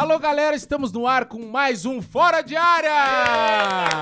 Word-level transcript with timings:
Alô, 0.00 0.18
galera, 0.18 0.56
estamos 0.56 0.90
no 0.92 1.06
ar 1.06 1.26
com 1.26 1.44
mais 1.44 1.84
um 1.84 2.00
Fora 2.00 2.40
de 2.40 2.56
Área! 2.56 2.88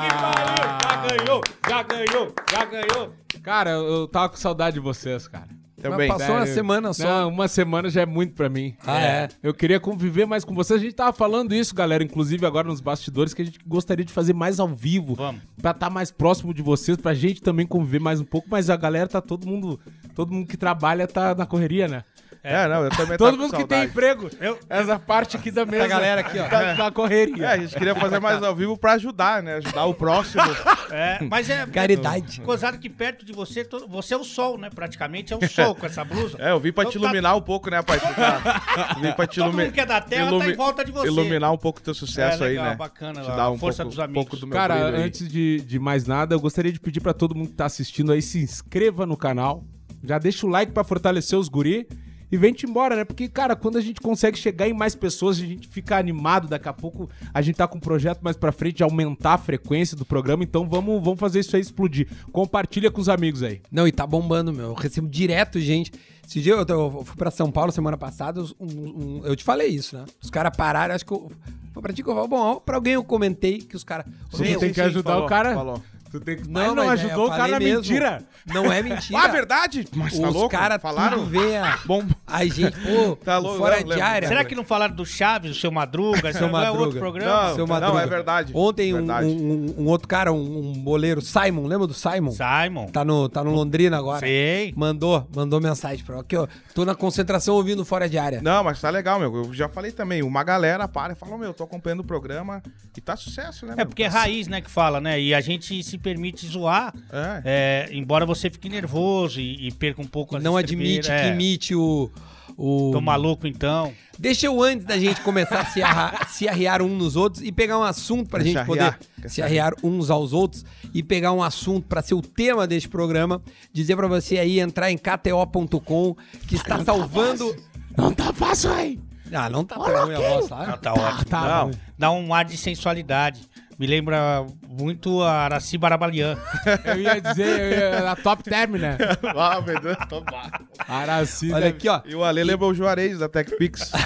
Que 0.00 0.14
pariu! 0.14 0.79
Já 0.88 1.02
ganhou, 1.02 1.43
já 1.68 1.82
ganhou, 1.82 2.34
já 2.52 2.64
ganhou. 2.64 3.14
Cara, 3.43 3.71
eu, 3.71 4.06
tava 4.06 4.29
com 4.29 4.37
saudade 4.37 4.74
de 4.74 4.80
vocês, 4.80 5.26
cara. 5.26 5.48
Também. 5.82 6.07
Mas 6.07 6.18
passou 6.18 6.36
uma 6.36 6.46
semana 6.46 6.93
só. 6.93 7.03
Não, 7.03 7.29
uma 7.30 7.48
semana 7.48 7.90
já 7.90 8.03
é 8.03 8.07
muito 8.07 8.32
pra 8.34 8.48
mim. 8.48 8.76
Ah, 8.86 9.00
é? 9.03 9.29
Eu 9.43 9.53
queria 9.53 9.80
conviver 9.80 10.25
mais 10.25 10.45
com 10.45 10.54
vocês. 10.54 10.80
A 10.80 10.84
gente 10.84 10.95
tava 10.95 11.12
falando 11.12 11.53
isso, 11.53 11.75
galera, 11.75 12.04
inclusive 12.04 12.46
agora 12.46 12.68
nos 12.68 12.80
bastidores, 12.80 13.35
que 13.35 13.43
a 13.43 13.44
gente 13.44 13.58
gostaria 13.67 14.04
de 14.04 14.12
fazer 14.12 14.35
mais 14.35 14.61
ao 14.61 14.68
vivo. 14.68 15.17
Vamos. 15.17 15.43
Pra 15.61 15.72
estar 15.72 15.90
mais 15.90 16.12
próximo 16.12 16.54
de 16.54 16.62
vocês, 16.62 16.96
pra 16.96 17.12
gente 17.12 17.43
também 17.43 17.67
conviver 17.67 17.99
mais 17.99 18.21
um 18.21 18.25
pouco. 18.25 18.46
Mas 18.49 18.71
a 18.71 18.76
galera 18.76 19.08
tá 19.08 19.21
todo 19.21 19.49
mundo. 19.49 19.80
Todo 20.14 20.32
mundo 20.32 20.46
que 20.46 20.57
trabalha 20.57 21.08
tá 21.08 21.35
na 21.35 21.44
correria, 21.44 21.89
né? 21.89 22.04
É, 22.42 22.68
não, 22.68 22.84
eu 22.84 22.90
também 22.90 23.18
Todo 23.18 23.36
mundo 23.36 23.56
que 23.56 23.64
tem 23.66 23.84
emprego. 23.84 24.30
Eu- 24.40 24.58
Essa 24.70 24.98
parte 24.98 25.36
aqui 25.36 25.50
da 25.50 25.66
mesa. 25.66 25.86
galera 25.88 26.20
aqui, 26.20 26.38
ó. 26.38 26.48
Tá 26.48 26.74
na 26.74 26.90
correria. 26.90 27.44
É, 27.46 27.52
a 27.52 27.56
gente 27.58 27.74
queria 27.74 27.94
fazer 27.94 28.20
mais 28.20 28.42
ao 28.42 28.54
vivo 28.54 28.76
pra 28.78 28.92
ajudar, 28.92 29.42
né? 29.42 29.54
Ajudar 29.56 29.84
o 29.86 29.92
próximo. 29.94 30.42
É, 30.90 31.18
mas 31.28 31.50
é. 31.50 31.66
Caridade. 31.66 32.41
Gozado 32.41 32.78
que 32.78 32.88
perto 32.88 33.24
de 33.24 33.33
você, 33.33 33.64
to- 33.64 33.86
você 33.88 34.14
é 34.14 34.16
o 34.16 34.24
sol, 34.24 34.56
né? 34.56 34.70
Praticamente 34.74 35.33
é 35.33 35.36
o 35.36 35.48
sol 35.48 35.74
com 35.74 35.84
essa 35.84 36.05
blusa. 36.05 36.38
É, 36.41 36.50
eu 36.52 36.61
vim 36.61 36.72
pra 36.72 36.84
Então 36.84 36.92
te 36.92 36.98
tá- 36.98 37.05
iluminar 37.05 37.36
um 37.36 37.41
pouco, 37.42 37.69
né, 37.70 37.83
pai? 37.83 37.98
Tá- 38.00 38.97
Vim 39.00 39.12
pra 39.12 39.27
te 39.27 39.36
Todo 39.41 39.48
ilumi- 39.48 39.64
mundo 39.64 39.72
que 39.75 39.80
é 39.80 39.86
da 39.86 40.00
terra 40.00 40.25
tá 40.25 40.30
ilumi- 40.30 40.52
em 40.52 40.56
volta 40.56 40.84
de 40.84 40.92
você. 40.92 41.08
Iluminar 41.08 41.52
um 41.52 41.58
pouco 41.58 41.80
o 41.80 41.83
teu 41.83 41.92
sucesso 41.94 42.42
É 42.44 42.48
legal, 42.48 42.64
aí, 42.64 42.70
né? 42.70 42.77
bacana, 42.77 43.20
Te 43.22 43.30
a 43.30 43.36
dar 43.36 43.50
um 43.50 43.58
força 43.58 43.83
pouco, 43.83 43.97
dos 43.97 44.02
amigos. 44.05 44.22
pouco 44.25 44.36
do 44.36 44.47
meu 44.47 44.56
Cara, 44.56 44.75
aí. 44.97 45.02
antes 45.02 45.28
de, 45.28 45.61
de 45.61 45.78
mais 45.78 46.06
nada, 46.06 46.34
eu 46.34 46.41
gostaria 46.41 46.72
de 46.72 46.80
pedir 46.80 47.00
pra 47.00 47.12
todo 47.12 47.34
mundo 47.34 47.48
que 47.48 47.55
tá 47.56 47.66
assistindo 47.66 48.12
aí, 48.12 48.22
se 48.22 48.39
inscreva 48.39 49.05
no 49.05 49.16
canal. 49.16 49.64
Já 50.05 50.19
deixa 50.19 50.47
o 50.47 50.48
like 50.48 50.72
pra 50.72 50.84
fortalecer 50.84 51.39
os 51.39 51.48
guri. 51.48 51.86
E 52.31 52.37
vem-te 52.37 52.67
embora, 52.67 52.95
né? 52.97 53.05
Porque, 53.05 53.27
cara, 53.29 53.57
quando 53.57 53.79
a 53.79 53.81
gente 53.81 54.01
consegue 54.01 54.37
chegar 54.39 54.69
em 54.69 54.73
mais 54.73 54.95
pessoas, 54.95 55.39
a 55.39 55.41
gente 55.47 55.67
fica 55.69 55.97
animado. 55.97 56.47
Daqui 56.48 56.69
a 56.69 56.73
pouco 56.73 57.09
a 57.33 57.41
gente 57.41 57.57
tá 57.57 57.67
com 57.67 57.79
um 57.79 57.81
projeto 57.81 58.20
mais 58.20 58.37
pra 58.37 58.53
frente 58.53 58.77
de 58.77 58.83
aumentar 58.83 59.35
a 59.35 59.39
frequência 59.39 59.97
do 59.97 60.05
programa. 60.05 60.45
Então 60.45 60.69
vamos, 60.69 61.03
vamos 61.03 61.19
fazer 61.19 61.41
isso 61.41 61.57
aí 61.57 61.62
explodir. 61.62 62.07
Compartilha 62.33 62.91
com 62.91 63.01
os 63.01 63.09
amigos 63.09 63.43
aí. 63.43 63.61
Não, 63.73 63.89
e 63.89 63.93
tá 63.93 64.07
bombando, 64.07 64.53
meu. 64.53 64.67
Eu 64.69 64.75
recebo 64.75 65.09
direto, 65.09 65.59
gente. 65.61 65.91
Esse 66.27 66.43
dia 66.43 66.53
eu, 66.53 66.65
eu 66.69 67.03
fui 67.07 67.17
pra 67.17 67.31
São 67.31 67.51
Paulo 67.51 67.73
semana 67.73 67.97
passada, 67.97 68.42
um- 68.61 68.67
um- 68.67 69.20
eu 69.25 69.35
te 69.35 69.42
falei 69.42 69.69
isso, 69.69 69.97
né? 69.97 70.05
Os 70.23 70.29
caras 70.29 70.55
pararam, 70.55 70.95
acho 70.95 71.07
que 71.07 71.13
eu. 71.13 71.33
Foi 71.73 71.83
pra 71.83 71.92
ti 71.92 72.03
que 72.03 72.11
eu 72.11 72.15
falo, 72.15 72.29
bom, 72.29 72.57
pra 72.61 72.77
alguém 72.77 72.95
eu 72.95 73.05
comentei 73.05 73.59
que 73.59 73.75
os 73.77 73.83
caras. 73.85 74.05
Você 74.31 74.42
tem 74.57 74.73
que 74.73 74.81
ajudar 74.81 75.13
falou, 75.13 75.25
o 75.25 75.29
cara. 75.29 75.55
falou. 75.55 75.83
Tu 76.11 76.20
tem 76.20 76.37
que... 76.37 76.48
Não, 76.48 76.75
não 76.75 76.87
mas 76.87 77.01
é, 77.01 77.05
ajudou 77.05 77.27
o 77.27 77.31
cara 77.31 77.48
na 77.48 77.59
mesmo. 77.59 77.77
mentira. 77.77 78.23
Não 78.47 78.73
é 78.73 78.83
mentira. 78.83 79.19
Ah, 79.19 79.28
verdade? 79.28 79.87
Mas 79.95 80.19
tá 80.19 80.28
Os 80.28 80.34
louco? 80.34 80.48
caras 80.48 80.81
Falaram? 80.81 81.25
vê 81.27 81.56
a, 81.56 81.78
Bom. 81.84 82.03
a 82.27 82.45
gente, 82.47 82.77
pô, 82.81 83.17
Tá 83.17 83.37
louco, 83.39 83.59
fora 83.59 83.77
não, 83.77 83.83
de 83.83 83.89
lembro. 83.91 84.05
área. 84.05 84.29
Será 84.29 84.45
que 84.45 84.55
não 84.55 84.64
falaram 84.64 84.95
do 84.95 85.05
Chaves, 85.05 85.51
do 85.51 85.56
seu 85.56 85.70
Madruga? 85.70 86.33
Seu 86.33 86.42
não 86.42 86.48
é 86.48 86.53
Madruga. 86.64 86.83
outro 86.84 86.98
programa? 86.98 87.42
Não, 87.48 87.55
Seu 87.55 87.67
não, 87.67 87.75
Madruga. 87.75 88.01
é 88.03 88.06
verdade. 88.06 88.53
Ontem 88.55 88.95
um, 88.95 88.98
Verdade. 88.98 89.27
um- 89.27 89.75
um 89.79 89.86
outro 89.86 90.09
cara, 90.09 90.33
um, 90.33 90.70
um 90.70 90.73
boleiro, 90.83 91.20
Simon, 91.20 91.67
lembra 91.67 91.86
do 91.86 91.95
Simon? 91.95 92.31
Simon. 92.33 92.86
Tá 92.86 93.05
no, 93.05 93.29
tá 93.29 93.42
no 93.45 93.51
Londrina 93.51 93.98
agora. 93.98 94.20
Sei. 94.20 94.73
Mandou, 94.77 95.29
mandou 95.34 95.61
mensagem 95.61 96.05
pra 96.05 96.20
aqui, 96.20 96.36
ó. 96.36 96.47
Tô 96.75 96.84
na 96.84 96.95
concentração 96.95 97.55
ouvindo 97.56 97.84
fora 97.84 98.09
de 98.09 98.19
área. 98.19 98.41
Não, 98.41 98.62
mas 98.64 98.81
tá 98.81 98.89
legal, 98.89 99.19
meu. 99.19 99.34
Eu 99.34 99.53
já 99.53 99.69
falei 99.69 99.91
também. 99.92 100.23
Uma 100.23 100.42
galera 100.45 100.86
para 100.89 101.12
e 101.12 101.17
fala, 101.17 101.36
meu, 101.36 101.53
tô 101.53 101.64
acompanhando 101.64 102.01
o 102.01 102.05
programa 102.05 102.62
e 102.97 103.01
tá 103.01 103.17
sucesso, 103.17 103.67
né? 103.67 103.73
É 103.73 103.77
meu? 103.77 103.86
porque 103.86 104.05
é 104.05 104.06
raiz, 104.09 104.47
né, 104.48 104.61
que 104.61 104.70
fala, 104.70 105.01
né? 105.01 105.20
E 105.20 105.34
a 105.34 105.41
gente 105.41 105.83
se 105.83 105.98
permite 105.99 106.47
zoar, 106.47 106.95
É. 107.13 107.43
é, 107.45 107.89
embora 107.93 108.25
você 108.25 108.49
fique 108.51 108.69
nervoso 108.69 109.41
e, 109.41 109.69
e 109.69 109.73
perca 109.73 110.01
um 110.01 110.07
pouco 110.07 110.37
as 110.37 110.43
Não 110.43 110.57
admite 110.57 111.09
que 111.09 111.13
é. 111.13 111.29
imite 111.29 111.75
o. 111.75 112.11
o... 112.57 112.91
Tô 112.93 113.01
maluco, 113.01 113.47
então. 113.47 113.93
Deixa 114.19 114.47
eu, 114.47 114.61
antes 114.63 114.85
da 114.87 114.99
gente 114.99 115.21
começar 115.21 115.61
a 115.61 115.65
se, 115.67 115.81
arra- 115.83 116.27
se 116.29 116.49
arriar 116.49 116.83
uns 116.83 116.97
nos 116.99 117.14
outros 117.17 117.42
e 117.42 117.53
pegar 117.53 117.79
um 117.79 117.85
assunto 117.85 118.29
pra 118.29 118.41
Quer 118.41 118.47
gente 118.47 118.58
se 118.61 118.64
poder 118.67 118.81
arriar? 118.81 118.98
Se 119.23 119.29
se 119.29 119.42
arriar 119.42 119.73
uns 119.83 120.11
aos 120.11 120.33
outros 120.33 120.64
e 120.92 121.03
pegar 121.03 121.33
um 121.33 121.42
assunto 121.42 121.87
pra 121.87 122.03
ser 122.03 122.14
o 122.14 122.23
tema 122.23 122.67
deste 122.67 122.89
programa, 122.89 123.41
dizer 123.73 123.95
pra 123.97 124.07
você 124.08 124.39
aí 124.39 124.58
entrar 124.61 124.91
em 124.91 124.97
kto.com 124.98 126.17
que 126.48 126.55
está 126.57 126.85
salvando. 126.85 127.55
Não 127.97 128.12
tá 128.12 128.32
fácil 128.32 128.72
aí. 128.72 128.98
Ah, 129.32 129.50
não 129.50 129.62
tá 129.64 129.75
tão 129.75 130.04
ruim 130.06 130.14
a 130.14 130.19
voz, 130.20 130.50
Ah, 130.50 130.56
tá? 130.66 130.76
tá 130.78 130.94
ótimo. 130.94 131.25
Tá 131.26 131.64
Não. 131.64 131.70
Dá 131.98 132.10
um 132.10 132.32
ar 132.32 132.44
de 132.44 132.56
sensualidade. 132.56 133.41
Me 133.78 133.86
lembra 133.86 134.44
muito 134.68 135.22
a 135.22 135.44
Araci 135.44 135.78
Barabalian. 135.78 136.36
Eu 136.84 137.00
ia 137.00 137.20
dizer, 137.20 137.60
eu 137.60 137.70
ia, 138.02 138.10
a 138.10 138.16
top 138.16 138.42
term, 138.42 138.72
né? 138.76 138.98
Ah, 139.36 139.60
meu 139.60 139.80
Deus, 139.80 139.96
tô 140.08 140.20
mal. 140.22 140.50
Araci. 140.88 141.52
Olha 141.52 141.60
né? 141.66 141.68
aqui, 141.68 141.88
ó. 141.88 142.00
E 142.04 142.14
o 142.14 142.24
Ale 142.24 142.42
lembra 142.42 142.66
o 142.66 142.74
Juarez 142.74 143.18
da 143.20 143.28
TechPix. 143.28 143.92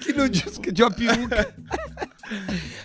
que 0.00 0.12
no 0.12 0.28
disco 0.28 0.70
de 0.72 0.82
uma 0.82 0.90
peruca. 0.90 1.54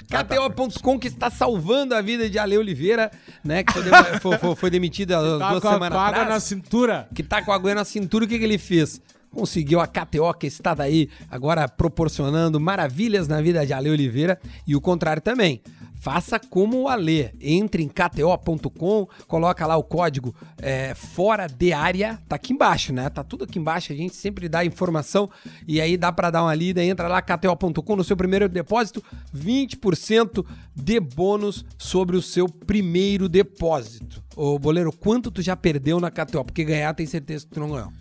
KTO.com 0.09 0.97
que 0.99 1.07
está 1.07 1.29
salvando 1.29 1.93
a 1.93 2.01
vida 2.01 2.29
de 2.29 2.39
Ale 2.39 2.57
Oliveira, 2.57 3.11
né? 3.43 3.63
Que 3.63 3.73
foi, 3.73 3.83
dem- 3.83 4.19
foi- 4.22 4.37
foi- 4.37 4.55
foi 4.55 4.69
demitido 4.69 5.11
há 5.13 5.39
Tá 5.39 5.49
duas 5.49 5.61
com 5.61 5.67
a, 5.67 5.73
semanas 5.73 5.93
com 5.97 5.99
a 5.99 6.07
água 6.07 6.22
atrás. 6.22 6.29
na 6.35 6.39
cintura. 6.39 7.07
que 7.13 7.22
tá 7.23 7.41
com 7.41 7.51
a 7.51 7.55
agulha 7.55 7.75
na 7.75 7.85
cintura, 7.85 8.25
o 8.25 8.27
que, 8.27 8.37
que 8.39 8.43
ele 8.45 8.57
fez? 8.57 9.01
Conseguiu 9.35 9.81
a 9.81 9.85
KTO 9.85 10.34
que 10.34 10.47
está 10.47 10.73
daí, 10.73 11.09
agora 11.29 11.68
proporcionando 11.68 12.57
maravilhas 12.57 13.28
na 13.28 13.41
vida 13.41 13.66
de 13.66 13.73
Ale 13.73 13.90
Oliveira 13.90 14.40
e 14.66 14.78
o 14.78 14.79
contrário 14.79 15.22
também. 15.22 15.62
Faça 16.00 16.40
como 16.40 16.84
o 16.84 16.88
Ale. 16.88 17.31
Entre 17.41 17.84
em 17.84 17.90
KTO.com, 17.90 19.07
coloca 19.28 19.68
lá 19.68 19.75
o 19.75 19.84
código 19.84 20.34
é, 20.62 20.94
fora 20.94 21.47
de 21.47 21.73
área. 21.73 22.18
Tá 22.29 22.38
aqui 22.38 22.53
embaixo, 22.53 22.94
né? 22.94 23.09
Tá 23.09 23.25
tudo 23.25 23.44
aqui 23.44 23.59
embaixo. 23.59 23.91
A 23.91 23.96
gente 23.96 24.16
sempre 24.16 24.47
dá 24.47 24.63
informação 24.63 25.29
e 25.67 25.81
aí 25.81 25.97
dá 25.97 26.13
para 26.13 26.31
dar 26.31 26.44
uma 26.44 26.56
lida. 26.56 26.81
Entra 26.81 27.09
lá, 27.09 27.22
KTO.com, 27.22 27.96
no 27.97 28.06
seu 28.06 28.16
primeiro 28.16 28.47
depósito, 28.47 29.03
20% 29.35 30.46
de 30.73 30.97
bônus 31.02 31.66
sobre 31.78 32.16
o 32.16 32.22
seu 32.22 32.47
primeiro 32.47 33.28
depósito. 33.28 34.23
Ô, 34.34 34.57
Boleiro, 34.57 34.94
quanto 34.94 35.29
tu 35.29 35.41
já 35.41 35.57
perdeu 35.57 36.00
na 36.00 36.09
KTO? 36.09 36.46
Porque 36.46 36.63
ganhar 36.63 36.94
tem 36.94 37.06
certeza 37.06 37.46
que 37.46 37.52
tu 37.52 37.59
não 37.59 37.72
ganhou. 37.72 37.91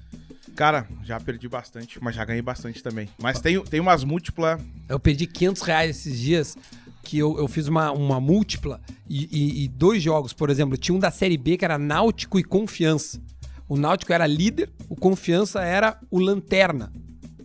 Cara, 0.54 0.86
já 1.02 1.18
perdi 1.18 1.48
bastante, 1.48 1.98
mas 2.02 2.14
já 2.14 2.24
ganhei 2.24 2.42
bastante 2.42 2.82
também. 2.82 3.08
Mas 3.18 3.40
tem, 3.40 3.60
tem 3.64 3.80
umas 3.80 4.04
múltiplas. 4.04 4.60
Eu 4.88 5.00
perdi 5.00 5.26
500 5.26 5.62
reais 5.62 5.90
esses 5.96 6.18
dias 6.18 6.56
que 7.02 7.18
eu, 7.18 7.36
eu 7.38 7.48
fiz 7.48 7.66
uma, 7.68 7.90
uma 7.92 8.20
múltipla 8.20 8.80
e, 9.08 9.24
e- 9.32 9.64
e 9.64 9.68
dois 9.68 10.02
jogos, 10.02 10.32
por 10.32 10.48
exemplo, 10.50 10.76
tinha 10.76 10.94
um 10.94 10.98
da 10.98 11.10
Série 11.10 11.36
B 11.36 11.56
que 11.56 11.64
era 11.64 11.76
Náutico 11.78 12.38
e 12.38 12.44
Confiança. 12.44 13.20
O 13.68 13.76
Náutico 13.76 14.12
era 14.12 14.26
líder, 14.26 14.70
o 14.88 14.94
Confiança 14.94 15.60
era 15.62 15.98
o 16.10 16.18
Lanterna. 16.20 16.92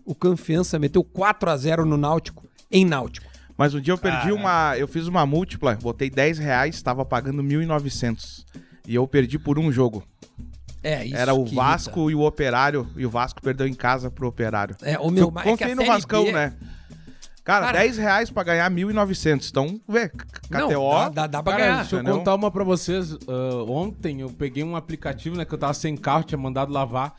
O 0.05 0.13
Confiança 0.13 0.77
meteu 0.79 1.03
4 1.03 1.49
a 1.49 1.57
0 1.57 1.85
no 1.85 1.97
Náutico, 1.97 2.45
em 2.71 2.85
Náutico. 2.85 3.27
Mas 3.57 3.73
um 3.73 3.81
dia 3.81 3.91
eu 3.93 3.97
perdi 3.97 4.31
uma. 4.31 4.77
Eu 4.77 4.87
fiz 4.87 5.05
uma 5.07 5.25
múltipla, 5.25 5.75
botei 5.81 6.09
10 6.09 6.37
reais, 6.39 6.81
tava 6.81 7.03
pagando 7.03 7.43
1.900. 7.43 8.45
E 8.87 8.95
eu 8.95 9.05
perdi 9.07 9.37
por 9.37 9.59
um 9.59 9.71
jogo. 9.71 10.03
É, 10.81 11.05
isso 11.05 11.15
Era 11.17 11.33
o 11.33 11.45
Vasco 11.45 12.09
e 12.09 12.15
o 12.15 12.21
Operário. 12.21 12.87
E 12.95 13.05
o 13.05 13.09
Vasco 13.09 13.41
perdeu 13.41 13.67
em 13.67 13.73
casa 13.73 14.09
pro 14.09 14.27
Operário. 14.27 14.75
irrita. 14.81 14.97
É, 14.97 14.99
o 14.99 15.09
meu 15.11 15.25
eu 15.25 15.31
mas 15.31 15.45
é 15.45 15.49
confiei 15.49 15.75
no 15.75 15.85
Vascão, 15.85 16.23
B- 16.25 16.31
né? 16.31 16.53
Cara, 17.43 17.65
Cara- 17.67 17.79
10 17.79 17.97
reais 17.97 18.29
pra 18.29 18.43
ganhar 18.43 18.69
1.900. 18.69 19.49
Então, 19.49 19.81
vê, 19.87 20.11
Não, 20.51 20.67
KTO. 20.69 20.89
dá, 20.91 21.09
dá, 21.09 21.27
dá 21.27 21.43
pra 21.43 21.53
Cara, 21.53 21.63
ganhar. 21.65 21.77
deixa 21.79 21.95
eu 21.95 21.99
entendeu? 21.99 22.17
contar 22.19 22.35
uma 22.35 22.51
pra 22.51 22.63
vocês. 22.63 23.13
Ah, 23.27 23.63
ontem 23.67 24.21
eu 24.21 24.29
peguei 24.29 24.63
um 24.63 24.75
aplicativo, 24.75 25.35
né? 25.35 25.45
Que 25.45 25.53
eu 25.53 25.57
tava 25.57 25.73
sem 25.73 25.97
carro, 25.97 26.23
tinha 26.23 26.37
mandado 26.37 26.71
lavar. 26.71 27.15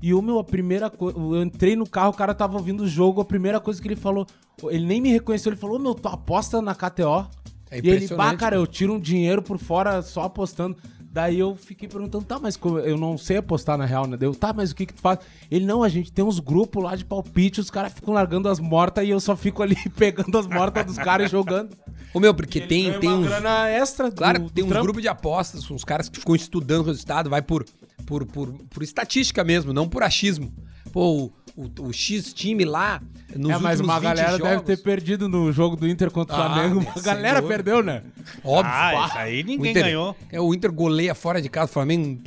E 0.00 0.14
o 0.14 0.22
meu, 0.22 0.38
a 0.38 0.44
primeira 0.44 0.88
coisa. 0.88 1.18
Eu 1.18 1.42
entrei 1.42 1.76
no 1.76 1.86
carro, 1.86 2.10
o 2.10 2.14
cara 2.14 2.32
tava 2.34 2.56
ouvindo 2.56 2.84
o 2.84 2.88
jogo. 2.88 3.20
A 3.20 3.24
primeira 3.26 3.60
coisa 3.60 3.80
que 3.82 3.86
ele 3.86 3.96
falou. 3.96 4.26
Ele 4.70 4.86
nem 4.86 5.00
me 5.02 5.10
reconheceu. 5.12 5.52
Ele 5.52 5.60
falou: 5.60 5.76
Ô 5.76 5.78
meu, 5.78 5.94
tu 5.94 6.08
aposta 6.08 6.62
na 6.62 6.74
KTO. 6.74 7.28
É 7.70 7.80
e 7.82 7.90
ele, 7.90 8.08
pá, 8.08 8.34
cara, 8.36 8.56
eu 8.56 8.66
tiro 8.66 8.94
um 8.94 9.00
dinheiro 9.00 9.42
por 9.42 9.58
fora 9.58 10.00
só 10.00 10.22
apostando. 10.22 10.76
Daí 11.14 11.38
eu 11.38 11.54
fiquei 11.54 11.88
perguntando, 11.88 12.24
tá, 12.24 12.40
mas 12.40 12.56
como- 12.56 12.80
eu 12.80 12.98
não 12.98 13.16
sei 13.16 13.36
apostar 13.36 13.78
na 13.78 13.84
real, 13.84 14.04
né? 14.04 14.16
Deu, 14.16 14.34
tá, 14.34 14.52
mas 14.52 14.72
o 14.72 14.74
que 14.74 14.84
que 14.84 14.92
tu 14.94 15.00
faz? 15.00 15.20
Ele, 15.48 15.64
não, 15.64 15.84
a 15.84 15.88
gente 15.88 16.10
tem 16.10 16.24
uns 16.24 16.40
grupos 16.40 16.82
lá 16.82 16.96
de 16.96 17.04
palpite, 17.04 17.60
os 17.60 17.70
caras 17.70 17.92
ficam 17.92 18.12
largando 18.12 18.48
as 18.48 18.58
mortas 18.58 19.06
e 19.06 19.10
eu 19.10 19.20
só 19.20 19.36
fico 19.36 19.62
ali 19.62 19.76
pegando 19.96 20.36
as 20.36 20.48
mortas 20.48 20.84
dos 20.84 20.98
caras 20.98 21.28
e 21.28 21.30
jogando. 21.30 21.76
O 22.12 22.18
meu, 22.18 22.34
porque 22.34 22.58
Ele 22.58 22.66
tem, 22.66 22.98
tem 22.98 23.08
uma 23.10 23.18
uns. 23.18 23.26
grana 23.28 23.68
extra 23.68 24.10
Claro, 24.10 24.40
do 24.40 24.50
tem 24.50 24.64
uns 24.64 24.72
grupos 24.72 25.02
de 25.02 25.06
apostas, 25.08 25.70
uns 25.70 25.84
caras 25.84 26.08
que 26.08 26.18
ficam 26.18 26.34
estudando 26.34 26.80
o 26.80 26.86
resultado, 26.88 27.30
vai 27.30 27.40
por, 27.42 27.64
por, 28.04 28.26
por, 28.26 28.52
por 28.68 28.82
estatística 28.82 29.44
mesmo, 29.44 29.72
não 29.72 29.88
por 29.88 30.02
achismo. 30.02 30.52
Pô, 30.92 31.26
o, 31.26 31.32
o, 31.56 31.70
o 31.88 31.92
X 31.92 32.32
time 32.32 32.64
lá, 32.64 33.00
nos 33.34 33.50
é, 33.52 33.58
mas 33.58 33.80
uma 33.80 33.94
20 34.00 34.02
galera 34.04 34.30
jogos, 34.32 34.48
deve 34.48 34.62
ter 34.62 34.76
perdido 34.82 35.28
no 35.28 35.52
jogo 35.52 35.76
do 35.76 35.88
Inter 35.88 36.10
contra 36.10 36.36
o 36.36 36.40
Ah, 36.40 36.44
Flamengo. 36.54 36.80
Uma 36.80 37.02
galera 37.02 37.42
perdeu, 37.42 37.82
né? 37.82 38.02
Óbvio. 38.42 38.72
Ah, 38.74 39.06
isso 39.06 39.18
aí 39.18 39.42
O 39.42 39.46
ninguém 39.46 39.70
Inter- 39.70 39.84
ganhou. 39.84 40.16
É, 40.32 40.40
o 40.40 40.52
Inter 40.54 40.72
goleia 40.72 41.14
fora 41.14 41.40
de 41.40 41.48
casa, 41.48 41.70
o 41.70 41.72
Flamengo 41.72 42.20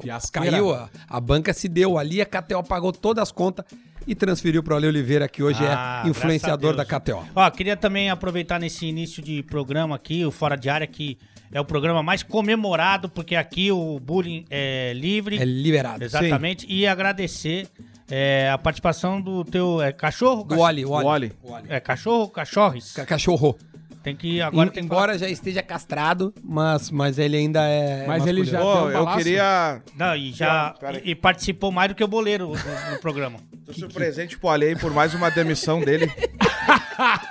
Fiasqueira. 0.00 0.50
caiu, 0.50 0.72
a, 0.74 0.88
a 1.08 1.20
banca 1.20 1.52
se 1.52 1.68
deu 1.68 1.98
ali, 1.98 2.20
a 2.20 2.26
KTO 2.26 2.62
pagou 2.62 2.92
todas 2.92 3.22
as 3.22 3.30
contas 3.32 3.64
e 4.06 4.14
transferiu 4.14 4.62
para 4.62 4.74
o 4.74 4.76
Ale 4.76 4.86
Oliveira, 4.88 5.28
que 5.28 5.42
hoje 5.42 5.60
Ah, 5.64 6.02
é 6.04 6.08
influenciador 6.08 6.74
da 6.74 6.84
KTO. 6.84 7.24
Ó, 7.36 7.50
queria 7.50 7.76
também 7.76 8.10
aproveitar 8.10 8.58
nesse 8.58 8.86
início 8.86 9.22
de 9.22 9.42
programa 9.44 9.94
aqui, 9.94 10.24
o 10.24 10.30
Fora 10.32 10.56
de 10.56 10.68
Área, 10.68 10.86
que 10.86 11.16
é 11.52 11.60
o 11.60 11.64
programa 11.64 12.02
mais 12.02 12.22
comemorado, 12.22 13.08
porque 13.08 13.36
aqui 13.36 13.70
o 13.70 14.00
bullying 14.00 14.44
é 14.50 14.92
livre. 14.94 15.38
É 15.38 15.44
liberado. 15.44 16.02
Exatamente. 16.02 16.66
E 16.68 16.84
agradecer 16.86 17.68
É, 18.14 18.50
a 18.50 18.58
participação 18.58 19.22
do 19.22 19.42
teu 19.42 19.80
é, 19.80 19.90
cachorro? 19.90 20.44
Do 20.44 20.60
Oli, 20.60 20.84
o 20.84 20.90
Oli. 20.90 21.32
É 21.66 21.80
cachorro, 21.80 22.28
cachorros. 22.28 22.92
Ca- 22.92 23.06
Cachorro. 23.06 23.56
Tem 24.02 24.14
que 24.14 24.42
agora 24.42 24.68
Em- 24.68 24.70
tem 24.72 24.82
que 24.82 24.86
embora 24.86 25.16
já 25.16 25.28
esteja 25.30 25.62
castrado, 25.62 26.34
mas, 26.44 26.90
mas 26.90 27.18
ele 27.18 27.38
ainda 27.38 27.62
é. 27.66 28.04
Mas 28.06 28.26
ele 28.26 28.44
já-. 28.44 28.60
Pô, 28.60 28.74
deu 28.74 28.82
um 28.84 28.88
eu 28.90 28.98
balaço? 29.04 29.16
queria. 29.16 29.80
Não, 29.96 30.14
e 30.14 30.30
já 30.32 30.74
Não, 30.74 30.78
pera 30.78 30.98
aí. 30.98 31.02
e, 31.06 31.10
e 31.12 31.14
participou 31.14 31.72
mais 31.72 31.88
do 31.88 31.94
que 31.94 32.04
o 32.04 32.08
boleiro 32.08 32.48
no, 32.48 32.90
no 32.92 32.98
programa. 33.00 33.38
Tô 33.80 33.88
presente 33.88 34.36
pro 34.36 34.50
Ale 34.50 34.66
aí 34.66 34.76
por 34.76 34.92
mais 34.92 35.14
uma 35.14 35.30
demissão 35.30 35.80
dele. 35.80 36.12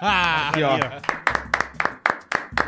Aqui, 0.02 0.64
ó. 0.64 0.80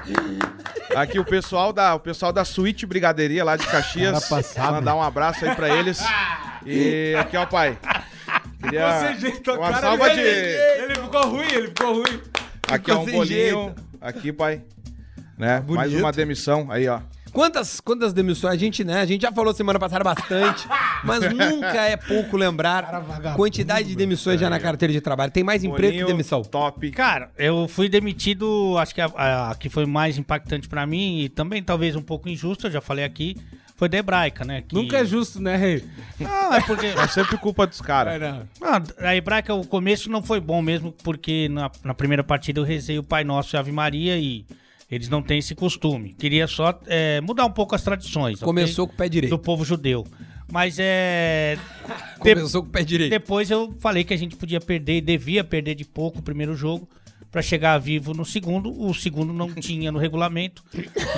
Aí, 0.05 0.95
Aqui 0.95 1.17
o 1.17 1.25
pessoal 1.25 1.73
da, 1.73 1.95
o 1.95 1.99
pessoal 1.99 2.31
da 2.31 2.45
Suíte 2.45 2.85
Brigadeiria 2.85 3.43
lá 3.43 3.55
de 3.57 3.65
Caxias. 3.65 4.11
Cara 4.11 4.41
passado. 4.43 4.73
Mandar 4.73 4.95
um 4.95 5.01
abraço 5.01 5.43
aí 5.45 5.55
pra 5.55 5.69
eles. 5.75 5.99
E 6.65 7.15
aqui, 7.15 7.37
ó, 7.37 7.45
pai. 7.45 7.77
Queria 8.61 8.87
a 8.87 9.53
uma 9.53 9.69
cara 9.69 9.81
salva 9.81 10.09
dele. 10.09 10.21
de. 10.21 10.83
Ele 10.83 10.95
ficou 10.95 11.27
ruim, 11.27 11.47
ele 11.51 11.67
ficou 11.67 11.93
ruim. 11.95 12.21
Aqui, 12.71 12.91
ó, 12.91 12.99
um 12.99 13.05
bolinho. 13.05 13.25
jeito. 13.25 13.75
Aqui, 13.99 14.31
pai. 14.31 14.61
Né? 15.37 15.63
Mais 15.67 15.93
uma 15.93 16.11
demissão. 16.11 16.71
Aí, 16.71 16.87
ó. 16.87 17.01
Quantas, 17.33 17.81
quantas 17.81 18.13
demissões? 18.13 18.53
A 18.53 18.57
gente, 18.57 18.83
né? 18.83 19.01
A 19.01 19.05
gente 19.05 19.23
já 19.23 19.31
falou 19.31 19.51
semana 19.55 19.79
passada 19.79 20.03
bastante, 20.03 20.67
mas 21.03 21.33
nunca 21.33 21.81
é 21.81 21.97
pouco 21.97 22.37
lembrar 22.37 23.03
quantidade 23.35 23.87
de 23.87 23.95
demissões 23.95 24.39
já 24.39 24.51
na 24.51 24.59
carteira 24.59 24.93
de 24.93 25.01
trabalho. 25.01 25.31
Tem 25.31 25.43
mais 25.43 25.63
emprego 25.63 25.97
que 25.97 26.05
demissão. 26.05 26.43
Top. 26.43 26.91
Cara, 26.91 27.31
eu 27.35 27.67
fui 27.67 27.89
demitido, 27.89 28.77
acho 28.77 28.93
que 28.93 29.01
a, 29.01 29.49
a 29.49 29.55
que 29.55 29.67
foi 29.67 29.87
mais 29.87 30.19
impactante 30.19 30.69
pra 30.69 30.85
mim 30.85 31.21
e 31.21 31.29
também 31.29 31.63
talvez 31.63 31.95
um 31.95 32.03
pouco 32.03 32.29
injusta, 32.29 32.67
eu 32.67 32.71
já 32.71 32.81
falei 32.81 33.03
aqui, 33.03 33.35
foi 33.75 33.89
da 33.89 33.97
Hebraica, 33.97 34.45
né? 34.45 34.61
que- 34.61 34.73
Nunca 34.75 34.97
é 34.97 35.05
justo, 35.05 35.41
né, 35.41 35.55
Rei? 35.57 35.83
Não, 36.19 36.53
é 36.53 36.61
porque... 36.61 36.85
É 36.85 37.07
sempre 37.07 37.37
culpa 37.37 37.65
dos 37.67 37.81
caras. 37.81 38.19
Não. 38.21 38.47
Não, 38.61 39.07
a 39.07 39.15
Hebraica, 39.15 39.53
o 39.53 39.65
começo 39.65 40.09
não 40.09 40.21
foi 40.23 40.39
bom 40.39 40.61
mesmo, 40.61 40.91
porque 41.03 41.49
na, 41.49 41.69
na 41.83 41.93
primeira 41.93 42.23
partida 42.23 42.59
eu 42.59 42.63
rezei 42.63 42.97
o 42.99 43.03
Pai 43.03 43.23
Nosso 43.23 43.55
e 43.55 43.57
Ave 43.57 43.71
Maria 43.71 44.17
e 44.17 44.45
eles 44.91 45.09
não 45.09 45.21
têm 45.23 45.39
esse 45.39 45.55
costume. 45.55 46.13
Queria 46.13 46.45
só 46.47 46.79
é, 46.85 47.19
mudar 47.21 47.45
um 47.45 47.51
pouco 47.51 47.73
as 47.73 47.81
tradições. 47.81 48.39
Começou 48.39 48.87
com 48.87 48.93
o 48.93 48.97
pé 48.97 49.05
Do 49.05 49.11
direito. 49.11 49.37
povo 49.39 49.65
judeu. 49.65 50.05
Mas 50.51 50.75
é... 50.77 51.57
de- 51.87 52.19
Começou 52.19 52.61
com 52.61 52.69
o 52.69 52.71
pé 52.71 52.83
direito. 52.83 53.09
depois 53.09 53.49
eu 53.49 53.73
falei 53.79 54.03
que 54.03 54.13
a 54.13 54.17
gente 54.17 54.35
podia 54.35 54.61
perder, 54.61 55.01
devia 55.01 55.43
perder 55.43 55.73
de 55.73 55.83
pouco 55.83 56.19
o 56.19 56.21
primeiro 56.21 56.55
jogo 56.55 56.87
pra 57.33 57.41
chegar 57.41 57.79
vivo 57.79 58.13
no 58.13 58.23
segundo. 58.23 58.71
O 58.79 58.93
segundo 58.93 59.33
não 59.33 59.51
tinha 59.55 59.91
no 59.91 59.97
regulamento. 59.97 60.63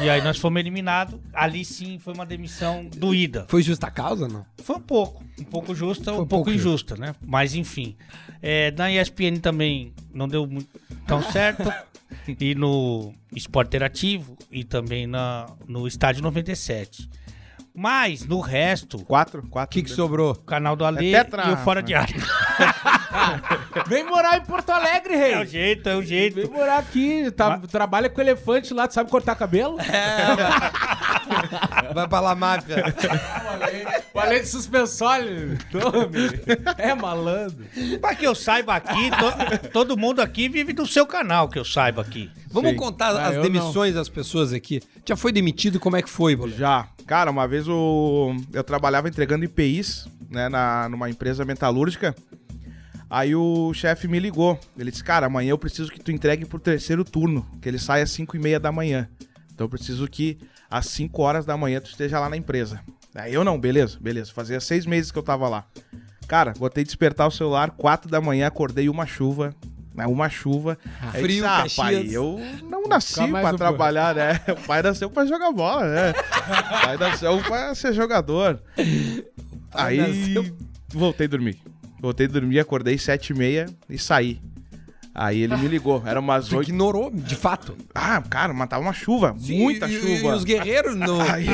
E 0.01 0.09
aí 0.09 0.23
nós 0.23 0.37
fomos 0.37 0.61
eliminados. 0.61 1.19
Ali 1.33 1.65
sim 1.65 1.99
foi 1.99 2.13
uma 2.13 2.25
demissão 2.25 2.85
doída. 2.95 3.45
Foi 3.49 3.61
justa 3.61 3.91
causa, 3.91 4.25
não? 4.25 4.45
Foi 4.63 4.77
um 4.77 4.81
pouco. 4.81 5.23
Um 5.37 5.43
pouco 5.43 5.75
justa, 5.75 6.13
um 6.13 6.15
Foi 6.15 6.23
um 6.23 6.27
pouco 6.27 6.45
pouco 6.45 6.51
injusta, 6.51 6.95
né? 6.95 7.13
Mas 7.21 7.53
enfim. 7.53 7.97
É, 8.41 8.71
na 8.71 8.89
ESPN 8.89 9.39
também 9.41 9.93
não 10.13 10.27
deu 10.27 10.47
muito 10.47 10.69
tão 11.05 11.21
certo. 11.31 11.69
e 12.39 12.55
no 12.55 13.13
Esporte 13.35 13.67
Interativo 13.67 14.37
e 14.49 14.63
também 14.63 15.05
na, 15.05 15.53
no 15.67 15.85
Estádio 15.85 16.23
97. 16.23 17.09
Mas 17.75 18.25
no 18.25 18.39
resto, 18.39 18.97
o 18.97 19.05
Quatro? 19.05 19.41
O 19.41 19.47
Quatro. 19.49 19.73
que, 19.73 19.83
que 19.83 19.89
sobrou? 19.91 20.33
canal 20.35 20.75
do 20.75 20.85
Ale 20.85 21.13
É 21.13 21.23
tetra. 21.23 21.49
e 21.49 21.53
o 21.53 21.57
Fora 21.57 21.83
de 21.83 21.93
Área. 21.93 22.15
Vem 23.87 24.03
morar 24.05 24.37
em 24.37 24.41
Porto 24.45 24.69
Alegre, 24.69 25.15
Rei. 25.15 25.33
É 25.33 25.41
o 25.41 25.45
jeito, 25.45 25.89
é 25.89 25.95
o 25.95 25.99
Vem 25.99 26.07
jeito. 26.07 26.51
morar 26.51 26.77
aqui. 26.77 27.29
Tá, 27.31 27.57
trabalha 27.69 28.09
com 28.09 28.21
elefante 28.21 28.73
lá, 28.73 28.87
tu 28.87 28.93
sabe 28.93 29.09
cortar 29.11 29.35
cabelo? 29.35 29.77
Vai 31.93 32.07
pra 32.07 32.19
lá, 32.19 32.35
máfia. 32.35 32.83
O 34.13 34.21
de 34.29 34.45
suspensório. 34.45 35.57
Tome. 35.71 36.29
É 36.77 36.93
malandro. 36.95 37.65
Pra 37.99 38.15
que 38.15 38.25
eu 38.25 38.33
saiba 38.35 38.75
aqui, 38.75 39.09
to- 39.11 39.69
todo 39.69 39.97
mundo 39.97 40.21
aqui 40.21 40.47
vive 40.49 40.71
do 40.73 40.85
seu 40.87 41.05
canal, 41.05 41.49
que 41.49 41.59
eu 41.59 41.65
saiba 41.65 42.01
aqui. 42.01 42.29
Vamos 42.49 42.71
Sim. 42.71 42.77
contar 42.77 43.09
Ah, 43.15 43.27
as 43.27 43.41
demissões 43.41 43.93
das 43.95 44.07
pessoas 44.09 44.53
aqui. 44.53 44.81
Já 45.05 45.15
foi 45.17 45.31
demitido? 45.31 45.79
Como 45.79 45.95
é 45.97 46.01
que 46.01 46.09
foi, 46.09 46.35
Boleiro? 46.35 46.59
Já. 46.59 46.87
Cara, 47.05 47.29
uma 47.29 47.47
vez 47.47 47.67
eu 47.67 48.35
trabalhava 48.65 49.07
entregando 49.07 49.45
IPIs, 49.45 50.07
né, 50.29 50.49
na, 50.49 50.89
numa 50.89 51.09
empresa 51.09 51.45
metalúrgica. 51.45 52.15
Aí 53.09 53.35
o 53.35 53.71
chefe 53.73 54.07
me 54.07 54.19
ligou. 54.19 54.59
Ele 54.77 54.89
disse, 54.89 55.03
cara, 55.03 55.27
amanhã 55.27 55.51
eu 55.51 55.57
preciso 55.57 55.91
que 55.91 55.99
tu 55.99 56.11
entregue 56.11 56.45
pro 56.45 56.59
terceiro 56.59 57.05
turno, 57.05 57.47
que 57.61 57.69
ele 57.69 57.77
sai 57.77 58.01
às 58.01 58.11
5 58.11 58.35
e 58.35 58.39
meia 58.39 58.59
da 58.59 58.71
manhã. 58.71 59.07
Então 59.53 59.65
eu 59.65 59.69
preciso 59.69 60.07
que 60.07 60.39
às 60.69 60.87
5 60.87 61.21
horas 61.21 61.45
da 61.45 61.55
manhã 61.55 61.79
tu 61.79 61.89
esteja 61.91 62.19
lá 62.19 62.27
na 62.27 62.35
empresa. 62.35 62.81
Aí 63.15 63.33
eu 63.33 63.43
não, 63.45 63.57
beleza, 63.57 63.97
beleza. 64.01 64.33
Fazia 64.33 64.59
seis 64.59 64.85
meses 64.85 65.11
que 65.11 65.17
eu 65.17 65.23
tava 65.23 65.47
lá. 65.47 65.65
Cara, 66.27 66.53
botei 66.57 66.83
despertar 66.83 67.27
o 67.27 67.31
celular, 67.31 67.71
4 67.71 68.09
da 68.09 68.19
manhã, 68.19 68.47
acordei 68.47 68.89
uma 68.89 69.05
chuva. 69.05 69.55
Né, 69.95 70.05
Uma 70.07 70.29
chuva. 70.29 70.77
Aí 71.01 71.07
eu 71.07 71.11
Frio, 71.23 71.27
disse, 71.27 71.45
ah, 71.45 71.57
Caxias. 71.63 71.75
pai, 71.75 72.07
eu 72.11 72.39
não 72.69 72.83
nasci 72.83 73.27
pra 73.27 73.49
eu- 73.51 73.57
trabalhar, 73.57 74.13
né? 74.15 74.39
O 74.49 74.67
pai 74.67 74.81
nasceu 74.81 75.09
pra 75.09 75.25
jogar 75.25 75.51
bola, 75.51 75.85
né? 75.87 76.09
O 76.11 76.81
pai 76.85 76.97
nasceu 76.97 77.37
pra 77.43 77.73
ser 77.75 77.93
jogador. 77.93 78.59
Aí 79.73 79.97
nasceu- 79.97 80.55
voltei 80.89 81.25
a 81.27 81.29
dormir. 81.29 81.57
Voltei 81.99 82.25
a 82.27 82.29
dormir, 82.29 82.59
acordei 82.59 82.97
sete 82.97 83.31
e 83.31 83.35
meia 83.35 83.65
e 83.89 83.97
saí. 83.97 84.39
Aí 85.17 85.43
ele 85.43 85.55
me 85.55 85.67
ligou, 85.69 86.03
era 86.05 86.19
umas 86.19 86.51
oito. 86.51 86.69
ignorou, 86.69 87.09
de 87.09 87.37
fato. 87.37 87.77
Ah, 87.95 88.21
cara, 88.29 88.53
mas 88.53 88.67
tava 88.67 88.81
uma 88.83 88.91
chuva, 88.91 89.33
Sim, 89.39 89.59
muita 89.59 89.87
e- 89.87 89.93
chuva. 89.97 90.33
E 90.33 90.35
os 90.35 90.43
guerreiros 90.43 90.93
no... 90.93 91.21
Aí, 91.31 91.45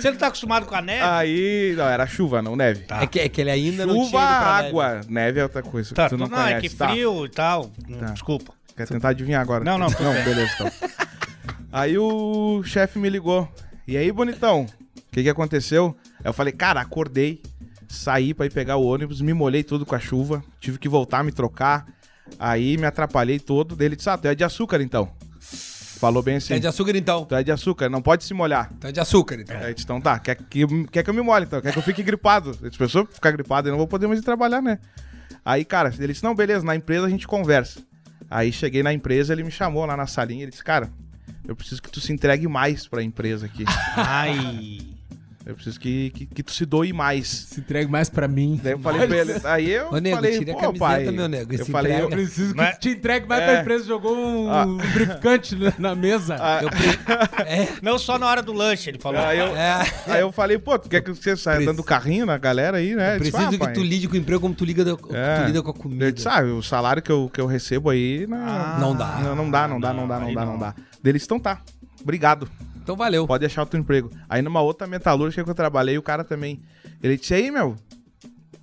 Você 0.00 0.10
não 0.10 0.18
tá 0.18 0.26
acostumado 0.26 0.66
com 0.66 0.74
a 0.74 0.82
neve? 0.82 1.04
aí, 1.04 1.74
não, 1.76 1.84
era 1.84 2.04
chuva, 2.04 2.42
não 2.42 2.56
neve. 2.56 2.84
É, 2.90 3.06
que, 3.06 3.20
é 3.20 3.28
que 3.28 3.40
ele 3.40 3.52
ainda 3.52 3.86
não 3.86 3.94
Chuva, 3.94 4.08
tinha 4.10 4.22
ido 4.22 4.38
pra 4.40 4.54
neve. 4.56 4.68
água, 4.68 5.00
neve. 5.08 5.38
é 5.38 5.42
outra 5.44 5.62
coisa 5.62 5.94
Tá, 5.94 6.04
que 6.04 6.16
tu 6.16 6.18
não, 6.18 6.26
não, 6.26 6.36
conhece. 6.36 6.54
é 6.54 6.60
que 6.68 6.70
tá. 6.70 6.88
frio 6.88 7.24
e 7.24 7.28
tal. 7.28 7.70
Tá. 8.00 8.06
Desculpa. 8.06 8.52
Quer 8.76 8.88
tentar 8.88 9.10
adivinhar 9.10 9.40
agora? 9.40 9.62
Não, 9.62 9.78
não, 9.78 9.86
Não, 9.88 10.12
beleza, 10.24 10.50
então. 10.56 10.70
Aí 11.72 11.96
o 11.96 12.60
chefe 12.64 12.98
me 12.98 13.08
ligou. 13.08 13.48
E 13.86 13.96
aí, 13.96 14.10
bonitão, 14.10 14.62
o 14.96 15.02
que 15.12 15.22
que 15.22 15.28
aconteceu? 15.28 15.96
Eu 16.24 16.32
falei, 16.32 16.52
cara, 16.52 16.80
acordei, 16.80 17.40
saí 17.88 18.34
pra 18.34 18.46
ir 18.46 18.50
pegar 18.52 18.76
o 18.78 18.84
ônibus, 18.84 19.20
me 19.20 19.32
molhei 19.32 19.62
tudo 19.62 19.86
com 19.86 19.94
a 19.94 20.00
chuva, 20.00 20.42
tive 20.60 20.76
que 20.78 20.88
voltar, 20.88 21.22
me 21.22 21.30
trocar. 21.30 21.86
Aí 22.38 22.76
me 22.76 22.86
atrapalhei 22.86 23.38
todo. 23.38 23.76
Daí 23.76 23.88
ele 23.88 23.96
disse, 23.96 24.08
ah, 24.08 24.18
tu 24.18 24.28
é 24.28 24.34
de 24.34 24.44
açúcar 24.44 24.80
então. 24.80 25.10
Falou 25.40 26.22
bem 26.22 26.36
assim. 26.36 26.54
É 26.54 26.58
de 26.58 26.66
açúcar, 26.66 26.96
então. 26.96 27.24
Tu 27.24 27.34
é 27.34 27.42
de 27.42 27.52
açúcar, 27.52 27.88
não 27.88 28.02
pode 28.02 28.24
se 28.24 28.34
molhar. 28.34 28.70
Então 28.76 28.90
é 28.90 28.92
de 28.92 29.00
açúcar, 29.00 29.36
então. 29.40 29.56
Aí 29.56 29.70
eu 29.70 29.74
disse, 29.74 29.84
então 29.84 30.00
tá, 30.00 30.18
quer 30.18 30.36
que, 30.36 30.66
quer 30.88 31.02
que 31.02 31.10
eu 31.10 31.14
me 31.14 31.22
molhe 31.22 31.46
então? 31.46 31.60
Quer 31.60 31.72
que 31.72 31.78
eu 31.78 31.82
fique 31.82 32.02
gripado? 32.02 32.50
Eu 32.60 32.68
disse, 32.68 32.78
pessoa 32.78 33.06
ficar 33.06 33.30
gripado, 33.30 33.68
eu 33.68 33.72
não 33.72 33.78
vou 33.78 33.86
poder 33.86 34.06
mais 34.06 34.20
ir 34.20 34.22
trabalhar, 34.22 34.60
né? 34.60 34.78
Aí, 35.44 35.64
cara, 35.64 35.92
ele 35.98 36.12
disse, 36.12 36.24
não, 36.24 36.34
beleza, 36.34 36.64
na 36.64 36.76
empresa 36.76 37.06
a 37.06 37.10
gente 37.10 37.26
conversa. 37.26 37.80
Aí 38.30 38.52
cheguei 38.52 38.82
na 38.82 38.92
empresa, 38.92 39.32
ele 39.32 39.44
me 39.44 39.50
chamou 39.50 39.86
lá 39.86 39.96
na 39.96 40.06
salinha, 40.06 40.42
ele 40.42 40.50
disse, 40.50 40.64
cara, 40.64 40.90
eu 41.46 41.54
preciso 41.54 41.80
que 41.80 41.90
tu 41.90 42.00
se 42.00 42.12
entregue 42.12 42.48
mais 42.48 42.86
pra 42.86 43.02
empresa 43.02 43.46
aqui. 43.46 43.64
Ai. 43.96 44.93
Eu 45.46 45.54
preciso 45.54 45.78
que, 45.78 46.08
que, 46.10 46.24
que 46.24 46.42
tu 46.42 46.52
se 46.52 46.64
doe 46.64 46.90
mais. 46.92 47.28
Se 47.28 47.60
entregue 47.60 47.90
mais 47.90 48.08
pra 48.08 48.26
mim. 48.26 48.58
Daí 48.62 48.72
eu 48.72 48.78
falei 48.78 49.06
pra 49.06 49.16
ele, 49.18 49.32
aí 49.44 49.70
eu 49.72 49.88
Ô, 49.90 49.98
nego, 49.98 50.16
falei, 50.16 50.38
tira 50.38 50.52
a 50.52 50.54
pô, 50.54 50.60
camiseta, 50.60 50.84
pai, 50.86 51.10
meu 51.10 51.28
nego, 51.28 51.54
eu 51.54 51.66
falei, 51.66 51.92
eu, 51.92 51.96
entrega. 52.06 52.16
Preciso 52.16 52.50
que 52.52 52.56
Mas- 52.56 52.78
te 52.78 52.88
entregue 52.88 53.26
mais 53.28 53.42
É. 53.42 53.46
pra 53.52 53.60
empresa. 53.60 53.84
Jogou 53.84 54.16
um 54.16 54.50
Ah. 54.50 54.64
lubrificante 54.64 55.54
na- 55.54 55.74
na 55.78 55.94
mesa. 55.94 56.36
Ah, 56.40 56.60
Eu 56.62 56.70
pre- 56.70 57.44
é, 57.46 57.68
Não 57.82 57.98
só 57.98 58.18
na 58.18 58.26
hora 58.26 58.40
do 58.42 58.54
lanche, 58.54 58.88
ele 58.88 58.98
falou. 58.98 59.20
aí, 59.20 59.38
eu, 59.38 59.54
é. 59.54 59.86
aí 60.06 60.20
eu 60.20 60.32
falei, 60.32 60.58
pô, 60.58 60.78
tu 60.78 60.88
quer 60.88 61.02
que 61.02 61.10
você 61.12 61.36
saia 61.36 61.64
dando 61.64 61.82
carrinho 61.84 62.24
na 62.24 62.38
galera 62.38 62.78
aí, 62.78 62.94
né? 62.94 63.18
Disse, 63.18 63.30
Preciso 63.30 63.48
"Ah, 63.48 63.50
que 63.50 63.58
pai." 63.58 63.72
tu 63.74 63.82
lide 63.82 64.08
com 64.08 64.14
o 64.14 64.16
emprego 64.16 64.40
como 64.40 64.54
tu, 64.54 64.64
liga 64.64 64.82
da- 64.82 64.92
É. 65.12 65.40
tu 65.42 65.46
lida 65.46 65.62
com 65.62 65.70
a 65.70 65.74
comida. 65.74 66.06
Eu 66.06 66.12
disse, 66.12 66.26
ah, 66.26 66.42
o 66.42 66.62
salário 66.62 67.02
que 67.02 67.12
eu, 67.12 67.30
que 67.32 67.38
eu 67.40 67.46
recebo 67.46 67.90
aí 67.90 68.26
não, 68.26 68.38
Ah, 68.38 68.78
Não 68.80 68.96
dá. 68.96 69.18
não, 69.22 69.36
não 69.36 69.50
dá, 69.50 69.68
não 69.68 69.78
dá, 69.78 69.92
não 69.92 70.08
dá, 70.08 70.20
não 70.20 70.32
dá, 70.34 70.44
não 70.46 70.52
não. 70.54 70.58
dá. 70.58 70.74
Deles, 71.02 71.22
então 71.22 71.38
tá. 71.38 71.60
Obrigado. 72.02 72.48
Então 72.84 72.94
valeu. 72.94 73.26
Pode 73.26 73.40
deixar 73.40 73.62
o 73.62 73.66
teu 73.66 73.80
emprego. 73.80 74.10
Aí 74.28 74.42
numa 74.42 74.60
outra 74.60 74.86
metalúrgica 74.86 75.42
que 75.42 75.50
eu 75.50 75.54
trabalhei, 75.54 75.96
o 75.98 76.02
cara 76.02 76.22
também. 76.22 76.60
Ele 77.02 77.16
disse, 77.16 77.32
aí, 77.34 77.50
meu, 77.50 77.74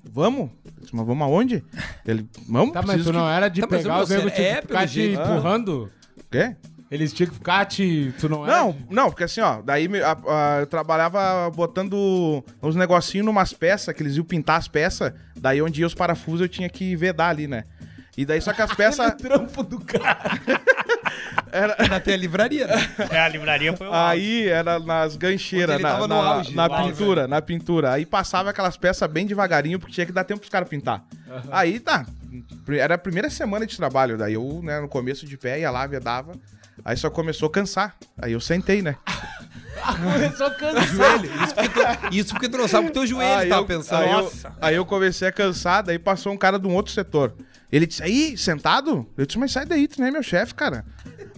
vamos? 0.04 0.52
Eu 0.64 0.82
disse, 0.82 0.96
mas 0.96 1.06
vamos 1.06 1.24
aonde? 1.28 1.64
Ele, 2.06 2.30
vamos? 2.48 2.72
Tá, 2.74 2.82
mas 2.86 3.04
tu 3.04 3.12
não 3.12 3.28
era 3.30 3.50
de 3.50 3.62
Tá, 3.62 3.68
mas 3.70 3.82
pegar 3.82 3.98
eu 3.98 4.04
os 4.04 4.10
não 4.10 4.16
negros 4.18 4.34
sei, 4.36 4.44
tinha 4.46 4.58
é, 4.58 4.62
que 4.62 4.68
ficar 4.68 4.88
te 4.88 4.94
jeito. 4.94 5.22
empurrando? 5.22 5.92
que... 6.30 6.38
Quê? 6.38 6.56
Eles 6.92 7.14
tinham 7.14 7.30
que 7.30 7.36
ficar 7.36 7.64
te... 7.66 8.14
Tu 8.20 8.28
não 8.28 8.46
era... 8.46 8.58
Não, 8.58 8.76
não, 8.90 9.10
porque 9.10 9.24
assim, 9.24 9.40
ó, 9.40 9.62
daí 9.62 9.88
a- 10.04 10.12
a- 10.12 10.60
eu 10.60 10.68
trabalhava 10.68 11.50
botando 11.50 12.44
uns 12.62 12.76
negocinhos 12.76 13.26
numas 13.26 13.54
peças, 13.54 13.96
que 13.96 14.04
eles 14.04 14.18
iam 14.18 14.26
pintar 14.26 14.58
as 14.60 14.68
peças, 14.68 15.14
daí 15.36 15.62
onde 15.62 15.80
ia 15.80 15.88
os 15.88 15.94
parafusos 15.96 16.42
eu 16.42 16.50
tinha 16.50 16.68
que 16.70 16.94
vedar 16.98 17.30
ali, 17.30 17.48
né? 17.48 17.64
E 18.18 18.26
daí 18.26 18.42
só 18.42 18.52
que 18.52 18.62
as 18.62 18.74
peças... 18.76 19.08
O 19.14 19.16
trampo 19.16 19.64
do 19.64 19.80
cara. 19.80 20.32
Ainda 21.78 22.00
tem 22.00 22.14
a 22.14 22.18
livraria. 22.18 22.68
né? 22.68 22.90
É, 23.10 23.20
a 23.20 23.28
livraria 23.28 23.76
foi 23.76 23.88
o 23.88 23.94
Aí 23.94 24.48
era 24.48 24.80
nas 24.80 25.16
gancheiras, 25.16 25.82
na, 25.82 26.08
na, 26.08 26.44
na 26.52 26.66
auge. 26.66 26.92
pintura, 26.92 27.28
na 27.28 27.42
pintura. 27.42 27.92
Aí 27.94 28.06
passava 28.06 28.50
aquelas 28.50 28.78
peças 28.78 29.10
bem 29.12 29.26
devagarinho, 29.26 29.80
porque 29.80 29.94
tinha 29.94 30.06
que 30.06 30.12
dar 30.12 30.24
tempo 30.24 30.40
pros 30.40 30.50
caras 30.52 30.70
pintar. 30.70 31.04
Aí 31.52 31.80
tá. 31.80 32.06
Era 32.70 32.96
a 32.96 32.98
primeira 32.98 33.30
semana 33.30 33.66
de 33.66 33.76
trabalho. 33.76 34.18
Daí 34.18 34.34
eu, 34.34 34.62
né, 34.64 34.80
no 34.80 34.88
começo 34.88 35.26
de 35.26 35.38
pé, 35.38 35.60
ia 35.60 35.72
lá, 35.72 35.86
vedava. 35.88 36.34
Aí 36.86 36.96
só 36.98 37.10
começou 37.10 37.48
a 37.48 37.52
cansar. 37.52 37.96
Aí 38.22 38.32
eu 38.32 38.40
sentei, 38.40 38.82
né? 38.82 38.96
Começou 39.82 40.46
a 40.48 40.52
cansar. 40.52 41.22
Isso 41.26 41.56
porque 41.56 41.70
tu, 41.70 42.16
isso 42.16 42.34
porque 42.34 42.50
tu 42.50 42.58
não 42.58 42.68
sabe 42.68 42.86
o 42.86 42.88
que 42.90 42.94
teu 42.94 43.08
joelho 43.08 43.40
Aí 43.40 43.50
tava 43.50 43.62
eu- 43.62 43.66
pensando. 43.66 44.04
Aí 44.04 44.12
eu, 44.12 44.22
Nossa. 44.24 44.54
aí 44.62 44.76
eu 44.76 44.86
comecei 44.86 45.28
a 45.28 45.32
cansar, 45.32 45.82
daí 45.82 45.98
passou 45.98 46.32
um 46.32 46.38
cara 46.38 46.60
de 46.60 46.68
um 46.68 46.74
outro 46.76 46.92
setor. 46.92 47.34
Ele 47.72 47.86
disse, 47.88 48.04
aí, 48.04 48.38
sentado? 48.38 49.08
Eu 49.18 49.26
disse, 49.26 49.40
mas 49.40 49.52
sai 49.52 49.66
daí, 49.66 49.88
tu 49.88 50.00
não 50.00 50.08
é 50.08 50.12
meu 50.12 50.22
chefe, 50.22 50.54
cara. 50.54 50.86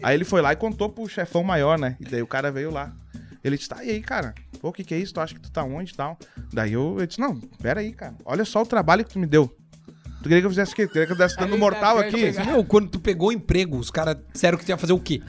Aí 0.04 0.16
ele 0.16 0.26
foi 0.26 0.42
lá 0.42 0.54
e 0.54 0.56
contou 0.56 0.90
pro 0.90 1.08
chefão 1.08 1.44
maior, 1.44 1.80
né? 1.80 1.96
E 2.00 2.06
daí 2.06 2.22
o 2.22 2.28
cara 2.28 2.52
veio 2.52 2.72
lá. 2.72 2.92
Ele 3.44 3.58
disse, 3.58 3.70
tá, 3.70 3.84
e 3.84 3.90
aí, 3.90 4.02
cara? 4.02 4.34
Pô, 4.62 4.70
o 4.70 4.74
que 4.74 4.84
que 4.84 4.94
é 4.94 4.98
isso? 4.98 5.14
Tu 5.14 5.20
acha 5.20 5.34
que 5.34 5.42
tu 5.42 5.52
tá 5.52 5.64
onde 5.64 5.92
e 5.92 5.96
tal? 5.96 6.18
Daí 6.54 6.74
eu, 6.74 6.96
eu 6.98 7.06
disse, 7.06 7.20
não, 7.20 7.36
pera 7.62 7.82
aí, 7.82 7.92
cara. 7.92 8.16
Olha 8.24 8.46
só 8.46 8.62
o 8.62 8.66
trabalho 8.66 9.04
que 9.04 9.12
tu 9.12 9.20
me 9.20 9.28
deu. 9.28 9.54
Tu 10.20 10.30
queria 10.30 10.40
que 10.40 10.46
eu 10.46 10.50
fizesse 10.50 10.72
o 10.72 10.76
quê? 10.76 10.88
Tu 10.88 10.94
queria 10.94 11.06
que 11.06 11.12
eu 11.12 11.18
desse 11.18 11.36
dando 11.36 11.54
Aí, 11.54 11.60
mortal 11.60 11.98
aqui? 11.98 12.32
Meu, 12.46 12.64
quando 12.64 12.88
tu 12.90 13.00
pegou 13.00 13.28
o 13.28 13.32
emprego, 13.34 13.78
os 13.78 13.92
caras 13.92 14.16
disseram 14.32 14.58
que 14.58 14.64
tu 14.64 14.70
ia 14.70 14.78
fazer 14.78 14.94
o 14.94 15.00
quê? 15.00 15.22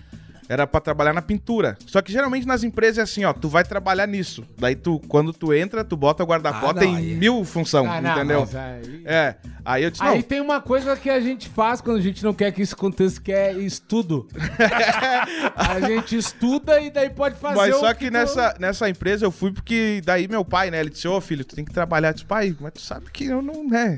Era 0.49 0.67
pra 0.67 0.81
trabalhar 0.81 1.13
na 1.15 1.23
pintura. 1.23 1.77
Só 1.87 2.03
que 2.03 2.13
geralmente 2.13 2.47
nas 2.47 2.63
empresas 2.63 2.99
é 2.99 3.03
assim, 3.03 3.25
ó, 3.25 3.33
tu 3.33 3.49
vai 3.49 3.65
trabalhar 3.65 4.07
nisso. 4.07 4.45
Daí 4.59 4.75
tu, 4.77 5.01
quando 5.09 5.33
tu 5.33 5.55
entra, 5.55 5.83
tu 5.83 5.97
bota 5.97 6.23
o 6.23 6.27
guarda-pó, 6.27 6.71
Ah, 6.71 6.73
não, 6.75 6.81
tem 6.81 6.95
aí- 6.97 7.15
mil 7.15 7.45
função, 7.45 7.91
Ah, 7.91 8.01
não, 8.01 8.13
entendeu? 8.13 8.41
mas 8.41 8.55
aí- 8.55 9.03
É. 9.07 9.35
Aí 9.65 9.83
eu 9.85 9.91
disse, 9.91 10.03
Aí 10.05 10.17
não, 10.17 10.23
tem 10.23 10.41
uma 10.43 10.61
coisa 10.61 10.95
que 10.97 11.09
a 11.09 11.19
gente 11.21 11.49
faz 11.49 11.81
quando 11.81 11.97
a 11.97 12.01
gente 12.03 12.23
não 12.23 12.35
quer 12.35 12.53
que 12.53 12.61
isso 12.61 12.75
aconteça, 12.75 13.19
que 13.21 13.33
é 13.33 13.53
estudo. 13.55 14.29
a 15.57 15.81
gente 15.81 16.17
estuda 16.17 16.81
e 16.81 16.91
daí 16.91 17.11
pode 17.11 17.37
fazer 17.37 17.57
Mas 17.57 17.75
o 17.77 17.81
só 17.81 17.95
que 17.95 18.07
tu- 18.07 18.13
nessa, 18.13 18.55
nessa 18.59 18.89
empresa 18.89 19.25
eu 19.25 19.31
fui 19.31 19.53
porque 19.53 20.01
daí 20.05 20.29
meu 20.29 20.45
pai, 20.45 20.71
né? 20.71 20.81
Ele 20.81 20.91
disse, 20.91 21.09
ô 21.09 21.21
filho, 21.21 21.45
tu 21.45 21.55
tem 21.57 21.65
que 21.65 21.73
trabalhar. 21.73 22.09
Eu 22.11 22.15
disse, 22.15 22.27
pai, 22.27 22.55
mas 22.61 22.73
tu 22.75 22.81
sabe 22.81 23.07
que 23.11 23.25
eu 23.27 23.41
não, 23.43 23.67
né? 23.67 23.97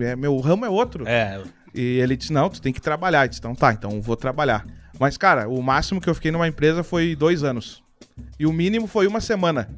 é, 0.00 0.16
Meu 0.16 0.38
ramo 0.38 0.64
é 0.64 0.70
outro. 0.70 1.06
É, 1.06 1.40
E 1.74 1.98
ele 2.00 2.16
disse, 2.16 2.32
não, 2.32 2.48
tu 2.48 2.60
tem 2.60 2.72
que 2.72 2.80
trabalhar. 2.80 3.24
Eu 3.24 3.28
disse, 3.28 3.40
então 3.40 3.54
tá, 3.54 3.72
então 3.72 3.92
eu 3.92 4.02
vou 4.02 4.16
trabalhar. 4.16 4.64
Mas, 5.02 5.16
cara, 5.16 5.48
o 5.48 5.60
máximo 5.60 6.00
que 6.00 6.08
eu 6.08 6.14
fiquei 6.14 6.30
numa 6.30 6.46
empresa 6.46 6.84
foi 6.84 7.16
dois 7.16 7.42
anos. 7.42 7.82
E 8.38 8.46
o 8.46 8.52
mínimo 8.52 8.86
foi 8.86 9.08
uma 9.08 9.20
semana. 9.20 9.68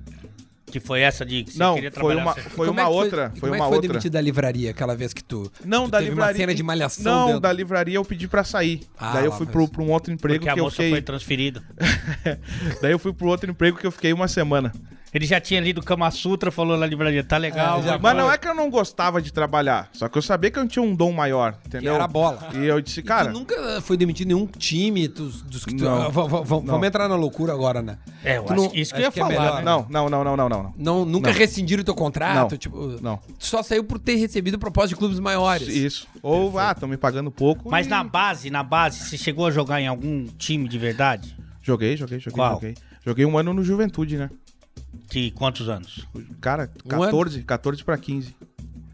que 0.66 0.80
foi 0.80 1.00
essa 1.00 1.24
de 1.24 1.44
que 1.44 1.52
você 1.52 1.58
não, 1.58 1.74
queria 1.76 1.90
foi 1.92 2.00
trabalhar. 2.00 2.22
uma, 2.22 2.34
você- 2.34 2.40
foi 2.50 2.66
Como 2.66 2.80
é 2.80 2.82
uma 2.82 2.90
que 2.90 2.96
outra. 2.96 3.30
Foi, 3.30 3.40
Foi 3.40 3.48
como 3.48 3.52
uma 3.52 3.56
é 3.56 3.58
que 3.60 3.64
foi 3.68 3.76
outra. 3.76 3.88
demitido 3.88 4.12
da 4.12 4.20
livraria 4.20 4.70
aquela 4.70 4.94
vez 4.96 5.12
que 5.14 5.22
tu. 5.24 5.50
Não, 5.64 5.84
tu 5.84 5.92
da 5.92 5.98
teve 5.98 6.10
livraria. 6.10 6.32
uma 6.34 6.38
cena 6.40 6.54
de 6.54 6.62
malhação 6.64 7.04
Não, 7.12 7.26
dentro. 7.26 7.40
da 7.40 7.52
livraria 7.52 7.94
eu 7.94 8.04
pedi 8.04 8.26
pra 8.28 8.42
sair. 8.44 8.80
Ah, 8.98 9.12
daí 9.14 9.24
eu 9.24 9.30
lá, 9.30 9.36
fui 9.36 9.46
mas- 9.46 9.52
pro, 9.52 9.68
pra 9.68 9.82
um 9.82 9.90
outro 9.92 10.12
emprego 10.12 10.40
Porque 10.40 10.50
a 10.50 10.54
que 10.54 10.58
eu 10.60 10.64
moça 10.64 10.76
fiquei. 10.76 10.90
foi 10.90 11.00
transferida. 11.00 11.62
daí 12.82 12.92
eu 12.92 12.98
fui 12.98 13.12
pro 13.14 13.28
outro 13.28 13.50
emprego 13.50 13.78
que 13.78 13.86
eu 13.86 13.90
fiquei 13.92 14.12
uma 14.12 14.26
semana. 14.28 14.72
Ele 15.14 15.24
já 15.26 15.40
tinha 15.40 15.60
lido 15.60 15.80
Kama 15.80 16.10
Sutra, 16.10 16.50
falou 16.50 16.76
na 16.76 16.84
livraria, 16.84 17.22
tá 17.22 17.36
legal. 17.36 17.78
É, 17.78 17.82
já 17.82 17.98
Mas 17.98 18.16
não 18.16 18.30
é 18.32 18.36
que 18.36 18.48
eu 18.48 18.54
não 18.54 18.68
gostava 18.68 19.22
de 19.22 19.32
trabalhar, 19.32 19.88
só 19.92 20.08
que 20.08 20.18
eu 20.18 20.22
sabia 20.22 20.50
que 20.50 20.58
eu 20.58 20.66
tinha 20.66 20.82
um 20.82 20.92
dom 20.92 21.12
maior, 21.12 21.52
Que 21.52 21.68
entendeu? 21.68 21.94
era 21.94 22.02
a 22.02 22.08
bola. 22.08 22.48
E 22.52 22.64
eu 22.66 22.80
disse, 22.80 22.98
E 22.98 23.02
cara, 23.04 23.30
tu 23.30 23.32
nunca 23.38 23.80
foi 23.80 23.96
demitido 23.96 24.32
em 24.32 24.34
nenhum 24.34 24.46
time 24.48 25.06
dos, 25.06 25.40
dos 25.42 25.64
que 25.64 25.72
tu. 25.76 25.84
Não. 25.84 26.02
Ah, 26.02 26.08
v- 26.08 26.22
v- 26.22 26.28
v- 26.28 26.54
Não. 26.54 26.62
Vamos 26.64 26.86
entrar 26.88 27.08
na 27.08 27.14
loucura 27.14 27.52
agora, 27.52 27.80
né? 27.80 27.96
É, 28.24 28.38
eu 28.38 28.42
Tu 28.42 28.52
acho 28.54 28.62
não- 28.62 28.68
que 28.70 28.80
isso 28.80 28.92
que 28.92 29.00
eu 29.00 29.04
ia 29.04 29.12
que 29.12 29.20
é 29.20 29.22
falar. 29.22 29.34
melhor, 29.38 29.56
né? 29.58 29.62
não, 29.62 29.86
não, 29.88 30.08
não, 30.10 30.24
não, 30.24 30.36
não, 30.36 30.48
não, 30.48 30.74
não. 30.76 31.04
Nunca 31.04 31.30
Não. 31.30 31.38
rescindiram 31.38 31.82
o 31.82 31.84
teu 31.84 31.94
contrato? 31.94 32.50
Não. 32.50 32.58
Tipo, 32.58 32.98
Não. 33.00 33.16
Tu 33.38 33.46
só 33.46 33.62
saiu 33.62 33.84
por 33.84 34.00
ter 34.00 34.16
recebido 34.16 34.58
proposta 34.58 34.88
de 34.88 34.96
clubes 34.96 35.20
maiores. 35.20 35.68
Isso. 35.68 36.08
Ou, 36.22 36.58
ah, 36.58 36.72
estão 36.72 36.88
me 36.88 36.96
pagando 36.96 37.30
pouco. 37.30 37.70
Mas 37.70 37.86
e- 37.86 37.90
na 37.90 38.02
base, 38.02 38.50
na 38.50 38.64
base, 38.64 38.98
você 38.98 39.16
chegou 39.16 39.46
a 39.46 39.50
jogar 39.52 39.80
em 39.80 39.86
algum 39.86 40.26
time 40.36 40.68
de 40.68 40.76
verdade? 40.76 41.36
Joguei, 41.62 41.96
joguei, 41.96 42.18
joguei, 42.18 42.32
Qual? 42.36 42.54
joguei. 42.54 42.74
Joguei 43.06 43.24
um 43.24 43.38
ano 43.38 43.52
no 43.54 43.62
Juventude, 43.62 44.16
né? 44.16 44.28
Que 45.08 45.30
quantos 45.30 45.68
anos? 45.68 46.06
Cara, 46.40 46.70
Um 46.84 46.94
ano? 46.94 47.04
14, 47.04 47.42
14 47.42 47.84
pra 47.84 47.96
15. 47.98 48.34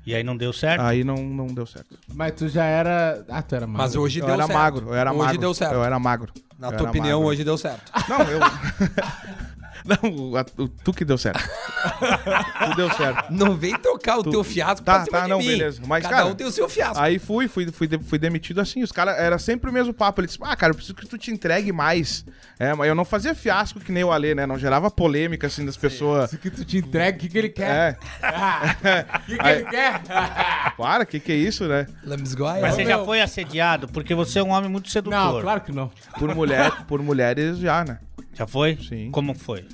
E 0.06 0.14
aí 0.14 0.24
não 0.24 0.36
deu 0.36 0.52
certo? 0.52 0.80
Aí 0.82 1.04
não, 1.04 1.16
não 1.16 1.46
deu 1.46 1.66
certo. 1.66 1.96
Mas 2.14 2.32
tu 2.32 2.48
já 2.48 2.64
era. 2.64 3.24
Ah, 3.28 3.42
tu 3.42 3.54
era 3.54 3.66
magro. 3.66 3.82
Mas 3.82 3.94
hoje 3.96 4.18
Eu 4.20 4.26
deu 4.26 4.34
era 4.34 4.46
certo. 4.46 4.58
magro, 4.58 4.86
eu 4.88 4.94
era 4.94 5.10
hoje 5.12 5.18
magro. 5.24 5.38
deu 5.40 5.54
certo. 5.54 5.74
Eu 5.74 5.84
era 5.84 5.98
magro. 5.98 6.32
Na 6.58 6.66
Eu 6.68 6.72
tua 6.72 6.80
era 6.80 6.90
opinião, 6.90 7.18
magro. 7.20 7.32
hoje 7.32 7.44
deu 7.44 7.56
certo. 7.58 7.92
Não, 8.08 8.18
eu. 8.22 8.40
não, 9.84 10.36
a- 10.36 10.44
o- 10.58 10.68
tu 10.68 10.92
que 10.92 11.04
deu 11.04 11.16
certo. 11.18 11.40
tu 12.70 12.76
deu 12.76 12.90
certo. 12.92 13.30
Não 13.32 13.56
vem 13.56 13.76
trocar 13.76 14.18
o 14.18 14.22
Tu- 14.22 14.30
teu 14.30 14.44
fiasco 14.44 14.84
Tá, 14.84 14.96
pra 14.96 15.04
cima 15.04 15.18
tá, 15.18 15.24
de 15.24 15.30
não, 15.30 15.38
mim. 15.38 15.46
beleza. 15.46 15.80
Mas, 15.86 16.02
Cada 16.04 16.16
cara, 16.16 16.26
um 16.28 16.34
tem 16.34 16.46
o 16.46 16.50
seu 16.52 16.68
fiasco. 16.68 16.98
Aí 17.02 17.18
fui, 17.18 17.48
fui, 17.48 17.70
fui, 17.70 17.86
de- 17.86 17.98
fui 17.98 18.18
demitido 18.18 18.60
assim. 18.60 18.82
Os 18.82 18.92
caras, 18.92 19.18
era 19.18 19.38
sempre 19.38 19.70
o 19.70 19.72
mesmo 19.72 19.92
papo. 19.92 20.20
Ele 20.20 20.26
disse, 20.26 20.38
ah, 20.42 20.54
cara, 20.56 20.70
eu 20.72 20.74
preciso 20.76 20.94
que 20.94 21.06
tu 21.06 21.16
te 21.18 21.30
entregue 21.30 21.72
mais. 21.72 22.24
É, 22.58 22.74
mas 22.74 22.88
eu 22.88 22.94
não 22.94 23.04
fazia 23.04 23.34
fiasco 23.34 23.80
que 23.80 23.90
nem 23.92 24.04
o 24.04 24.12
Alê, 24.12 24.34
né? 24.34 24.46
Não 24.46 24.58
gerava 24.58 24.90
polêmica, 24.90 25.46
assim, 25.46 25.64
das 25.64 25.76
pessoas. 25.76 26.30
Se 26.30 26.36
que 26.38 26.50
tu 26.50 26.64
te 26.64 26.78
entrega, 26.78 27.16
o 27.16 27.20
que, 27.20 27.28
que 27.28 27.38
ele 27.38 27.48
quer? 27.48 27.70
É, 27.70 27.96
O 29.20 29.20
que, 29.26 29.34
que 29.36 29.46
Aí- 29.46 29.56
ele 29.60 29.64
quer? 29.70 30.02
para, 30.76 31.04
que 31.06 31.18
que 31.20 31.32
é 31.32 31.36
isso, 31.36 31.66
né? 31.66 31.86
Lambisgoia. 32.04 32.60
Mas 32.60 32.74
você 32.74 32.84
já 32.84 33.02
foi 33.04 33.20
assediado? 33.20 33.88
Porque 33.88 34.14
você 34.14 34.38
é 34.38 34.42
um 34.42 34.50
homem 34.50 34.68
muito 34.70 34.90
sedutor. 34.90 35.18
Não, 35.18 35.40
claro 35.40 35.60
que 35.60 35.72
não. 35.72 35.90
Por, 36.18 36.34
mulher, 36.34 36.70
por 36.86 37.02
mulheres 37.02 37.58
já, 37.58 37.84
né? 37.84 37.98
Já 38.34 38.46
foi? 38.46 38.76
Sim. 38.76 39.10
Como 39.10 39.34
foi? 39.34 39.64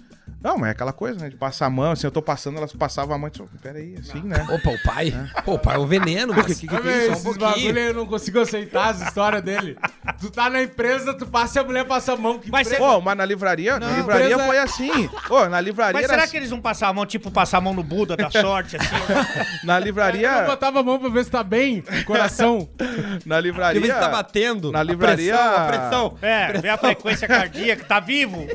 Não, 0.46 0.56
mas 0.56 0.68
é 0.68 0.70
aquela 0.70 0.92
coisa, 0.92 1.18
né? 1.18 1.28
De 1.28 1.34
passar 1.36 1.66
a 1.66 1.70
mão, 1.70 1.90
assim, 1.90 2.06
eu 2.06 2.10
tô 2.12 2.22
passando, 2.22 2.56
elas 2.58 2.72
passavam 2.72 3.16
a 3.16 3.18
mão 3.18 3.26
e 3.26 3.30
disse, 3.32 3.42
peraí, 3.60 3.96
assim, 3.98 4.20
né? 4.22 4.46
Opa, 4.48 4.70
o 4.70 4.82
pai. 4.84 5.12
Pô, 5.44 5.54
o 5.54 5.58
pai 5.58 5.74
é 5.74 5.78
o 5.78 5.86
veneno, 5.86 6.32
mas... 6.32 6.46
que- 6.46 6.54
que- 6.54 6.68
que- 6.68 6.74
Ô, 6.76 6.82
meu, 6.84 7.16
Só 7.16 7.30
um 7.30 7.34
bagulho 7.34 7.78
aí 7.80 7.86
eu 7.88 7.94
não 7.94 8.06
consigo 8.06 8.38
aceitar 8.40 8.90
as 8.90 9.00
histórias 9.02 9.42
dele. 9.42 9.76
Tu 10.20 10.30
tá 10.30 10.48
na 10.48 10.62
empresa, 10.62 11.12
tu 11.14 11.26
passa 11.26 11.58
e 11.58 11.62
a 11.62 11.64
mulher 11.64 11.84
passa 11.84 12.12
a 12.12 12.16
mão. 12.16 12.38
Que 12.38 12.48
Mas 12.50 12.68
Pô, 12.74 13.00
mas 13.00 13.16
na 13.16 13.24
livraria, 13.24 13.80
na 13.80 13.88
Não, 13.88 13.96
livraria 13.96 14.26
empresa- 14.34 14.46
foi 14.46 14.58
assim. 14.58 15.08
Pô, 15.26 15.48
na 15.48 15.60
livraria 15.60 15.94
Mas 16.00 16.06
será 16.06 16.22
assim. 16.22 16.30
que 16.30 16.36
eles 16.36 16.50
vão 16.50 16.60
passar 16.60 16.88
a 16.88 16.92
mão, 16.92 17.04
tipo, 17.06 17.28
passar 17.30 17.58
a 17.58 17.60
mão 17.60 17.74
no 17.74 17.82
Buda 17.82 18.16
da 18.16 18.30
sorte, 18.30 18.76
assim? 18.76 18.86
Na 19.64 19.78
Eu 19.80 19.84
livraria, 19.84 20.42
botava 20.42 20.78
a 20.78 20.82
mão 20.84 20.98
pra 20.98 21.08
ver 21.08 21.24
se 21.24 21.30
tá 21.30 21.42
bem, 21.42 21.82
coração. 22.04 22.68
na 23.26 23.40
livraria... 23.40 23.78
Eu 23.80 23.82
ver 23.86 23.92
se 23.94 23.98
tá 23.98 24.08
batendo. 24.08 24.70
Na 24.70 24.80
A 24.80 24.82
livraria- 24.84 25.34
pressão, 25.36 25.56
a 25.56 25.66
pressão. 25.66 26.18
É, 26.22 26.52
vê 26.60 26.68
a 26.68 26.78
frequência 26.78 27.26
cardíaca, 27.26 27.84
tá 27.84 27.98
vivo? 27.98 28.46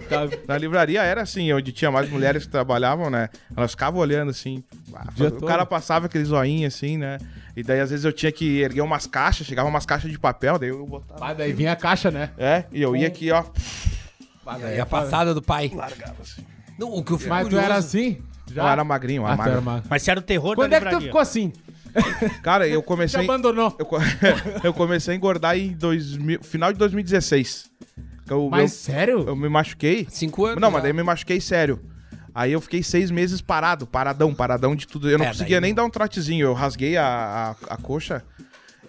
Na 0.48 0.58
livraria 0.58 1.02
era 1.04 1.22
assim, 1.24 1.52
onde 1.52 1.72
tinha 1.72 1.81
mais 1.90 2.10
mulheres 2.10 2.46
que 2.46 2.52
trabalhavam, 2.52 3.10
né? 3.10 3.30
Elas 3.56 3.72
ficavam 3.72 4.02
olhando 4.02 4.30
assim. 4.30 4.62
ah, 4.94 5.06
o 5.18 5.32
todo. 5.32 5.46
cara 5.48 5.66
passava 5.66 6.08
aquele 6.08 6.26
zoinho 6.26 6.68
assim, 6.68 6.98
né? 6.98 7.18
E 7.56 7.64
daí 7.64 7.80
às 7.80 7.90
vezes 7.90 8.04
eu 8.04 8.12
tinha 8.12 8.32
que 8.32 8.60
erguer 8.60 8.82
umas 8.82 9.08
caixas, 9.08 9.48
chegava 9.48 9.68
umas 9.70 9.86
caixas 9.86 10.12
de 10.12 10.20
papel, 10.20 10.60
daí 10.60 10.70
eu 10.70 10.86
botava. 10.86 11.26
Ah, 11.26 11.34
daí 11.34 11.54
vinha 11.54 11.72
a 11.72 11.76
caixa, 11.76 12.12
né? 12.12 12.30
É, 12.38 12.66
e 12.72 12.82
eu 12.82 12.96
ia 12.96 13.08
aqui, 13.08 13.32
ó. 13.32 13.44
E 14.60 14.64
aí 14.66 14.80
a 14.80 14.86
passada 14.86 15.34
do 15.34 15.42
pai. 15.42 15.72
Largava 15.74 16.22
assim. 16.22 16.44
Não, 16.78 16.92
o 16.94 17.04
que 17.04 17.12
eu 17.14 17.18
fico 17.18 17.30
Mas 17.30 17.42
tu 17.42 17.52
curioso... 17.52 17.66
era 17.66 17.76
assim? 17.76 18.22
Já? 18.52 18.64
Eu 18.64 18.68
era 18.70 18.84
magrinho, 18.84 19.26
Ah, 19.26 19.34
era 19.34 19.44
tu 19.44 19.50
era 19.50 19.62
magro. 19.62 19.88
Mas 19.90 20.02
você 20.02 20.12
era 20.12 20.20
o 20.20 20.24
terror 20.24 20.56
Quando 20.56 20.72
da 20.72 20.78
é 20.78 20.80
que 20.80 20.86
tu 20.86 20.90
livraria. 20.90 21.08
ficou 21.08 21.22
assim? 21.22 21.54
Cara, 22.42 22.68
eu 22.68 22.82
Te 22.82 22.86
comecei. 22.86 23.24
abandonou. 23.24 23.76
Eu, 23.78 23.86
co- 23.86 23.98
eu 24.64 24.74
comecei 24.74 25.14
a 25.14 25.18
engordar 25.18 25.58
em 25.58 25.74
2000, 25.74 26.42
final 26.44 26.72
de 26.74 26.80
2016. 26.80 27.70
Que 28.32 28.46
Eu, 28.46 28.50
Mas 28.50 28.62
eu, 28.72 28.78
sério? 28.94 29.24
eu 29.28 29.36
me 29.36 29.50
machuquei. 29.50 30.08
Cinco 30.10 30.46
anos. 30.46 30.62
Não, 30.62 30.70
mas 30.72 30.78
já. 30.80 30.82
daí 30.84 30.92
eu 30.92 30.96
me 30.96 31.04
machuquei 31.04 31.42
sério. 31.42 31.80
Aí 32.34 32.52
eu 32.54 32.62
fiquei 32.62 32.82
seis 32.82 33.12
meses 33.12 33.42
parado, 33.42 33.86
paradão, 33.86 34.34
paradão 34.34 34.74
de 34.76 34.88
tudo. 34.88 35.10
Eu 35.10 35.18
não 35.18 35.26
É, 35.26 35.30
conseguia 35.30 35.58
daí 35.60 35.62
nem 35.70 35.72
não. 35.72 35.84
dar 35.84 35.86
um 35.86 35.90
trotezinho. 35.90 36.46
Eu 36.46 36.54
rasguei 36.54 36.96
a, 36.96 37.56
a, 37.68 37.74
a 37.74 37.78
coxa 37.78 38.24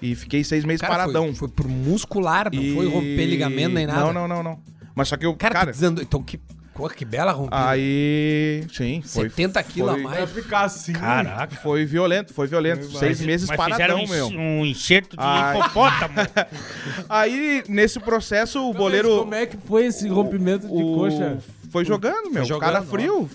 e 0.00 0.14
fiquei 0.14 0.44
seis 0.44 0.64
meses 0.64 0.80
Cara, 0.80 0.92
paradão. 0.94 1.26
Foi, 1.34 1.34
foi 1.34 1.48
por 1.48 1.66
muscular, 1.66 2.48
não 2.52 2.62
E- 2.62 2.74
foi 2.74 2.88
romper 2.88 3.26
ligamento 3.26 3.74
nem 3.74 3.86
nada. 3.86 4.00
Não, 4.00 4.12
não, 4.12 4.28
não, 4.28 4.42
não. 4.44 4.60
Mas 4.94 5.08
só 5.08 5.16
que 5.16 5.26
eu. 5.26 5.34
Cara, 5.34 5.54
Cara, 5.54 5.66
tá 5.66 5.72
dizendo... 5.72 6.00
Então, 6.02 6.22
que, 6.22 6.38
pô, 6.74 6.88
que 6.88 7.04
bela 7.04 7.32
rompida. 7.32 7.68
Aí. 7.70 8.64
Sim, 8.72 9.02
foi. 9.02 9.28
70 9.28 9.62
quilos 9.62 9.90
a 9.90 9.94
foi- 9.94 10.02
mais. 10.02 10.30
Ficar 10.30 10.62
assim. 10.62 10.92
Caraca. 10.92 11.56
Foi 11.56 11.84
violento, 11.84 12.32
foi 12.32 12.46
violento. 12.46 12.84
Seis 12.98 13.20
meses 13.20 13.48
Mas 13.48 13.60
fizeram 13.64 13.96
paradão, 13.96 14.04
um, 14.04 14.08
meu. 14.08 14.26
um 14.28 14.66
enxerto 14.66 15.10
de 15.16 15.22
Ai. 15.22 15.58
hipopótamo. 15.58 16.14
Aí, 17.08 17.62
nesse 17.68 18.00
processo, 18.00 18.60
o 18.62 18.68
Mas 18.68 18.76
boleiro. 18.76 19.18
Como 19.18 19.34
é 19.34 19.46
que 19.46 19.56
foi 19.56 19.86
esse 19.86 20.08
rompimento 20.08 20.66
de 20.66 20.72
o- 20.72 20.94
coxa? 20.96 21.38
Foi 21.70 21.84
jogando, 21.84 22.30
meu. 22.30 22.44
jogando, 22.44 22.68
o 22.68 22.72
cara 22.72 22.82
frio. 22.84 23.30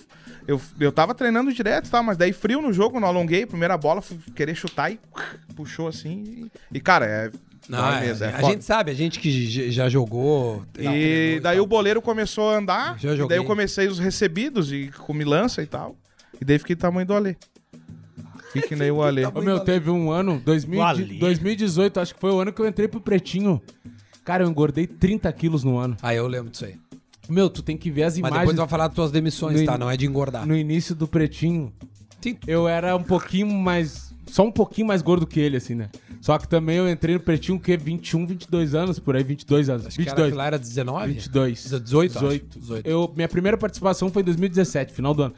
Eu, 0.46 0.58
eu 0.80 0.90
tava 0.90 1.14
treinando 1.14 1.52
direto, 1.52 1.90
tá? 1.90 2.02
Mas 2.02 2.16
daí 2.16 2.32
frio 2.32 2.62
no 2.62 2.72
jogo, 2.72 2.98
não 2.98 3.06
alonguei. 3.08 3.44
Primeira 3.44 3.76
bola, 3.76 4.00
fui 4.00 4.18
querer 4.34 4.54
chutar 4.54 4.90
e 4.90 4.98
puxou 5.54 5.88
assim. 5.88 6.48
E, 6.72 6.78
e, 6.78 6.80
cara, 6.80 7.04
é. 7.04 7.30
É, 7.76 8.00
mesmo, 8.00 8.24
é 8.24 8.28
a 8.28 8.32
foda. 8.40 8.52
gente 8.52 8.64
sabe, 8.64 8.90
a 8.90 8.94
gente 8.94 9.18
que 9.20 9.70
já 9.70 9.88
jogou. 9.88 10.64
E 10.78 11.38
daí 11.42 11.60
o 11.60 11.66
boleiro 11.66 12.00
começou 12.00 12.50
a 12.50 12.56
andar. 12.58 12.98
Já 12.98 13.12
e 13.12 13.16
joguei. 13.16 13.28
daí 13.30 13.38
eu 13.38 13.44
comecei 13.44 13.86
os 13.88 13.98
recebidos 13.98 14.72
e 14.72 14.90
com 14.98 15.12
milança 15.12 15.62
e 15.62 15.66
tal. 15.66 15.96
E 16.40 16.44
daí 16.44 16.58
fiquei 16.58 16.74
do 16.76 16.80
tamanho 16.80 17.06
do 17.06 17.14
Alê. 17.14 17.36
Fiquei 18.52 18.62
que 18.70 18.76
nem 18.76 18.90
o 18.90 19.02
Alê. 19.04 19.24
Ô, 19.26 19.42
meu, 19.42 19.60
teve 19.60 19.90
um 19.90 20.10
ano, 20.10 20.40
2000, 20.44 20.78
Vale. 20.80 21.18
2018, 21.18 22.00
acho 22.00 22.14
que 22.14 22.20
foi 22.20 22.30
o 22.30 22.38
ano 22.40 22.52
que 22.52 22.60
eu 22.62 22.66
entrei 22.66 22.88
pro 22.88 23.00
Pretinho. 23.00 23.60
Cara, 24.24 24.44
eu 24.44 24.48
engordei 24.48 24.86
30 24.86 25.30
quilos 25.32 25.64
no 25.64 25.78
ano. 25.78 25.96
Ah, 26.02 26.14
eu 26.14 26.26
lembro 26.26 26.50
disso 26.50 26.64
aí. 26.64 26.76
Meu, 27.28 27.50
tu 27.50 27.62
tem 27.62 27.76
que 27.76 27.90
ver 27.90 28.04
as 28.04 28.14
Mas 28.14 28.18
imagens 28.18 28.38
depois 28.40 28.56
tu 28.56 28.60
vai 28.60 28.68
falar 28.68 28.86
das 28.88 28.94
tuas 28.94 29.10
demissões, 29.10 29.60
No 29.60 29.66
tá? 29.66 29.74
in- 29.74 29.78
Não 29.78 29.90
é 29.90 29.96
de 29.96 30.06
engordar. 30.06 30.46
no 30.46 30.56
início 30.56 30.94
do 30.94 31.06
Pretinho. 31.06 31.72
Sim, 32.20 32.36
Eu 32.46 32.66
era 32.66 32.96
um 32.96 33.02
pouquinho 33.02 33.46
mais... 33.52 34.07
Só 34.28 34.44
um 34.44 34.52
pouquinho 34.52 34.86
mais 34.86 35.02
gordo 35.02 35.26
que 35.26 35.40
ele, 35.40 35.56
assim, 35.56 35.74
né? 35.74 35.88
Só 36.20 36.38
que 36.38 36.46
também 36.48 36.76
eu 36.76 36.88
entrei 36.88 37.14
no 37.14 37.20
Pretinho, 37.20 37.58
o 37.58 37.60
quê? 37.60 37.76
21, 37.76 38.26
22 38.26 38.74
anos, 38.74 38.98
por 38.98 39.16
aí, 39.16 39.22
22 39.22 39.70
anos. 39.70 39.86
acho 39.86 39.96
que 39.96 40.08
era, 40.08 40.22
22. 40.24 40.46
era 40.46 40.58
19? 40.58 41.12
22. 41.14 41.70
18, 41.80 42.10
acho. 42.10 42.26
18. 42.26 42.58
18. 42.58 42.86
Eu, 42.86 43.12
minha 43.14 43.28
primeira 43.28 43.56
participação 43.56 44.10
foi 44.10 44.22
em 44.22 44.24
2017, 44.26 44.92
final 44.92 45.14
do 45.14 45.22
ano. 45.22 45.34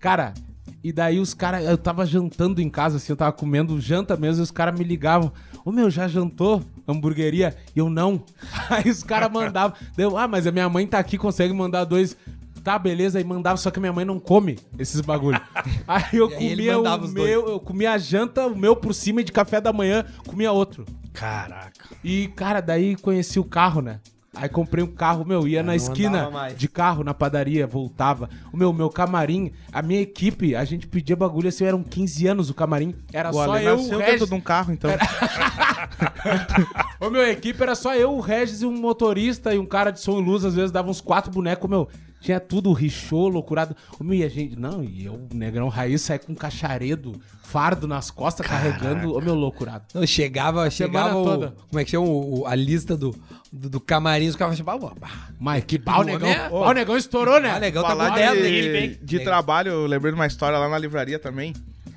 Cara, 0.00 0.34
e 0.82 0.92
daí 0.92 1.20
os 1.20 1.32
caras, 1.34 1.64
eu 1.64 1.78
tava 1.78 2.04
jantando 2.04 2.60
em 2.60 2.68
casa, 2.68 2.96
assim, 2.96 3.12
eu 3.12 3.16
tava 3.16 3.32
comendo 3.32 3.80
janta 3.80 4.16
mesmo, 4.16 4.42
e 4.42 4.44
os 4.44 4.50
caras 4.50 4.78
me 4.78 4.84
ligavam. 4.84 5.32
Ô 5.64 5.70
meu, 5.70 5.88
já 5.88 6.08
jantou 6.08 6.62
hamburgueria? 6.86 7.56
E 7.74 7.78
eu 7.78 7.88
não. 7.88 8.24
Aí 8.68 8.90
os 8.90 9.02
caras 9.02 9.30
mandavam. 9.30 9.76
Deu, 9.96 10.16
ah, 10.16 10.26
mas 10.26 10.46
a 10.46 10.52
minha 10.52 10.68
mãe 10.68 10.86
tá 10.86 10.98
aqui, 10.98 11.16
consegue 11.16 11.52
mandar 11.52 11.84
dois. 11.84 12.16
Tá, 12.62 12.78
beleza, 12.78 13.20
e 13.20 13.24
mandava, 13.24 13.56
só 13.56 13.70
que 13.70 13.80
minha 13.80 13.92
mãe 13.92 14.04
não 14.04 14.18
come 14.18 14.58
esses 14.78 15.00
bagulho. 15.00 15.40
Aí 15.86 16.04
eu 16.12 16.28
aí 16.28 16.34
comia 16.34 16.78
o 16.78 17.08
meu, 17.08 17.48
eu 17.48 17.60
comia 17.60 17.92
a 17.92 17.98
janta, 17.98 18.46
o 18.46 18.56
meu 18.56 18.76
por 18.76 18.94
cima 18.94 19.20
e 19.20 19.24
de 19.24 19.32
café 19.32 19.60
da 19.60 19.72
manhã, 19.72 20.04
comia 20.26 20.52
outro. 20.52 20.84
Caraca. 21.12 21.72
E, 22.02 22.28
cara, 22.28 22.60
daí 22.60 22.96
conheci 22.96 23.38
o 23.38 23.44
carro, 23.44 23.82
né? 23.82 24.00
Aí 24.34 24.48
comprei 24.48 24.82
um 24.82 24.88
carro, 24.88 25.26
meu, 25.26 25.46
ia 25.46 25.62
na 25.62 25.68
não 25.68 25.74
esquina 25.74 26.30
de 26.56 26.66
carro, 26.66 27.04
na 27.04 27.12
padaria, 27.12 27.66
voltava. 27.66 28.30
O 28.50 28.56
meu, 28.56 28.72
meu 28.72 28.88
camarim, 28.88 29.52
a 29.70 29.82
minha 29.82 30.00
equipe, 30.00 30.56
a 30.56 30.64
gente 30.64 30.86
pedia 30.86 31.14
bagulho 31.14 31.50
assim, 31.50 31.66
eram 31.66 31.82
15 31.82 32.26
anos 32.28 32.48
o 32.48 32.54
camarim. 32.54 32.94
Era 33.12 33.28
O 33.28 33.34
só 33.34 33.52
Ale 33.52 33.66
eu, 33.66 33.76
nasceu 33.76 33.96
o 33.96 33.98
dentro 33.98 34.12
Regis. 34.12 34.28
de 34.30 34.34
um 34.34 34.40
carro, 34.40 34.72
então. 34.72 34.90
Ô, 36.98 37.10
meu, 37.10 37.20
a 37.20 37.28
equipe 37.28 37.62
era 37.62 37.74
só 37.74 37.94
eu, 37.94 38.14
o 38.14 38.20
Regis 38.20 38.62
e 38.62 38.66
um 38.66 38.72
motorista 38.72 39.54
e 39.54 39.58
um 39.58 39.66
cara 39.66 39.90
de 39.90 40.00
som 40.00 40.18
e 40.18 40.24
luz, 40.24 40.46
às 40.46 40.54
vezes 40.54 40.70
dava 40.70 40.88
uns 40.88 41.02
quatro 41.02 41.30
bonecos, 41.30 41.68
meu. 41.68 41.86
Tinha 42.22 42.38
tudo, 42.38 42.72
richô, 42.72 43.26
loucurado. 43.28 43.76
E 44.10 44.22
a 44.22 44.28
gente. 44.28 44.54
Não, 44.56 44.82
e 44.82 45.04
eu, 45.04 45.26
negrão 45.34 45.68
raiz, 45.68 46.02
saí 46.02 46.18
com 46.20 46.32
um 46.32 46.36
cacharedo, 46.36 47.20
fardo 47.42 47.88
nas 47.88 48.10
costas, 48.12 48.46
carregando. 48.46 49.14
Ô, 49.16 49.20
meu, 49.20 49.34
loucurado. 49.34 49.84
Não, 49.92 50.06
chegava, 50.06 50.70
chegava 50.70 51.16
o, 51.18 51.24
toda. 51.24 51.54
como 51.68 51.80
é 51.80 51.84
que 51.84 51.90
chama 51.90 52.06
o, 52.06 52.40
o- 52.42 52.46
a 52.46 52.54
lista 52.54 52.96
do, 52.96 53.14
do, 53.52 53.68
do 53.68 53.80
camarim, 53.80 54.28
os 54.28 54.36
caras 54.36 54.58
falavam, 54.60 54.92
"Bah, 55.00 55.08
Mas 55.40 55.64
que 55.64 55.78
pau, 55.78 56.04
negão. 56.04 56.28
é- 56.28 56.48
Pau, 56.48 56.68
o 56.68 56.72
negão 56.72 56.96
estourou, 56.96 57.40
né? 57.40 57.50
ah, 57.50 57.58
legal, 57.58 57.82
tá 57.82 57.88
Falar 57.90 58.10
moderno, 58.10 58.36
hein?" 58.46 58.54
ele, 58.54 58.68
de, 58.68 58.78
hein? 58.92 58.98
de 59.02 59.18
Legal. 59.18 59.32
trabalho, 59.34 59.72
eu 59.72 59.86
lembrei 59.86 60.12
de 60.12 60.18
uma 60.18 60.26
história 60.26 60.56
lá 60.58 60.68
na 60.68 60.78
livraria 60.78 61.18
também. 61.18 61.52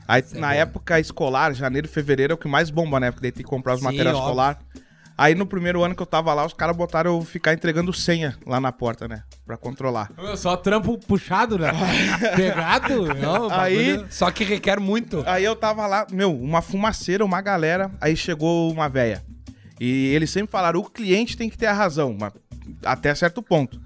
Aí, 0.08 0.24
na 0.34 0.54
época 0.54 1.00
escolar, 1.00 1.54
janeiro, 1.54 1.88
fevereiro 1.88 2.34
é 2.34 2.36
o 2.36 2.38
que 2.38 2.48
mais 2.48 2.70
bomba, 2.70 3.00
né? 3.00 3.12
Porque 3.12 3.22
daí 3.24 3.32
tem 3.32 3.44
que 3.44 3.50
comprar 3.50 3.74
os 3.74 3.80
Sim, 3.80 3.86
materiais 3.86 4.16
óbvio. 4.18 4.34
Aí 5.18 5.34
no 5.34 5.46
primeiro 5.46 5.82
ano 5.84 5.96
que 5.96 6.02
eu 6.02 6.06
tava 6.06 6.34
lá, 6.34 6.46
os 6.46 6.54
caras 6.54 6.76
botaram 6.76 7.16
eu 7.18 7.22
ficar 7.24 7.54
entregando 7.54 7.94
senha 7.94 8.36
lá 8.46 8.60
na 8.60 8.72
porta, 8.72 9.08
né? 9.08 9.24
Pra 9.46 9.56
controlar. 9.56 10.12
Só 10.36 10.58
trampo 10.58 10.98
puxado, 10.98 11.58
né? 11.58 11.72
Pegado. 12.36 13.14
Não, 13.16 13.50
Aí- 13.50 13.94
bagulho- 13.94 14.08
Só 14.12 14.30
que 14.30 14.44
requer 14.44 14.80
muito. 14.80 15.24
Aí 15.26 15.44
eu 15.44 15.56
tava 15.56 15.88
lá, 15.88 16.06
meu, 16.12 16.36
uma 16.38 16.62
fumaceira, 16.62 17.24
uma 17.24 17.40
galera, 17.42 17.90
aí 18.02 18.16
chegou 18.16 18.72
uma 18.72 18.90
véia. 18.90 19.24
E 19.80 20.08
eles 20.14 20.30
sempre 20.30 20.52
falaram, 20.52 20.80
o 20.80 20.90
cliente 20.90 21.38
tem 21.38 21.50
que 21.50 21.58
ter 21.58 21.68
a 21.68 21.74
razão, 21.74 22.16
mas 22.20 22.34
até 22.86 23.14
certo 23.16 23.42
ponto. 23.42 23.80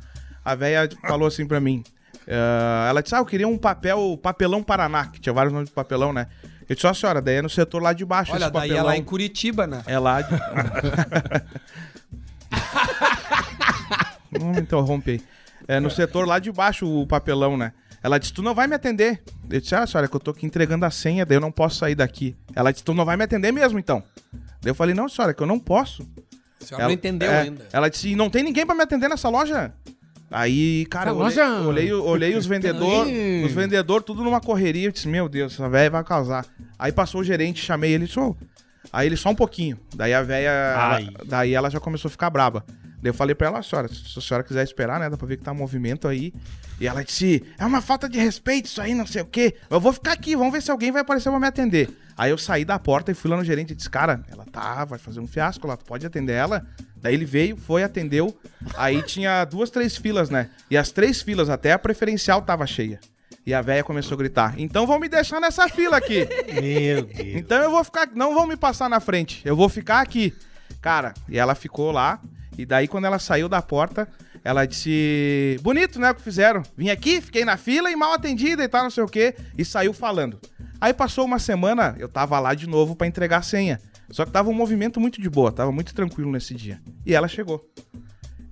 A 0.43 0.55
véia 0.55 0.89
falou 1.07 1.27
assim 1.27 1.45
pra 1.45 1.59
mim, 1.59 1.83
eh, 2.27 2.85
ela 2.89 3.01
disse, 3.03 3.13
ah, 3.13 3.19
eu 3.19 3.25
queria 3.25 3.47
um 3.47 3.57
papel, 3.57 4.17
papelão 4.21 4.63
Paraná, 4.63 5.07
que 5.07 5.19
tinha 5.19 5.33
vários 5.33 5.53
nomes 5.53 5.69
de 5.69 5.75
papelão, 5.75 6.11
né? 6.13 6.27
Eu 6.69 6.75
disse, 6.75 6.85
ó 6.85 6.93
senhora, 6.93 7.21
daí 7.21 7.37
é 7.37 7.41
no 7.41 7.49
setor 7.49 7.81
lá 7.81 7.93
de 7.93 8.05
baixo 8.05 8.31
Olha, 8.31 8.43
esse 8.43 8.53
daí 8.53 8.69
é 8.69 8.73
papelão. 8.73 8.85
lá 8.85 8.95
em 8.95 9.03
Curitiba, 9.03 9.65
né? 9.65 9.81
É 9.87 9.97
lá 9.97 10.21
de... 10.21 10.29
Não 14.39 14.49
me 14.49 14.61
interrompe 14.61 15.11
aí. 15.11 15.21
É 15.67 15.79
no 15.79 15.89
setor 15.89 16.27
lá 16.27 16.37
de 16.37 16.51
baixo 16.51 16.87
o 16.87 17.07
papelão, 17.07 17.57
né? 17.57 17.73
Ela 18.01 18.17
disse, 18.17 18.31
tu 18.31 18.41
não 18.41 18.55
vai 18.55 18.65
me 18.65 18.75
atender. 18.75 19.21
Eu 19.49 19.59
disse, 19.59 19.75
ah, 19.75 19.85
senhora, 19.85 20.07
que 20.07 20.15
eu 20.15 20.19
tô 20.19 20.31
aqui 20.31 20.45
entregando 20.45 20.85
a 20.85 20.91
senha, 20.91 21.25
daí 21.25 21.37
eu 21.37 21.41
não 21.41 21.51
posso 21.51 21.77
sair 21.77 21.95
daqui. 21.95 22.35
Ela 22.55 22.71
disse, 22.71 22.83
tu 22.83 22.93
não 22.93 23.03
vai 23.03 23.17
me 23.17 23.23
atender 23.23 23.51
mesmo, 23.51 23.77
então. 23.77 24.01
Daí 24.61 24.71
eu 24.71 24.75
falei, 24.75 24.95
não, 24.95 25.09
senhora, 25.09 25.33
que 25.33 25.43
eu 25.43 25.47
não 25.47 25.59
posso. 25.59 26.07
A 26.61 26.65
senhora 26.65 26.85
não 26.85 26.91
entendeu 26.91 27.29
é, 27.29 27.41
ainda. 27.41 27.67
Ela 27.73 27.89
disse, 27.89 28.15
não 28.15 28.29
tem 28.29 28.43
ninguém 28.43 28.65
pra 28.65 28.73
me 28.73 28.83
atender 28.83 29.09
nessa 29.09 29.27
loja? 29.27 29.73
Aí, 30.31 30.85
cara, 30.87 31.09
eu 31.11 31.15
olhei, 31.17 31.23
loja- 31.37 31.61
olhei, 31.67 31.93
olhei 31.93 32.35
os 32.37 32.45
vendedores, 32.47 33.45
os 33.45 33.51
vendedores 33.51 34.05
tudo 34.05 34.23
numa 34.23 34.39
correria. 34.39 34.87
Eu 34.87 34.91
disse, 34.91 35.07
meu 35.07 35.27
Deus, 35.27 35.53
essa 35.53 35.67
velha 35.69 35.89
vai 35.89 36.03
causar. 36.03 36.45
Aí 36.77 36.91
passou 36.91 37.21
o 37.21 37.23
gerente, 37.23 37.59
chamei 37.63 37.91
ele, 37.93 38.05
sou. 38.07 38.37
Aí 38.93 39.07
ele 39.07 39.17
só 39.17 39.29
um 39.29 39.35
pouquinho. 39.35 39.77
Daí 39.95 40.13
a 40.13 40.21
velha, 40.21 40.51
daí 41.25 41.53
ela 41.53 41.69
já 41.69 41.79
começou 41.79 42.07
a 42.09 42.11
ficar 42.11 42.29
braba. 42.29 42.63
Daí 43.01 43.09
eu 43.11 43.13
falei 43.13 43.33
pra 43.33 43.47
ela, 43.47 43.63
senhora, 43.63 43.87
se 43.87 44.17
a 44.19 44.21
senhora 44.21 44.43
quiser 44.43 44.63
esperar, 44.63 44.99
né, 44.99 45.09
dá 45.09 45.15
pra 45.15 45.25
ver 45.27 45.37
que 45.37 45.43
tá 45.43 45.53
movimento 45.53 46.07
aí. 46.07 46.33
E 46.81 46.87
ela 46.87 47.03
disse, 47.03 47.43
é 47.57 47.65
uma 47.65 47.81
falta 47.81 48.07
de 48.09 48.17
respeito 48.19 48.65
isso 48.65 48.81
aí, 48.81 48.93
não 48.93 49.05
sei 49.07 49.21
o 49.21 49.25
quê. 49.25 49.55
Eu 49.69 49.79
vou 49.79 49.93
ficar 49.93 50.11
aqui, 50.13 50.35
vamos 50.35 50.51
ver 50.53 50.61
se 50.61 50.69
alguém 50.71 50.91
vai 50.91 51.01
aparecer 51.01 51.29
pra 51.29 51.39
me 51.39 51.47
atender. 51.47 51.89
Aí 52.17 52.31
eu 52.31 52.37
saí 52.37 52.65
da 52.65 52.77
porta 52.77 53.11
e 53.11 53.13
fui 53.15 53.31
lá 53.31 53.37
no 53.37 53.43
gerente 53.45 53.71
e 53.71 53.75
disse, 53.75 53.89
cara, 53.89 54.21
ela 54.29 54.45
tá, 54.51 54.83
vai 54.85 54.99
fazer 54.99 55.19
um 55.21 55.27
fiasco 55.27 55.65
lá, 55.65 55.77
tu 55.77 55.85
pode 55.85 56.05
atender 56.05 56.33
ela? 56.33 56.65
Daí 57.01 57.13
ele 57.13 57.25
veio, 57.25 57.55
foi, 57.57 57.83
atendeu. 57.83 58.37
Aí 58.75 59.01
tinha 59.03 59.45
duas, 59.45 59.69
três 59.69 59.95
filas, 59.97 60.29
né? 60.29 60.49
E 60.69 60.77
as 60.77 60.91
três 60.91 61.21
filas, 61.21 61.49
até 61.49 61.71
a 61.71 61.79
preferencial 61.79 62.41
tava 62.41 62.65
cheia. 62.65 62.99
E 63.45 63.53
a 63.53 63.61
velha 63.61 63.83
começou 63.83 64.15
a 64.15 64.17
gritar, 64.17 64.53
então 64.59 64.85
vão 64.85 64.99
me 64.99 65.09
deixar 65.09 65.39
nessa 65.39 65.67
fila 65.69 65.97
aqui. 65.97 66.27
Meu 66.61 67.03
Deus. 67.03 67.35
Então 67.35 67.61
eu 67.63 67.71
vou 67.71 67.83
ficar. 67.83 68.09
Não 68.13 68.33
vão 68.33 68.45
me 68.45 68.55
passar 68.57 68.89
na 68.89 68.99
frente. 68.99 69.41
Eu 69.45 69.55
vou 69.55 69.69
ficar 69.69 70.01
aqui. 70.01 70.33
Cara, 70.81 71.13
e 71.27 71.37
ela 71.39 71.55
ficou 71.55 71.91
lá. 71.91 72.21
E 72.57 72.65
daí, 72.65 72.87
quando 72.87 73.05
ela 73.05 73.17
saiu 73.19 73.47
da 73.47 73.61
porta, 73.61 74.07
ela 74.43 74.65
disse: 74.65 75.57
Bonito, 75.61 75.99
né? 75.99 76.11
O 76.11 76.15
que 76.15 76.21
fizeram. 76.21 76.63
Vim 76.77 76.89
aqui, 76.89 77.21
fiquei 77.21 77.43
na 77.43 77.57
fila 77.57 77.91
e 77.91 77.95
mal 77.95 78.13
atendida 78.13 78.63
e 78.63 78.67
tal, 78.67 78.83
não 78.83 78.89
sei 78.89 79.03
o 79.03 79.07
quê. 79.07 79.35
E 79.57 79.65
saiu 79.65 79.93
falando. 79.93 80.39
Aí 80.81 80.93
passou 80.93 81.25
uma 81.25 81.39
semana, 81.39 81.95
eu 81.99 82.07
tava 82.07 82.39
lá 82.39 82.53
de 82.53 82.67
novo 82.67 82.95
pra 82.95 83.05
entregar 83.05 83.39
a 83.39 83.41
senha. 83.41 83.81
Só 84.11 84.25
que 84.25 84.31
tava 84.31 84.49
um 84.49 84.53
movimento 84.53 84.99
muito 84.99 85.21
de 85.21 85.29
boa, 85.29 85.51
tava 85.51 85.71
muito 85.71 85.93
tranquilo 85.93 86.31
nesse 86.31 86.55
dia. 86.55 86.81
E 87.05 87.13
ela 87.13 87.27
chegou. 87.27 87.69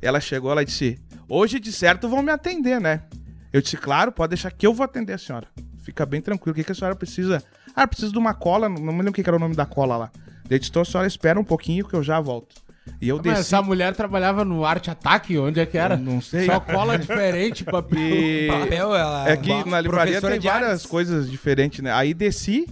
Ela 0.02 0.20
chegou, 0.20 0.52
ela 0.52 0.64
disse: 0.64 1.00
Hoje 1.28 1.60
de 1.60 1.72
certo 1.72 2.08
vão 2.08 2.22
me 2.22 2.32
atender, 2.32 2.80
né? 2.80 3.04
Eu 3.52 3.62
disse: 3.62 3.78
Claro, 3.78 4.12
pode 4.12 4.32
deixar 4.32 4.52
que 4.52 4.68
eu 4.68 4.74
vou 4.74 4.84
atender 4.84 5.14
a 5.14 5.18
senhora. 5.18 5.48
Fica 5.80 6.06
bem 6.06 6.22
tranquilo. 6.22 6.52
O 6.52 6.56
que, 6.56 6.64
que 6.64 6.72
a 6.72 6.76
senhora 6.76 6.96
precisa? 6.96 7.44
Ah, 7.76 7.84
eu 7.84 7.88
preciso 7.88 8.12
de 8.12 8.18
uma 8.18 8.34
cola. 8.34 8.68
Não 8.68 8.92
me 8.92 8.98
lembro 8.98 9.12
o 9.12 9.14
que 9.14 9.24
que 9.24 9.30
era 9.30 9.38
o 9.38 9.40
nome 9.40 9.56
da 9.56 9.66
cola 9.66 9.98
lá. 9.98 10.12
Eu 10.50 10.60
disse: 10.60 10.70
Então 10.70 10.82
a 10.82 10.86
senhora 10.86 11.08
espera 11.08 11.40
um 11.40 11.44
pouquinho 11.44 11.88
que 11.88 11.96
eu 11.96 12.04
já 12.04 12.20
volto. 12.20 12.56
E 13.02 13.10
eu 13.10 13.18
Mas 13.18 13.26
desci. 13.26 13.40
essa 13.40 13.62
mulher 13.62 13.96
trabalhava 13.96 14.44
no 14.44 14.66
Arte 14.66 14.90
Ataque, 14.90 15.38
onde 15.38 15.60
é 15.60 15.66
que 15.66 15.78
era? 15.78 15.96
Eu 15.96 16.00
não 16.00 16.22
sei. 16.22 16.46
Só 16.46 16.60
cola 16.60 16.98
diferente, 16.98 17.64
papel. 17.64 18.00
E... 18.00 18.48
Papel, 18.48 18.96
ela 18.96 19.30
É 19.30 19.38
que 19.38 19.52
uma 19.52 19.66
na 19.66 19.82
livraria 19.82 20.22
tem 20.22 20.40
várias 20.40 20.72
artes, 20.72 20.86
coisas 20.86 21.30
diferentes, 21.30 21.80
né? 21.82 21.92
Aí 21.92 22.14
desci 22.14 22.68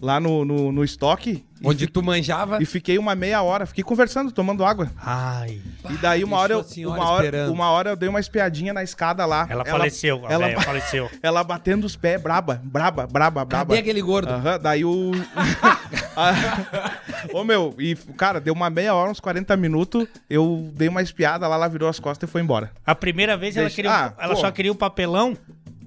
lá 0.00 0.18
no, 0.18 0.44
no, 0.44 0.72
no 0.72 0.82
estoque 0.84 1.44
Onde 1.62 1.84
fi- 1.86 1.92
tu 1.92 2.02
manjava. 2.02 2.62
e 2.62 2.64
fiquei 2.64 2.96
uma 2.98 3.14
meia 3.14 3.42
hora. 3.42 3.66
Fiquei 3.66 3.84
conversando, 3.84 4.32
tomando 4.32 4.64
água. 4.64 4.90
Ai. 4.96 5.60
E 5.90 5.92
daí 5.98 6.24
uma 6.24 6.38
hora, 6.38 6.54
eu, 6.54 6.88
uma, 6.88 7.10
hora, 7.10 7.50
uma 7.50 7.70
hora 7.70 7.90
eu 7.90 7.96
dei 7.96 8.08
uma 8.08 8.18
espiadinha 8.20 8.72
na 8.72 8.82
escada 8.82 9.26
lá. 9.26 9.46
Ela, 9.48 9.64
faleceu. 9.64 10.24
A 10.26 10.32
ela- 10.32 10.60
faleceu. 10.62 11.10
Ela 11.22 11.44
batendo 11.44 11.84
os 11.84 11.96
pés, 11.96 12.20
braba, 12.20 12.60
braba, 12.64 13.06
braba, 13.06 13.44
braba. 13.44 13.66
Cadê 13.74 13.78
aquele 13.80 14.00
gordo? 14.00 14.32
Aham, 14.32 14.58
daí 14.58 14.84
o. 14.84 15.10
Ah, 16.16 16.34
Ô 17.32 17.44
meu, 17.44 17.74
e 17.78 17.94
cara, 18.16 18.40
deu 18.40 18.52
uma 18.52 18.68
meia 18.68 18.94
hora, 18.94 19.10
uns 19.10 19.20
40 19.20 19.56
minutos. 19.56 20.06
Eu 20.28 20.70
dei 20.74 20.88
uma 20.88 21.00
espiada 21.00 21.46
lá, 21.46 21.54
ela 21.54 21.68
virou 21.68 21.88
as 21.88 22.00
costas 22.00 22.28
e 22.28 22.32
foi 22.32 22.42
embora. 22.42 22.72
A 22.84 22.94
primeira 22.94 23.36
vez 23.36 23.56
ela, 23.56 23.66
Deixa- 23.66 23.76
queria, 23.76 23.90
Ah, 23.92 24.12
ela 24.18 24.34
pô. 24.34 24.40
só 24.40 24.50
queria 24.50 24.72
o 24.72 24.74
papelão. 24.74 25.36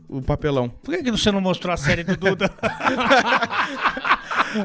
O 0.08 0.22
papelão. 0.22 0.70
Por 0.70 0.96
que, 0.96 1.04
que 1.04 1.12
você 1.12 1.32
não 1.32 1.42
mostrou 1.42 1.74
a 1.74 1.78
série 1.78 2.04
do 2.04 2.16
Duda? 2.16 2.50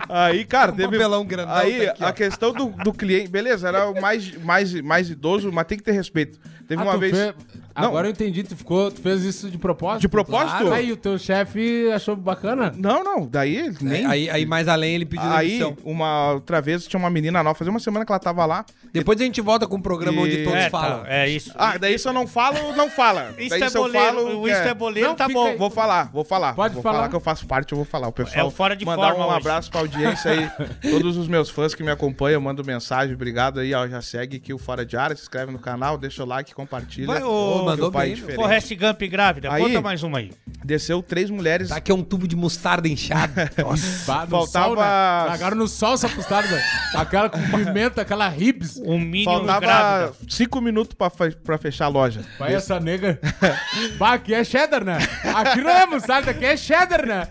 Aí, 0.08 0.44
cara, 0.44 0.72
Um 0.72 0.76
teve. 0.76 0.90
papelão 0.92 1.24
grandão 1.24 1.54
Aí, 1.54 1.86
tá 1.86 1.92
aqui, 1.92 2.02
ó. 2.04 2.06
a 2.06 2.12
questão 2.12 2.52
do, 2.52 2.66
do 2.66 2.92
cliente. 2.92 3.28
Beleza, 3.28 3.68
era 3.68 3.88
o 3.90 4.00
mais, 4.00 4.32
mais, 4.42 4.72
mais 4.80 5.10
idoso, 5.10 5.50
mas 5.52 5.66
tem 5.66 5.78
que 5.78 5.84
ter 5.84 5.92
respeito. 5.92 6.38
Teve 6.66 6.82
Ah, 6.82 6.84
uma 6.84 6.98
vez. 6.98 7.16
fe- 7.16 7.34
Não. 7.80 7.88
Agora 7.88 8.06
eu 8.08 8.12
entendi, 8.12 8.42
tu, 8.42 8.56
ficou, 8.56 8.90
tu 8.90 9.00
fez 9.00 9.22
isso 9.22 9.50
de 9.50 9.58
propósito? 9.58 10.00
De 10.02 10.08
propósito? 10.08 10.50
Claro. 10.58 10.72
Aí 10.72 10.90
o 10.92 10.96
teu 10.96 11.18
chefe 11.18 11.90
achou 11.92 12.16
bacana? 12.16 12.72
Não, 12.76 13.02
não, 13.04 13.26
daí 13.26 13.72
nem. 13.80 14.06
Aí, 14.06 14.28
aí 14.30 14.44
mais 14.46 14.68
além 14.68 14.94
ele 14.94 15.06
pediu 15.06 15.28
Aí, 15.30 15.58
demissão. 15.58 15.76
uma 15.84 16.32
outra 16.34 16.60
vez 16.60 16.86
tinha 16.86 16.98
uma 16.98 17.10
menina 17.10 17.42
nova, 17.42 17.54
fazia 17.58 17.70
uma 17.70 17.80
semana 17.80 18.04
que 18.04 18.12
ela 18.12 18.18
tava 18.18 18.44
lá. 18.46 18.64
Depois 18.92 19.20
a 19.20 19.24
gente 19.24 19.40
volta 19.40 19.66
com 19.66 19.76
um 19.76 19.80
programa 19.80 20.18
E- 20.18 20.24
onde 20.24 20.44
todos 20.44 20.58
é, 20.58 20.70
falam. 20.70 21.00
tá, 21.02 21.08
é 21.12 21.28
isso. 21.28 21.52
Ah, 21.56 21.76
daí 21.78 21.98
se 21.98 22.08
eu 22.08 22.12
não 22.12 22.26
falo, 22.26 22.74
não 22.74 22.90
fala. 22.90 23.32
Isso 23.38 23.50
daí 23.50 23.62
é 23.62 23.68
se 23.68 23.76
eu 23.78 23.82
boleiro, 23.82 24.06
falo. 24.16 24.40
o 24.40 24.48
isso 24.48 24.56
é 24.60 24.74
boleiro, 24.74 25.08
Não, 25.10 25.14
tá 25.16 25.28
bom. 25.28 25.46
aí. 25.46 25.56
Vou 25.56 25.70
falar, 25.70 26.10
vou 26.12 26.24
falar. 26.24 26.54
Pode 26.54 26.74
vou 26.74 26.82
falar. 26.82 27.08
que 27.08 27.14
eu 27.16 27.20
faço 27.20 27.46
parte, 27.46 27.72
eu 27.72 27.76
vou 27.76 27.84
falar. 27.84 28.08
O 28.08 28.12
pessoal 28.12 28.44
É 28.44 28.48
o 28.48 28.50
fora 28.50 28.74
de 28.76 28.84
mandar 28.84 29.10
forma 29.10 29.24
um 29.24 29.28
hoje. 29.28 29.36
abraço 29.38 29.70
pra 29.70 29.80
audiência 29.80 30.30
aí. 30.30 30.50
Todos 30.90 31.16
os 31.16 31.28
meus 31.28 31.48
fãs 31.50 31.74
que 31.74 31.82
me 31.82 31.90
acompanham, 31.90 32.40
mando 32.40 32.64
mensagem. 32.64 33.14
Obrigado 33.14 33.60
aí, 33.60 33.72
ó. 33.74 33.86
Já 33.86 34.00
segue 34.02 34.36
aqui 34.38 34.52
o 34.52 34.58
Fora 34.58 34.84
de 34.84 34.96
Área, 34.96 35.14
se 35.16 35.22
inscreve 35.22 35.52
no 35.52 35.58
canal, 35.58 35.96
deixa 35.98 36.22
o 36.22 36.26
like, 36.26 36.54
compartilha. 36.54 37.06
Vai, 37.06 37.22
Ô, 37.22 37.64
mandou 37.70 37.92
pai 37.92 38.06
bem, 38.06 38.14
diferente. 38.16 38.36
Forrest 38.36 38.74
Gump 38.74 39.02
grávida. 39.02 39.52
Aí- 39.52 39.62
Conta 39.62 39.80
mais 39.80 40.02
uma 40.02 40.18
aí. 40.18 40.32
Desceu 40.64 41.02
três 41.02 41.30
mulheres. 41.30 41.68
Tá 41.68 41.76
aqui 41.76 41.90
é 41.90 41.94
um 41.94 42.02
tubo 42.02 42.26
de 42.26 42.34
mostarda 42.36 42.88
inchado. 42.88 43.32
Bah, 44.06 44.24
no 44.24 44.30
Faltava- 44.30 44.46
Sol, 44.66 44.76
né? 44.76 44.82
Largaram 44.82 45.56
no 45.56 45.68
sol 45.68 45.94
essa 45.94 46.08
costada. 46.08 46.48
Aquela 46.94 47.28
com 47.28 47.38
pimenta, 47.40 48.02
aquela 48.02 48.28
ribs. 48.28 48.76
Um 48.78 48.98
Minion 48.98 49.24
Faltava 49.32 49.60
grávida. 49.60 50.12
cinco 50.28 50.60
minutos 50.60 50.94
pra, 50.94 51.10
pra 51.44 51.58
fechar 51.58 51.86
a 51.86 51.88
loja. 51.88 52.22
Vai 52.38 52.54
essa 52.54 52.78
nega. 52.80 53.18
bah, 53.98 54.14
aqui 54.14 54.34
é 54.34 54.42
cheddar, 54.44 54.84
né? 54.84 54.98
Aqui 55.34 55.60
não 55.60 55.70
é 55.70 55.86
mostarda, 55.86 56.30
aqui 56.32 56.44
é 56.44 56.56
cheddar, 56.56 57.06
né? 57.06 57.28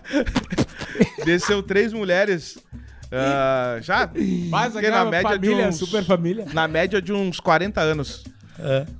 Desceu 1.24 1.62
três 1.62 1.92
mulheres. 1.92 2.58
ah, 3.12 3.78
já 3.80 4.08
Mas 4.50 4.74
na 4.74 5.04
média 5.04 5.38
de 5.38 5.46
família, 5.46 5.68
uns- 5.68 5.78
super 5.78 6.04
família. 6.04 6.46
na 6.52 6.66
média 6.68 7.00
de 7.00 7.12
uns 7.12 7.40
40 7.40 7.80
anos. 7.80 8.24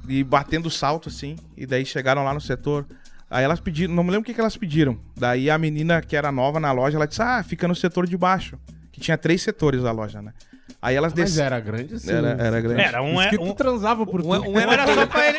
E 0.08 0.22
batendo 0.24 0.70
salto, 0.70 1.08
assim. 1.08 1.36
E 1.56 1.66
daí 1.66 1.84
chegaram 1.84 2.24
lá 2.24 2.32
no 2.34 2.40
setor. 2.40 2.86
Aí 3.30 3.44
elas 3.44 3.60
pediram, 3.60 3.94
não 3.94 4.02
me 4.02 4.10
lembro 4.10 4.22
o 4.22 4.24
que, 4.24 4.32
que 4.34 4.40
elas 4.40 4.56
pediram. 4.56 4.98
Daí 5.16 5.50
a 5.50 5.58
menina 5.58 6.00
que 6.00 6.16
era 6.16 6.32
nova 6.32 6.58
na 6.58 6.72
loja, 6.72 6.96
ela 6.96 7.06
disse: 7.06 7.20
Ah, 7.22 7.42
fica 7.42 7.68
no 7.68 7.74
setor 7.74 8.06
de 8.06 8.16
baixo. 8.16 8.58
Que 8.92 9.00
tinha 9.00 9.18
três 9.18 9.42
setores 9.42 9.84
a 9.84 9.92
loja, 9.92 10.22
né? 10.22 10.32
Aí 10.80 10.94
elas 10.94 11.12
Mas 11.12 11.24
desceram. 11.30 11.46
era 11.56 11.60
grande 11.60 11.94
assim. 11.94 12.10
Era, 12.10 12.28
era 12.40 12.60
grande. 12.60 12.80
Era 12.80 13.02
um, 13.02 13.20
é, 13.20 13.30
um, 13.40 13.52
transava 13.52 14.06
por 14.06 14.20
Um, 14.20 14.24
tudo. 14.24 14.48
um 14.50 14.54
um 14.54 14.58
era 14.60 14.86
só 14.94 15.06
pra 15.06 15.28
ele, 15.28 15.38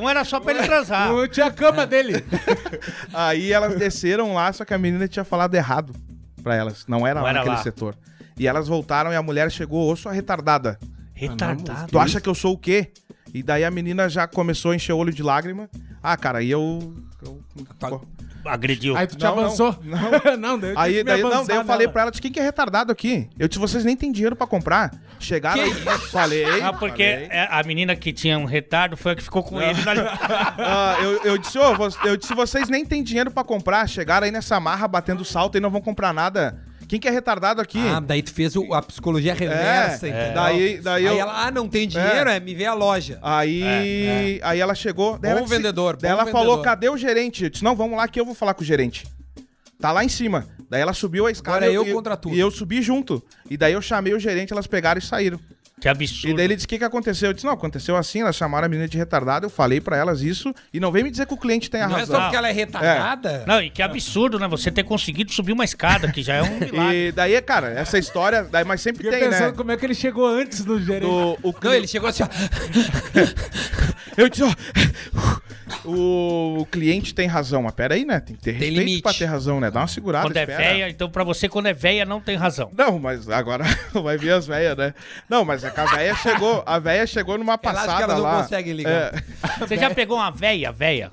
um 0.00 0.08
era 0.10 0.24
só 0.24 0.40
pra 0.40 0.52
ele 0.52 0.62
transar. 0.62 1.10
Eu 1.10 1.26
tinha 1.28 1.46
a 1.46 1.50
cama 1.50 1.86
dele. 1.86 2.22
Aí 3.12 3.52
elas 3.52 3.76
desceram 3.76 4.34
lá, 4.34 4.52
só 4.52 4.64
que 4.64 4.74
a 4.74 4.78
menina 4.78 5.08
tinha 5.08 5.24
falado 5.24 5.54
errado 5.54 5.94
pra 6.42 6.54
elas. 6.54 6.84
Não 6.86 7.06
era 7.06 7.20
Não 7.20 7.24
lá 7.24 7.30
era 7.30 7.38
naquele 7.40 7.56
lá. 7.56 7.62
setor. 7.62 7.96
E 8.38 8.46
elas 8.46 8.68
voltaram 8.68 9.12
e 9.12 9.16
a 9.16 9.22
mulher 9.22 9.50
chegou, 9.50 9.90
ô 9.90 9.96
sua 9.96 10.12
retardada. 10.12 10.78
Retardado. 11.14 11.90
Tu 11.90 11.98
acha 11.98 12.20
que 12.20 12.28
eu 12.28 12.34
sou 12.34 12.54
o 12.54 12.58
quê? 12.58 12.92
E 13.34 13.42
daí 13.42 13.64
a 13.64 13.70
menina 13.70 14.08
já 14.08 14.26
começou 14.28 14.70
a 14.70 14.76
encher 14.76 14.92
o 14.92 14.96
olho 14.98 15.12
de 15.12 15.22
lágrima. 15.22 15.68
Ah, 16.02 16.16
cara, 16.16 16.38
aí 16.38 16.50
eu. 16.50 16.94
eu- 17.22 17.42
Tá. 17.78 17.90
Agrediu. 18.46 18.94
Aí 18.94 19.06
tu 19.06 19.16
te 19.16 19.24
Não, 19.24 19.34
não, 19.36 19.44
avançou? 19.46 19.74
Não, 20.38 20.58
daí 20.60 20.70
eu 20.72 20.76
tive 20.76 20.78
Aí, 20.78 20.94
que 20.96 21.04
daí, 21.04 21.22
não, 21.22 21.28
avançar 21.30 21.46
daí 21.46 21.56
eu 21.56 21.64
falei 21.64 21.78
nela. 21.86 21.92
pra 21.94 22.02
ela, 22.02 22.12
quem 22.12 22.30
que 22.30 22.38
é 22.38 22.42
retardado 22.42 22.92
aqui? 22.92 23.26
Eu 23.38 23.48
disse, 23.48 23.58
vocês 23.58 23.86
nem 23.86 23.96
têm 23.96 24.12
dinheiro 24.12 24.36
pra 24.36 24.46
comprar. 24.46 24.94
Chegaram 25.18 25.62
aí, 25.62 25.72
falei. 26.10 26.44
Ah, 26.60 26.70
porque 26.74 27.02
falei. 27.10 27.28
é, 27.30 27.48
a 27.50 27.62
menina 27.62 27.96
que 27.96 28.12
tinha 28.12 28.38
um 28.38 28.44
retardo 28.44 28.98
foi 28.98 29.12
a 29.12 29.14
que 29.16 29.22
ficou 29.22 29.42
com 29.42 29.58
ele. 29.62 29.82
Na... 29.82 29.94
Ah, 30.58 30.96
eu, 31.00 31.22
eu 31.24 31.38
disse, 31.38 31.58
vo- 31.58 31.88
eu 32.06 32.16
disse, 32.18 32.34
vocês 32.34 32.68
nem 32.68 32.84
têm 32.84 33.02
dinheiro 33.02 33.30
pra 33.30 33.42
comprar. 33.42 33.88
Chegaram 33.88 34.26
aí 34.26 34.30
nessa 34.30 34.60
marra 34.60 34.86
batendo 34.86 35.24
salto 35.24 35.56
e 35.56 35.60
não 35.60 35.70
vão 35.70 35.80
comprar 35.80 36.12
nada. 36.12 36.60
Quem 36.88 37.00
que 37.00 37.08
é 37.08 37.10
retardado 37.10 37.60
aqui? 37.60 37.78
Ah, 37.78 38.00
daí 38.00 38.22
tu 38.22 38.32
fez 38.32 38.54
o- 38.56 38.72
a 38.74 38.82
psicologia 38.82 39.34
reversa, 39.34 40.06
É, 40.06 40.10
entendeu? 40.10 40.34
daí- 40.34 40.78
daí 40.80 41.08
aí 41.08 41.14
eu- 41.14 41.20
ela, 41.20 41.46
ah, 41.46 41.50
não 41.50 41.68
tem 41.68 41.88
dinheiro, 41.88 42.28
é, 42.30 42.38
me 42.38 42.54
vê 42.54 42.66
a 42.66 42.74
loja. 42.74 43.18
Aí, 43.22 44.40
aí 44.42 44.60
ela 44.60 44.74
chegou. 44.74 45.18
Daí 45.18 45.32
Bom 45.32 45.38
ela 45.38 45.46
vendedor, 45.46 45.96
Daí 45.96 46.10
bom 46.12 46.20
ela 46.20 46.26
falou: 46.30 46.46
vendedor. 46.56 46.64
cadê 46.64 46.88
o 46.88 46.96
gerente? 46.96 47.44
Eu 47.44 47.50
disse: 47.50 47.64
não, 47.64 47.74
vamos 47.74 47.96
lá 47.96 48.06
que 48.08 48.20
eu 48.20 48.24
vou 48.24 48.34
falar 48.34 48.54
com 48.54 48.62
o 48.62 48.64
gerente. 48.64 49.06
Tá 49.80 49.90
lá 49.92 50.04
em 50.04 50.08
cima. 50.08 50.46
Daí 50.70 50.80
ela 50.80 50.92
subiu 50.92 51.26
a 51.26 51.30
escada. 51.30 51.58
Agora 51.58 51.72
eu 51.72 51.86
e- 51.86 51.92
contra 51.92 52.16
tu. 52.16 52.30
E 52.30 52.38
eu 52.40 52.50
subi 52.50 52.80
junto. 52.80 53.22
E 53.50 53.56
daí 53.56 53.72
eu 53.72 53.82
chamei 53.82 54.14
o 54.14 54.18
gerente, 54.18 54.52
elas 54.52 54.66
pegaram 54.66 54.98
e 54.98 55.02
saíram. 55.02 55.38
Que 55.84 55.88
absurdo. 55.90 56.30
E 56.30 56.34
daí 56.34 56.46
ele 56.46 56.54
disse: 56.54 56.64
o 56.64 56.68
que, 56.70 56.78
que 56.78 56.84
aconteceu? 56.84 57.28
Eu 57.28 57.34
disse: 57.34 57.44
não, 57.44 57.52
aconteceu 57.52 57.94
assim. 57.94 58.22
Elas 58.22 58.34
chamaram 58.34 58.64
a 58.64 58.68
menina 58.70 58.88
de 58.88 58.96
retardada. 58.96 59.44
Eu 59.44 59.50
falei 59.50 59.82
pra 59.82 59.98
elas 59.98 60.22
isso. 60.22 60.54
E 60.72 60.80
não 60.80 60.90
vem 60.90 61.04
me 61.04 61.10
dizer 61.10 61.26
que 61.26 61.34
o 61.34 61.36
cliente 61.36 61.68
tem 61.68 61.82
a 61.82 61.86
Não 61.86 61.96
é 61.96 62.00
razão. 62.00 62.16
só 62.16 62.22
porque 62.22 62.36
ela 62.36 62.48
é 62.48 62.52
retardada. 62.52 63.44
Não, 63.46 63.60
e 63.60 63.68
que 63.68 63.82
absurdo, 63.82 64.38
né? 64.38 64.48
Você 64.48 64.70
ter 64.70 64.82
conseguido 64.82 65.30
subir 65.30 65.52
uma 65.52 65.62
escada, 65.62 66.10
que 66.10 66.22
já 66.22 66.36
é 66.36 66.42
um 66.42 66.56
milagre. 66.58 67.08
E 67.08 67.12
daí, 67.12 67.38
cara, 67.42 67.68
essa 67.68 67.98
história. 67.98 68.44
Daí, 68.44 68.64
mas 68.64 68.80
sempre 68.80 69.04
Fiquei 69.04 69.20
tem, 69.20 69.28
pensando 69.28 69.50
né? 69.50 69.56
como 69.58 69.72
é 69.72 69.76
que 69.76 69.84
ele 69.84 69.94
chegou 69.94 70.26
antes 70.26 70.64
do 70.64 70.80
gerente. 70.80 71.02
Do, 71.02 71.38
o, 71.42 71.54
Não, 71.62 71.74
ele 71.74 71.86
chegou 71.86 72.08
assim, 72.08 72.22
ó. 72.22 72.28
Eu 74.16 74.28
disse, 74.28 74.42
ó. 74.44 74.50
O, 75.82 76.58
o 76.60 76.66
cliente 76.66 77.14
tem 77.14 77.26
razão, 77.26 77.62
mas 77.62 77.72
peraí, 77.72 78.04
né? 78.04 78.20
Tem 78.20 78.36
que 78.36 78.42
ter 78.42 78.52
Tem 78.52 78.60
respeito 78.60 78.78
limite. 78.86 79.02
pra 79.02 79.12
ter 79.14 79.24
razão, 79.24 79.60
né? 79.60 79.70
Dá 79.70 79.80
uma 79.80 79.86
segurada, 79.86 80.26
Quando 80.26 80.36
é 80.36 80.40
espera. 80.42 80.58
véia, 80.62 80.88
então 80.90 81.10
pra 81.10 81.24
você, 81.24 81.48
quando 81.48 81.66
é 81.66 81.72
véia, 81.72 82.04
não 82.04 82.20
tem 82.20 82.36
razão. 82.36 82.70
Não, 82.76 82.98
mas 82.98 83.28
agora 83.28 83.64
vai 83.92 84.16
vir 84.16 84.32
as 84.32 84.46
velhas, 84.46 84.76
né? 84.76 84.94
Não, 85.28 85.44
mas 85.44 85.64
é 85.64 85.70
que 85.70 85.80
a 85.80 85.86
velha 85.86 86.14
chegou, 86.16 86.62
a 86.66 86.78
velha 86.78 87.06
chegou 87.06 87.36
numa 87.38 87.56
passada 87.58 88.02
ela 88.02 88.14
não 88.14 88.22
lá. 88.22 88.42
consegue 88.42 88.72
ligar. 88.72 89.14
É, 89.14 89.22
Você 89.66 89.76
já 89.76 89.90
pegou 89.90 90.16
uma 90.18 90.30
véia, 90.30 90.70
véia? 90.70 91.10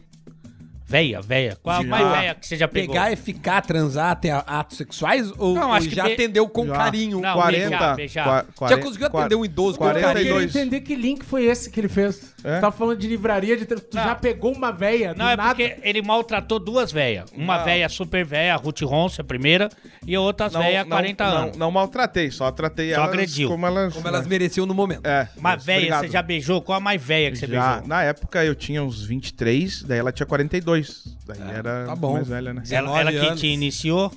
Véia, 0.85 1.21
véia. 1.21 1.57
Qual 1.63 1.79
a 1.79 1.83
mais 1.83 2.05
véia 2.19 2.35
que 2.35 2.45
você 2.45 2.57
já 2.57 2.67
pegou? 2.67 2.93
Pegar 2.93 3.11
e 3.13 3.15
ficar, 3.15 3.61
transar, 3.61 4.13
ter 4.19 4.31
atos 4.31 4.75
sexuais? 4.77 5.31
Ou, 5.37 5.55
Não, 5.55 5.67
ou 5.67 5.73
acho 5.73 5.87
que 5.87 5.95
já 5.95 6.03
be- 6.03 6.13
atendeu 6.13 6.49
com 6.49 6.67
Já. 6.67 6.73
carinho? 6.75 7.21
Não, 7.21 7.33
40, 7.33 7.69
beijar, 7.69 7.95
beijar. 7.95 8.23
qua- 8.25 8.45
Já 8.67 8.75
40, 8.75 8.81
conseguiu 8.83 9.07
atender 9.07 9.35
um 9.35 9.45
idoso 9.45 9.77
com 9.77 9.85
42. 9.85 10.13
carinho? 10.13 10.29
Eu 10.43 10.47
queria 10.47 10.61
entender 10.61 10.81
que 10.81 10.93
link 10.95 11.23
foi 11.23 11.45
esse 11.45 11.69
que 11.71 11.79
ele 11.79 11.87
fez. 11.87 12.30
É? 12.43 12.55
Tu 12.57 12.61
tava 12.61 12.75
falando 12.75 12.97
de 12.97 13.07
livraria, 13.07 13.55
de... 13.55 13.65
tu 13.65 13.75
Não. 13.93 14.03
já 14.03 14.15
pegou 14.15 14.51
uma 14.53 14.71
véia 14.71 15.13
Não, 15.15 15.29
é 15.29 15.35
nada. 15.35 15.55
porque 15.55 15.77
ele 15.83 16.01
maltratou 16.01 16.59
duas 16.59 16.91
véias. 16.91 17.29
Uma 17.35 17.57
Não. 17.59 17.65
véia 17.65 17.87
super 17.89 18.25
véia, 18.25 18.53
a 18.53 18.57
Ruth 18.57 18.81
Ronce, 18.81 19.21
a 19.21 19.23
primeira, 19.23 19.69
e 20.05 20.15
a 20.15 20.21
outra 20.21 20.49
Não, 20.49 20.59
véia, 20.59 20.81
não, 20.83 20.89
40 20.89 21.23
não, 21.23 21.37
anos. 21.37 21.57
Não 21.57 21.71
maltratei, 21.71 22.31
só 22.31 22.51
tratei 22.51 22.89
Só 22.89 22.95
elas 22.95 23.09
agrediu. 23.09 23.49
como 23.49 23.65
elas... 23.65 23.93
Como 23.93 24.07
elas 24.07 24.25
mereciam 24.27 24.65
no 24.65 24.73
momento. 24.73 25.05
É. 25.05 25.29
Uma 25.37 25.55
isso, 25.55 25.65
véia, 25.65 25.77
obrigado. 25.79 26.01
você 26.01 26.07
já 26.11 26.21
beijou? 26.21 26.61
Qual 26.61 26.77
a 26.77 26.81
mais 26.81 27.01
véia 27.01 27.31
que 27.31 27.37
você 27.37 27.47
Já, 27.47 27.71
beijou? 27.73 27.87
na 27.87 28.03
época 28.03 28.43
eu 28.43 28.55
tinha 28.55 28.83
uns 28.83 29.03
23, 29.05 29.83
daí 29.83 29.99
ela 29.99 30.11
tinha 30.11 30.25
42. 30.25 31.03
Daí 31.27 31.37
era 31.53 31.85
tá 31.85 31.95
bom. 31.95 32.13
mais 32.13 32.27
velha, 32.27 32.53
né? 32.53 32.63
Ela, 32.71 32.99
ela 32.99 33.11
19 33.11 33.35
que 33.35 33.41
te 33.41 33.47
iniciou? 33.47 34.11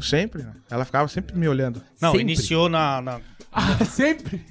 Sempre, 0.00 0.42
né? 0.42 0.52
Ela 0.70 0.84
ficava 0.84 1.06
sempre 1.08 1.36
me 1.36 1.46
olhando. 1.48 1.82
Não, 2.00 2.10
Sempre. 2.12 2.22
iniciou 2.22 2.68
na. 2.68 3.00
na- 3.00 3.20
Ah, 3.54 3.84
sempre. 3.84 4.42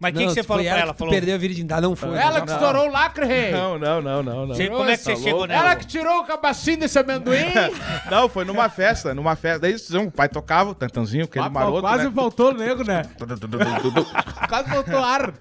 Mas 0.00 0.14
o 0.14 0.16
que, 0.16 0.24
que 0.24 0.30
você 0.32 0.40
se 0.40 0.46
falou 0.46 0.64
pra 0.64 0.78
ela 0.78 0.94
Falou. 0.94 1.12
perdeu 1.12 1.34
a 1.34 1.38
virgindade, 1.38 1.82
não 1.82 1.94
foi. 1.94 2.16
Ela 2.16 2.38
Não. 2.38 2.46
que 2.46 2.52
estourou 2.52 2.88
o 2.88 2.90
lacre, 2.90 3.26
rei. 3.26 3.50
Não, 3.52 3.78
não, 3.78 4.00
não, 4.00 4.22
não, 4.22 4.46
não. 4.46 4.56
Como 4.56 4.88
é 4.88 4.96
que 4.96 5.02
você 5.02 5.14
Tá 5.14 5.20
chegou 5.20 5.46
nela? 5.46 5.62
Ela 5.62 5.76
que 5.76 5.86
tirou 5.86 6.20
o 6.20 6.24
cabacinho 6.24 6.78
desse 6.78 6.98
amendoim. 6.98 7.44
Não, 8.10 8.28
foi 8.28 8.44
numa 8.46 8.68
festa, 8.70 9.14
numa 9.14 9.36
festa. 9.36 9.60
Daí 9.60 9.76
o 10.06 10.10
pai 10.10 10.28
tocava 10.28 10.70
o 10.70 10.74
tantanzinho, 10.74 11.24
aquele 11.24 11.44
Ah, 11.44 11.50
maroto, 11.50 11.82
quase 11.82 12.04
né? 12.04 12.12
faltou 12.14 12.50
o 12.50 12.54
nego, 12.54 12.82
né? 12.82 13.02
Quase 14.48 14.70
faltou 14.70 14.98
ar. 15.04 15.32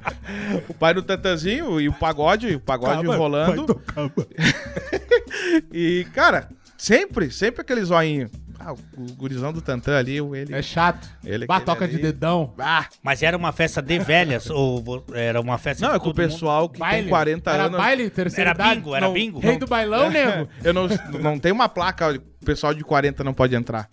O 0.67 0.73
pai 0.73 0.93
do 0.93 1.01
tantanzinho 1.01 1.79
e 1.79 1.87
o 1.87 1.93
pagode, 1.93 2.53
o 2.55 2.59
pagode 2.59 3.07
rolando. 3.07 3.81
e, 5.71 6.05
cara, 6.13 6.49
sempre, 6.77 7.31
sempre 7.31 7.61
aquele 7.61 7.83
zoinho. 7.83 8.29
Ah, 8.59 8.73
o 8.73 9.13
gurizão 9.15 9.53
do 9.53 9.61
Tantan 9.61 9.97
ali, 9.97 10.19
o 10.19 10.35
ele. 10.35 10.53
É 10.53 10.61
chato. 10.61 11.07
Ele, 11.23 11.45
Bah, 11.45 11.55
aquele 11.55 11.65
toca 11.65 11.85
ali. 11.85 11.95
de 11.95 12.01
dedão. 12.01 12.53
Ah, 12.59 12.85
Mas 13.01 13.23
era 13.23 13.37
uma 13.37 13.51
festa 13.51 13.81
de 13.81 13.97
velhas? 13.99 14.49
ou 14.51 15.05
era 15.13 15.39
uma 15.39 15.57
festa 15.57 15.83
não, 15.85 15.91
de 15.91 15.95
é 15.95 15.99
com 15.99 16.09
o 16.09 16.13
todo 16.13 16.21
mundo? 16.21 16.31
pessoal 16.33 16.69
que 16.69 16.79
Baile. 16.79 17.01
tem 17.03 17.09
40 17.09 17.51
era 17.51 17.63
anos. 17.63 17.77
baile, 17.77 18.09
terceira 18.09 18.49
Era 18.51 18.75
bingo, 18.75 18.95
era 18.95 19.05
Não, 19.07 19.13
bingo. 19.13 19.39
Rei 19.39 19.53
Não. 19.53 19.59
do 19.59 19.67
bailão, 19.67 20.09
nego. 20.09 20.49
Eu 20.63 20.73
não, 20.73 20.87
não 21.21 21.39
tem 21.39 21.51
uma 21.51 21.69
placa, 21.69 22.11
o 22.13 22.45
pessoal 22.45 22.73
de 22.73 22.83
40 22.83 23.23
não 23.23 23.33
pode 23.33 23.55
entrar. 23.55 23.89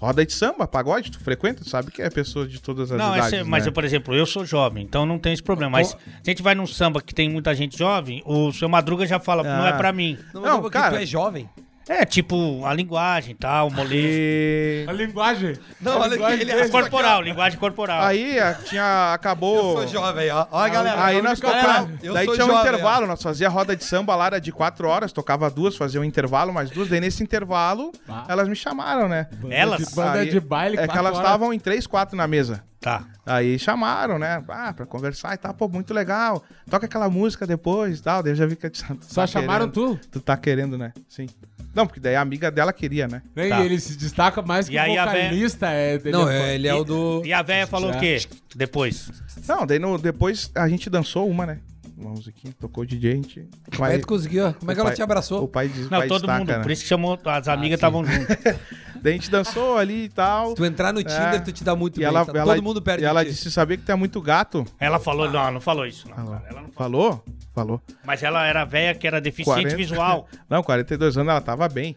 Roda 0.00 0.24
de 0.24 0.32
samba, 0.32 0.66
pagode, 0.66 1.10
tu 1.12 1.20
frequenta, 1.20 1.62
tu 1.62 1.68
sabe 1.70 1.90
que 1.90 2.00
é 2.02 2.08
pessoa 2.10 2.46
de 2.48 2.60
todas 2.60 2.90
as 2.90 2.98
Não, 2.98 3.14
idades, 3.14 3.32
esse- 3.34 3.44
mas 3.44 3.64
né? 3.64 3.68
eu, 3.68 3.72
por 3.72 3.84
exemplo, 3.84 4.14
eu 4.14 4.26
sou 4.26 4.44
jovem, 4.44 4.82
então 4.82 5.04
não 5.06 5.18
tem 5.18 5.32
esse 5.32 5.42
problema. 5.42 5.72
Mas 5.78 5.88
se 5.90 5.96
a 5.96 6.30
gente 6.30 6.42
vai 6.42 6.54
num 6.54 6.66
samba 6.66 7.00
que 7.02 7.14
tem 7.14 7.28
muita 7.28 7.54
gente 7.54 7.76
jovem, 7.78 8.22
o 8.24 8.52
seu 8.52 8.68
Madruga 8.68 9.06
já 9.06 9.20
fala, 9.20 9.42
não 9.44 9.66
é 9.66 9.70
Ah. 9.70 9.76
pra 9.76 9.92
mim. 9.92 10.18
Não, 10.34 10.40
Não, 10.42 10.60
porque 10.62 10.76
cara. 10.78 10.96
tu 10.96 11.02
é 11.02 11.06
jovem. 11.06 11.48
É, 11.88 12.04
tipo, 12.04 12.64
a 12.66 12.74
linguagem 12.74 13.30
e 13.30 13.34
tal, 13.34 13.68
o 13.68 13.72
molejo. 13.72 14.88
A 14.90 14.92
linguagem. 14.92 15.56
Não, 15.80 15.92
A 15.92 15.98
olha 16.00 16.10
linguagem 16.14 16.34
aqui, 16.34 16.44
ele 16.44 16.52
dele. 16.52 16.66
é 16.66 16.68
Corporal, 16.68 17.22
linguagem 17.22 17.58
corporal. 17.58 18.02
Aí 18.04 18.38
a- 18.38 18.54
tinha, 18.54 19.12
acabou... 19.14 19.56
Eu 19.80 19.88
sou 19.88 19.88
jovem, 19.88 20.30
ó. 20.30 20.46
Olha, 20.50 20.72
galera. 20.72 21.04
Aí 21.04 21.22
nós 21.22 21.40
tocava. 21.40 21.90
eu 22.02 22.12
Daí 22.12 22.26
sou 22.26 22.34
tinha 22.34 22.46
um 22.46 22.60
intervalo, 22.60 23.06
nós 23.06 23.22
fazia 23.22 23.48
roda 23.48 23.74
de 23.74 23.84
samba 23.84 24.14
lá, 24.14 24.26
era 24.26 24.40
de 24.40 24.52
quatro 24.52 24.86
horas, 24.88 25.12
tocava 25.12 25.50
duas, 25.50 25.76
fazia 25.76 26.00
um 26.00 26.04
intervalo, 26.04 26.52
mais 26.52 26.70
duas. 26.70 26.88
Daí 26.88 27.00
nesse 27.00 27.22
intervalo, 27.22 27.90
Ah. 28.08 28.24
elas 28.28 28.48
me 28.48 28.56
chamaram, 28.56 29.08
né? 29.08 29.26
Elas? 29.50 29.88
De 29.88 29.94
banda 29.94 30.18
Aí- 30.18 30.30
de 30.30 30.40
baile, 30.40 30.76
É 30.76 30.80
que 30.82 30.86
quatro 30.88 30.98
elas 31.00 31.14
horas. 31.14 31.26
estavam 31.26 31.52
em 31.52 31.58
três, 31.58 31.86
quatro 31.86 32.16
na 32.16 32.26
mesa. 32.26 32.62
Tá. 32.80 33.04
Aí 33.26 33.58
chamaram, 33.58 34.18
né? 34.18 34.42
Ah, 34.48 34.72
pra 34.72 34.86
conversar 34.86 35.34
e 35.34 35.36
tal. 35.36 35.52
Pô, 35.52 35.68
muito 35.68 35.92
legal. 35.92 36.44
Toca 36.70 36.86
aquela 36.86 37.08
música 37.10 37.46
depois 37.46 37.98
e 37.98 38.02
tal. 38.02 38.22
Daí 38.22 38.32
eu 38.32 38.36
já 38.36 38.46
vi 38.46 38.54
que 38.56 38.70
tu 38.70 38.80
tá 38.82 38.96
Só 39.00 39.26
chamaram 39.26 39.68
querendo. 39.68 39.96
tu. 39.98 40.08
Tu 40.12 40.20
tá 40.20 40.36
querendo, 40.36 40.78
né? 40.78 40.92
Sim. 41.08 41.26
Não, 41.74 41.86
porque 41.86 41.98
daí 42.00 42.14
a 42.16 42.20
amiga 42.20 42.50
dela 42.50 42.72
queria, 42.72 43.08
né? 43.08 43.20
E 43.36 43.48
Tá. 43.48 43.64
ele 43.64 43.78
se 43.80 43.96
destaca 43.96 44.42
mais 44.42 44.68
que 44.68 44.74
E 44.74 44.78
aí 44.78 44.96
o 44.96 45.00
a 45.00 45.06
véia-. 45.06 45.46
É, 45.66 45.94
ele 45.94 46.10
Não, 46.12 46.28
é- 46.28 46.54
ele 46.54 46.68
é 46.68 46.74
o 46.74 46.84
do... 46.84 47.22
E 47.24 47.32
a 47.32 47.42
véia 47.42 47.66
falou 47.66 47.90
Já. 47.92 47.96
o 47.98 48.00
quê? 48.00 48.18
Depois. 48.54 49.10
Não, 49.46 49.66
daí 49.66 49.78
no, 49.78 49.98
depois 49.98 50.50
a 50.54 50.68
gente 50.68 50.88
dançou 50.88 51.28
uma, 51.28 51.44
né? 51.46 51.58
Uma 51.96 52.10
musiquinha, 52.10 52.54
tocou 52.60 52.84
a 52.84 52.86
gente. 52.86 53.40
O 53.40 53.76
Como 53.76 53.88
é 53.88 53.98
que 53.98 54.04
conseguiu? 54.04 54.54
Como 54.54 54.70
é 54.70 54.74
que 54.74 54.80
ela 54.80 54.90
pai- 54.90 54.96
te 54.96 55.02
abraçou? 55.02 55.42
O 55.42 55.48
pai 55.48 55.66
diz 55.68 55.90
Não, 55.90 55.98
pai 55.98 56.06
todo 56.06 56.20
destaca, 56.20 56.38
mundo. 56.38 56.48
né? 56.48 56.58
Por 56.60 56.70
isso 56.70 56.82
que 56.82 56.88
chamou, 56.88 57.18
as 57.24 57.48
amigas 57.48 57.76
estavam 57.76 58.04
juntas. 58.04 58.36
Daí 59.02 59.12
a 59.14 59.16
gente 59.16 59.30
dançou 59.30 59.78
ali 59.78 60.04
e 60.04 60.08
tal. 60.08 60.54
Tu 60.54 60.64
entrar 60.64 60.92
no 60.92 61.02
Tinder, 61.02 61.42
tu 61.44 61.52
te 61.52 61.62
dá 61.64 61.74
muito 61.76 61.96
E 61.96 62.00
bem. 62.00 62.06
ela, 62.08 62.24
tá 62.26 62.32
ela, 62.38 62.54
todo 62.54 62.62
mundo 62.62 62.80
perde 62.82 63.04
e 63.04 63.06
ela 63.06 63.24
ti. 63.24 63.30
disse: 63.30 63.50
sabia 63.50 63.76
que 63.76 63.82
tu 63.84 63.92
é 63.92 63.94
muito 63.94 64.20
gato. 64.20 64.64
Ela 64.78 64.98
falou, 64.98 65.30
não, 65.30 65.50
não 65.52 65.60
falou 65.60 65.86
isso. 65.86 66.08
Não, 66.08 66.16
Falou. 66.16 66.32
cara, 66.32 66.44
ela 66.48 66.60
não 66.62 66.70
falou. 66.70 67.10
Falou? 67.10 67.24
Falou. 67.54 67.82
Mas 68.04 68.22
ela 68.22 68.46
era 68.46 68.64
véia 68.64 68.94
que 68.94 69.06
era 69.06 69.20
deficiente 69.20 69.62
40. 69.62 69.76
visual. 69.76 70.28
Não, 70.48 70.62
42 70.62 71.16
anos 71.18 71.30
ela 71.30 71.40
tava 71.40 71.68
bem. 71.68 71.96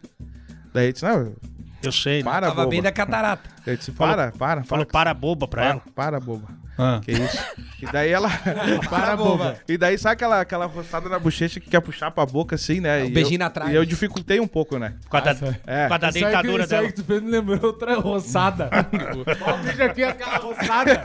Daí 0.73 0.87
eu 0.87 0.91
disse: 0.93 1.05
não, 1.05 1.33
Eu 1.83 1.91
sei. 1.91 2.19
né? 2.19 2.23
para, 2.23 2.47
Tava 2.47 2.61
boba. 2.61 2.69
bem 2.69 2.81
da 2.81 2.91
catarata. 2.91 3.47
Eu 3.67 3.77
disse: 3.77 3.91
Falou- 3.91 4.15
para, 4.15 4.31
para, 4.31 4.63
Falou 4.63 4.85
para. 4.85 4.91
para 5.05 5.13
boba 5.13 5.47
pra 5.47 5.61
para, 5.61 5.71
ela. 5.71 5.81
para, 5.93 6.19
boba. 6.19 6.47
Ah. 6.77 6.99
Que 7.03 7.11
isso? 7.11 7.37
E 7.81 7.85
daí 7.91 8.09
ela. 8.11 8.29
Para, 8.89 9.15
boba. 9.15 9.57
E 9.67 9.77
daí 9.77 9.97
sabe 9.97 10.13
aquela, 10.13 10.41
aquela 10.41 10.65
roçada 10.65 11.07
na 11.09 11.19
bochecha 11.19 11.59
que 11.59 11.69
quer 11.69 11.79
puxar 11.81 12.09
pra 12.11 12.25
boca 12.25 12.55
assim, 12.55 12.79
né? 12.79 13.03
Um 13.03 13.05
E 13.05 13.11
beijinho 13.11 13.41
eu- 13.43 13.49
trave. 13.49 13.71
E 13.71 13.75
eu 13.75 13.85
dificultei 13.85 14.39
um 14.39 14.47
pouco, 14.47 14.79
né? 14.79 14.93
Por 15.03 15.21
causa 15.21 15.33
da. 15.33 15.47
É. 15.67 15.87
por 15.87 15.89
causa 15.89 15.99
da 15.99 16.09
Isso 16.09 16.17
aí, 16.17 16.23
que, 16.23 16.29
dentadura 16.29 16.63
isso 16.63 16.73
aí 16.73 16.79
dela. 16.81 16.91
que 16.91 17.01
tu 17.01 17.03
fez 17.03 17.21
me 17.21 17.29
lembrou 17.31 17.59
outra 17.63 17.95
roçada. 17.99 18.69
Ó, 19.45 19.53
Veja 19.57 19.85
aqui 19.85 20.03
aquela 20.03 20.37
roçada. 20.37 21.03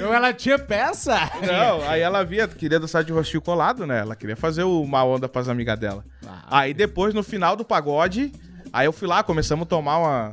Eu, 0.00 0.14
ela 0.14 0.32
tinha 0.32 0.58
peça. 0.58 1.18
Não, 1.46 1.88
aí 1.88 2.00
ela 2.00 2.24
via, 2.24 2.46
queria 2.48 2.80
dançar 2.80 3.02
de 3.04 3.12
rostinho 3.12 3.42
colado, 3.42 3.86
né? 3.86 4.00
Ela 4.00 4.16
queria 4.16 4.36
fazer 4.36 4.62
o- 4.62 4.82
uma 4.82 5.04
onda 5.04 5.28
pras 5.28 5.48
amigas 5.48 5.78
dela. 5.78 6.04
Aí 6.50 6.72
depois, 6.72 7.12
no 7.12 7.22
final 7.22 7.56
do 7.56 7.64
pagode, 7.64 8.32
aí 8.72 8.86
eu 8.86 8.92
fui 8.92 9.08
lá, 9.08 9.22
começamos 9.22 9.64
a 9.64 9.68
tomar 9.68 9.98
uma. 9.98 10.30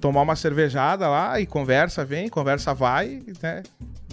Tomar 0.00 0.22
uma 0.22 0.36
cervejada 0.36 1.08
lá 1.08 1.40
e 1.40 1.46
conversa 1.46 2.04
vem, 2.04 2.28
conversa 2.28 2.74
vai, 2.74 3.22
né? 3.42 3.62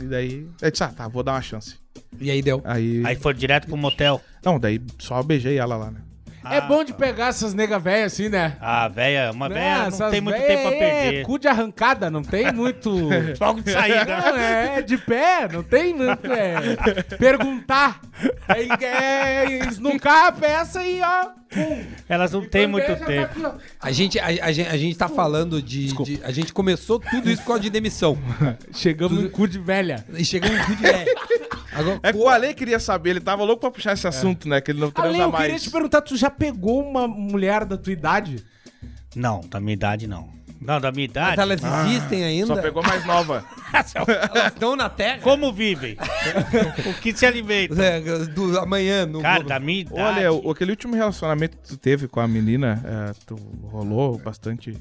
E 0.02 0.04
daí. 0.06 0.48
Eu 0.62 0.72
disse, 0.72 0.84
ah, 0.84 0.90
tá, 0.90 1.08
vou 1.08 1.24
dar 1.24 1.34
uma 1.34 1.42
chance. 1.42 1.76
E 2.20 2.32
aí 2.32 2.42
deu. 2.42 2.62
Aí. 2.64 3.04
Aí 3.06 3.16
foi 3.16 3.34
direto 3.34 3.68
pro 3.68 3.78
motel. 3.78 4.22
Não, 4.44 4.60
daí 4.60 4.82
só 4.98 5.22
beijei 5.22 5.58
ela 5.58 5.76
lá, 5.76 5.92
né? 5.92 6.00
É 6.56 6.62
bom 6.62 6.84
de 6.84 6.94
pegar 6.94 7.28
essas 7.28 7.54
nega 7.54 7.78
velhas 7.80 8.14
assim, 8.14 8.30
né? 8.30 8.56
Ah, 8.60 8.88
velha, 8.88 9.32
uma 9.32 9.48
velha 9.50 9.80
não 9.80 9.88
essas 9.88 10.12
tem 10.12 10.22
muito 10.22 10.38
tempo 10.42 10.62
pra 10.64 10.72
É, 10.78 11.02
perder. 11.04 11.24
cu 11.26 11.40
de 11.40 11.48
arrancada, 11.48 12.10
não 12.10 12.24
tem 12.24 12.52
muito. 12.52 12.90
Logo 13.40 13.62
de 13.62 13.72
saída. 13.72 14.06
Não, 14.06 14.38
é 14.38 14.82
de 14.82 14.98
pé, 14.98 15.48
não 15.52 15.64
tem 15.64 15.94
muito. 15.94 16.32
É, 16.32 17.04
perguntar. 17.18 18.00
É, 18.48 18.62
é 18.84 19.60
esnucar 19.68 20.28
a 20.28 20.32
peça 20.32 20.84
e 20.84 21.02
ó. 21.02 21.26
pum. 21.50 21.84
Elas 22.10 22.32
não 22.32 22.42
têm 22.48 22.68
muito 22.68 22.86
tá 22.88 23.06
tempo. 23.06 23.24
aqui, 23.26 23.46
ó. 23.46 23.52
A 23.82 23.92
gente, 23.92 24.20
a, 24.20 24.26
a 24.26 24.52
gente, 24.52 24.70
a 24.70 24.78
gente 24.78 24.98
tá 24.98 25.08
falando 25.08 25.62
de, 25.62 25.88
de- 26.04 26.20
A 26.24 26.32
gente 26.32 26.54
começou 26.54 27.00
tudo 27.00 27.30
isso 27.30 27.42
por 27.42 27.48
causa 27.50 27.62
de 27.64 27.70
demissão. 27.70 28.18
Chegamos 28.74 29.22
no 29.22 29.30
cu 29.30 29.48
de 29.48 29.60
velha. 29.60 30.06
E 30.14 30.24
chegamos 30.26 30.58
no 30.58 30.66
cu 30.66 30.76
de 30.76 30.82
velho. 30.84 31.16
Agora, 31.78 32.00
É 32.04 32.12
que 32.14 32.18
o 32.20 32.28
Ale 32.28 32.54
queria 32.54 32.80
saber, 32.80 33.12
ele 33.12 33.20
tava 33.22 33.44
louco 33.44 33.62
pra 33.62 33.72
puxar 33.72 33.94
esse 33.94 34.08
assunto, 34.08 34.48
né? 34.50 34.60
Que 34.62 34.72
ele 34.72 34.80
não 34.80 34.92
transa 34.92 35.10
Ale, 35.10 35.20
eu 35.20 35.32
queria 35.32 35.50
mais. 35.52 35.64
te 35.64 35.70
perguntar, 35.70 36.02
tu 36.02 36.16
já 36.18 36.30
pegou 36.30 36.82
uma 36.88 37.08
mulher 37.08 37.66
da 37.66 37.78
tua 37.78 37.94
idade? 37.94 38.44
Não, 39.16 39.42
da 39.50 39.60
minha 39.60 39.74
idade 39.74 40.08
não. 40.08 40.36
Não, 40.60 40.82
da 40.82 40.92
minha 40.92 41.06
idade. 41.06 41.38
mas 41.38 41.40
elas 41.40 41.62
existem 41.86 42.24
ainda? 42.24 42.48
Só 42.48 42.62
pegou 42.62 42.82
mais 42.82 43.06
nova. 43.06 43.46
Elas 44.34 44.54
estão 44.54 44.76
na 44.76 44.90
Terra? 44.90 45.22
Como 45.22 45.54
vivem? 45.54 45.96
o 46.86 46.94
que 47.00 47.16
se 47.16 47.26
alimenta? 47.28 47.82
É, 47.82 48.00
do, 48.02 48.58
amanhã, 48.60 49.06
no 49.06 49.22
Cara, 49.22 49.44
da 49.44 49.60
minha 49.60 49.82
idade. 49.82 50.00
Olha, 50.02 50.34
o- 50.34 50.50
aquele 50.50 50.72
último 50.72 50.96
relacionamento 50.96 51.58
que 51.58 51.68
tu 51.68 51.78
teve 51.78 52.08
com 52.08 52.20
a 52.20 52.28
menina, 52.28 52.82
é, 52.84 53.14
tu 53.28 53.36
rolou 53.72 54.18
bastante. 54.18 54.76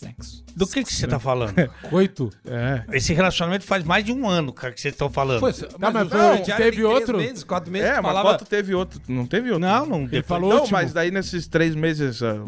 Sexo. 0.00 0.42
Do 0.56 0.66
que, 0.66 0.82
que 0.82 0.92
você 0.92 1.06
tá 1.06 1.18
falando? 1.20 1.54
Oito. 1.92 2.30
É. 2.46 2.84
Esse 2.92 3.12
relacionamento 3.12 3.64
faz 3.66 3.84
mais 3.84 4.02
de 4.02 4.12
um 4.12 4.26
ano, 4.26 4.50
cara, 4.52 4.72
que 4.72 4.80
vocês 4.80 4.94
estão 4.94 5.10
falando. 5.10 5.40
Pô, 5.40 5.46
mas 5.46 5.92
mas 5.92 6.08
foi- 6.08 6.18
não, 6.18 6.42
teve 6.42 6.84
outro? 6.84 7.18
Meses, 7.18 7.44
quatro 7.44 7.70
meses, 7.70 7.88
É, 7.88 7.94
mas 8.00 8.02
falava... 8.02 8.38
teve 8.38 8.74
outro? 8.74 9.00
Não 9.06 9.26
teve 9.26 9.50
outro? 9.50 9.60
não, 9.68 9.84
não. 9.86 10.02
Ele 10.10 10.22
falou 10.22 10.54
Não, 10.54 10.66
mas 10.68 10.92
daí 10.94 11.10
nesses 11.10 11.46
três 11.46 11.74
meses 11.74 12.22
ah, 12.22 12.42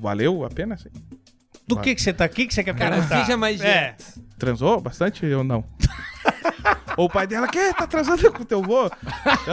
valeu 0.00 0.44
a 0.44 0.50
pena? 0.50 0.74
assim? 0.74 0.88
Do 1.68 1.76
que, 1.80 1.94
que 1.94 2.02
você 2.02 2.12
tá 2.12 2.24
aqui 2.24 2.46
que 2.46 2.52
você 2.52 2.64
quer 2.64 2.74
Cara, 2.74 2.96
perguntar? 2.96 3.20
seja 3.24 3.36
mais 3.36 3.60
É. 3.60 3.94
Transou 4.36 4.80
bastante 4.80 5.24
ou 5.26 5.44
não? 5.44 5.64
ou 6.98 7.06
o 7.06 7.08
pai 7.08 7.28
dela, 7.28 7.46
que? 7.46 7.72
Tá 7.74 7.86
transando 7.86 8.30
com 8.32 8.44
teu 8.44 8.60
vô? 8.60 8.90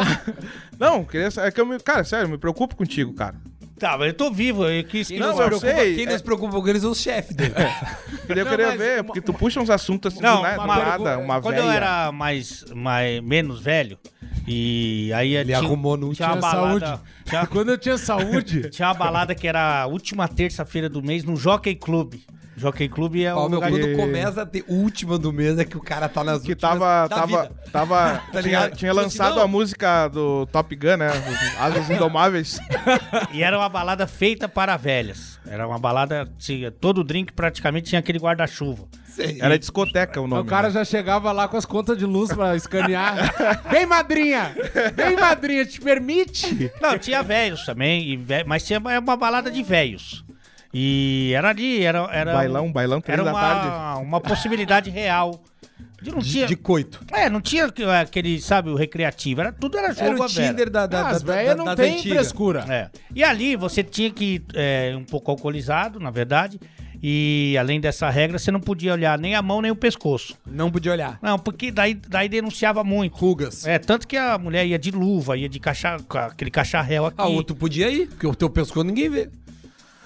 não, 0.79 1.05
queria 1.05 1.29
sa- 1.29 1.45
é 1.45 1.51
que 1.51 1.61
eu 1.61 1.65
me, 1.65 1.79
Cara, 1.79 2.03
sério, 2.03 2.25
eu 2.25 2.29
me 2.29 2.37
preocupo 2.39 2.75
contigo, 2.75 3.13
cara. 3.13 3.35
Tá, 3.79 3.97
mas 3.97 4.07
eu 4.09 4.13
tô 4.13 4.29
vivo. 4.31 4.65
Eu 4.65 4.83
quis 4.83 5.07
que 5.07 5.13
Quem, 5.13 5.19
Não, 5.21 5.29
eu 5.29 5.35
preocupa, 5.47 5.59
sei, 5.75 5.95
quem 5.95 6.05
é- 6.05 6.11
nos 6.11 6.21
preocupa 6.21 6.59
com 6.61 6.67
eles 6.67 6.81
são 6.81 6.91
os 6.91 6.99
chefes 6.99 7.35
dele. 7.35 7.53
Queria, 8.27 8.41
eu 8.41 8.45
Não, 8.45 8.51
queria 8.51 8.77
ver, 8.77 8.95
uma- 8.99 9.03
porque 9.05 9.21
tu 9.21 9.33
puxa 9.33 9.59
uns 9.61 9.69
assuntos 9.69 10.13
assim, 10.13 10.21
Não, 10.21 10.37
do 10.37 10.41
nada, 10.43 10.63
uma 10.63 10.75
do 10.75 11.03
nada, 11.03 11.17
uma 11.17 11.41
Quando 11.41 11.55
velha. 11.55 11.65
eu 11.65 11.71
era 11.71 12.11
mais, 12.11 12.65
mais 12.75 13.21
menos 13.21 13.59
velho, 13.61 13.97
e 14.47 15.11
aí 15.15 15.35
Ele 15.35 15.53
arrumou 15.53 15.95
no 15.97 16.13
tinha 16.13 16.27
Tinha 16.29 16.41
balada, 16.41 16.85
saúde. 16.87 17.01
Tinha, 17.25 17.45
Quando 17.47 17.69
eu 17.69 17.77
tinha 17.77 17.97
saúde. 17.97 18.69
tinha 18.69 18.87
uma 18.89 18.93
balada 18.93 19.33
que 19.33 19.47
era 19.47 19.81
a 19.83 19.85
última 19.87 20.27
terça-feira 20.27 20.89
do 20.89 21.01
mês 21.01 21.23
no 21.23 21.35
Jockey 21.35 21.75
Club. 21.75 22.15
Jockey 22.59 22.87
Club 22.89 23.15
é 23.17 23.33
Ó, 23.33 23.45
o 23.45 23.49
meu, 23.49 23.57
lugar 23.59 23.71
quando 23.71 23.81
de- 23.87 23.95
começa 23.95 24.41
a 24.41 24.45
ter 24.45 24.63
última 24.67 25.17
do 25.17 25.31
mês 25.33 25.57
é 25.57 25.65
que 25.65 25.77
o 25.77 25.81
cara 25.81 26.07
tá 26.09 26.23
nas 26.23 26.41
Que 26.43 26.51
últimas 26.51 26.73
tava, 26.79 27.07
da 27.07 27.15
tava, 27.15 27.41
vida. 27.43 27.55
tava, 27.71 28.23
Tá 28.31 28.41
tinha, 28.43 28.69
tinha 28.69 28.93
lançado 28.93 29.27
assim, 29.29 29.37
não. 29.37 29.43
a 29.43 29.47
música 29.47 30.07
do 30.09 30.45
Top 30.47 30.75
Gun, 30.75 30.97
né? 30.97 31.07
Asas 31.59 31.89
Indomáveis. 31.89 32.59
E 33.33 33.43
era 33.43 33.57
uma 33.57 33.69
balada 33.69 34.05
feita 34.07 34.47
para 34.49 34.75
velhas. 34.77 35.39
Era 35.47 35.67
uma 35.67 35.79
balada, 35.79 36.29
tinha, 36.37 36.69
todo 36.71 37.03
drink 37.03 37.31
praticamente 37.33 37.89
tinha 37.89 37.99
aquele 37.99 38.19
guarda-chuva. 38.19 38.85
Era 39.41 39.57
discoteca 39.59 40.21
o 40.21 40.27
nome. 40.27 40.41
o 40.43 40.45
cara 40.45 40.67
né? 40.67 40.73
já 40.73 40.85
chegava 40.85 41.31
lá 41.31 41.47
com 41.47 41.57
as 41.57 41.65
contas 41.65 41.97
de 41.97 42.05
luz 42.05 42.31
pra 42.33 42.55
escanear. 42.55 43.33
Vem, 43.69 43.85
madrinha! 43.85 44.55
Vem, 44.95 45.15
madrinha, 45.17 45.65
te 45.65 45.79
permite? 45.81 46.71
Não, 46.81 46.97
tinha 46.97 47.21
velhos 47.21 47.65
também, 47.65 48.13
e 48.13 48.25
mas 48.45 48.63
tinha 48.65 48.79
uma 48.79 48.97
uma 48.99 49.17
balada 49.17 49.51
de 49.51 49.61
velhos. 49.63 50.23
E 50.73 51.31
era 51.35 51.49
ali, 51.49 51.83
era. 51.83 52.07
era 52.11 52.33
Bailão, 52.33 52.71
bailão, 52.71 53.01
três 53.01 53.19
Era 53.19 53.23
da 53.25 53.31
uma, 53.33 53.39
tarde. 53.41 54.03
uma 54.05 54.21
possibilidade 54.21 54.89
real. 54.89 55.41
De 56.01 56.11
não 56.11 56.19
De, 56.19 56.31
tinha. 56.31 56.45
de 56.47 56.55
coito. 56.55 57.01
É, 57.11 57.29
não 57.29 57.41
tinha 57.41 57.65
aquele, 57.65 58.39
sabe, 58.39 58.69
o 58.69 58.75
recreativo. 58.75 59.41
Era, 59.41 59.51
tudo 59.51 59.77
era 59.77 59.91
jogo 59.93 60.05
Era 60.05 60.21
o. 60.23 60.27
Tinder 60.27 60.69
da, 60.69 60.85
da, 60.87 61.09
as 61.09 61.21
da, 61.21 61.33
velhas 61.33 61.49
da- 61.49 61.55
não 61.57 61.65
das 61.65 61.75
tem 61.75 61.95
antigas. 61.97 62.17
frescura. 62.19 62.65
É. 62.69 62.89
E 63.13 63.21
ali 63.23 63.55
você 63.57 63.83
tinha 63.83 64.09
que 64.09 64.23
ir 64.35 64.43
é, 64.53 64.93
um 64.95 65.03
pouco 65.03 65.29
alcoolizado, 65.31 65.99
na 65.99 66.09
verdade. 66.09 66.57
E 67.01 67.55
além 67.57 67.79
dessa 67.79 68.09
regra, 68.09 68.37
você 68.37 68.51
não 68.51 68.59
podia 68.59 68.91
olhar 68.91 69.17
nem 69.17 69.33
a 69.33 69.41
mão 69.41 69.61
nem 69.61 69.71
o 69.71 69.75
pescoço. 69.75 70.37
Não 70.45 70.69
podia 70.69 70.91
olhar. 70.91 71.17
Não, 71.21 71.39
porque 71.39 71.71
daí, 71.71 71.93
daí 71.93 72.27
denunciava 72.27 72.83
muito. 72.83 73.15
Rugas. 73.15 73.65
É, 73.65 73.79
tanto 73.79 74.05
que 74.05 74.17
a 74.17 74.37
mulher 74.37 74.65
ia 74.67 74.77
de 74.77 74.91
luva, 74.91 75.37
ia 75.37 75.47
de 75.47 75.61
com 76.09 76.17
aquele 76.17 76.51
cacharréu 76.51 77.05
aqui. 77.05 77.15
Ah, 77.17 77.27
outro 77.27 77.55
podia 77.55 77.89
ir, 77.89 78.07
porque 78.09 78.27
o 78.27 78.35
teu 78.35 78.49
pescoço 78.49 78.83
ninguém 78.85 79.09
vê. 79.09 79.29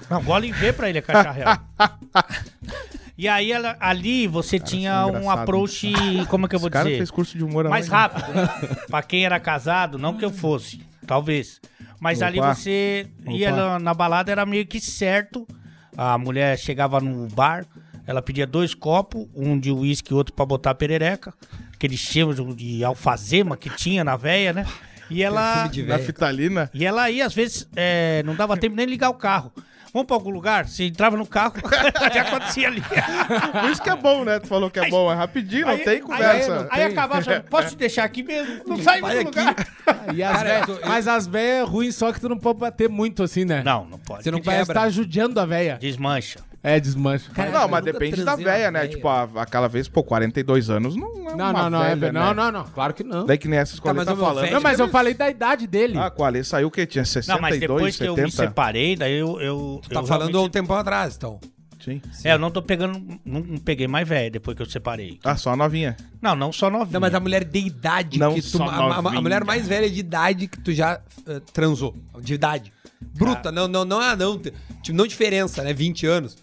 Não, 0.10 0.22
gola 0.24 0.46
em 0.46 0.52
ver 0.52 0.74
pra 0.74 0.90
ele 0.90 1.00
a 1.00 1.02
cacharréu. 1.02 1.48
e 3.18 3.28
aí 3.28 3.52
ela- 3.52 3.78
ali 3.80 4.28
você 4.28 4.60
tinha 4.60 4.92
são 5.06 5.24
um 5.24 5.30
approach, 5.30 5.92
como 6.30 6.46
é 6.46 6.50
que 6.50 6.56
eu 6.56 6.60
vou 6.60 6.70
cara 6.70 6.86
dizer? 6.86 6.98
fez 6.98 7.12
curso 7.12 7.38
de 7.38 7.44
humor 7.44 7.68
mais 7.70 7.92
aonde? 7.92 8.16
rápido. 8.16 8.34
né? 8.34 8.50
pra 8.90 9.02
quem 9.04 9.26
era 9.26 9.40
casado, 9.40 9.98
não 9.98 10.18
que 10.18 10.26
eu 10.26 10.32
fosse, 10.32 10.82
talvez. 11.06 11.62
Mas 12.00 12.18
Opa. 12.20 12.28
ali 12.28 12.40
você 12.40 13.08
ia 13.30 13.50
Opa. 13.54 13.58
na, 13.58 13.80
na 13.80 13.94
balada, 13.94 14.32
era 14.32 14.46
meio 14.46 14.66
que 14.66 14.80
certo. 14.80 15.48
A 15.96 16.18
mulher 16.18 16.58
chegava 16.58 17.00
no 17.00 17.28
bar, 17.30 17.66
ela 18.06 18.22
pedia 18.22 18.48
dois 18.48 18.74
copos, 18.74 19.28
um 19.36 19.58
de 19.60 19.72
uísque 19.72 20.12
e 20.12 20.16
outro 20.16 20.34
pra 20.34 20.46
botar 20.46 20.74
perereca. 20.76 21.34
Aquele 21.74 21.96
cheiro 21.96 22.34
de- 22.34 22.56
de 22.78 22.84
alfazema 22.84 23.56
que 23.56 23.70
tinha 23.70 24.04
na 24.04 24.16
veia, 24.18 24.52
né? 24.54 24.66
E 25.10 25.22
ela, 25.22 25.70
Na 25.88 26.00
fitalina. 26.00 26.70
e 26.74 26.84
ela 26.86 27.10
ia, 27.12 27.26
às 27.26 27.34
vezes, 27.34 27.68
é, 27.76 28.24
não 28.26 28.36
dava 28.36 28.58
tempo 28.58 28.76
nem 28.76 28.86
de 28.86 28.92
ligar 28.92 29.10
o 29.10 29.14
carro. 29.14 29.52
Vamos 29.94 30.08
pra 30.08 30.16
algum 30.16 30.32
lugar? 30.32 30.68
Você 30.68 30.86
entrava 30.86 31.16
no 31.16 31.26
carro, 31.26 31.54
já 32.12 32.22
acontecia 32.24 32.68
ali. 32.68 32.82
Por 32.82 33.70
isso 33.70 33.82
que 33.82 33.90
é 33.92 33.96
bom, 33.96 34.26
né? 34.26 34.40
Tu 34.40 34.48
falou 34.48 34.72
que 34.72 34.80
é 34.80 34.90
bom, 34.90 35.12
é 35.12 35.16
rapidinho, 35.16 35.68
não 35.68 35.74
Aí- 35.74 35.84
tem 35.84 36.02
conversa. 36.02 36.68
Aí, 36.72 36.82
aí 36.82 36.92
acabava, 36.92 37.42
posso 37.48 37.70
te 37.70 37.76
deixar 37.78 38.04
aqui 38.04 38.24
mesmo? 38.24 38.62
Não 38.66 38.78
sai 38.82 39.00
Vai 39.02 39.20
do 39.20 39.26
lugar. 39.26 39.56
E 40.16 40.22
as 40.24 40.36
Cara, 40.38 40.66
véia- 40.66 40.80
Mas 40.86 41.08
as 41.08 41.28
velhas 41.28 41.60
é 41.60 41.62
ruim, 41.64 41.92
só 41.92 42.12
que 42.12 42.20
tu 42.20 42.28
não 42.28 42.38
pode 42.38 42.60
bater 42.60 42.90
muito 42.90 43.22
assim, 43.24 43.46
né? 43.46 43.62
Não, 43.64 43.86
não 43.86 43.98
pode. 44.00 44.24
Você 44.24 44.32
não 44.32 44.40
Porque 44.40 44.46
parece 44.50 44.64
que 44.64 44.74
quebra. 44.74 44.82
tá 44.82 44.90
judiando 44.90 45.40
a 45.40 45.46
véia. 45.46 45.78
Desmancha. 45.80 46.40
É, 46.66 46.80
desmancha. 46.80 47.30
Cara, 47.34 47.52
não, 47.52 47.68
mas 47.68 47.84
depende 47.84 48.24
da 48.24 48.38
véia, 48.38 48.72
né? 48.72 48.80
véia. 48.80 48.92
Tipo, 48.92 49.10
a- 49.10 49.28
aquela 49.36 49.68
vez, 49.68 49.90
pô, 49.90 50.02
42 50.02 50.70
anos 50.70 50.96
não 50.96 51.10
é 51.30 51.36
Não, 51.36 51.50
uma 51.50 51.54
não, 51.54 51.70
não, 51.72 51.84
é, 51.84 51.94
velha, 51.96 52.12
não, 52.14 52.28
né? 52.28 52.34
não, 52.34 52.52
não, 52.54 52.64
claro 52.64 52.94
que 52.94 53.04
não. 53.04 53.26
Daí 53.26 53.38
que 53.38 53.50
nem 53.50 53.60
essas 53.60 53.80
Tá, 53.82 53.94
mas 53.94 54.06
tá 54.06 54.16
falando. 54.16 54.50
Não, 54.50 54.62
mas 54.62 54.80
eu 54.80 54.88
falei 54.88 55.14
da 55.14 55.30
idade 55.30 55.68
dele. 55.68 55.98
Ah, 55.98 56.10
com 56.10 56.24
a 56.24 56.28
Ale 56.28 56.42
saiu 56.44 56.70
o 56.70 56.72
quê? 56.72 56.86
Tinha 56.86 57.04
62, 57.04 57.36
Não, 57.36 57.42
mas 57.42 57.60
depois 57.60 57.98
que 57.98 58.04
eu 58.06 58.16
me 58.16 58.32
70? 58.32 58.48
separei, 58.50 58.96
daí 58.96 59.14
eu. 59.20 59.42
eu 59.42 59.82
Tá 59.90 60.00
eu 60.00 60.06
falando 60.08 60.28
há 60.28 60.30
um 60.30 60.32
realmente- 60.32 60.54
tempão 60.54 60.78
atrás, 60.78 61.16
então. 61.18 61.38
Sim. 61.84 62.02
É, 62.24 62.34
eu 62.34 62.40
não 62.40 62.50
tô 62.50 62.62
pegando. 62.62 63.00
Não, 63.26 63.40
não 63.42 63.58
peguei 63.58 63.88
mais 63.88 64.08
velho 64.08 64.32
depois 64.32 64.56
que 64.56 64.62
eu 64.64 64.66
separei. 64.70 65.20
Ah, 65.24 65.36
só 65.36 65.52
a 65.52 65.56
novinha. 65.56 65.98
Não, 66.22 66.36
não 66.36 66.52
só 66.52 66.70
novinha. 66.70 66.94
Não, 66.94 67.02
mas 67.02 67.14
a 67.14 67.20
mulher 67.20 67.44
de 67.44 67.60
idade 67.60 68.18
Não 68.20 68.34
que 68.34 68.42
tu. 68.42 68.48
só 68.58 68.64
A, 68.64 68.96
a- 68.96 68.98
a 68.98 69.22
mulher 69.22 69.44
mais 69.44 69.68
velha 69.68 69.90
de 69.90 70.00
idade 70.00 70.48
que 70.48 70.60
tu 70.60 70.72
já 70.72 71.02
eh, 71.28 71.42
transou. 71.52 71.96
De 72.22 72.34
idade. 72.34 72.72
Bruta, 73.02 73.52
não, 73.52 73.68
não, 73.68 73.84
não, 73.84 74.00
ah, 74.00 74.16
não. 74.16 74.40
Tipo, 74.40 74.58
não 74.98 75.06
diferença, 75.06 75.62
né? 75.64 75.74
20 75.74 76.06
anos. 76.06 76.38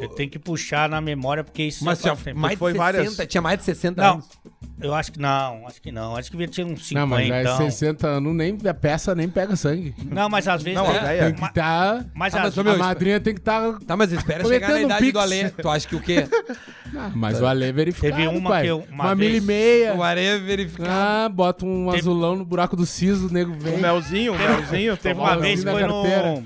Eu 0.00 0.08
tenho 0.10 0.28
que 0.30 0.38
puxar 0.38 0.88
na 0.88 1.00
memória, 1.00 1.42
porque 1.44 1.62
isso 1.64 1.84
Mas 1.84 1.98
já 1.98 2.02
tinha 2.02 2.16
faz 2.16 2.36
mais 2.36 2.52
de 2.52 2.58
foi 2.58 2.72
60, 2.72 2.84
várias- 2.84 3.16
tinha 3.28 3.40
mais 3.42 3.58
de 3.58 3.64
60 3.64 4.02
Não, 4.02 4.12
anos. 4.14 4.28
eu 4.80 4.94
acho 4.94 5.12
que 5.12 5.18
não, 5.18 5.66
acho 5.66 5.80
que 5.82 5.90
não. 5.92 6.16
Acho 6.16 6.30
que 6.30 6.36
devia 6.36 6.52
ter 6.52 6.64
uns 6.64 6.86
50. 6.86 7.00
Não, 7.00 7.06
mas 7.06 7.30
é 7.30 7.40
então. 7.42 7.56
60 7.56 8.06
anos, 8.06 8.34
nem, 8.34 8.58
a 8.68 8.74
peça 8.74 9.14
nem 9.14 9.28
pega 9.28 9.56
sangue. 9.56 9.94
Não, 10.04 10.28
mas 10.28 10.46
às 10.48 10.62
vezes. 10.62 10.78
Não, 10.78 10.86
a 10.90 10.94
é- 11.12 11.24
Tem 11.26 11.34
que 11.34 11.44
estar... 11.44 12.04
Mas 12.14 12.34
Ah, 12.34 12.38
às 12.42 12.44
mas, 12.56 12.58
A 12.58 12.62
meu, 12.64 12.78
madrinha 12.78 13.20
tem 13.20 13.34
que 13.34 13.40
estar... 13.40 13.78
Tá, 13.86 13.96
mas 13.96 14.12
espera 14.12 14.44
chegar 14.44 14.70
na 14.70 14.80
idade 14.82 15.00
pix. 15.00 15.12
do 15.12 15.18
Alê. 15.18 15.48
Tu 15.50 15.68
acha 15.68 15.88
que 15.88 15.96
o 15.96 16.00
quê? 16.00 16.26
Mas 17.14 17.40
o 17.40 17.46
Ale 17.46 17.64
é 17.64 17.72
verificado, 17.72 18.14
Teve 18.16 18.28
uma 18.28 18.50
pai. 18.50 18.62
que 18.62 18.68
eu- 18.70 18.84
uma 18.90 19.04
Uma 19.06 19.14
vez- 19.14 19.32
milha 19.32 19.38
e 19.42 19.46
meia. 19.46 19.94
o 19.96 20.02
Alê 20.02 20.24
é 20.24 20.38
verificado. 20.38 20.88
Ah, 20.90 21.28
bota 21.28 21.66
um 21.66 21.86
Teve- 21.86 21.98
azulão 21.98 22.36
no 22.36 22.44
buraco 22.44 22.76
do 22.76 22.86
siso, 22.86 23.26
o 23.28 23.32
nego 23.32 23.52
O 23.52 23.58
vem. 23.58 23.78
melzinho, 23.78 24.34
o 24.34 24.38
melzinho. 24.38 24.96
Teve 24.96 25.18
uma 25.20 25.36
um- 25.36 25.40
vez 25.40 25.64
na 25.64 25.72
foi 25.72 25.80
carteira. 25.82 26.42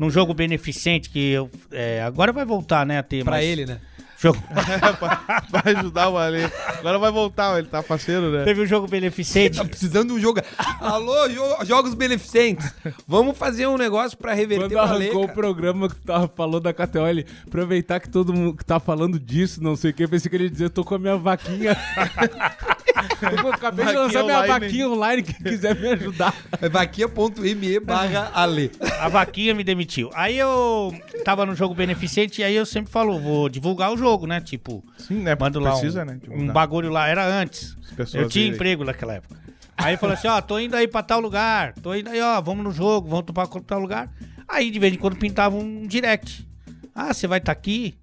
Num, 0.00 0.10
jogo 0.10 0.34
beneficente 0.34 1.08
que 1.10 1.30
eu. 1.30 1.48
é, 1.70 2.02
agora 2.02 2.32
vai 2.32 2.44
voltar, 2.44 2.84
né, 2.84 2.98
a 2.98 3.02
ter. 3.02 3.22
Pra 3.22 3.32
mas- 3.36 3.44
ele, 3.44 3.66
né? 3.66 3.78
Jogo, 4.22 4.38
Vai 5.48 5.74
ajudar 5.74 6.10
o 6.10 6.18
Ale. 6.18 6.44
Agora 6.78 6.98
vai 6.98 7.10
voltar, 7.10 7.58
ele 7.58 7.68
tá 7.68 7.82
parceiro, 7.82 8.30
né? 8.30 8.44
teve 8.44 8.60
um 8.60 8.66
jogo 8.66 8.86
beneficente. 8.86 9.56
Tá 9.56 9.64
precisando 9.64 10.08
de 10.08 10.12
um 10.12 10.20
jogo. 10.20 10.42
Alô, 10.78 11.26
jo- 11.26 11.64
jogos 11.64 11.94
beneficentes. 11.94 12.70
Vamos 13.08 13.38
fazer 13.38 13.66
um 13.66 13.78
negócio 13.78 14.18
pra 14.18 14.34
reverter 14.34 14.64
Quando 14.64 14.72
o 14.74 14.78
Alê, 14.78 15.04
arrancou 15.06 15.22
o 15.22 15.26
cara. 15.26 15.34
programa 15.34 15.88
que 15.88 15.94
tu 15.94 16.02
tava 16.02 16.28
falando 16.28 16.60
da 16.64 16.74
KTO, 16.74 17.06
ele 17.08 17.24
aproveitar 17.46 17.98
que 17.98 18.10
todo 18.10 18.30
mundo 18.34 18.54
que 18.58 18.62
tá 18.64 18.78
falando 18.78 19.18
disso, 19.18 19.62
não 19.62 19.74
sei 19.74 19.90
o 19.90 19.94
que, 19.94 20.06
pensei 20.06 20.28
que 20.28 20.36
ele 20.36 20.44
ia 20.44 20.50
dizer, 20.50 20.68
tô 20.68 20.84
com 20.84 20.96
a 20.96 20.98
minha 20.98 21.16
vaquinha. 21.16 21.74
Eu 23.22 23.52
acabei 23.52 23.86
de 23.86 23.92
lançar 23.92 24.22
minha 24.22 24.36
online. 24.36 24.48
vaquinha 24.48 24.88
online, 24.88 25.22
quem 25.22 25.34
quiser 25.34 25.74
me 25.76 25.88
ajudar. 25.88 26.34
É 26.60 26.68
vaquinha.me 26.68 27.80
barra 27.80 28.30
Alê. 28.34 28.70
A 29.00 29.08
vaquinha 29.08 29.54
me 29.54 29.64
demitiu. 29.64 30.10
Aí 30.14 30.38
eu 30.38 30.94
tava 31.24 31.44
no 31.46 31.54
jogo 31.54 31.74
beneficente 31.74 32.40
e 32.40 32.44
aí 32.44 32.54
eu 32.54 32.66
sempre 32.66 32.90
falo, 32.92 33.18
vou 33.18 33.48
divulgar 33.48 33.92
o 33.92 33.96
jogo, 33.96 34.26
né? 34.26 34.40
Tipo, 34.40 34.84
Sim, 34.98 35.22
né? 35.22 35.36
mando 35.38 35.60
lá 35.60 35.72
Precisa, 35.72 36.02
um, 36.02 36.06
né? 36.06 36.20
um 36.30 36.46
bagulho 36.48 36.90
lá. 36.90 37.08
Era 37.08 37.26
antes. 37.26 37.76
Eu 37.98 38.06
tinha 38.06 38.28
verem. 38.28 38.48
emprego 38.48 38.84
naquela 38.84 39.14
época. 39.14 39.36
Aí 39.76 39.96
falou 39.96 40.14
assim, 40.14 40.28
ó, 40.28 40.40
tô 40.42 40.58
indo 40.58 40.76
aí 40.76 40.86
pra 40.86 41.02
tal 41.02 41.20
lugar, 41.20 41.72
tô 41.74 41.94
indo 41.94 42.10
aí, 42.10 42.20
ó, 42.20 42.38
vamos 42.40 42.62
no 42.62 42.70
jogo, 42.70 43.08
vamos 43.08 43.24
pra 43.24 43.46
tal 43.46 43.78
lugar. 43.80 44.12
Aí 44.46 44.70
de 44.70 44.78
vez 44.78 44.92
em 44.92 44.98
quando 44.98 45.16
pintava 45.16 45.56
um 45.56 45.86
direct. 45.86 46.46
Ah, 46.94 47.14
você 47.14 47.26
vai 47.26 47.38
estar 47.38 47.52
aqui? 47.52 47.94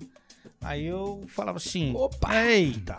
Aí 0.62 0.86
eu 0.86 1.24
falava 1.28 1.58
assim, 1.58 1.94
Opa. 1.96 2.36
eita. 2.46 2.98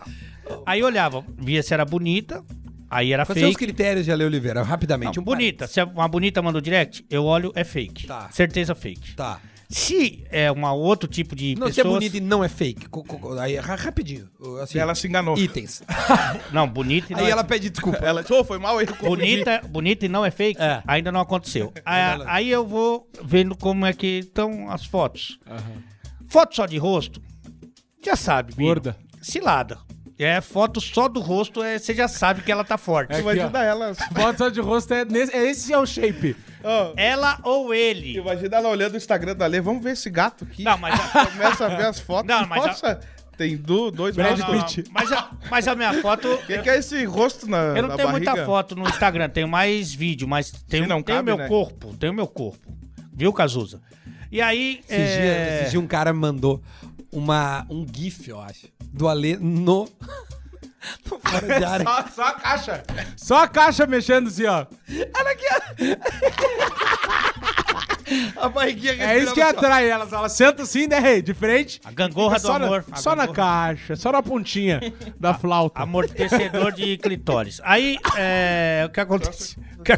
Aí 0.64 0.81
eu 0.81 0.87
olhava, 0.87 1.25
via 1.37 1.62
se 1.62 1.75
era 1.75 1.85
bonita, 1.85 2.42
aí 2.90 3.12
era 3.12 3.27
Quais 3.27 3.38
são 3.38 3.49
os 3.49 3.55
fake. 3.55 3.66
critérios 3.66 4.05
de 4.05 4.12
Ale 4.12 4.25
Oliveira? 4.25 4.62
Rapidamente. 4.62 5.16
Não, 5.16 5.23
um 5.23 5.25
bonita, 5.25 5.66
se 5.66 5.83
uma 5.83 6.09
bonita 6.09 6.40
mandou 6.40 6.61
direct, 6.61 7.05
eu 7.11 7.25
olho, 7.25 7.53
é 7.55 7.64
fake. 7.64 8.07
Tá. 8.07 8.29
Certeza 8.31 8.75
fake. 8.75 9.14
Tá. 9.14 9.40
Se 9.71 10.25
é 10.31 10.51
um 10.51 10.64
outro 10.64 11.07
tipo 11.07 11.37
de 11.37 11.55
Não, 11.57 11.66
se 11.66 11.73
é 11.79 11.83
pessoas... 11.83 11.97
bonito 11.97 12.16
e 12.16 12.21
não 12.21 12.42
é 12.42 12.49
fake. 12.49 12.87
Aí, 13.38 13.57
ra- 13.57 13.75
rapidinho. 13.75 14.27
Assim, 14.62 14.79
Ela 14.79 14.94
se 14.94 15.07
enganou. 15.07 15.37
Itens. 15.37 15.83
Não, 16.51 16.66
bonita 16.66 17.12
e 17.12 17.16
não 17.16 17.23
Aí 17.23 17.29
é 17.29 17.33
ela 17.33 17.44
pede 17.44 17.68
desculpa. 17.68 17.99
Ela 17.99 18.23
disse, 18.23 18.33
ô, 18.33 18.42
foi 18.42 18.59
mal 18.59 18.79
aí. 18.79 18.87
eu 18.87 18.97
confundi." 18.97 19.09
Bonita, 19.11 19.61
bonita 19.68 20.07
e 20.07 20.09
não 20.09 20.25
é 20.25 20.31
fake? 20.31 20.59
É. 20.59 20.83
Ainda 20.87 21.12
não 21.12 21.21
aconteceu. 21.21 21.71
Aí, 21.85 22.23
aí 22.27 22.49
eu 22.51 22.66
vou 22.66 23.11
vendo 23.23 23.55
como 23.55 23.85
é 23.85 23.92
que 23.92 24.21
estão 24.21 24.71
as 24.71 24.87
fotos. 24.87 25.38
Foto 26.29 26.57
só 26.57 26.64
de 26.64 26.79
rosto, 26.79 27.21
já 28.05 28.17
sabe. 28.17 28.55
Bino. 28.55 28.69
Gorda. 28.69 28.97
Cilada. 29.21 29.79
É 30.19 30.41
foto 30.41 30.81
só 30.81 31.07
do 31.07 31.21
rosto, 31.21 31.63
é, 31.63 31.79
você 31.79 31.95
já 31.95 32.09
sabe 32.09 32.43
que 32.43 32.51
ela 32.51 32.65
tá 32.65 32.77
forte. 32.77 33.15
Tu 33.17 33.23
vai 33.23 33.35
Aqui, 33.35 33.41
ó. 33.41 33.45
ajudar 33.45 33.63
ela. 33.63 33.95
Foto 33.95 34.39
só 34.39 34.49
de 34.49 34.61
rosto 34.61 34.93
é 34.93 35.05
nesse, 35.05 35.33
é 35.37 35.49
esse 35.49 35.73
é 35.73 35.79
o 35.79 35.87
shape. 35.87 36.35
Ó, 36.65 36.93
Ela 36.97 37.39
ou 37.45 37.73
ele? 37.73 38.17
Imagina 38.19 38.57
ela 38.57 38.69
olhando 38.69 38.95
o 38.95 38.97
Instagram 38.97 39.37
da 39.37 39.47
Lê. 39.47 39.61
Vamos 39.61 39.81
ver 39.81 39.93
esse 39.93 40.11
gato 40.11 40.43
aqui. 40.45 40.65
Não, 40.65 40.77
mas 40.77 40.99
a- 41.15 41.27
Começa 41.31 41.67
a 41.67 41.69
ver 41.69 41.87
as 41.87 42.01
fotos. 42.01 42.27
Não, 42.29 42.45
mas 42.49 42.65
a- 42.65 42.67
Nossa, 42.67 43.01
tem 43.37 43.57
du- 43.57 43.93
dois 43.93 44.17
Brad 44.17 44.37
não, 44.41 44.65
Pitt. 44.65 44.85
mas, 44.91 45.13
a, 45.13 45.31
mas 45.49 45.69
a 45.69 45.77
minha 45.77 45.95
foto. 46.03 46.27
O 46.35 46.39
que, 46.47 46.59
que 46.59 46.69
é 46.69 46.79
esse 46.79 47.05
rosto 47.05 47.49
na 47.49 47.59
Eu 47.59 47.83
não 47.83 47.89
na 47.91 47.95
tenho 47.97 48.09
barriga? 48.09 48.33
muita 48.33 48.45
foto 48.45 48.75
no 48.75 48.89
Instagram, 48.89 49.29
tenho 49.29 49.47
mais 49.47 49.95
vídeo, 49.95 50.27
mas 50.27 50.51
tenho, 50.51 50.89
não 50.89 51.01
tenho 51.01 51.19
cabe, 51.19 51.27
meu 51.27 51.37
né? 51.37 51.47
corpo, 51.47 51.95
tenho 51.97 52.13
meu 52.13 52.27
corpo. 52.27 52.59
Viu, 53.13 53.33
Cazuza? 53.33 53.81
E 54.33 54.43
aí. 54.43 54.81
Dias, 54.89 54.91
é... 55.01 55.59
esses 55.61 55.71
dias 55.71 55.83
um 55.83 55.87
cara 55.87 56.13
me 56.13 56.19
mandou 56.19 56.61
uma, 57.12 57.66
um 57.71 57.87
GIF, 57.90 58.29
eu 58.29 58.40
acho, 58.40 58.66
do 58.92 59.09
Ale 59.09 59.37
no. 59.37 59.88
no 61.11 61.18
fora 61.18 61.59
de 61.59 61.64
área. 61.64 61.85
Só, 61.85 62.05
só 62.09 62.23
a 62.27 62.33
caixa. 62.33 62.83
Só 63.16 63.42
a 63.42 63.49
caixa 63.49 63.87
mexendo 63.87 64.29
assim, 64.29 64.47
ó. 64.47 64.66
A 68.37 68.49
barriguinha 68.49 68.92
É 68.94 69.18
isso 69.18 69.35
que 69.35 69.40
atrai 69.42 69.88
elas. 69.90 70.12
Elas 70.12 70.33
sentam 70.33 70.64
assim, 70.64 70.87
né, 70.87 70.99
rei? 70.99 71.21
De 71.21 71.35
frente. 71.35 71.79
A 71.85 71.90
gangorra 71.92 72.37
do 72.37 72.40
só 72.42 72.59
na- 72.59 72.66
amor. 72.66 72.85
A 72.90 72.97
só 72.97 73.14
na 73.14 73.27
gangorra- 73.27 73.37
caixa, 73.66 73.97
só 73.97 74.11
na 74.12 74.23
pontinha 74.23 74.81
da 75.21 75.35
flauta. 75.35 75.81
Amortecedor 75.83 76.73
de 76.73 76.97
clitóris. 76.97 77.61
Aí, 77.64 77.99
é, 78.16 78.85
o 78.87 78.90
que 78.90 79.01
acontece? 79.01 79.57
O 79.79 79.83
que, 79.83 79.92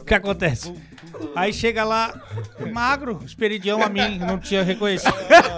o 0.00 0.04
que 0.04 0.14
acontece? 0.14 0.72
Aí 1.34 1.52
chega 1.52 1.84
lá, 1.84 2.20
magro, 2.72 3.20
esperidião 3.24 3.82
a 3.82 3.88
mim, 3.88 4.18
não 4.18 4.38
tinha 4.38 4.62
reconhecido. 4.62 5.14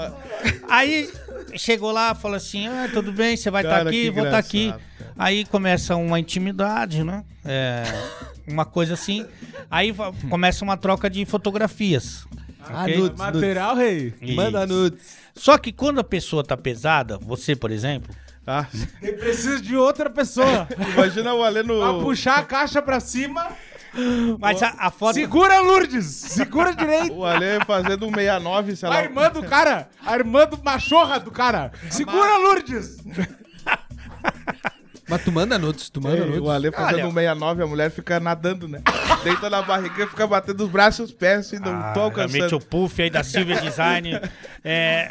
Aí 0.69 1.11
chegou 1.57 1.93
lá, 1.93 2.15
falou 2.15 2.37
assim: 2.37 2.67
ah, 2.67 2.89
tudo 2.93 3.13
bem, 3.13 3.37
você 3.37 3.51
vai 3.51 3.63
estar 3.63 3.79
Cara, 3.79 3.91
aqui, 3.91 4.03
que 4.03 4.11
vou 4.11 4.25
estar 4.25 4.39
aqui. 4.39 4.65
engraçado, 4.65 4.83
Aí 5.19 5.45
começa 5.45 5.97
uma 5.97 6.19
intimidade, 6.19 7.05
né? 7.05 7.25
É, 7.45 7.85
uma 8.47 8.65
coisa 8.65 8.95
assim. 8.95 9.27
Aí 9.71 9.95
começa 10.29 10.65
uma 10.65 10.77
troca 10.77 11.09
de 11.09 11.25
fotografias. 11.25 12.27
Ah, 12.61 12.83
ok? 12.83 12.97
nudes, 12.97 13.19
Material, 13.19 13.77
rei. 13.77 14.15
Isso. 14.21 14.35
Manda 14.37 14.67
nudes. 14.67 15.19
Só 15.35 15.59
que 15.59 15.73
quando 15.73 15.99
a 16.01 16.05
pessoa 16.05 16.45
tá 16.45 16.57
pesada, 16.57 17.19
você, 17.19 17.57
por 17.57 17.71
exemplo, 17.71 18.15
Tá? 18.45 18.69
Ele 19.01 19.13
precisa 19.13 19.61
de 19.61 19.77
outra 19.77 20.11
pessoa. 20.11 20.67
Imagina 20.95 21.33
o 21.33 21.45
Alê 21.45 21.63
pra 21.63 21.73
no... 21.73 22.03
puxar 22.03 22.39
a 22.39 22.43
caixa 22.43 22.83
pra 22.83 22.99
cima. 22.99 23.53
Mas 24.39 24.63
a, 24.63 24.75
a 24.79 24.91
foto. 24.91 25.15
Segura, 25.15 25.61
Lourdes. 25.61 26.07
Segura 26.07 26.75
direito. 26.77 27.15
O 27.15 27.25
Alê 27.25 27.61
fazendo 27.65 28.07
um 28.07 28.11
69, 28.13 28.77
sei 28.77 28.89
lá. 28.89 28.97
A 28.97 29.03
irmã 29.05 29.31
do 29.31 29.43
cara. 29.43 29.89
A 30.05 30.15
irmã 30.15 30.47
do 30.47 30.63
machorra 30.63 31.21
do 31.21 31.31
cara. 31.31 31.73
Segura, 31.91 32.39
Lourdes. 32.39 32.99
Mas 35.13 35.25
tu 35.25 35.31
manda 35.31 35.59
nudes, 35.59 35.91
tu 35.91 36.01
manda 36.01 36.25
nudes. 36.25 36.41
o 36.41 36.49
Alê 36.51 36.73
fazendo 36.73 37.07
um 37.09 37.13
69, 37.13 37.63
a 37.63 37.67
mulher 37.67 37.91
fica 37.91 38.19
nadando, 38.19 38.67
né? 38.67 38.81
Deita 39.23 39.51
na 39.51 39.61
barriga, 39.61 40.07
fica 40.07 40.27
batendo 40.27 40.65
os 40.65 40.71
braços 40.71 41.01
e 41.01 41.03
os 41.03 41.13
pés, 41.13 41.41
assim, 41.41 41.59
não 41.59 41.71
Ah, 41.71 41.93
tô 41.93 42.09
realmente 42.09 42.39
o 42.41 42.45
alcançando. 42.45 42.65
puff 42.65 43.03
aí 43.03 43.11
da 43.11 43.23
Silvia 43.23 43.61
Design. 43.61 44.19
É, 44.65 45.11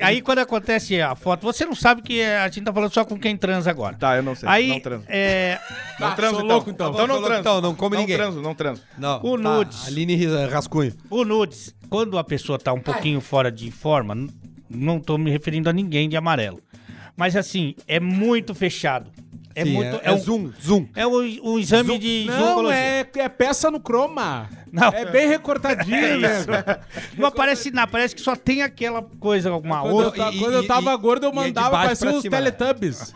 aí 0.00 0.22
quando 0.22 0.38
acontece 0.38 1.00
a 1.02 1.16
foto, 1.16 1.42
você 1.42 1.66
não 1.66 1.74
sabe 1.74 2.00
que 2.02 2.22
a 2.22 2.46
gente 2.48 2.62
tá 2.62 2.72
falando 2.72 2.94
só 2.94 3.04
com 3.04 3.18
quem 3.18 3.36
transa 3.36 3.70
agora. 3.70 3.96
Tá, 3.96 4.16
eu 4.16 4.22
não 4.22 4.36
sei, 4.36 4.48
Aí, 4.48 4.68
não 4.68 4.78
transo. 4.80 5.04
é, 5.08 5.58
Não 5.98 6.10
Tá, 6.10 6.14
transo, 6.14 6.34
então. 6.36 6.46
louco, 6.46 6.70
então. 6.70 6.92
Então 6.92 7.06
não 7.08 7.20
transo. 7.22 7.40
então, 7.40 7.60
não 7.60 7.74
come 7.74 7.96
ninguém. 7.96 8.16
Não 8.16 8.24
transo, 8.24 8.40
não 8.40 8.54
transo. 8.54 8.82
Não, 8.96 9.20
O 9.20 9.36
tá, 9.36 9.42
nudes. 9.42 9.88
Aline 9.88 10.16
Rascunho. 10.46 10.92
o 11.10 11.24
nudes, 11.24 11.74
quando 11.90 12.16
a 12.18 12.22
pessoa 12.22 12.56
tá 12.56 12.72
um 12.72 12.80
pouquinho 12.80 13.20
fora 13.20 13.50
de 13.50 13.68
forma, 13.72 14.14
não 14.70 15.00
tô 15.00 15.18
me 15.18 15.28
referindo 15.30 15.68
a 15.68 15.72
ninguém 15.72 16.08
de 16.08 16.16
amarelo. 16.16 16.60
Mas 17.16 17.36
assim, 17.36 17.74
é 17.86 17.98
muito 18.00 18.54
fechado. 18.54 19.10
É 19.56 19.64
Sim, 19.64 19.72
muito. 19.72 20.00
é, 20.02 20.12
um, 20.12 20.18
zoom, 20.18 20.50
zoom. 20.60 20.88
É 20.96 21.06
um, 21.06 21.18
um 21.52 21.58
exame 21.58 21.96
de 21.98 22.24
Não, 22.26 22.70
é, 22.70 23.06
é 23.14 23.28
peça 23.28 23.70
no 23.70 23.78
croma. 23.78 24.48
Não. 24.72 24.88
É 24.88 25.04
bem 25.04 25.28
recortadinho, 25.28 26.18
né? 26.18 26.44
Não 27.16 27.26
aparece 27.28 27.70
nada, 27.70 27.86
parece 27.86 28.16
que 28.16 28.20
só 28.20 28.34
tem 28.34 28.62
aquela 28.62 29.00
coisa, 29.20 29.50
alguma 29.50 29.80
Quando, 29.82 29.90
eu, 30.00 30.04
outra. 30.06 30.24
ta- 30.24 30.32
e- 30.32 30.38
quando 30.40 30.54
eu 30.54 30.64
e- 30.64 30.66
tava 30.66 30.92
e- 30.92 30.96
gordo, 30.96 31.24
eu 31.26 31.30
e 31.30 31.32
é 31.32 31.36
mandava, 31.36 31.70
pra 31.82 31.92
uns 31.92 31.98
cima? 32.22 32.36
Teletubbies. 32.36 33.14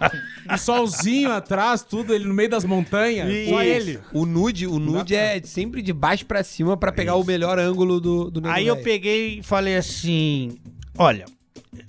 e 0.49 0.59
solzinho 0.59 1.33
atrás, 1.33 1.83
tudo, 1.83 2.15
ele 2.15 2.25
no 2.25 2.35
meio 2.35 2.49
das 2.49 2.65
montanhas. 2.65 3.27
Só 3.49 3.61
Isso. 3.61 3.63
ele. 3.63 4.01
O 4.13 4.25
nude, 4.25 4.67
o 4.69 4.79
nude 4.79 5.17
é 5.17 5.41
sempre 5.43 5.83
de 5.83 5.93
baixo 5.93 6.25
pra 6.25 6.45
cima 6.45 6.77
pra 6.77 6.93
pegar 6.93 7.17
o 7.17 7.25
melhor 7.25 7.59
ângulo 7.59 8.01
do, 8.01 8.31
do 8.31 8.49
Aí 8.49 8.67
eu 8.69 8.77
peguei 8.77 9.41
e 9.41 9.43
falei 9.43 9.75
assim: 9.77 10.57
olha, 10.97 11.25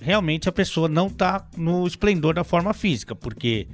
realmente 0.02 0.50
a 0.50 0.52
pessoa 0.52 0.90
não 0.90 1.08
tá 1.10 1.48
no 1.56 1.86
esplendor 1.86 2.34
da 2.34 2.44
forma 2.44 2.74
física, 2.74 3.14
porque 3.14 3.68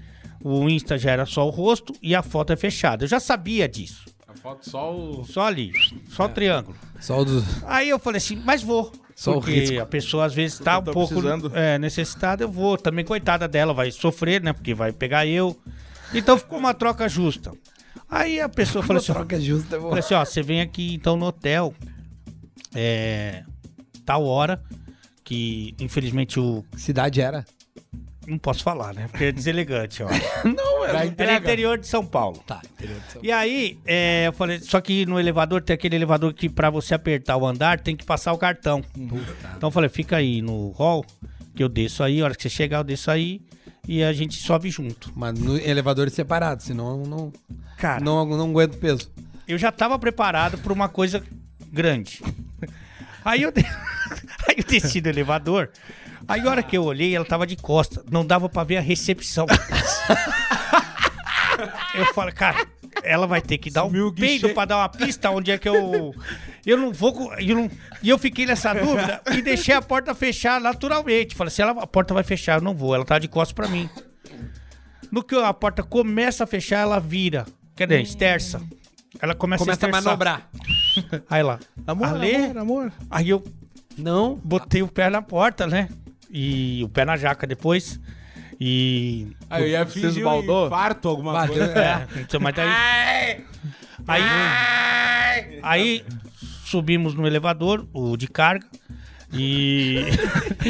o 0.47 0.69
Insta 0.69 0.95
já 0.95 1.10
era 1.10 1.25
só 1.25 1.47
o 1.47 1.49
rosto 1.49 1.91
e 2.03 2.13
a 2.13 2.21
foto 2.21 2.53
é 2.53 2.55
fechada. 2.55 3.03
Eu 3.03 3.08
já 3.08 3.19
sabia 3.19 3.67
disso. 3.67 4.05
A 4.27 4.36
foto 4.36 4.69
só 4.69 4.95
o... 4.95 5.25
Só 5.25 5.41
ali, 5.41 5.71
só 6.08 6.25
o 6.25 6.29
triângulo. 6.29 6.77
Só 6.99 7.21
o 7.21 7.25
do... 7.25 7.43
Aí 7.65 7.89
eu 7.89 7.97
falei 7.97 8.19
assim, 8.19 8.36
mas 8.45 8.62
vou. 8.62 8.91
Só 9.15 9.31
o 9.31 9.34
porque 9.36 9.60
risco. 9.60 9.79
a 9.79 9.86
pessoa 9.88 10.25
às 10.25 10.36
vezes 10.36 10.60
tá 10.60 10.77
um 10.77 10.84
pouco 10.84 11.15
precisando. 11.15 11.51
é, 11.55 11.79
necessitada, 11.79 12.43
eu 12.43 12.51
vou. 12.51 12.77
Também, 12.77 13.03
coitada 13.03 13.47
dela, 13.47 13.73
vai 13.73 13.89
sofrer, 13.89 14.39
né? 14.43 14.53
Porque 14.53 14.75
vai 14.75 14.91
pegar 14.91 15.25
eu. 15.25 15.60
Então 16.13 16.38
ficou 16.38 16.60
uma 16.60 16.75
troca 16.75 17.10
justa. 17.10 17.51
Aí 18.08 18.39
a 18.39 18.47
pessoa 18.47 18.84
falou 18.86 19.01
assim: 19.01 19.13
ó, 19.13 19.15
troca 19.15 19.41
justa. 19.41 19.81
Falei 19.81 19.99
assim, 19.99 20.13
ó, 20.13 20.23
você 20.23 20.43
vem 20.43 20.62
aqui 20.62 20.93
então 20.93 21.17
no 21.17 21.25
hotel, 21.25 21.73
é, 22.75 23.43
tal 24.05 24.23
hora, 24.25 24.62
que 25.23 25.73
infelizmente 25.79 26.39
o... 26.39 26.63
Cidade 26.77 27.19
era? 27.19 27.43
Não 28.27 28.38
posso 28.38 28.63
falar, 28.63 28.93
né? 28.93 29.07
Porque 29.09 29.25
é 29.25 29.31
deselegante, 29.31 30.01
ó. 30.03 30.07
Não, 30.43 30.81
Da 30.81 30.88
Era 30.89 31.05
entrega. 31.05 31.38
interior 31.39 31.77
de 31.77 31.88
São 31.88 32.05
Paulo. 32.05 32.41
Tá, 32.45 32.61
interior 32.73 32.99
de 33.01 33.11
São 33.13 33.21
E 33.23 33.31
aí, 33.31 33.79
é, 33.85 34.27
eu 34.27 34.33
falei, 34.33 34.59
só 34.59 34.79
que 34.81 35.05
no 35.05 35.19
elevador 35.19 35.61
tem 35.61 35.73
aquele 35.73 35.95
elevador 35.95 36.33
que 36.33 36.49
pra 36.49 36.69
você 36.69 36.93
apertar 36.95 37.38
o 37.38 37.45
andar 37.45 37.79
tem 37.79 37.95
que 37.95 38.03
passar 38.05 38.33
o 38.33 38.38
cartão. 38.38 38.83
Então 38.95 39.67
eu 39.67 39.71
falei, 39.71 39.89
fica 39.89 40.17
aí 40.17 40.41
no 40.41 40.69
hall, 40.71 41.05
que 41.55 41.63
eu 41.63 41.69
desço 41.69 42.03
aí, 42.03 42.21
a 42.21 42.25
hora 42.25 42.35
que 42.35 42.41
você 42.43 42.49
chegar 42.49 42.79
eu 42.79 42.83
desço 42.83 43.11
aí 43.11 43.41
e 43.88 44.03
a 44.03 44.11
gente 44.13 44.35
sobe 44.41 44.69
junto. 44.69 45.11
Mas 45.15 45.38
no 45.39 45.57
elevador 45.57 46.09
separado, 46.09 46.63
senão 46.63 47.03
não, 47.03 47.31
Cara, 47.77 47.99
não, 48.03 48.25
não 48.25 48.49
aguento 48.49 48.77
peso. 48.77 49.11
eu 49.47 49.57
já 49.57 49.71
tava 49.71 49.97
preparado 49.99 50.57
pra 50.57 50.73
uma 50.73 50.89
coisa 50.89 51.23
grande. 51.71 52.21
Aí 53.23 53.41
eu, 53.43 53.51
de- 53.51 53.61
aí 54.47 54.55
eu 54.57 54.63
desci 54.63 55.01
do 55.01 55.09
elevador. 55.09 55.69
Aí 56.27 56.41
a 56.41 56.49
hora 56.49 56.63
que 56.63 56.75
eu 56.77 56.83
olhei, 56.83 57.15
ela 57.15 57.25
tava 57.25 57.45
de 57.45 57.55
costa. 57.55 58.03
Não 58.11 58.25
dava 58.25 58.49
pra 58.49 58.63
ver 58.63 58.77
a 58.77 58.81
recepção. 58.81 59.45
Eu 61.93 62.05
falei, 62.13 62.33
cara, 62.33 62.65
ela 63.03 63.25
vai 63.25 63.41
ter 63.41 63.57
que 63.57 63.69
dar 63.69 63.83
Sumiu 63.83 64.07
um 64.07 64.13
peido 64.13 64.49
pra 64.49 64.65
dar 64.65 64.77
uma 64.77 64.89
pista 64.89 65.29
onde 65.31 65.51
é 65.51 65.57
que 65.57 65.69
eu. 65.69 66.13
Eu 66.65 66.77
não 66.77 66.91
vou. 66.91 67.33
Eu 67.39 67.55
não, 67.55 67.71
e 68.03 68.09
eu 68.09 68.17
fiquei 68.17 68.45
nessa 68.45 68.73
dúvida 68.73 69.21
e 69.31 69.41
deixei 69.41 69.73
a 69.73 69.81
porta 69.81 70.13
fechar 70.13 70.59
naturalmente. 70.59 71.33
Falei, 71.35 71.51
se 71.51 71.61
ela, 71.61 71.71
a 71.81 71.88
porta 71.88 72.13
vai 72.13 72.23
fechar, 72.23 72.57
eu 72.57 72.61
não 72.61 72.75
vou. 72.75 72.93
Ela 72.93 73.05
tá 73.05 73.17
de 73.19 73.27
costas 73.29 73.53
pra 73.53 73.67
mim. 73.69 73.89
No 75.11 75.23
que 75.23 75.35
a 75.35 75.53
porta 75.53 75.81
começa 75.83 76.43
a 76.43 76.47
fechar, 76.47 76.80
ela 76.80 76.99
vira. 76.99 77.45
Quer 77.76 77.88
dizer, 77.88 78.01
esterça. 78.01 78.61
Ela 79.21 79.34
começa, 79.34 79.63
Começa 79.63 79.86
a 79.86 79.89
esterçar. 79.89 80.03
manobrar. 80.03 80.49
Aí 81.30 81.41
lá. 81.41 81.57
Amor, 81.88 82.07
Ale? 82.07 82.36
amor, 82.36 82.57
amor. 82.57 82.93
Aí 83.09 83.30
eu 83.30 83.41
Não. 83.97 84.36
botei 84.43 84.82
o 84.82 84.88
pé 84.89 85.09
na 85.09 85.21
porta, 85.21 85.65
né? 85.67 85.88
E 86.30 86.82
o 86.84 86.89
pé 86.89 87.05
na 87.05 87.17
jaca 87.17 87.45
depois. 87.47 87.99
E. 88.59 89.28
Aí 89.49 89.63
eu 89.63 89.67
ia 89.69 89.86
fingir 89.86 90.26
um 90.26 90.65
infarto, 90.65 91.07
alguma 91.09 91.34
Bateu, 91.34 91.55
coisa. 91.55 91.80
é. 91.80 92.07
Então, 92.21 92.39
mas 92.39 92.55
daí. 92.55 93.45
Aí. 94.07 94.23
Aí 95.61 96.05
subimos 96.65 97.13
no 97.13 97.26
elevador, 97.28 97.88
o 97.93 98.15
de 98.15 98.28
carga. 98.28 98.65
E. 99.34 100.05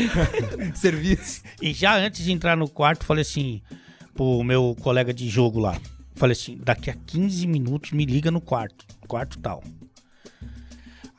Serviço. 0.76 1.44
E 1.62 1.74
já 1.74 1.96
antes 1.96 2.24
de 2.24 2.32
entrar 2.32 2.56
no 2.58 2.68
quarto, 2.68 3.06
falei 3.06 3.22
assim 3.22 3.62
pro 4.14 4.44
meu 4.44 4.76
colega 4.82 5.14
de 5.14 5.28
jogo 5.30 5.60
lá. 5.60 5.78
Falei 6.16 6.32
assim, 6.32 6.58
daqui 6.64 6.90
a 6.90 6.96
15 7.06 7.46
minutos 7.46 7.92
me 7.92 8.06
liga 8.06 8.32
no 8.32 8.40
quarto. 8.40 8.86
Quarto 9.08 9.38
tal. 9.40 9.64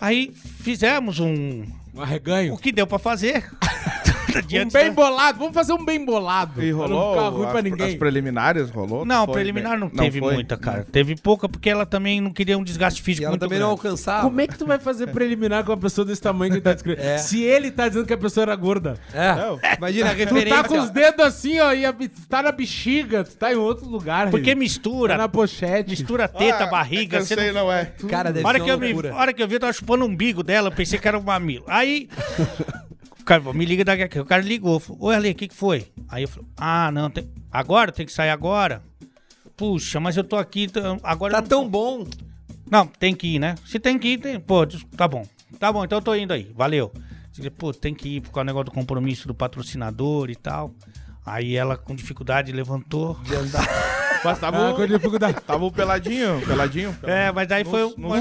Aí 0.00 0.32
fizemos 0.34 1.20
um. 1.20 1.64
Um 1.94 2.00
arreganho. 2.00 2.54
O 2.54 2.58
que 2.58 2.72
deu 2.72 2.86
pra 2.86 2.98
fazer. 2.98 3.44
Um 4.44 4.46
Diante 4.46 4.72
bem 4.72 4.86
da- 4.88 4.92
bolado. 4.94 5.38
Vamos 5.38 5.54
fazer 5.54 5.72
um 5.72 5.84
bem 5.84 6.04
bolado. 6.04 6.62
E 6.62 6.72
Pra 6.72 6.88
não 6.88 6.96
rolou 6.96 7.14
ficar 7.14 7.28
ruim 7.28 7.44
as, 7.44 7.50
pra 7.50 7.58
as 7.58 7.64
ninguém. 7.64 7.98
preliminares, 7.98 8.70
rolou? 8.70 9.04
Não, 9.04 9.24
Foi 9.24 9.34
preliminar 9.34 9.72
bem- 9.72 9.80
não 9.80 9.88
teve 9.88 10.18
foi? 10.20 10.34
muita, 10.34 10.56
cara. 10.56 10.86
Teve 10.90 11.16
pouca 11.16 11.48
porque 11.48 11.68
ela 11.70 11.84
também 11.86 12.20
não 12.20 12.32
queria 12.32 12.56
um 12.58 12.64
desgaste 12.64 13.00
E 13.00 13.04
físico 13.04 13.24
ela 13.24 13.32
muito 13.32 13.40
também 13.40 13.58
não 13.58 13.68
grande. 13.68 13.86
alcançava. 13.86 14.22
Como 14.22 14.40
é 14.40 14.46
que 14.46 14.58
tu 14.58 14.66
vai 14.66 14.78
fazer 14.78 15.08
preliminar 15.08 15.64
com 15.64 15.72
uma 15.72 15.78
pessoa 15.78 16.04
desse 16.04 16.20
tamanho 16.22 16.50
que 16.50 16.56
ele 16.58 16.62
tá 16.64 16.72
descrevendo? 16.72 16.96
É. 17.06 17.18
Se 17.18 17.42
ele 17.42 17.70
tá 17.70 17.88
dizendo 17.88 18.06
que 18.06 18.12
a 18.12 18.18
pessoa 18.18 18.42
era 18.42 18.56
gorda. 18.56 18.94
É, 19.12 19.34
Não. 19.34 19.58
imagina 19.78 20.10
a 20.10 20.14
Tu 20.14 20.18
referência. 20.18 20.62
tá 20.62 20.68
com 20.68 20.78
os 20.78 20.90
dedos 20.90 21.24
assim, 21.24 21.58
ó, 21.60 21.72
e 21.72 21.84
a, 21.84 21.92
tu 21.92 22.08
tá 22.28 22.42
na 22.42 22.52
bexiga, 22.52 23.22
tu 23.24 23.36
tá 23.36 23.52
em 23.52 23.56
outro 23.56 23.86
lugar. 23.86 24.30
Porque 24.30 24.54
mistura, 24.54 25.12
Tá 25.14 25.18
na 25.18 25.28
pochete. 25.28 25.90
mistura 25.90 26.26
teta, 26.28 26.64
Ah, 26.64 26.66
barriga. 26.66 27.18
cansei, 27.18 27.36
você 27.36 27.52
não- 27.52 27.64
não 27.66 27.72
é. 27.72 27.84
Cara, 28.08 28.32
deve 28.32 28.46
hora 28.46 28.58
ser 28.58 28.64
que, 28.64 28.70
uma 28.70 28.86
eu 28.86 28.96
me, 29.02 29.08
hora 29.10 29.32
que 29.32 29.42
eu 29.42 29.48
vi, 29.48 29.54
eu 29.54 29.60
tava 29.60 29.72
chupando 29.72 30.04
o 30.04 30.08
umbigo 30.08 30.42
dela, 30.42 30.68
eu 30.68 30.72
pensei 30.72 30.98
que 30.98 31.06
era 31.06 31.18
um 31.18 31.22
mamilo. 31.22 31.64
Aí, 31.68 32.08
cara 33.26 33.40
falou, 33.40 33.54
me 33.54 33.64
liga 33.64 33.84
daqui 33.84 34.02
a 34.02 34.08
pouco. 34.08 34.22
O 34.22 34.28
cara 34.28 34.42
ligou, 34.42 34.80
falou, 34.80 35.04
oi 35.04 35.14
Ale, 35.14 35.30
o 35.30 35.34
que 35.34 35.48
que 35.48 35.54
foi? 35.54 35.86
Aí 36.08 36.22
eu 36.22 36.28
falei, 36.28 36.48
ah, 36.56 36.90
não, 36.90 37.10
tem... 37.10 37.28
agora? 37.50 37.92
Tem 37.92 38.06
que 38.06 38.12
sair 38.12 38.30
agora? 38.30 38.82
Puxa, 39.56 39.98
mas 40.00 40.16
eu 40.16 40.24
tô 40.24 40.36
aqui, 40.36 40.68
agora... 41.02 41.34
Tá 41.34 41.40
não- 41.40 41.48
tão 41.48 41.68
bom. 41.68 42.06
Não, 42.70 42.86
tem 42.86 43.14
que 43.14 43.34
ir, 43.34 43.38
né? 43.38 43.54
Se 43.64 43.78
tem 43.78 43.98
que 43.98 44.08
ir, 44.08 44.18
tem... 44.18 44.38
pô, 44.40 44.66
tá 44.96 45.06
bom. 45.08 45.26
Tá 45.58 45.72
bom, 45.72 45.84
então 45.84 45.98
eu 45.98 46.02
tô 46.02 46.14
indo 46.14 46.32
aí, 46.32 46.52
valeu. 46.54 46.92
Pô, 47.58 47.72
tem 47.72 47.94
que 47.94 48.16
ir 48.16 48.20
por 48.20 48.30
causa 48.30 48.44
do 48.44 48.46
negócio 48.46 48.64
do 48.66 48.70
compromisso 48.72 49.28
do 49.28 49.34
patrocinador 49.34 50.30
e 50.30 50.36
tal. 50.36 50.72
Aí 51.24 51.54
ela, 51.54 51.76
com 51.76 51.94
dificuldade, 51.94 52.52
levantou. 52.52 53.18
Mas 54.26 54.38
Ah, 54.38 54.40
tava, 54.40 54.74
com 54.74 54.86
dificuldade. 54.86 55.38
tava 55.46 55.64
o 55.64 55.72
peladinho, 55.72 56.40
peladinho. 56.46 56.96
É, 57.02 57.30
mas 57.32 57.50
aí 57.50 57.64
foi, 57.64 57.84
uma, 57.84 58.16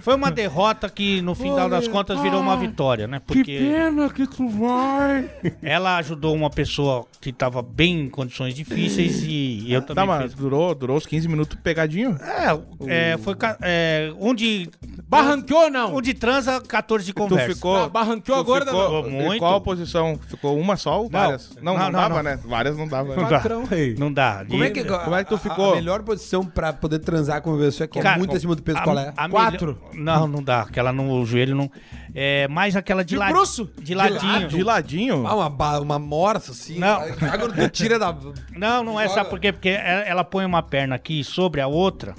foi 0.00 0.14
uma 0.14 0.30
derrota 0.30 0.88
que, 0.88 1.20
no 1.22 1.34
final 1.34 1.68
das 1.68 1.86
contas, 1.88 2.20
virou 2.20 2.40
uma 2.40 2.56
vitória, 2.56 3.06
né? 3.06 3.20
Que 3.26 3.34
Porque 3.34 3.58
pena 3.58 4.08
que 4.10 4.26
tu 4.26 4.48
vai. 4.48 5.30
ela 5.62 5.96
ajudou 5.98 6.34
uma 6.34 6.50
pessoa 6.50 7.06
que 7.20 7.32
tava 7.32 7.60
bem 7.62 8.00
em 8.02 8.08
condições 8.08 8.54
difíceis 8.54 9.22
e 9.24 9.66
eu 9.72 9.80
Tá, 9.82 9.88
também 9.94 10.06
mas 10.06 10.22
fiz. 10.32 10.34
durou, 10.34 10.74
durou 10.74 10.96
uns 10.96 11.06
15 11.06 11.28
minutos 11.28 11.58
pegadinho. 11.62 12.16
É, 12.20 13.12
é, 13.12 13.18
foi 13.18 13.34
é, 13.62 14.12
onde, 14.18 14.68
Barranqueou 15.08 15.64
ou 15.64 15.70
não? 15.70 15.94
onde 15.96 16.14
transa, 16.14 16.60
14 16.60 17.04
de 17.06 17.12
Tu 17.12 17.16
conversa. 17.16 17.54
ficou. 17.54 17.76
Ah, 17.76 17.88
barranqueou 17.88 18.38
tu 18.38 18.40
agora, 18.40 18.64
ficou, 18.66 19.02
não? 19.02 19.10
Muito. 19.10 19.38
Qual 19.40 19.60
posição? 19.60 20.18
Ficou 20.28 20.58
uma 20.58 20.76
só 20.76 21.02
ou 21.02 21.08
várias? 21.10 21.50
Não, 21.60 21.74
não, 21.74 21.80
Não, 21.84 21.90
não, 21.92 22.00
dava, 22.00 22.14
não. 22.16 22.22
né? 22.22 22.38
Várias 22.44 22.76
não 22.76 22.88
dava. 22.88 23.14
Não 23.16 23.22
né? 23.24 23.28
dá. 23.30 23.36
Patrão, 23.38 23.64
rei. 23.64 23.94
Não 23.98 24.12
dá. 24.12 24.44
Como 24.48 24.62
é 24.64 24.70
que, 24.70 24.84
Como 25.10 25.20
é 25.20 25.24
que 25.24 25.28
tu 25.30 25.34
a- 25.34 25.36
a- 25.36 25.40
ficou? 25.40 25.72
A, 25.72 25.76
melhor 25.76 26.02
posição 26.02 26.44
pra 26.44 26.72
poder 26.72 26.98
transar 27.00 27.42
com 27.42 27.50
uma 27.50 27.58
pessoa 27.58 27.86
que 27.86 27.98
é 27.98 28.02
Cara, 28.02 28.18
muito 28.18 28.36
acima 28.36 28.54
do 28.54 28.62
peso, 28.62 28.78
a- 28.78 28.82
qual 28.82 28.98
é? 28.98 29.12
a 29.16 29.28
Quatro? 29.28 29.78
Não, 29.94 30.26
não 30.26 30.42
dá. 30.42 30.62
Aquela 30.62 30.92
no 30.92 31.20
o 31.20 31.26
joelho 31.26 31.54
não. 31.54 31.70
É 32.14 32.48
mais 32.48 32.74
aquela 32.76 33.02
de, 33.04 33.10
De 33.10 33.16
lado- 33.16 33.32
bruço? 33.32 33.70
De 33.78 33.94
ladinho. 33.94 34.48
De 34.48 34.62
ladinho? 34.62 35.26
Ah, 35.26 35.34
uma, 35.48 35.78
uma 35.80 35.98
morsa, 35.98 36.52
assim. 36.52 36.78
Não. 36.78 37.00
Agora 37.32 37.52
tu 37.52 37.68
tira 37.70 37.98
da... 37.98 38.16
Não, 38.56 38.82
não 38.82 38.98
é, 39.00 39.04
Joga. 39.04 39.14
sabe 39.14 39.30
por 39.30 39.38
quê? 39.40 39.52
Porque 39.52 39.68
ela, 39.68 40.00
ela 40.02 40.24
põe 40.24 40.44
uma 40.44 40.62
perna 40.62 40.94
aqui 40.96 41.22
sobre 41.22 41.60
a 41.60 41.66
outra 41.66 42.14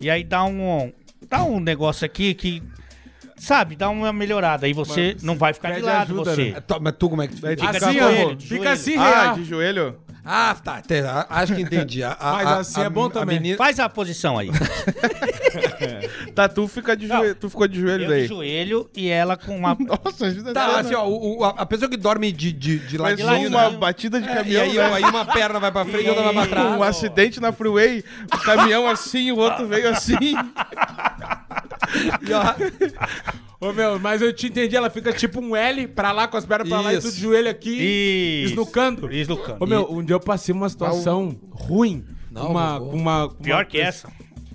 e 0.00 0.08
aí 0.10 0.22
dá 0.22 0.44
um 0.44 0.92
dá 1.28 1.42
um 1.42 1.58
negócio 1.58 2.04
aqui 2.04 2.34
que 2.34 2.62
sabe, 3.36 3.76
dá 3.76 3.88
uma 3.88 4.12
melhorada. 4.12 4.66
Aí 4.66 4.72
você 4.72 5.16
não 5.22 5.36
vai 5.36 5.52
ficar 5.52 5.72
de 5.72 5.80
lado 5.80 6.12
ajuda, 6.14 6.34
você. 6.34 6.50
né? 6.52 6.62
Mas 6.80 6.94
tu 6.98 7.10
como 7.10 7.22
é 7.22 7.26
que 7.28 7.34
tu 7.34 7.40
fica? 7.48 7.72
fica 7.72 7.86
Assim, 7.88 7.98
com 7.98 8.04
ó. 8.04 8.10
joelho, 8.10 8.40
Fica 8.40 8.72
assim, 8.72 8.96
Ah, 8.96 9.22
real. 9.22 9.34
de 9.36 9.44
joelho? 9.44 9.96
Ah, 10.24 10.56
tá. 10.62 10.80
te- 10.80 11.00
a- 11.00 11.26
acho 11.28 11.54
que 11.54 11.60
entendi. 11.62 12.02
A- 12.02 12.16
a- 12.18 12.32
Mas 12.32 12.46
a- 12.46 12.56
assim 12.58 12.80
a- 12.80 12.84
é 12.84 12.88
bom 12.88 13.06
a 13.06 13.10
também. 13.10 13.36
menina- 13.38 13.58
Faz 13.58 13.78
a 13.78 13.88
posição 13.88 14.38
aí. 14.38 14.50
Tá, 16.34 16.48
tu, 16.48 16.66
fica 16.66 16.96
de 16.96 17.06
Não. 17.06 17.18
joelho, 17.18 17.34
tu 17.36 17.48
ficou 17.48 17.68
de 17.68 17.80
joelho 17.80 18.04
Eu 18.04 18.08
daí. 18.08 18.22
de 18.22 18.28
joelho 18.28 18.90
e 18.96 19.08
ela 19.08 19.36
com 19.36 19.56
uma 19.56 19.76
Nossa, 19.78 20.26
ajuda 20.26 20.52
Tá, 20.52 20.80
assim, 20.80 20.94
ó, 20.94 21.06
o- 21.06 21.38
o- 21.38 21.44
a, 21.44 21.50
a 21.50 21.66
pessoa 21.66 21.88
que 21.88 21.96
dorme 21.96 22.32
de, 22.32 22.50
de, 22.52 22.78
de 22.80 22.98
Mas 22.98 23.20
ladinho, 23.20 23.48
uma 23.50 23.70
né? 23.70 23.76
batida 23.76 24.20
de 24.20 24.28
É, 24.28 24.34
caminhão, 24.34 24.66
e 24.66 24.70
aí, 24.70 24.76
né? 24.76 24.94
aí 24.94 25.02
uma 25.04 25.24
perna 25.24 25.60
vai 25.60 25.70
pra 25.70 25.84
frente 25.84 26.06
e 26.06 26.08
outra 26.08 26.24
vai 26.24 26.32
pra 26.34 26.46
trás. 26.46 26.76
Um 26.78 26.82
acidente 26.82 27.38
na 27.40 27.52
freeway, 27.52 28.02
o 28.32 28.38
caminhão 28.38 28.88
assim, 28.88 29.30
o 29.30 29.36
outro 29.36 29.66
veio 29.68 29.88
assim. 29.90 30.16
E, 32.22 32.32
ó, 32.32 33.68
Ô, 33.68 33.72
meu, 33.72 33.98
mas 33.98 34.20
eu 34.20 34.32
te 34.32 34.46
entendi. 34.48 34.76
Ela 34.76 34.90
fica 34.90 35.12
tipo 35.12 35.40
um 35.40 35.54
L 35.56 35.86
pra 35.88 36.12
lá, 36.12 36.28
com 36.28 36.36
as 36.36 36.44
pernas 36.44 36.68
pra 36.68 36.80
lá 36.80 36.92
e 36.92 36.98
Isso. 36.98 37.08
tu 37.08 37.14
de 37.14 37.20
joelho 37.20 37.48
aqui. 37.50 37.70
Isso. 38.44 38.50
Esnucando. 38.52 39.10
Esnucando. 39.12 39.56
Ô, 39.62 39.66
meu, 39.66 39.90
um 39.90 40.04
dia 40.04 40.14
eu 40.14 40.20
passei 40.20 40.54
uma 40.54 40.68
situação 40.68 41.34
ruim. 41.50 42.04
Não, 42.30 42.50
uma, 42.50 42.78
vou- 42.78 42.90
com 42.90 42.96
uma, 42.96 43.28
Pior 43.42 43.58
uma 43.58 43.64
que 43.64 43.80
essa. 43.80 44.08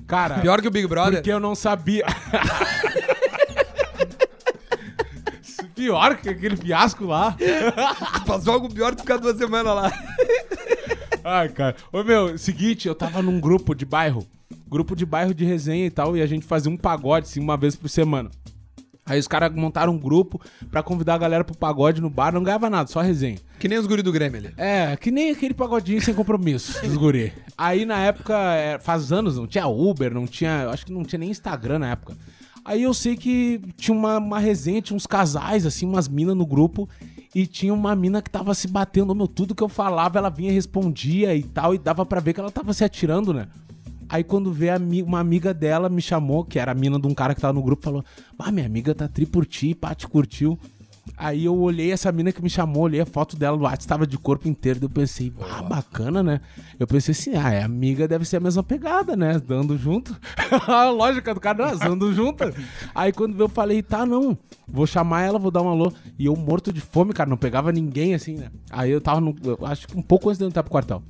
Cara, 0.06 0.40
pior 0.40 0.62
que 0.62 0.68
o 0.68 0.72
Big 0.72 0.88
Brother. 0.88 1.16
porque 1.20 1.32
eu 1.32 1.40
não 1.40 1.56
sabia. 1.56 2.06
Pior 5.76 6.18
que 6.18 6.30
aquele 6.30 6.58
fiasco 6.58 7.06
lá. 7.06 7.38
Passou 8.28 8.54
algo 8.54 8.74
pior 8.74 8.94
que 8.96 9.02
ficar 9.02 9.18
duas 9.18 9.38
semanas 9.38 9.74
lá. 9.74 9.92
Ai, 11.24 11.50
cara. 11.50 11.76
Ô, 11.92 12.04
meu, 12.04 12.38
seguinte, 12.38 12.88
eu 12.88 12.94
tava 12.96 13.22
num 13.22 13.40
grupo 13.40 13.74
de 13.74 13.86
bairro. 13.86 14.28
Grupo 14.70 14.96
de 14.96 15.06
bairro 15.06 15.34
de 15.34 15.44
resenha 15.44 15.86
e 15.86 15.90
tal, 15.90 16.16
e 16.16 16.22
a 16.22 16.28
gente 16.28 16.46
fazia 16.46 16.72
um 16.72 16.78
pagode, 16.78 17.28
assim, 17.28 17.40
uma 17.40 17.58
vez 17.58 17.76
por 17.76 17.90
semana. 17.90 18.30
Aí 19.10 19.20
os 19.20 19.28
caras 19.28 19.52
montaram 19.56 19.94
um 19.94 19.98
grupo 19.98 20.40
pra 20.70 20.84
convidar 20.84 21.16
a 21.16 21.18
galera 21.18 21.44
pro 21.44 21.58
pagode 21.58 22.00
no 22.00 22.12
bar, 22.12 22.32
não 22.32 22.44
ganhava 22.44 22.70
nada, 22.70 22.88
só 22.88 23.02
resenha. 23.02 23.40
Que 23.58 23.68
nem 23.68 23.80
os 23.80 23.88
guri 23.88 24.04
do 24.04 24.12
Grêmio 24.12 24.38
ali. 24.38 24.54
É, 24.56 24.96
que 24.96 25.10
nem 25.10 25.32
aquele 25.32 25.56
pagodinho 25.56 26.00
sem 26.00 26.14
compromisso 26.14 26.80
dos 26.84 26.96
guri. 26.96 27.34
Aí 27.58 27.86
na 27.86 27.98
época, 28.00 28.36
é, 28.54 28.78
faz 28.78 29.12
anos, 29.12 29.38
não 29.38 29.48
tinha 29.48 29.68
Uber, 29.68 30.14
não 30.14 30.28
tinha. 30.28 30.70
Acho 30.70 30.86
que 30.86 30.94
não 30.94 31.04
tinha 31.04 31.18
nem 31.18 31.32
Instagram 31.32 31.80
na 31.80 31.92
época. 31.92 32.16
Aí 32.64 32.84
eu 32.84 32.94
sei 32.94 33.18
que 33.18 33.60
tinha 33.78 33.98
uma, 33.98 34.20
uma 34.20 34.38
resenha, 34.38 34.80
tinha 34.80 34.96
uns 34.96 35.08
casais, 35.08 35.66
assim, 35.66 35.88
umas 35.88 36.08
minas 36.08 36.36
no 36.36 36.46
grupo. 36.46 36.88
E 37.34 37.48
tinha 37.48 37.74
uma 37.74 37.96
mina 37.96 38.22
que 38.22 38.30
tava 38.30 38.54
se 38.54 38.68
batendo, 38.68 39.14
meu, 39.16 39.28
tudo 39.28 39.56
que 39.56 39.64
eu 39.64 39.70
falava, 39.70 40.18
ela 40.18 40.30
vinha 40.30 40.52
e 40.52 40.54
respondia 40.54 41.36
e 41.36 41.44
tal, 41.44 41.76
e 41.76 41.78
dava 41.78 42.06
pra 42.06 42.20
ver 42.20 42.34
que 42.34 42.40
ela 42.40 42.52
tava 42.52 42.74
se 42.74 42.84
atirando, 42.84 43.34
né? 43.34 43.48
Aí 44.10 44.24
quando 44.24 44.52
vê 44.52 44.70
uma 45.06 45.20
amiga 45.20 45.54
dela 45.54 45.88
me 45.88 46.02
chamou, 46.02 46.44
que 46.44 46.58
era 46.58 46.72
a 46.72 46.76
mina 46.76 47.00
de 47.00 47.08
um 47.08 47.14
cara 47.14 47.36
que 47.36 47.42
tava 47.42 47.54
no 47.54 47.62
grupo, 47.62 47.84
falou: 47.84 48.04
Ah, 48.38 48.52
minha 48.52 48.66
amiga 48.66 48.96
tá 48.96 49.08
tri 49.08 49.26
por 49.26 49.46
ti, 49.46 49.76
pá, 49.76 49.94
te 49.94 50.08
curtiu. 50.08 50.60
Aí 51.18 51.46
eu 51.46 51.58
olhei 51.58 51.92
essa 51.92 52.12
mina 52.12 52.32
que 52.32 52.42
me 52.42 52.50
chamou, 52.50 52.84
olhei 52.84 53.02
a 53.02 53.06
foto 53.06 53.36
dela 53.36 53.58
no 53.58 53.64
WhatsApp, 53.64 53.88
tava 53.88 54.08
de 54.08 54.18
corpo 54.18 54.48
inteiro. 54.48 54.80
Eu 54.82 54.90
pensei, 54.90 55.34
ah, 55.42 55.62
bacana, 55.62 56.22
né? 56.22 56.42
Eu 56.80 56.88
pensei 56.88 57.12
assim, 57.12 57.36
ah, 57.36 57.52
é 57.52 57.64
amiga, 57.64 58.08
deve 58.08 58.26
ser 58.26 58.38
a 58.38 58.40
mesma 58.40 58.64
pegada, 58.64 59.16
né? 59.16 59.40
Dando 59.40 59.78
junto. 59.78 60.16
a 60.68 60.90
lógica 60.92 61.34
do 61.34 61.40
cara, 61.40 61.72
não, 61.72 61.78
dando 61.78 62.14
junto. 62.14 62.44
Aí 62.94 63.12
quando 63.12 63.40
eu 63.40 63.50
falei, 63.50 63.82
tá, 63.82 64.06
não, 64.06 64.38
vou 64.68 64.86
chamar 64.86 65.24
ela, 65.24 65.40
vou 65.40 65.52
dar 65.52 65.62
um 65.62 65.70
alô. 65.70 65.92
E 66.18 66.26
eu 66.26 66.36
morto 66.36 66.72
de 66.72 66.82
fome, 66.82 67.14
cara, 67.14 67.30
não 67.30 67.38
pegava 67.38 67.72
ninguém 67.72 68.14
assim, 68.14 68.36
né? 68.36 68.50
Aí 68.70 68.92
eu 68.92 69.02
tava 69.02 69.20
no. 69.20 69.36
eu 69.44 69.60
acho 69.66 69.88
que 69.88 69.98
um 69.98 70.02
pouco 70.02 70.30
antes 70.30 70.38
de 70.38 70.46
eu 70.46 70.50
entrar 70.50 70.64
pro 70.64 70.72
quartel. 70.72 71.04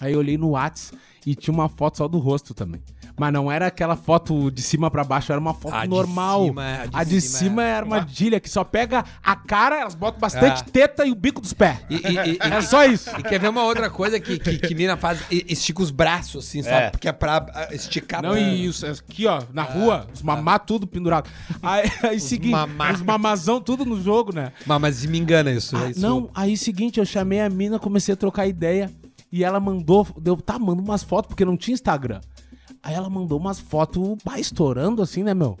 Aí 0.00 0.12
eu 0.12 0.18
olhei 0.18 0.36
no 0.36 0.50
Whats 0.50 0.92
e 1.24 1.34
tinha 1.34 1.54
uma 1.54 1.68
foto 1.68 1.98
só 1.98 2.08
do 2.08 2.18
rosto 2.18 2.52
também. 2.52 2.82
Mas 3.16 3.32
não 3.32 3.50
era 3.50 3.68
aquela 3.68 3.94
foto 3.94 4.50
de 4.50 4.60
cima 4.60 4.90
pra 4.90 5.04
baixo, 5.04 5.30
era 5.30 5.40
uma 5.40 5.54
foto 5.54 5.72
A 5.74 5.82
de 5.82 5.88
normal. 5.88 6.46
cima 6.46 6.64
é- 6.68 6.88
a 6.92 7.04
de, 7.04 7.20
cima, 7.20 7.62
é 7.62 7.76
armadilha, 7.76 8.40
que 8.40 8.50
só 8.50 8.64
pega 8.64 9.04
a 9.22 9.36
cara, 9.36 9.78
elas 9.80 9.94
botam 9.94 10.18
bastante 10.18 10.62
É. 10.62 10.64
teta 10.64 11.06
e 11.06 11.12
o 11.12 11.14
bico 11.14 11.40
dos 11.40 11.52
pés. 11.52 11.78
E, 11.88 11.94
e- 11.94 11.98
e- 12.32 12.38
É 12.42 12.60
só 12.60 12.84
isso. 12.84 13.08
e 13.16 13.22
quer 13.22 13.38
ver 13.38 13.48
uma 13.50 13.62
outra 13.62 13.88
coisa 13.88 14.18
que, 14.18 14.36
que, 14.36 14.58
que 14.58 14.74
mina 14.74 14.96
faz? 14.96 15.20
Estica 15.30 15.80
os 15.80 15.92
braços, 15.92 16.44
assim, 16.44 16.60
sabe? 16.60 16.86
É. 16.86 16.90
Porque 16.90 17.06
é 17.08 17.12
pra 17.12 17.46
ah, 17.54 17.68
esticar. 17.72 18.20
Não, 18.20 18.36
e 18.36 18.66
isso 18.66 18.84
aqui, 18.84 19.26
ó, 19.28 19.40
na 19.52 19.62
rua, 19.62 20.08
os 20.12 20.20
mamá 20.20 20.58
tudo 20.58 20.84
pendurado. 20.84 21.30
Aí, 21.62 21.84
aí 22.02 22.18
seguinte, 22.20 22.50
mamá. 22.50 22.92
os 22.92 23.00
mamazão 23.00 23.60
tudo 23.60 23.84
no 23.84 24.02
jogo, 24.02 24.34
né? 24.34 24.52
Mas, 24.66 24.80
mas 24.80 25.06
me 25.06 25.18
engana 25.20 25.52
isso. 25.52 25.76
Ah, 25.76 25.88
isso. 25.88 26.00
Não, 26.00 26.28
aí 26.34 26.56
seguinte, 26.56 26.98
eu 26.98 27.06
chamei 27.06 27.40
a 27.40 27.48
mina, 27.48 27.78
comecei 27.78 28.12
a 28.12 28.16
trocar 28.16 28.48
ideia. 28.48 28.90
E 29.34 29.42
ela 29.42 29.58
mandou, 29.58 30.06
deu, 30.16 30.36
tá, 30.36 30.60
manda 30.60 30.80
umas 30.80 31.02
fotos, 31.02 31.26
porque 31.26 31.44
não 31.44 31.56
tinha 31.56 31.74
Instagram. 31.74 32.20
Aí 32.80 32.94
ela 32.94 33.10
mandou 33.10 33.36
umas 33.36 33.58
fotos, 33.58 34.16
bah, 34.24 34.38
estourando 34.38 35.02
assim, 35.02 35.24
né, 35.24 35.34
meu? 35.34 35.58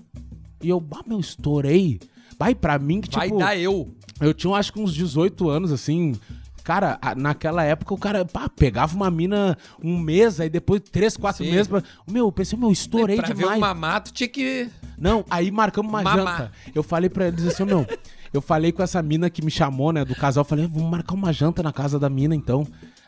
E 0.62 0.68
eu, 0.68 0.78
bah, 0.78 1.00
meu, 1.04 1.18
estourei. 1.18 1.98
Vai 2.38 2.54
pra 2.54 2.78
mim 2.78 3.00
que, 3.00 3.10
Vai 3.12 3.26
tipo, 3.26 3.40
dar 3.40 3.58
eu. 3.58 3.92
eu 4.20 4.32
tinha 4.32 4.54
acho 4.54 4.72
que 4.72 4.78
uns 4.78 4.94
18 4.94 5.48
anos, 5.48 5.72
assim. 5.72 6.14
Cara, 6.62 7.00
naquela 7.16 7.64
época 7.64 7.92
o 7.92 7.98
cara 7.98 8.24
pá, 8.24 8.48
pegava 8.48 8.94
uma 8.94 9.10
mina 9.10 9.58
um 9.82 9.98
mês, 9.98 10.38
aí 10.38 10.48
depois 10.48 10.80
três, 10.80 11.16
quatro 11.16 11.44
Sim. 11.44 11.50
meses. 11.50 11.66
Pra... 11.66 11.82
Meu, 12.08 12.26
eu 12.26 12.32
pensei, 12.32 12.56
meu, 12.56 12.70
estourei 12.70 13.16
pra 13.16 13.26
ver 13.26 13.34
demais. 13.34 13.58
um 13.58 13.60
mamato 13.60 14.12
tinha 14.12 14.28
que. 14.28 14.70
Não, 14.96 15.24
aí 15.28 15.50
marcamos 15.50 15.90
uma 15.92 16.00
Mamar. 16.00 16.38
janta. 16.38 16.52
Eu 16.72 16.84
falei 16.84 17.10
pra 17.10 17.26
eles 17.26 17.44
assim, 17.44 17.64
meu, 17.64 17.84
eu 18.32 18.40
falei 18.40 18.70
com 18.70 18.84
essa 18.84 19.02
mina 19.02 19.28
que 19.28 19.44
me 19.44 19.50
chamou, 19.50 19.92
né, 19.92 20.04
do 20.04 20.14
casal, 20.14 20.42
eu 20.42 20.48
falei, 20.48 20.64
vamos 20.64 20.88
marcar 20.88 21.14
uma 21.14 21.32
janta 21.32 21.60
na 21.60 21.72
casa 21.72 21.98
da 21.98 22.08
mina, 22.08 22.36
então. 22.36 22.64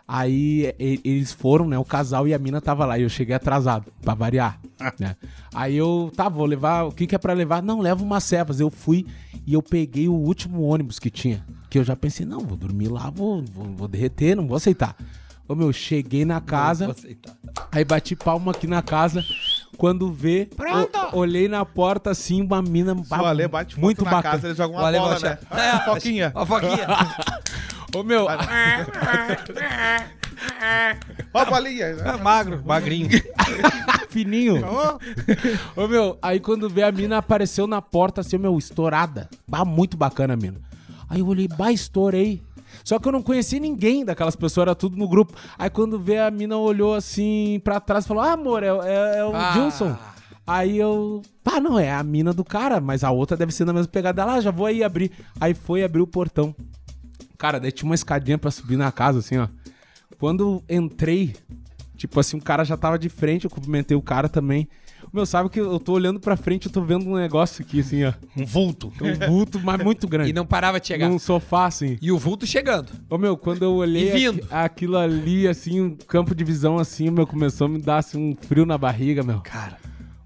Aí 0.09 0.72
eles 0.78 1.32
foram, 1.32 1.66
né, 1.66 1.76
o 1.76 1.84
casal 1.84 2.28
e 2.28 2.32
a 2.34 2.38
mina 2.38 2.61
tava 2.61 2.86
lá, 2.86 2.96
e 2.96 3.02
eu 3.02 3.09
cheguei 3.09 3.34
atrasado, 3.34 3.92
pra 4.02 4.14
variar, 4.14 4.61
né. 5.00 5.16
Aí 5.52 5.76
eu, 5.76 6.12
tá, 6.14 6.28
vou 6.28 6.46
levar, 6.46 6.84
o 6.84 6.92
que 6.92 7.07
que 7.09 7.14
é 7.14 7.18
pra 7.18 7.32
levar? 7.32 7.61
Não, 7.61 7.80
leva 7.80 8.04
umas 8.04 8.22
cevas. 8.22 8.61
Eu 8.61 8.70
fui 8.70 9.04
e 9.44 9.54
eu 9.54 9.62
peguei 9.62 10.09
o 10.09 10.14
último 10.14 10.62
ônibus 10.62 11.00
que 11.00 11.11
tinha, 11.11 11.44
que 11.68 11.76
eu 11.78 11.82
já 11.82 11.96
pensei, 11.96 12.24
não, 12.24 12.38
vou 12.40 12.57
dormir 12.57 12.86
lá, 12.88 13.11
vou, 13.11 13.42
vou, 13.52 13.64
vou 13.74 13.88
derreter, 13.88 14.36
não 14.36 14.46
vou 14.46 14.57
aceitar. 14.57 14.94
Ô, 15.48 15.54
meu, 15.54 15.72
cheguei 15.72 16.24
na 16.24 16.40
casa, 16.40 16.86
Vou 16.86 16.94
aceitar. 16.96 17.32
aí 17.70 17.84
bati 17.84 18.16
palma 18.16 18.50
aqui 18.50 18.66
na 18.66 18.82
casa. 18.82 19.24
Quando 19.76 20.11
vê, 20.11 20.48
o- 21.12 21.18
olhei 21.18 21.46
na 21.48 21.64
porta 21.64 22.11
assim, 22.11 22.42
uma 22.42 22.61
mina 22.62 22.96
Se 23.04 23.12
o 23.14 23.24
Ale 23.24 23.46
bate 23.46 23.78
muito 23.78 24.04
na 24.04 24.11
bacana. 24.11 24.34
casa, 24.34 24.48
ele 24.48 24.57
joga 24.57 24.74
uma 24.76 24.86
Ale 24.88 24.98
bola, 24.98 25.11
bate- 25.20 25.24
né? 25.24 25.38
É, 25.50 25.78
Foquinha. 25.84 26.32
Ó, 26.34 26.44
Foquinha. 26.46 26.86
Ô, 27.95 28.03
meu, 28.03 28.26
Ó 31.32 31.39
a 31.39 31.45
bolinha. 31.45 31.95
né? 31.97 32.16
magro, 32.22 32.62
magrinho. 32.64 33.09
fininho. 34.11 34.62
Ô, 35.76 35.87
meu, 35.87 36.18
aí 36.20 36.41
quando 36.41 36.68
vê 36.68 36.82
a 36.82 36.93
mina 36.93 37.18
apareceu 37.18 37.66
na 37.66 37.80
porta, 37.82 38.20
assim, 38.20 38.39
meu, 38.39 38.57
estourada. 38.59 39.28
Bah, 39.47 39.64
muito 39.64 39.97
bacana 39.97 40.34
a 40.34 40.37
mina. 40.37 40.61
Aí 41.09 41.20
eu 41.20 41.26
olhei, 41.26 41.49
bah, 41.49 41.72
estourei. 41.72 42.43
Só 42.84 42.99
que 42.99 43.09
eu 43.09 43.12
não 43.12 43.22
conheci 43.22 43.59
ninguém 43.59 44.05
daquelas 44.05 44.37
pessoas, 44.37 44.66
era 44.66 44.74
tudo 44.74 44.97
no 44.97 45.09
grupo. 45.09 45.32
Aí 45.59 45.70
quando 45.70 45.99
vê 45.99 46.18
a 46.18 46.30
mina 46.30 46.57
olhou 46.57 46.95
assim 46.95 47.61
pra 47.64 47.80
trás 47.80 48.05
e 48.05 48.09
falou: 48.09 48.22
Ah, 48.22 48.32
amor, 48.32 48.62
é, 48.62 48.66
é- 48.68 49.18
é 49.18 49.24
o 49.24 49.34
Ah. 49.34 49.53
Gilson. 49.53 49.97
Aí 50.47 50.78
eu. 50.78 51.22
Tá, 51.43 51.59
não, 51.61 51.78
é 51.78 51.91
a 51.93 52.03
mina 52.05 52.32
do 52.32 52.45
cara, 52.45 52.80
mas 52.80 53.03
a 53.03 53.11
outra 53.11 53.37
deve 53.37 53.53
ser 53.53 53.64
na 53.64 53.72
mesma 53.72 53.89
pegada. 53.91 54.22
Ela, 54.22 54.34
ah, 54.34 54.41
já 54.41 54.51
vou 54.51 54.66
aí 54.66 54.84
abrir. 54.84 55.11
Aí 55.41 55.55
foi 55.55 55.82
abrir 55.82 56.01
o 56.03 56.07
portão. 56.07 56.55
Cara, 57.39 57.59
daí 57.61 57.70
tinha 57.72 57.89
uma 57.89 57.95
escadinha 57.95 58.39
pra 58.39 58.51
subir 58.51 58.76
na 58.76 58.91
casa, 58.91 59.18
assim, 59.18 59.37
ó. 59.39 59.49
Quando 60.18 60.62
entrei, 60.68 61.34
tipo 61.97 62.18
assim, 62.18 62.37
o 62.39 62.43
cara 62.43 62.64
já 62.64 62.76
tava 62.76 62.99
de 62.99 63.09
frente, 63.09 63.45
eu 63.45 63.51
cumprimentei 63.51 63.97
o 63.97 64.03
cara 64.03 64.28
também. 64.28 64.68
Meu, 65.12 65.24
sabe 65.24 65.49
que 65.49 65.61
eu 65.61 65.78
tô 65.78 65.93
olhando 65.93 66.18
pra 66.18 66.37
frente, 66.37 66.66
eu 66.66 66.72
tô 66.72 66.82
vendo 66.82 67.07
um 67.09 67.14
negócio 67.16 67.64
aqui, 67.64 67.80
assim, 67.80 68.05
ó. 68.05 68.12
Um 68.37 68.45
vulto. 68.45 68.93
Um 69.01 69.26
vulto, 69.28 69.61
mas 69.61 69.82
muito 69.82 70.09
grande. 70.09 70.30
E 70.30 70.32
não 70.32 70.45
parava 70.45 70.80
de 70.80 70.87
chegar. 70.89 71.09
Num 71.09 71.18
sofá, 71.18 71.66
assim. 71.66 71.97
E 72.03 72.11
o 72.11 72.18
vulto 72.18 72.47
chegando. 72.47 72.91
Ô, 73.09 73.16
meu, 73.16 73.37
quando 73.37 73.62
eu 73.62 73.72
olhei 73.74 74.09
E 74.09 74.12
vindo. 74.12 74.43
aqui- 74.45 74.55
aquilo 74.55 74.97
ali, 74.99 75.47
assim, 75.47 75.80
um 75.80 75.95
campo 75.95 76.34
de 76.34 76.43
visão, 76.45 76.76
assim, 76.78 77.09
meu, 77.11 77.26
começou 77.26 77.66
a 77.66 77.70
me 77.70 77.78
dar, 77.78 77.99
assim, 77.99 78.18
um 78.18 78.34
frio 78.37 78.66
na 78.66 78.76
barriga, 78.76 79.22
meu. 79.22 79.41
Cara. 79.41 79.76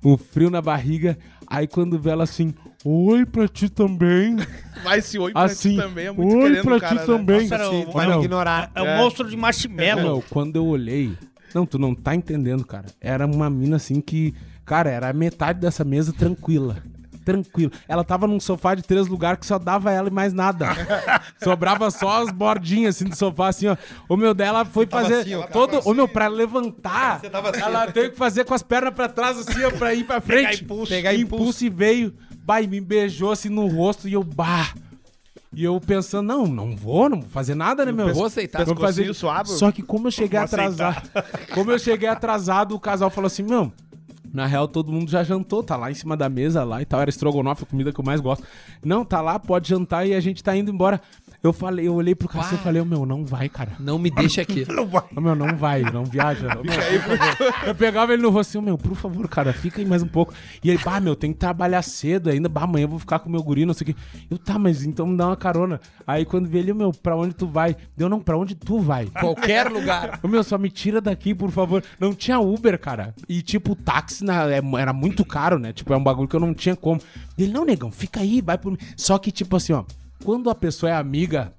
Um 0.02 0.16
frio 0.16 0.48
na 0.50 0.62
barriga. 0.62 1.18
Aí 1.50 1.66
quando 1.66 1.98
vê 1.98 2.10
ela 2.10 2.22
assim, 2.24 2.54
oi 2.84 3.26
pra 3.26 3.48
ti 3.48 3.68
também. 3.68 4.36
Vai 4.84 5.00
esse 5.00 5.18
oi 5.18 5.32
pra 5.32 5.42
Assim, 5.42 5.74
ti 5.74 5.76
também, 5.82 6.06
é 6.06 6.10
muito 6.12 6.34
oi 6.36 6.42
querendo 6.48 6.62
pra 6.64 6.80
cara, 6.80 6.94
ti 6.94 7.00
né? 7.00 7.06
também. 7.06 7.40
Nossa, 7.42 7.54
era 7.56 7.68
Sim, 7.70 7.84
o- 7.88 7.92
vai 7.92 8.06
não. 8.06 8.20
ignorar. 8.20 8.70
É 8.74 8.80
o 8.80 8.86
É. 8.86 8.96
monstro 8.98 9.28
de 9.28 9.36
marshmallow. 9.36 10.02
meu, 10.02 10.24
quando 10.30 10.54
eu 10.56 10.64
olhei. 10.64 11.12
Não, 11.52 11.66
tu 11.66 11.78
não 11.78 11.94
tá 11.94 12.14
entendendo, 12.14 12.64
cara. 12.64 12.86
Era 13.00 13.26
uma 13.26 13.50
mina 13.50 13.76
assim 13.76 14.00
que. 14.00 14.32
Cara, 14.64 14.88
era 14.88 15.08
a 15.10 15.12
metade 15.12 15.58
dessa 15.60 15.82
mesa 15.82 16.12
tranquila. 16.12 16.76
Tranquilo. 17.32 17.72
Ela 17.88 18.02
tava 18.04 18.26
num 18.26 18.40
sofá 18.40 18.74
de 18.74 18.82
três 18.82 19.06
lugares 19.06 19.38
que 19.38 19.46
só 19.46 19.58
dava 19.58 19.92
ela 19.92 20.08
e 20.08 20.12
mais 20.12 20.32
nada. 20.32 20.68
Sobrava 21.42 21.90
só 21.90 22.22
as 22.22 22.30
bordinhas 22.30 22.96
assim 22.96 23.04
do 23.04 23.16
sofá, 23.16 23.48
assim, 23.48 23.68
ó. 23.68 23.76
O 24.08 24.16
meu 24.16 24.34
dela 24.34 24.64
foi 24.64 24.86
fazer 24.86 25.14
assim, 25.20 25.34
ó, 25.34 25.46
todo. 25.46 25.80
O 25.84 25.94
meu, 25.94 26.08
pra 26.08 26.28
levantar, 26.28 27.20
tava 27.20 27.50
assim, 27.50 27.60
ela 27.60 27.90
teve 27.90 28.10
que 28.10 28.16
fazer 28.16 28.44
com 28.44 28.54
as 28.54 28.62
pernas 28.62 28.94
pra 28.94 29.08
trás, 29.08 29.38
assim, 29.38 29.64
ó, 29.64 29.70
pra 29.70 29.94
ir 29.94 30.04
pra 30.04 30.20
frente. 30.20 30.64
impulso. 30.64 30.92
Pegar 30.92 31.14
impulso. 31.14 31.64
e 31.64 31.68
veio. 31.68 32.14
Bah, 32.42 32.60
e 32.60 32.66
me 32.66 32.80
beijou 32.80 33.30
assim 33.30 33.48
no 33.48 33.66
rosto 33.66 34.08
e 34.08 34.14
eu, 34.14 34.24
bah. 34.24 34.74
E 35.52 35.64
eu 35.64 35.80
pensando, 35.80 36.26
não, 36.26 36.46
não 36.46 36.76
vou, 36.76 37.08
não 37.08 37.20
vou 37.20 37.28
fazer 37.30 37.56
nada, 37.56 37.84
né, 37.84 37.90
meu? 37.90 38.14
Vou 38.14 38.26
aceitar. 38.26 38.64
Vou 38.64 38.76
fazer 38.76 39.12
suave. 39.14 39.48
Só 39.50 39.72
que 39.72 39.82
como 39.82 40.06
eu 40.06 40.10
cheguei 40.12 40.38
atrasado, 40.38 41.10
como 41.52 41.72
eu 41.72 41.78
cheguei 41.78 42.08
atrasado, 42.08 42.74
o 42.74 42.80
casal 42.80 43.10
falou 43.10 43.26
assim, 43.26 43.42
meu, 43.42 43.72
na 44.32 44.46
real 44.46 44.68
todo 44.68 44.92
mundo 44.92 45.10
já 45.10 45.22
jantou, 45.22 45.62
tá 45.62 45.76
lá 45.76 45.90
em 45.90 45.94
cima 45.94 46.16
da 46.16 46.28
mesa 46.28 46.64
lá 46.64 46.80
e 46.80 46.84
tal, 46.84 47.00
era 47.00 47.10
estrogonofe, 47.10 47.64
a 47.64 47.66
comida 47.66 47.92
que 47.92 48.00
eu 48.00 48.04
mais 48.04 48.20
gosto. 48.20 48.44
Não, 48.84 49.04
tá 49.04 49.20
lá, 49.20 49.38
pode 49.38 49.68
jantar 49.68 50.06
e 50.06 50.14
a 50.14 50.20
gente 50.20 50.42
tá 50.42 50.56
indo 50.56 50.70
embora. 50.70 51.00
Eu 51.42 51.54
falei, 51.54 51.88
eu 51.88 51.94
olhei 51.94 52.14
pro 52.14 52.28
cacete 52.28 52.56
e 52.56 52.58
falei, 52.58 52.84
meu, 52.84 53.06
não 53.06 53.24
vai, 53.24 53.48
cara. 53.48 53.72
Não 53.80 53.98
me 53.98 54.10
deixa 54.10 54.42
aqui. 54.42 54.66
Ô, 55.16 55.20
meu, 55.20 55.34
não 55.34 55.56
vai, 55.56 55.80
não 55.80 56.04
viaja. 56.04 56.48
Por 56.54 56.66
favor. 56.66 57.54
eu 57.66 57.74
pegava 57.74 58.12
ele 58.12 58.22
no 58.22 58.28
rostinho, 58.28 58.62
meu, 58.62 58.76
por 58.76 58.94
favor, 58.94 59.26
cara, 59.26 59.50
fica 59.52 59.80
aí 59.80 59.86
mais 59.86 60.02
um 60.02 60.06
pouco. 60.06 60.34
E 60.62 60.68
ele, 60.68 60.78
bah, 60.84 61.00
meu, 61.00 61.16
tem 61.16 61.32
que 61.32 61.38
trabalhar 61.38 61.80
cedo 61.80 62.28
ainda, 62.28 62.46
bah, 62.46 62.64
amanhã 62.64 62.84
eu 62.84 62.88
vou 62.88 62.98
ficar 62.98 63.20
com 63.20 63.28
o 63.30 63.32
meu 63.32 63.42
guri, 63.42 63.64
não 63.64 63.72
sei 63.72 63.90
o 63.90 63.94
quê. 63.94 64.00
Eu, 64.30 64.36
tá, 64.36 64.58
mas 64.58 64.84
então 64.84 65.06
me 65.06 65.16
dá 65.16 65.28
uma 65.28 65.36
carona. 65.36 65.80
Aí 66.06 66.26
quando 66.26 66.46
vê 66.46 66.58
ele, 66.58 66.74
meu, 66.74 66.92
pra 66.92 67.16
onde 67.16 67.34
tu 67.34 67.46
vai? 67.46 67.74
Deu, 67.96 68.08
não, 68.08 68.20
pra 68.20 68.36
onde 68.36 68.54
tu 68.54 68.78
vai? 68.78 69.06
Qualquer 69.06 69.70
lugar. 69.70 70.20
Ô, 70.22 70.28
meu, 70.28 70.44
só 70.44 70.58
me 70.58 70.70
tira 70.70 71.00
daqui, 71.00 71.34
por 71.34 71.50
favor. 71.50 71.82
Não 71.98 72.12
tinha 72.12 72.38
Uber, 72.38 72.78
cara. 72.78 73.14
E, 73.26 73.40
tipo, 73.40 73.72
o 73.72 73.76
táxi 74.20 74.24
na- 74.24 74.50
é- 74.50 74.80
era 74.80 74.92
muito 74.92 75.24
caro, 75.24 75.58
né? 75.58 75.72
Tipo, 75.72 75.92
é 75.92 75.96
um 75.96 76.02
bagulho 76.02 76.28
que 76.28 76.36
eu 76.36 76.40
não 76.40 76.54
tinha 76.54 76.76
como. 76.76 77.00
Ele, 77.38 77.52
não, 77.52 77.64
negão, 77.64 77.90
fica 77.90 78.20
aí, 78.20 78.40
vai 78.40 78.58
por 78.58 78.72
mim. 78.72 78.78
Só 78.96 79.18
que, 79.18 79.30
tipo 79.32 79.56
assim, 79.56 79.72
ó, 79.72 79.84
quando 80.24 80.50
a 80.50 80.54
pessoa 80.54 80.90
é 80.90 80.94
amiga, 80.94 81.52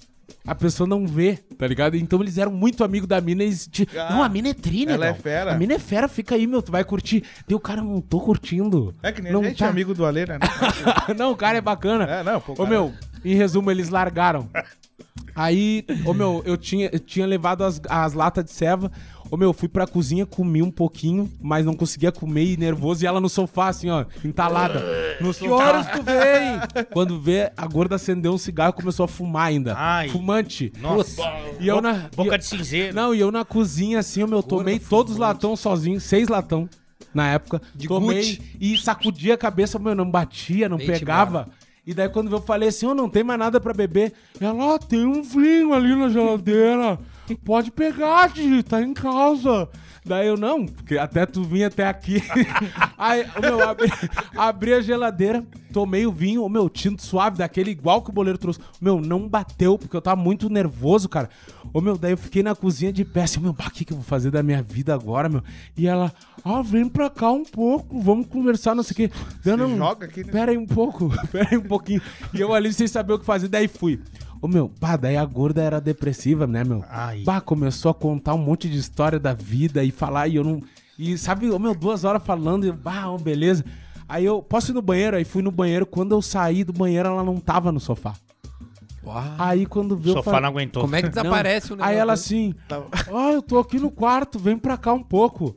a 0.45 0.55
pessoa 0.55 0.88
não 0.88 1.05
vê, 1.05 1.38
tá 1.57 1.68
ligado? 1.68 1.95
Então 1.95 2.22
eles 2.22 2.38
eram 2.38 2.51
muito 2.51 2.84
amigos 2.84 3.07
da 3.07 3.20
mina 3.22 3.43
e 3.43 3.47
eles, 3.47 3.68
ti- 3.68 3.88
Ah, 3.95 4.09
Não, 4.14 4.24
a 4.24 4.30
mina 4.30 4.49
é 4.49 4.53
tri, 4.53 4.86
ela 4.88 5.07
é 5.07 5.14
fera. 5.14 5.53
A 5.53 5.57
mina 5.57 5.74
é 5.74 5.80
fera, 5.80 6.07
fica 6.07 6.36
aí, 6.36 6.47
meu, 6.47 6.62
tu 6.62 6.72
vai 6.72 6.84
curtir. 6.84 7.24
Deu, 7.47 7.59
cara, 7.59 7.82
não 7.82 7.99
tô 8.01 8.20
curtindo. 8.20 8.95
É 9.03 9.12
que 9.12 9.22
nem 9.22 9.32
não 9.34 9.41
a 9.41 9.43
gente, 9.45 9.57
tá- 9.59 9.68
amigo 9.68 9.93
do 9.93 10.05
Ale, 10.05 10.26
né? 10.26 10.39
não, 11.18 11.32
o 11.32 11.36
cara 11.36 11.57
é 11.57 11.62
bacana. 11.62 12.05
É, 12.05 12.24
não, 12.24 12.39
pô, 12.41 12.53
Ô, 12.53 12.55
cara- 12.55 12.70
meu, 12.70 12.93
em 13.26 13.36
resumo, 13.36 13.70
eles 13.70 13.89
largaram. 13.89 14.49
Aí, 15.36 15.86
ô, 16.05 16.14
meu, 16.14 16.41
eu 16.45 16.57
tinha, 16.57 16.89
eu 16.91 16.99
tinha 16.99 17.26
levado 17.26 17.64
as, 17.64 17.82
as 17.89 18.14
latas 18.14 18.45
de 18.45 18.51
ceva. 18.51 18.91
Ô, 19.30 19.38
meu, 19.38 19.53
fui 19.53 19.70
pra 19.70 19.88
cozinha, 19.88 20.26
comi 20.26 20.62
um 20.62 20.70
pouquinho, 20.72 21.32
mas 21.41 21.66
não 21.66 21.74
conseguia 21.74 22.12
comer 22.12 22.43
e 22.43 22.57
nervoso. 22.57 23.03
E 23.03 23.07
ela 23.07 23.22
no 23.22 23.30
sofá, 23.30 23.70
assim, 23.70 23.89
ó, 23.89 24.03
entalada. 24.26 24.84
No 25.22 25.34
que 25.34 25.47
horas 25.47 25.88
tu 25.88 26.03
vem? 26.03 26.86
Quando 26.91 27.18
vê, 27.20 27.49
a 27.55 27.66
gorda 27.66 27.95
acendeu 27.95 28.34
um 28.34 28.38
cigarro 28.38 28.74
e 28.78 28.82
começou 28.82 29.05
a 29.05 29.07
fumar 29.07 29.47
ainda. 29.47 29.74
Ai. 29.78 30.09
Fumante. 30.09 30.74
Nossa. 30.82 31.22
E 31.62 31.68
eu 31.68 31.82
na- 31.82 32.09
Boca 32.14 32.38
de 32.38 32.45
cinzeiro. 32.45 32.93
Não, 32.93 33.16
e 33.16 33.20
eu 33.22 33.32
na 33.32 33.45
cozinha, 33.45 33.99
assim, 33.99 34.22
ô, 34.22 34.28
meu, 34.28 34.43
tomei 34.43 34.80
todos 34.80 35.14
os 35.14 35.18
latão 35.18 35.55
sozinho, 35.55 35.99
seis 36.01 36.28
latão 36.28 36.68
na 37.14 37.30
época. 37.32 37.62
De 37.74 37.88
tomei 37.88 38.18
Gucci. 38.18 38.41
e 38.59 38.78
sacudia 38.78 39.36
a 39.36 39.38
cabeça, 39.38 39.80
meu, 39.80 39.95
não 39.95 40.09
batia, 40.09 40.68
não 40.68 40.78
Vem-te 40.78 40.91
pegava. 40.99 41.47
E 41.86 41.93
daí 41.93 42.07
quando 42.09 42.32
eu 42.32 42.41
falei 42.41 42.69
assim, 42.69 42.86
ó, 42.86 42.93
não 42.93 43.09
tem 43.09 43.23
mais 43.23 43.39
nada 43.39 43.59
pra 43.59 43.73
beber. 43.73 44.13
Ela, 44.39 44.75
ah, 44.75 44.79
tem 44.79 45.05
um 45.05 45.23
vinho 45.23 45.73
ali 45.73 45.95
na 45.95 46.09
geladeira. 46.09 46.99
Pode 47.43 47.71
pegar, 47.71 48.29
Didi, 48.29 48.61
tá 48.61 48.82
em 48.82 48.93
casa. 48.93 49.69
Daí 50.04 50.28
eu, 50.28 50.36
não, 50.36 50.66
porque 50.66 50.97
até 50.97 51.28
tu 51.28 51.43
vir 51.43 51.66
até 51.66 51.88
aqui. 51.88 52.24
Aí, 52.97 53.24
ô, 53.38 53.41
meu, 53.41 53.70
abri, 53.70 53.91
abri 54.36 54.74
a 54.74 54.82
geladeira, 54.82 55.43
tomei 55.72 56.08
o 56.08 56.12
vinho, 56.12 56.43
o 56.43 56.49
meu, 56.49 56.68
tinto 56.70 57.04
suave, 57.04 57.38
daquele 57.38 57.70
igual 57.70 58.02
que 58.02 58.10
o 58.10 58.14
boleiro 58.14 58.38
trouxe. 58.38 58.60
Meu, 58.82 58.99
não 58.99 59.30
bateu, 59.30 59.78
porque 59.78 59.95
eu 59.95 60.02
tava 60.02 60.20
muito 60.20 60.49
nervoso, 60.49 61.08
cara. 61.08 61.30
Ô, 61.72 61.80
meu, 61.80 61.97
daí 61.97 62.14
eu 62.14 62.18
fiquei 62.18 62.41
na 62.41 62.56
cozinha 62.56 62.91
de 62.91 63.06
pé, 63.06 63.24
assim, 63.24 63.39
meu, 63.39 63.52
o 63.52 63.72
que, 63.72 63.86
que 63.86 63.93
eu 63.93 63.97
vou 63.97 64.04
fazer 64.04 64.32
da 64.32 64.41
minha 64.41 64.62
vida 64.62 64.91
agora, 64.91 65.30
meu? 65.30 65.43
E 65.78 65.88
ela, 65.88 66.12
ah, 66.43 66.64
vem 66.64 66.89
pra 66.89 67.08
cá 67.08 67.32
um 67.32 67.45
pouco, 67.45 68.02
vamos 68.02 68.26
conversar, 68.26 68.74
não 68.74 68.84
sei 68.84 68.93
o 68.93 68.95
quê. 69.10 69.16
Eu 69.45 69.56
não, 69.56 69.78
joga 69.78 70.08
aqui, 70.08 70.24
né? 70.24 70.32
Pera 70.32 70.52
aí 70.52 70.58
um 70.58 70.66
pouco, 70.66 71.12
pera 71.32 71.49
aí 71.52 71.58
um 71.58 71.62
pouquinho. 71.62 72.02
E 72.34 72.41
eu 72.41 72.54
ali 72.54 72.74
sem 72.74 72.88
saber 72.88 73.14
o 73.14 73.20
que 73.20 73.26
fazer, 73.26 73.47
daí 73.47 73.68
fui. 73.68 74.02
Ô 74.42 74.48
meu, 74.48 74.72
bah, 74.80 74.98
daí 74.98 75.16
a 75.18 75.24
gorda 75.26 75.62
era 75.62 75.80
depressiva, 75.80 76.48
né, 76.48 76.64
meu? 76.64 76.84
Ai. 76.89 77.22
Bah, 77.24 77.39
começou 77.39 77.92
a 77.92 77.94
contar 77.94 78.34
um 78.34 78.39
monte 78.39 78.68
de 78.68 78.78
história 78.78 79.20
da 79.20 79.34
vida 79.34 79.84
e 79.84 79.92
falar, 79.92 80.28
e 80.28 80.36
eu 80.38 80.44
não. 80.44 80.62
E 80.98 81.18
sabe, 81.18 81.50
ô 81.50 81.60
meu, 81.60 81.76
duas 81.76 82.04
horas 82.04 82.24
falando, 82.24 82.66
e 82.66 82.72
bah, 82.72 83.06
beleza. 83.22 83.64
Aí 84.10 84.26
eu, 84.26 84.42
posso 84.42 84.72
ir 84.72 84.74
no 84.74 84.82
banheiro? 84.82 85.16
Aí 85.16 85.24
fui 85.24 85.42
no 85.42 85.52
banheiro. 85.52 85.86
Quando 85.86 86.14
eu 86.14 86.22
saí 86.22 86.64
do 86.64 86.74
banheiro, 86.74 87.08
ela 87.08 87.24
não 87.24 87.38
tava 87.39 87.72
no 87.72 87.80
sofá. 87.80 88.14
Uau. 89.04 89.24
Aí 89.38 89.66
quando 89.66 89.96
viu. 89.96 90.12
O 90.14 90.16
sofá 90.18 90.32
falei- 90.32 90.42
não 90.42 90.50
aguentou. 90.50 90.82
Como 90.84 90.96
é 90.96 91.02
que 91.02 91.10
desaparece 91.10 91.74
o 91.74 91.76
negócio? 91.76 91.92
Aí 91.92 91.98
ela 91.98 92.14
assim, 92.14 92.54
ah, 92.70 93.32
eu 93.32 93.42
tô 93.42 93.58
aqui 93.58 93.80
no 93.80 93.89
quarto, 93.89 94.38
vem 94.38 94.58
pra 94.58 94.76
cá 94.78 94.92
um 94.94 95.02
pouco. 95.04 95.56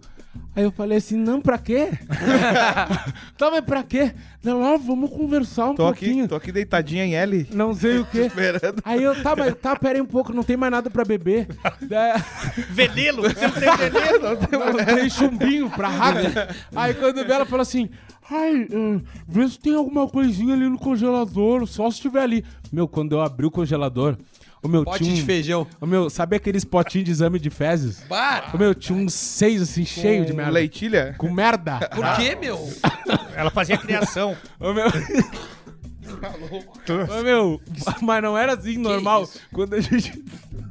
Aí 0.56 0.62
eu 0.62 0.70
falei 0.70 0.98
assim, 0.98 1.16
não, 1.16 1.40
pra 1.40 1.58
quê? 1.58 1.88
tá, 3.36 3.50
mas 3.50 3.60
pra 3.62 3.82
quê? 3.82 4.12
Ela, 4.44 4.74
ah, 4.74 4.76
vamos 4.76 5.10
conversar 5.10 5.70
um 5.70 5.74
Tô 5.74 5.86
aqui, 5.88 6.04
pouquinho. 6.06 6.28
tô 6.28 6.34
aqui 6.36 6.52
deitadinha 6.52 7.04
em 7.04 7.14
L. 7.16 7.48
Não 7.52 7.74
sei 7.74 7.98
o 7.98 8.04
quê. 8.06 8.26
Esperando. 8.26 8.80
Aí 8.84 9.02
eu, 9.02 9.20
tá, 9.22 9.34
mas 9.34 9.54
tá, 9.56 9.74
pera 9.74 9.94
aí 9.98 10.00
um 10.00 10.06
pouco, 10.06 10.32
não 10.32 10.42
tem 10.44 10.56
mais 10.56 10.70
nada 10.70 10.88
pra 10.90 11.04
beber. 11.04 11.48
Daí- 11.82 12.22
Veneno. 12.70 13.22
Você 13.22 13.46
não 13.46 13.54
tem 13.54 13.76
veneno. 13.76 14.78
Não 14.78 14.84
tem 14.84 15.10
chumbinho 15.10 15.70
pra 15.70 15.88
raga. 15.88 16.48
Aí 16.76 16.94
quando 16.94 17.24
vê, 17.26 17.32
ela 17.32 17.44
falou 17.46 17.62
assim: 17.62 17.88
Ai, 18.30 18.68
eh, 18.70 19.00
vê 19.26 19.48
se 19.48 19.58
tem 19.58 19.74
alguma 19.74 20.08
coisinha 20.08 20.54
ali 20.54 20.68
no 20.68 20.78
congelador, 20.78 21.66
só 21.66 21.90
se 21.90 22.00
tiver 22.00 22.22
ali. 22.22 22.44
Meu, 22.72 22.86
quando 22.86 23.12
eu 23.12 23.20
abri 23.22 23.46
o 23.46 23.50
congelador, 23.50 24.16
o 24.64 24.68
meu 24.68 24.82
Pote 24.82 25.04
tinha 25.04 25.14
de 25.14 25.22
feijão. 25.22 25.66
O 25.78 25.86
meu, 25.86 26.08
sabe 26.08 26.36
aqueles 26.36 26.64
potinhos 26.64 27.04
de 27.04 27.10
exame 27.10 27.38
de 27.38 27.50
fezes? 27.50 28.00
Para! 28.08 28.50
O 28.54 28.58
meu, 28.58 28.74
tinha 28.74 28.98
uns 28.98 29.12
seis 29.12 29.60
assim, 29.60 29.84
cheio 29.84 30.24
de 30.24 30.30
Com 30.30 30.38
merda. 30.38 30.52
Leitilha? 30.52 31.14
Com 31.18 31.30
merda. 31.30 31.80
Por 31.94 32.16
quê, 32.16 32.34
meu? 32.34 32.72
Ela 33.36 33.50
fazia 33.50 33.76
criação. 33.76 34.34
Ô 34.58 34.72
meu. 34.72 34.86
Ô 34.88 37.22
meu, 37.22 37.60
mas 38.00 38.22
não 38.22 38.38
era 38.38 38.54
assim 38.54 38.78
normal. 38.78 39.28
Quando 39.52 39.74
a 39.74 39.80
gente. 39.80 40.24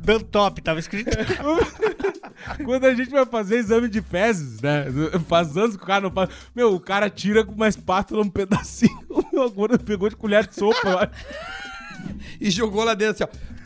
Dantop, 0.04 0.62
tava 0.62 0.80
escrito. 0.80 1.12
Quando 2.66 2.86
a 2.86 2.94
gente 2.94 3.10
vai 3.10 3.26
fazer 3.26 3.58
exame 3.58 3.88
de 3.88 4.02
fezes, 4.02 4.60
né? 4.60 4.86
Faz 5.28 5.56
anos 5.56 5.78
que 5.78 5.84
o 5.84 5.88
cara 5.88 6.02
não 6.02 6.12
faz. 6.12 6.30
Meu, 6.54 6.74
o 6.74 6.80
cara 6.80 7.10
tira 7.10 7.46
com 7.46 7.54
uma 7.54 7.70
espátula 7.70 8.24
um 8.24 8.30
pedacinho. 8.30 9.00
O 9.08 9.24
meu 9.32 9.44
agora 9.44 9.78
pegou 9.78 10.10
de 10.10 10.16
colher 10.16 10.48
de 10.48 10.56
sopa. 10.56 10.90
eu 10.90 11.00
acho. 11.00 11.12
E 12.42 12.50
jogou 12.50 12.84
lá 12.84 12.94
dentro 12.94 13.24
assim, 13.24 13.24
ó. 13.24 13.63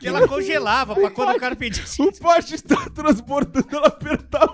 Que 0.00 0.08
ela 0.08 0.26
congelava 0.26 0.94
pra 0.96 1.10
quando 1.10 1.36
o 1.36 1.38
cara 1.40 1.54
pedisse. 1.54 2.00
O 2.02 2.12
poste 2.12 2.54
está 2.56 2.88
transbordando, 2.94 3.66
ela 3.70 3.86
apertava. 3.88 4.52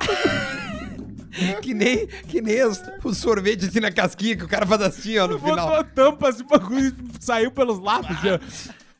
Que 1.61 1.75
nem, 1.75 2.07
que 2.07 2.41
nem 2.41 2.65
os, 2.65 2.83
os 3.05 3.19
sorvetes 3.19 3.69
assim 3.69 3.79
na 3.81 3.93
casquinha 3.93 4.37
que 4.37 4.45
o 4.45 4.49
cara 4.49 4.65
faz 4.67 4.81
assim, 4.81 5.19
ó, 5.19 5.27
no 5.29 5.39
Botou 5.39 5.51
final. 5.51 5.75
a 5.75 5.85
tampa 5.85 6.31
assim, 6.31 6.43
o 6.43 6.47
bagulho 6.47 6.95
saiu 7.21 7.51
pelos 7.51 7.79
lados. 7.79 8.17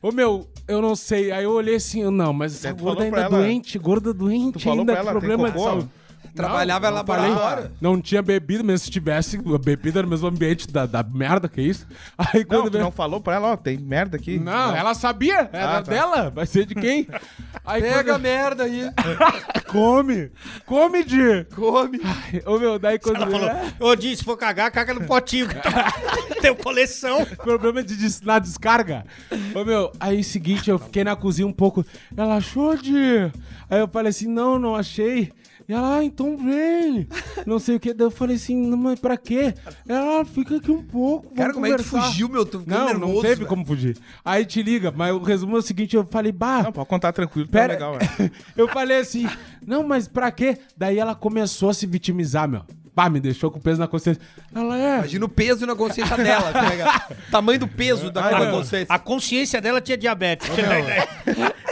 Ó. 0.01 0.07
Ô 0.09 0.11
meu, 0.11 0.47
eu 0.67 0.79
não 0.79 0.95
sei. 0.95 1.31
Aí 1.31 1.43
eu 1.45 1.51
olhei 1.51 1.75
assim, 1.75 2.01
eu, 2.03 2.11
não, 2.11 2.31
mas 2.31 2.53
essa 2.53 2.73
Tu 2.75 2.83
gorda 2.83 3.03
ainda 3.03 3.17
é 3.17 3.19
ela- 3.21 3.29
doente, 3.29 3.79
gorda 3.79 4.13
doente 4.13 4.53
Tu 4.53 4.59
falou 4.59 4.79
ainda, 4.81 4.93
pra 4.93 5.01
ela, 5.01 5.11
problema 5.11 5.43
tem 5.45 5.51
de 5.53 5.57
cocô? 5.57 5.69
saúde. 5.69 5.89
Trabalhava 6.37 6.89
Não, 6.89 6.95
em 6.97 6.99
não 6.99 7.05
falei. 7.05 7.71
Não 7.81 8.01
tinha 8.01 8.21
bebido, 8.21 8.63
mesmo 8.63 8.85
se 8.85 8.91
tivesse, 8.91 9.37
a 9.37 9.57
bebida 9.57 9.99
era 9.99 10.05
no 10.05 10.11
mesmo 10.11 10.27
ambiente 10.27 10.67
da, 10.67 10.85
da 10.85 11.03
merda, 11.03 11.49
que 11.49 11.61
isso. 11.61 11.85
Aí 12.17 12.41
Não, 12.41 12.45
quando 12.45 12.65
tu 12.65 12.71
veio- 12.73 12.83
não 12.83 12.91
falou 12.91 13.19
pra 13.19 13.35
ela, 13.35 13.47
ó, 13.51 13.57
tem 13.57 13.77
merda 13.77 14.17
aqui. 14.17 14.39
Não, 14.39 14.75
ela 14.75 14.93
sabia, 14.93 15.49
era 15.51 15.77
Ah, 15.77 15.81
tá. 15.81 15.91
dela, 15.91 16.29
vai 16.29 16.45
ser 16.45 16.65
de 16.65 16.75
quem? 16.75 17.07
Aí 17.65 17.81
Pega 17.81 17.99
a 17.99 18.03
quando... 18.15 18.21
merda 18.21 18.63
aí. 18.63 18.89
Come, 19.67 20.31
come, 20.65 21.03
Di. 21.03 21.45
Come. 21.53 21.99
Ai, 22.03 22.41
Ô 22.45 22.57
meu, 22.57 22.79
daí 22.79 22.97
quando... 22.97 23.17
Ela 23.17 23.29
falou, 23.29 23.91
ô 23.91 23.95
Di, 23.95 24.15
se 24.15 24.23
for 24.23 24.37
cagar, 24.37 24.71
caga 24.71 24.93
no 24.93 25.05
potinho. 25.05 25.47
Tem 26.41 26.55
coleção. 26.55 27.25
Problema 27.25 27.83
de 27.83 27.95
des- 27.97 28.21
na 28.21 28.39
descarga. 28.39 29.05
Ô 29.53 29.65
meu, 29.65 29.91
aí 29.99 30.23
seguinte, 30.23 30.69
eu 30.69 30.79
fiquei 30.79 31.03
na 31.03 31.15
cozinha 31.17 31.45
um 31.47 31.51
pouco. 31.51 31.85
Ela 32.15 32.35
achou 32.37 32.77
de. 32.77 33.29
Aí 33.69 33.79
eu 33.79 33.87
falei 33.89 34.09
assim: 34.11 34.27
não, 34.27 34.57
não 34.57 34.73
achei. 34.75 35.33
E 35.69 35.73
ela, 35.73 35.97
ah, 35.97 36.03
então 36.03 36.37
vem. 36.37 37.07
Não 37.45 37.59
sei 37.59 37.75
o 37.75 37.79
que. 37.79 37.93
Daí 37.93 38.07
eu 38.07 38.11
falei 38.11 38.37
assim: 38.37 38.55
não, 38.55 38.77
mas 38.77 38.97
pra 38.99 39.17
quê? 39.17 39.53
Ela, 39.87 40.21
ah, 40.21 40.25
fica 40.25 40.55
aqui 40.57 40.71
um 40.71 40.81
pouco. 40.81 41.33
Cara, 41.35 41.51
como 41.53 41.65
é 41.65 41.71
que 41.71 41.77
tu 41.77 41.83
conversar." 41.89 42.09
fugiu, 42.09 42.29
meu? 42.29 42.45
Tô 42.45 42.61
Não, 42.65 42.85
nervoso. 42.85 43.13
não 43.13 43.21
teve 43.21 43.35
velho. 43.35 43.47
como 43.47 43.65
fugir. 43.65 43.97
Aí 44.23 44.45
te 44.45 44.63
liga, 44.63 44.93
mas 44.95 45.13
o 45.13 45.19
resumo 45.19 45.55
é 45.57 45.59
o 45.59 45.61
seguinte: 45.61 45.95
eu 45.95 46.05
falei, 46.05 46.31
bah. 46.31 46.63
Não, 46.63 46.71
pode 46.71 46.87
contar 46.87 47.11
tranquilo, 47.11 47.47
tá 47.47 47.59
Pera, 47.59 47.73
legal, 47.73 47.97
velho. 47.99 48.31
eu 48.55 48.67
falei 48.69 48.97
assim, 48.99 49.27
não, 49.65 49.83
mas 49.85 50.07
pra 50.07 50.31
quê? 50.31 50.57
Daí 50.77 50.97
ela 50.99 51.13
começou 51.13 51.69
a 51.69 51.73
se 51.73 51.85
vitimizar, 51.85 52.47
meu. 52.47 52.61
Pá, 52.95 53.09
me 53.11 53.19
deixou 53.19 53.51
com 53.51 53.59
peso 53.59 53.79
na 53.79 53.87
consciência. 53.87 54.21
Ela 54.55 54.75
é. 54.77 54.97
Imagina 54.99 55.25
o 55.25 55.29
peso 55.29 55.65
na 55.67 55.75
consciência 55.75 56.15
dela. 56.17 56.51
tá 56.51 56.61
ligado? 56.69 57.15
Tamanho 57.29 57.59
do 57.59 57.67
peso 57.67 58.09
da 58.09 58.49
consciência. 58.51 58.87
A 58.89 58.97
consciência 58.97 59.61
dela 59.61 59.79
tinha 59.81 59.97
diabetes. 59.97 60.47
ideia. 60.47 61.07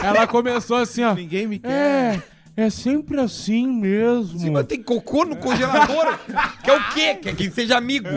Ela 0.00 0.26
começou 0.26 0.76
assim, 0.76 1.02
ó. 1.02 1.14
Ninguém 1.14 1.46
me 1.48 1.58
quer. 1.58 1.68
É, 1.68 2.22
é 2.56 2.70
sempre 2.70 3.20
assim 3.20 3.66
mesmo. 3.66 4.38
Sim, 4.38 4.50
mas 4.50 4.66
tem 4.66 4.82
cocô 4.82 5.24
no 5.24 5.36
congelador. 5.36 6.18
que 6.64 6.70
é 6.70 6.76
o 6.76 6.88
quê? 6.90 7.14
Quer 7.16 7.34
que 7.36 7.50
seja 7.50 7.76
amigo. 7.76 8.08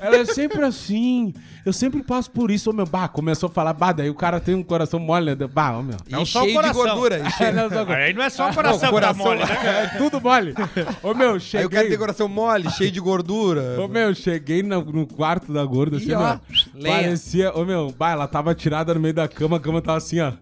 Ela 0.00 0.16
é 0.16 0.24
sempre 0.24 0.62
assim. 0.64 1.32
Eu 1.64 1.72
sempre 1.72 2.02
passo 2.02 2.30
por 2.30 2.50
isso, 2.50 2.70
ô 2.70 2.72
meu. 2.72 2.86
Bah, 2.86 3.08
começou 3.08 3.48
a 3.48 3.52
falar, 3.52 3.74
bah, 3.74 3.92
daí 3.92 4.08
o 4.08 4.14
cara 4.14 4.40
tem 4.40 4.54
um 4.54 4.62
coração 4.62 4.98
mole, 4.98 5.34
né? 5.34 5.46
Bah, 5.46 5.76
ô 5.78 5.82
meu. 5.82 5.96
Não 6.08 6.22
e 6.22 6.26
só 6.26 6.40
o 6.40 6.42
cheio 6.44 6.46
de 6.48 6.54
coração. 6.54 6.84
gordura. 6.84 7.18
e 7.18 7.30
cheio- 7.30 7.52
Não, 7.54 7.68
só- 7.68 7.92
Aí 7.92 8.12
não 8.14 8.22
é 8.22 8.30
só 8.30 8.50
o 8.50 8.54
coração, 8.54 8.78
que 8.78 8.84
tá 8.84 8.90
coração. 8.90 9.24
mole, 9.24 9.44
né? 9.44 9.82
É 9.94 9.98
tudo 9.98 10.20
mole. 10.20 10.54
Ô 11.02 11.12
meu, 11.14 11.34
Aí 11.34 11.40
cheguei. 11.40 11.66
o 11.66 11.70
cara 11.70 11.88
tem 11.88 11.98
coração 11.98 12.26
mole, 12.28 12.70
cheio 12.70 12.90
de 12.90 13.00
gordura. 13.00 13.78
Ô 13.80 13.86
meu, 13.86 14.14
cheguei 14.14 14.62
no, 14.62 14.82
no 14.82 15.06
quarto 15.06 15.52
da 15.52 15.62
gorda, 15.64 15.98
assim, 15.98 16.08
Ih, 16.10 16.14
ó, 16.14 16.38
meu. 16.74 16.90
Parecia, 16.90 17.52
ô 17.54 17.64
meu, 17.64 17.92
bah, 17.96 18.12
ela 18.12 18.26
tava 18.26 18.54
tirada 18.54 18.94
no 18.94 19.00
meio 19.00 19.12
da 19.14 19.28
cama, 19.28 19.58
a 19.58 19.60
cama 19.60 19.82
tava 19.82 19.98
assim, 19.98 20.20
ó. 20.20 20.32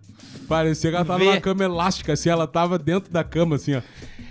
Parecia 0.48 0.90
que 0.90 0.96
ela 0.96 1.04
tava 1.04 1.18
Vê. 1.18 1.24
numa 1.26 1.40
cama 1.40 1.64
elástica, 1.64 2.12
assim, 2.12 2.28
ela 2.28 2.46
tava 2.46 2.78
dentro 2.78 3.12
da 3.12 3.24
cama, 3.24 3.56
assim, 3.56 3.74
ó. 3.74 3.82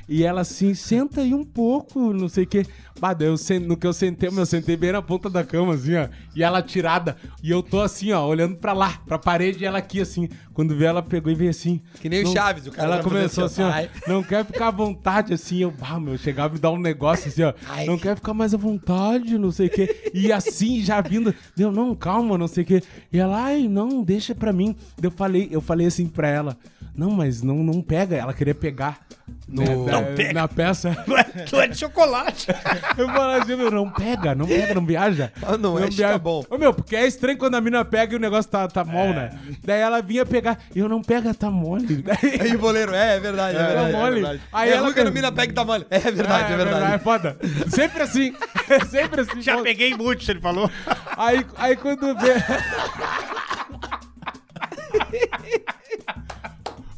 E 0.07 0.24
ela 0.24 0.41
assim, 0.41 0.74
senta 0.74 1.22
aí 1.22 1.34
um 1.34 1.43
pouco, 1.43 2.13
não 2.13 2.30
sei 2.30 2.43
o 2.43 2.47
quê. 2.47 2.66
Bah, 2.99 3.15
eu 3.19 3.35
no 3.61 3.75
que 3.75 3.85
eu 3.85 3.91
sentei, 3.91 4.29
meu, 4.29 4.39
eu 4.39 4.45
sentei 4.45 4.77
bem 4.77 4.91
na 4.93 5.01
ponta 5.01 5.29
da 5.29 5.43
cama, 5.43 5.73
assim, 5.73 5.95
ó. 5.95 6.07
E 6.33 6.41
ela 6.41 6.61
tirada. 6.61 7.17
E 7.43 7.51
eu 7.51 7.61
tô 7.61 7.81
assim, 7.81 8.11
ó, 8.13 8.25
olhando 8.25 8.55
pra 8.55 8.71
lá, 8.71 9.01
pra 9.05 9.19
parede, 9.19 9.63
e 9.63 9.67
ela 9.67 9.77
aqui, 9.79 9.99
assim. 9.99 10.29
Quando 10.53 10.73
vê, 10.75 10.85
ela 10.85 11.03
pegou 11.03 11.29
e 11.31 11.35
veio 11.35 11.49
assim. 11.49 11.81
Que 12.01 12.07
nem 12.07 12.21
o 12.21 12.23
não- 12.23 12.31
Chaves, 12.31 12.65
o 12.67 12.71
cara 12.71 12.93
Ela 12.95 13.03
começou 13.03 13.43
assim, 13.45 13.61
assim, 13.63 13.89
ó. 14.07 14.09
Não 14.09 14.23
quer 14.23 14.45
ficar 14.45 14.69
à 14.69 14.71
vontade, 14.71 15.33
assim. 15.33 15.57
Eu, 15.59 15.71
bah, 15.71 15.99
meu, 15.99 16.17
chegava 16.17 16.53
e 16.53 16.55
me 16.55 16.59
dar 16.61 16.71
um 16.71 16.79
negócio 16.79 17.27
assim, 17.27 17.43
ó. 17.43 17.53
Ai. 17.67 17.85
Não 17.85 17.97
quer 17.97 18.15
ficar 18.15 18.33
mais 18.33 18.53
à 18.53 18.57
vontade, 18.57 19.37
não 19.37 19.51
sei 19.51 19.67
o 19.67 19.69
quê. 19.69 20.11
E 20.13 20.31
assim, 20.31 20.81
já 20.81 21.01
vindo, 21.01 21.35
deu, 21.55 21.73
não, 21.73 21.93
calma, 21.95 22.37
não 22.37 22.47
sei 22.47 22.63
o 22.63 22.67
quê. 22.67 22.81
E 23.11 23.19
ela, 23.19 23.43
ai, 23.43 23.67
não, 23.67 24.01
deixa 24.03 24.33
pra 24.33 24.53
mim. 24.53 24.73
Eu 25.01 25.11
falei, 25.11 25.49
eu 25.51 25.59
falei 25.59 25.87
assim 25.87 26.07
pra 26.07 26.29
ela, 26.29 26.57
não, 26.95 27.11
mas 27.11 27.41
não, 27.41 27.57
não 27.57 27.81
pega. 27.81 28.15
Ela 28.15 28.33
queria 28.33 28.55
pegar. 28.55 29.05
No- 29.47 29.61
né, 29.63 29.75
Não 29.75 29.85
da- 29.85 30.01
pega. 30.15 30.33
Na 30.33 30.47
peça. 30.47 30.95
Não 31.07 31.17
é, 31.17 31.25
não 31.51 31.61
é 31.61 31.67
de 31.67 31.77
chocolate. 31.77 32.47
Eu 32.97 33.07
falei 33.09 33.41
assim, 33.41 33.55
meu, 33.55 33.71
não 33.71 33.89
pega, 33.89 34.36
não 34.36 34.47
pega, 34.47 34.73
não 34.73 34.86
viaja. 34.86 35.31
Ah, 35.41 35.57
não 35.57 35.77
é, 35.77 35.89
tá 35.89 36.17
bom. 36.17 36.43
Ô, 36.49 36.57
meu, 36.57 36.73
porque 36.73 36.95
é 36.95 37.05
estranho 37.05 37.38
quando 37.38 37.55
a 37.55 37.61
mina 37.61 37.83
pega 37.83 38.13
e 38.13 38.17
o 38.17 38.19
negócio 38.19 38.49
tá, 38.49 38.67
tá 38.67 38.83
mole, 38.83 39.13
né? 39.13 39.38
Daí 39.63 39.81
ela 39.81 40.01
vinha 40.01 40.25
pegar, 40.25 40.59
eu 40.75 40.88
não 40.88 41.01
pega, 41.01 41.33
tá 41.33 41.49
mole. 41.49 42.03
Daí, 42.03 42.17
Aí 42.41 42.55
o 42.55 42.59
boleiro, 42.59 42.93
é, 42.93 43.15
é 43.15 43.19
verdade, 43.19 43.57
é, 43.57 43.59
tá 43.59 43.67
verdade. 43.67 43.91
mole. 43.93 44.15
verdade. 44.15 44.41
Aí 44.51 44.69
é 44.69 44.75
ela 44.75 44.93
quando 44.93 45.07
a 45.07 45.11
mina 45.11 45.31
pega 45.31 45.51
e 45.51 45.55
tá 45.55 45.65
mole. 45.65 45.86
É 45.89 45.99
verdade, 45.99 46.53
é, 46.53 46.57
verdade. 46.57 46.93
É 46.93 46.99
foda. 46.99 47.38
Sempre 47.69 48.03
assim. 48.03 48.36
É 48.69 48.79
sempre 48.86 49.21
assim. 49.21 49.41
Já 49.41 49.61
peguei 49.61 49.95
muito, 49.95 50.29
ele 50.29 50.39
falou. 50.39 50.69
Aí, 51.17 51.45
aí 51.57 51.75
quando 51.75 52.15
vê. 52.17 52.33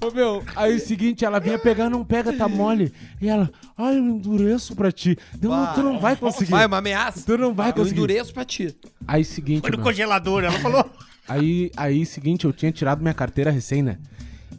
Ô 0.08 0.12
meu, 0.12 0.44
aí 0.56 0.76
o 0.76 0.80
seguinte, 0.80 1.26
ela 1.26 1.40
vinha 1.40 1.60
pegar, 1.60 1.90
não 1.90 2.04
pega, 2.06 2.32
tá 2.32 2.48
mole. 2.48 2.94
E 3.22 3.28
ela, 3.28 3.52
ai, 3.78 3.98
eu 3.98 4.04
endureço 4.04 4.76
pra 4.76 4.92
ti. 4.92 5.18
Deu, 5.38 5.52
não, 5.52 5.74
tu 5.74 5.84
não 5.84 6.00
vai 6.00 6.16
conseguir. 6.18 6.52
Vai, 6.52 6.66
uma 6.66 6.78
ameaça. 6.78 7.24
Tu 7.26 7.38
não 7.38 7.54
vai 7.54 7.70
Eu 7.70 7.74
conseguir. 7.74 7.98
endureço 7.98 8.34
pra 8.34 8.46
ti. 8.46 8.74
Aí 9.06 9.26
seguinte, 9.26 9.62
Foi 9.62 9.72
no 9.72 9.78
meu, 9.78 9.86
congelador, 9.86 10.44
ela 10.44 10.58
falou. 10.60 10.90
aí, 11.28 11.72
aí 11.76 12.06
seguinte, 12.06 12.46
eu 12.46 12.54
tinha 12.54 12.72
tirado 12.72 13.02
minha 13.02 13.14
carteira 13.14 13.52
recém, 13.52 13.82
né? 13.84 13.98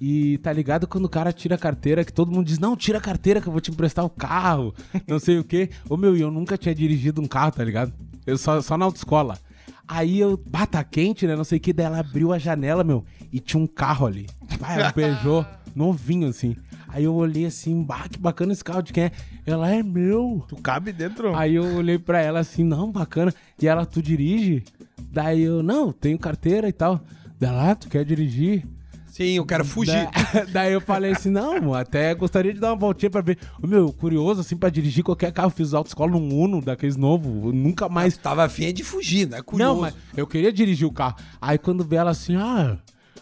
E 0.00 0.38
tá 0.38 0.52
ligado 0.52 0.86
quando 0.86 1.06
o 1.06 1.08
cara 1.08 1.32
tira 1.32 1.54
a 1.54 1.58
carteira, 1.58 2.04
que 2.04 2.12
todo 2.12 2.30
mundo 2.30 2.46
diz, 2.46 2.58
não, 2.58 2.76
tira 2.76 2.98
a 2.98 3.00
carteira 3.00 3.40
que 3.40 3.48
eu 3.48 3.52
vou 3.52 3.60
te 3.60 3.70
emprestar 3.70 4.04
o 4.04 4.10
carro, 4.10 4.74
não 5.06 5.18
sei 5.18 5.38
o 5.38 5.44
quê. 5.44 5.70
Ô 5.88 5.96
meu, 5.96 6.16
e 6.16 6.20
eu 6.20 6.30
nunca 6.30 6.56
tinha 6.58 6.74
dirigido 6.74 7.20
um 7.20 7.26
carro, 7.26 7.52
tá 7.52 7.64
ligado? 7.64 7.92
Eu 8.26 8.36
só, 8.36 8.60
só 8.60 8.76
na 8.76 8.84
autoescola. 8.84 9.38
Aí 9.88 10.20
eu, 10.20 10.36
bata 10.46 10.84
quente, 10.84 11.26
né, 11.26 11.34
não 11.34 11.44
sei 11.44 11.56
o 11.56 11.60
que, 11.60 11.72
daí 11.72 11.86
ela 11.86 11.98
abriu 12.00 12.30
a 12.32 12.38
janela, 12.38 12.84
meu, 12.84 13.04
e 13.32 13.40
tinha 13.40 13.62
um 13.62 13.66
carro 13.66 14.06
ali. 14.06 14.26
Vai, 14.58 14.86
um 14.88 14.92
Peugeot, 14.92 15.46
novinho 15.74 16.28
assim. 16.28 16.56
Aí 16.88 17.04
eu 17.04 17.14
olhei 17.14 17.44
assim, 17.44 17.82
bah, 17.82 18.08
que 18.08 18.18
bacana 18.18 18.52
esse 18.52 18.64
carro 18.64 18.82
de 18.82 18.92
quem 18.92 19.04
é? 19.04 19.12
Ela 19.44 19.70
é 19.70 19.82
meu. 19.82 20.44
Tu 20.48 20.56
cabe 20.56 20.90
dentro. 20.92 21.34
Aí 21.36 21.54
eu 21.54 21.76
olhei 21.76 21.98
pra 21.98 22.20
ela 22.20 22.40
assim, 22.40 22.64
não, 22.64 22.90
bacana. 22.90 23.32
E 23.60 23.68
ela, 23.68 23.84
tu 23.84 24.00
dirige? 24.00 24.64
Daí 25.10 25.42
eu, 25.42 25.62
não, 25.62 25.92
tenho 25.92 26.18
carteira 26.18 26.66
e 26.68 26.72
tal. 26.72 27.00
Dela, 27.38 27.70
ah, 27.70 27.74
tu 27.74 27.88
quer 27.88 28.04
dirigir? 28.04 28.66
Sim, 29.06 29.32
eu 29.32 29.44
quero 29.44 29.64
fugir. 29.64 29.92
Da- 30.32 30.44
Daí 30.52 30.72
eu 30.72 30.80
falei 30.80 31.12
assim, 31.12 31.28
não, 31.28 31.74
até 31.74 32.14
gostaria 32.14 32.54
de 32.54 32.60
dar 32.60 32.70
uma 32.70 32.76
voltinha 32.76 33.10
pra 33.10 33.20
ver. 33.20 33.36
Meu, 33.62 33.92
curioso, 33.92 34.40
assim, 34.40 34.56
pra 34.56 34.70
dirigir 34.70 35.02
qualquer 35.04 35.32
carro. 35.32 35.48
Eu 35.48 35.50
fiz 35.50 35.74
autoescola 35.74 36.12
num 36.12 36.34
Uno, 36.38 36.62
daqueles 36.62 36.96
novos. 36.96 37.26
eu 37.44 37.52
Nunca 37.52 37.88
mais... 37.88 38.16
Tava 38.16 38.44
afim 38.44 38.72
de 38.72 38.82
fugir, 38.84 39.28
né? 39.28 39.42
Curioso. 39.42 39.74
Não, 39.74 39.80
mas 39.80 39.94
eu 40.16 40.26
queria 40.26 40.52
dirigir 40.52 40.86
o 40.86 40.92
carro. 40.92 41.16
Aí 41.40 41.58
quando 41.58 41.84
vê 41.84 41.96
ela 41.96 42.12
assim, 42.12 42.36
ah, 42.36 42.78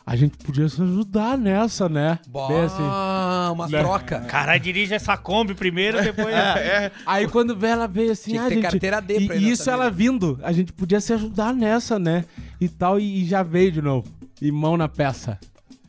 a 0.07 0.14
gente 0.14 0.36
podia 0.38 0.68
se 0.68 0.80
ajudar 0.80 1.36
nessa, 1.36 1.88
né? 1.88 2.20
Bem 2.28 2.61
assim. 2.61 2.76
Ah, 2.80 3.50
uma 3.52 3.66
Né? 3.66 3.80
troca. 3.80 4.20
Caralho, 4.20 4.61
dirige 4.61 4.94
essa 4.94 5.16
Kombi 5.16 5.52
primeiro, 5.54 6.00
depois. 6.00 6.28
É, 6.36 6.92
Aí 7.04 7.26
quando 7.26 7.57
vê 7.57 7.66
ela 7.68 7.88
veio 7.88 8.12
assim, 8.12 8.30
Tinha 8.30 8.42
que 8.42 8.46
ah, 8.46 8.48
ter 8.48 8.54
gente, 8.54 8.62
carteira 8.70 9.00
D 9.00 9.26
pra 9.26 9.34
e 9.36 9.50
isso 9.50 9.68
ela 9.68 9.90
vida. 9.90 9.96
vindo, 10.12 10.38
a 10.42 10.52
gente 10.52 10.72
podia 10.72 11.00
se 11.00 11.12
ajudar 11.12 11.52
nessa, 11.52 11.98
né? 11.98 12.24
E 12.61 12.68
tal, 12.68 13.00
e, 13.00 13.22
e 13.22 13.26
já 13.26 13.42
veio 13.42 13.72
de 13.72 13.82
novo. 13.82 14.07
E 14.40 14.52
mão 14.52 14.76
na 14.76 14.88
peça. 14.88 15.38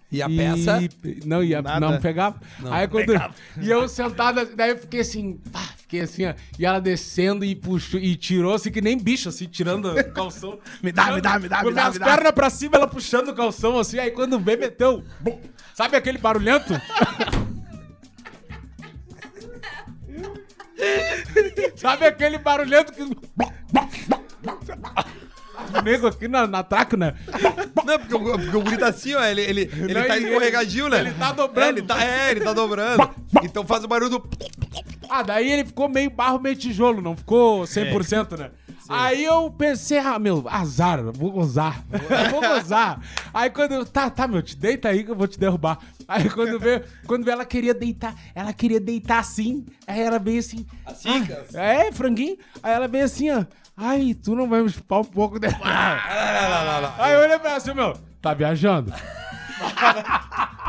E 0.09 0.21
a 0.21 0.29
peça. 0.29 0.79
Não, 1.25 1.43
ia, 1.43 1.61
Nada. 1.61 1.91
não 1.91 1.99
pegava. 1.99 2.39
Não, 2.59 2.71
Aí 2.71 2.87
quando. 2.87 3.11
E 3.61 3.69
eu 3.69 3.89
sentada, 3.89 4.45
daí 4.45 4.69
eu 4.71 4.77
fiquei 4.77 5.01
assim, 5.01 5.33
pá, 5.51 5.59
fiquei 5.77 6.01
assim, 6.01 6.25
ó. 6.25 6.33
E 6.57 6.65
ela 6.65 6.79
descendo 6.79 7.43
e 7.43 7.53
puxou, 7.53 7.99
e 7.99 8.15
tirou 8.15 8.53
assim 8.53 8.71
que 8.71 8.79
nem 8.79 8.97
bicho, 8.97 9.27
assim, 9.27 9.47
tirando 9.47 9.91
o 9.91 10.11
calção. 10.13 10.59
Me 10.81 10.93
dá, 10.93 11.11
me 11.11 11.19
dá, 11.19 11.37
me 11.37 11.49
dá, 11.49 11.61
Com 11.61 11.69
me 11.69 11.73
dá, 11.75 11.91
me 11.91 11.99
dá. 11.99 12.05
pernas 12.05 12.31
pra 12.31 12.49
cima, 12.49 12.77
ela 12.77 12.87
puxando 12.87 13.29
o 13.29 13.35
calção, 13.35 13.77
assim. 13.77 13.99
Aí 13.99 14.11
quando 14.11 14.39
vê, 14.39 14.55
meteu. 14.55 15.03
bum. 15.19 15.41
Sabe 15.73 15.97
aquele 15.97 16.17
barulhento? 16.17 16.73
Sabe 21.75 22.05
aquele 22.05 22.37
barulhento 22.37 22.93
que. 22.93 23.03
Nego 25.83 26.07
aqui 26.07 26.27
na, 26.27 26.47
na 26.47 26.63
tráquina. 26.63 27.15
Não, 27.85 27.99
porque 27.99 28.15
o, 28.15 28.19
porque 28.39 28.57
o 28.57 28.61
guri 28.61 28.77
tá 28.77 28.87
assim, 28.89 29.13
ó. 29.15 29.23
Ele, 29.23 29.41
ele, 29.41 29.61
ele 29.61 29.93
Não, 29.93 30.07
tá 30.07 30.17
ele- 30.17 30.27
escorregadio, 30.27 30.89
né? 30.89 30.99
ele 30.99 31.11
tá 31.13 31.31
dobrando. 31.31 31.65
É, 31.65 31.69
ele 31.69 31.81
tá, 31.83 32.03
é, 32.03 32.31
ele 32.31 32.41
tá 32.41 32.53
dobrando. 32.53 33.09
Então 33.43 33.65
faz 33.65 33.83
o 33.83 33.87
barulho 33.87 34.09
do. 34.11 34.29
Ah, 35.09 35.23
daí 35.23 35.49
ele 35.51 35.65
ficou 35.65 35.87
meio 35.87 36.09
barro, 36.09 36.39
meio 36.39 36.55
tijolo, 36.55 37.01
não 37.01 37.15
ficou 37.15 37.63
100%, 37.63 38.37
né? 38.37 38.51
Aí 38.89 39.25
eu 39.25 39.51
pensei, 39.51 39.97
ah, 39.97 40.17
meu, 40.17 40.45
azar, 40.49 40.99
eu 40.99 41.11
vou 41.11 41.29
gozar. 41.31 41.83
Eu 41.91 42.29
vou 42.31 42.39
gozar. 42.41 43.01
Aí 43.33 43.49
quando 43.49 43.73
eu, 43.73 43.85
tá, 43.85 44.09
tá, 44.09 44.27
meu, 44.27 44.41
te 44.41 44.55
deita 44.55 44.87
aí 44.89 45.03
que 45.03 45.11
eu 45.11 45.15
vou 45.15 45.27
te 45.27 45.37
derrubar. 45.37 45.77
Aí 46.07 46.29
quando 46.29 46.57
veio, 46.57 46.83
quando 47.05 47.25
veio, 47.25 47.33
ela 47.33 47.43
queria 47.45 47.73
deitar, 47.73 48.15
ela 48.33 48.53
queria 48.53 48.79
deitar 48.79 49.19
assim. 49.19 49.65
Aí 49.85 49.99
ela 49.99 50.19
veio 50.19 50.39
assim. 50.39 50.65
Assim, 50.85 51.09
ah, 51.53 51.61
É, 51.61 51.91
franguinho. 51.91 52.37
Aí 52.63 52.73
ela 52.73 52.87
veio 52.87 53.03
assim, 53.03 53.29
ó. 53.29 53.43
Ai, 53.77 54.15
tu 54.15 54.35
não 54.35 54.49
vai 54.49 54.61
me 54.63 54.69
chupar 54.69 55.01
um 55.01 55.03
pouco 55.05 55.39
dela. 55.39 55.55
Aí 56.97 57.13
eu 57.13 57.19
olhei 57.21 57.37
pra 57.37 57.49
ela 57.51 57.57
assim, 57.57 57.73
meu, 57.73 57.95
tá 58.21 58.33
viajando? 58.33 58.91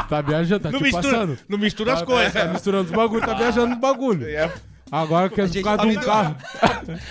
Tá 0.09 0.23
viajando, 0.23 0.63
tá 0.63 0.71
Não 0.71 0.79
te 0.79 0.85
mistura, 0.85 1.11
passando. 1.19 1.39
não 1.47 1.59
mistura 1.59 1.93
as 1.93 2.01
Tá- 2.01 2.07
coisas. 2.07 2.33
Tá 2.33 2.45
misturando 2.47 2.85
os 2.85 2.97
bagulho, 2.97 3.21
tá 3.27 3.35
viajando 3.35 3.67
no 3.75 3.77
bagulho. 3.77 4.27
É, 4.27 4.51
Agora 4.91 5.29
que 5.29 5.41
é 5.41 5.47
gente 5.47 5.59
por 5.59 5.65
causa 5.65 5.79
tá 5.79 5.89
de 5.89 5.97
um 5.99 6.01
carro. 6.01 6.37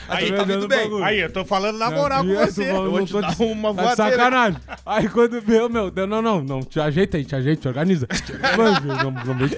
Aí, 0.09 0.32
Tá 0.32 0.38
tá 0.38 0.43
vindo 0.43 0.67
bem. 0.67 0.80
bagulho. 0.84 1.03
Aí, 1.03 1.19
eu 1.19 1.32
tô 1.32 1.45
falando 1.45 1.78
na 1.78 1.91
moral 1.91 2.23
com 2.25 2.34
você. 2.36 2.63
eu 2.71 2.75
Eu 2.86 2.91
vou 2.91 3.05
te 3.05 3.13
dar 3.13 3.36
uma 3.39 3.73
Tá 3.73 3.82
de 3.82 3.88
voadeira. 3.95 3.95
sacanagem. 3.95 4.59
Aí 4.86 5.09
quando 5.09 5.41
veio, 5.41 5.69
meu, 5.69 5.91
deu, 5.91 6.07
não, 6.07 6.21
não, 6.21 6.43
não, 6.43 6.61
te 6.61 6.80
ajeita 6.80 7.17
aí, 7.17 7.25
te 7.25 7.36
ajeita, 7.36 7.61
te 7.61 7.67
organiza. 7.67 8.07
Mano, 8.57 8.95
não, 9.03 9.11
não 9.11 9.38
vem 9.38 9.47
te 9.49 9.55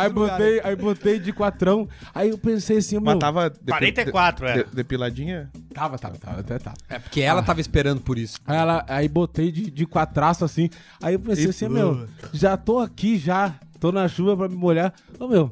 Aí 0.00 0.08
botei, 0.10 0.60
aí 0.62 0.76
botei 0.76 1.18
de 1.18 1.32
quatrão. 1.32 1.88
Aí 2.14 2.28
eu 2.30 2.38
pensei 2.38 2.78
assim, 2.78 2.96
meu. 2.96 3.04
Mas 3.04 3.18
tava... 3.18 3.48
depi- 3.50 3.70
44 3.70 4.46
de- 4.46 4.52
era. 4.52 4.64
de- 4.64 4.74
Depiladinha? 4.76 5.50
Tava, 5.74 5.98
tava, 5.98 6.16
tava, 6.18 6.40
até 6.40 6.58
tava. 6.58 6.76
É 6.88 6.98
porque 6.98 7.20
ela 7.22 7.42
tava 7.42 7.60
esperando 7.60 8.00
por 8.00 8.18
isso. 8.18 8.38
Aí, 8.46 8.56
ela, 8.56 8.84
aí 8.88 9.08
botei 9.08 9.50
de, 9.50 9.70
de 9.70 9.86
quatraço 9.86 10.44
assim. 10.44 10.68
Aí 11.02 11.14
eu 11.14 11.20
pensei 11.20 11.48
assim, 11.48 11.68
meu, 11.68 12.06
já 12.32 12.56
tô 12.56 12.78
aqui 12.78 13.16
já. 13.18 13.54
Tô 13.80 13.90
na 13.90 14.06
chuva 14.06 14.36
pra 14.36 14.48
me 14.48 14.54
molhar. 14.54 14.92
Ô 15.18 15.26
meu, 15.26 15.50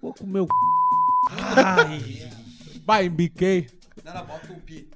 vou 0.00 0.14
comer 0.14 0.40
o. 0.40 0.46
Ai. 1.30 2.30
Vai, 2.86 3.06
embiquei. 3.06 3.66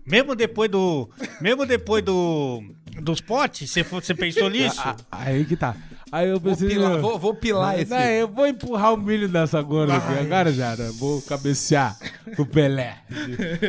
Mesmo 0.07 0.35
depois 0.35 0.71
do. 0.71 1.09
Mesmo 1.41 1.67
depois 1.67 2.05
do. 2.05 2.63
Dos 3.01 3.21
potes, 3.21 3.71
você, 3.71 4.15
pensou 4.15 4.51
nisso? 4.51 4.81
Ah, 4.85 4.97
Aí 5.11 5.45
que 5.45 5.57
tá. 5.57 5.77
Aí 6.13 6.29
eu 6.29 6.41
Vou 6.41 6.53
pensei. 6.53 6.69
pilar, 6.69 6.91
meu, 6.91 7.01
vou, 7.01 7.19
vou 7.19 7.35
pilar 7.35 7.79
esse. 7.79 7.91
Não, 7.91 8.01
eu 8.01 8.27
vou 8.29 8.47
empurrar 8.47 8.93
o 8.93 8.97
milho 8.97 9.29
dessa 9.29 9.63
gorda 9.63 9.97
aqui. 9.97 10.19
Agora 10.19 10.53
já, 10.53 10.75
né? 10.77 10.91
Vou 10.99 11.23
cabecear 11.23 11.97
o 12.37 12.45
Pelé. 12.45 12.99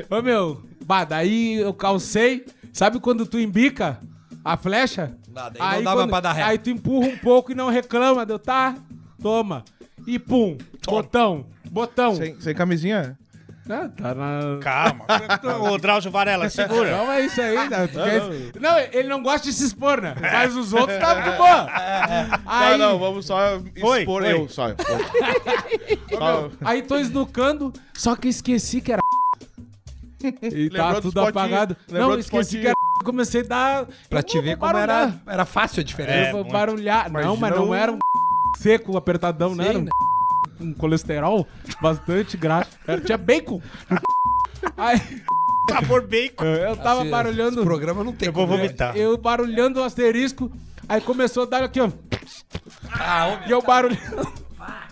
Ô 0.10 0.22
meu, 0.24 0.64
bah, 0.86 1.06
daí 1.06 1.54
eu 1.56 1.72
calcei. 1.74 2.46
Sabe 2.74 3.00
quando 3.00 3.28
tu 3.28 3.40
embica 3.40 4.00
a 4.44 4.58
flecha? 4.58 5.16
Não, 5.28 5.52
daí 5.52 5.76
não 5.78 5.84
dava 5.84 6.08
pra 6.08 6.20
dar 6.20 6.34
ré. 6.34 6.44
Aí 6.44 6.58
tu 6.58 6.72
empurra 6.72 7.08
um 7.10 7.18
pouco 7.20 7.52
e 7.52 7.56
não 7.56 7.70
reclama. 7.70 8.26
Deu, 8.26 8.40
tá? 8.40 8.76
Toma. 9.22 9.64
E 10.08 10.18
pum, 10.18 10.58
botão, 10.88 11.46
botão. 11.72 12.16
Sem, 12.16 12.40
sem 12.40 12.54
camisinha? 12.54 13.18
Ah, 13.70 13.88
tá 13.96 14.14
na... 14.16 14.58
Calma. 14.60 15.06
Ô, 15.72 15.78
Drauzio 15.78 16.12
Varela, 16.12 16.50
segura. 16.50 16.90
Calma 16.90 17.16
é 17.16 17.22
isso 17.26 17.40
aí, 17.40 17.70
né? 17.70 17.88
Quer- 17.88 18.60
Não, 18.60 18.78
ele 18.92 19.08
não 19.08 19.22
gosta 19.24 19.48
de 19.48 19.54
se 19.54 19.64
expor, 19.66 20.02
né? 20.02 20.16
Mas 20.20 20.56
os 20.56 20.74
outros 20.74 20.98
tá 21.00 21.14
de 21.14 21.38
boa. 21.38 21.70
Aí, 22.46 22.78
Não, 22.78 22.92
não, 22.94 23.00
vamos 23.00 23.26
só 23.28 23.58
expor 23.76 24.24
foi. 24.24 24.32
eu 24.34 24.50
só. 24.50 24.68
Só- 26.10 26.52
aí 26.66 26.82
tô 26.82 26.98
esnucando, 26.98 27.72
só 27.94 28.16
que 28.16 28.28
esqueci 28.28 28.82
que 28.82 28.92
era. 28.92 29.02
E 30.42 30.70
tá 30.70 31.00
tudo 31.02 31.20
apagado. 31.22 31.76
lembrou 31.88 32.12
Não, 32.12 32.20
esqueci 32.20 32.60
que 32.60 32.68
era. 32.68 32.76
Comecei 33.06 33.42
a 33.42 33.46
dar. 33.46 33.86
Pra 34.10 34.20
eu 34.20 34.24
te 34.24 34.40
ver 34.40 34.58
como 34.58 34.72
barulhar. 34.74 35.02
era, 35.26 35.34
era 35.34 35.46
fácil 35.46 35.82
a 35.82 35.84
diferença. 35.84 36.30
É, 36.30 36.32
Eu 36.40 36.44
barulhar. 36.44 37.10
Não, 37.12 37.36
mas 37.38 37.56
não 37.56 37.74
era 37.74 37.92
um 37.92 37.98
seco, 38.58 38.96
apertadão, 38.98 39.56
não 39.56 39.64
Sim, 39.64 39.70
era 39.70 39.80
um, 39.80 39.82
né? 39.84 39.90
Um 40.62 40.74
colesterol 40.74 41.48
bastante 41.82 42.38
graxo. 42.38 42.72
Era, 42.88 43.02
tinha 43.02 43.18
bacon. 43.18 43.62
Aí 44.78 45.00
Sabor 45.70 46.06
bacon. 46.08 46.46
eu 46.46 46.76
tava 46.78 47.02
Esse- 47.02 47.10
barulhando. 47.12 47.56
Esse 47.60 47.66
programa 47.66 48.04
não 48.04 48.14
tem 48.14 48.28
Eu 48.28 48.34
vou 48.34 48.46
como- 48.46 48.58
vomitar. 48.58 48.96
Eu 48.96 49.18
barulhando 49.18 49.80
o 49.80 49.84
asterisco. 49.84 50.52
Aí 50.90 51.00
começou 51.02 51.44
a 51.44 51.46
dar 51.46 51.64
aqui, 51.64 51.80
ó. 51.80 51.90
Ah, 52.92 53.42
E 53.48 53.52
eu 53.52 53.62
barulhando. 53.62 54.00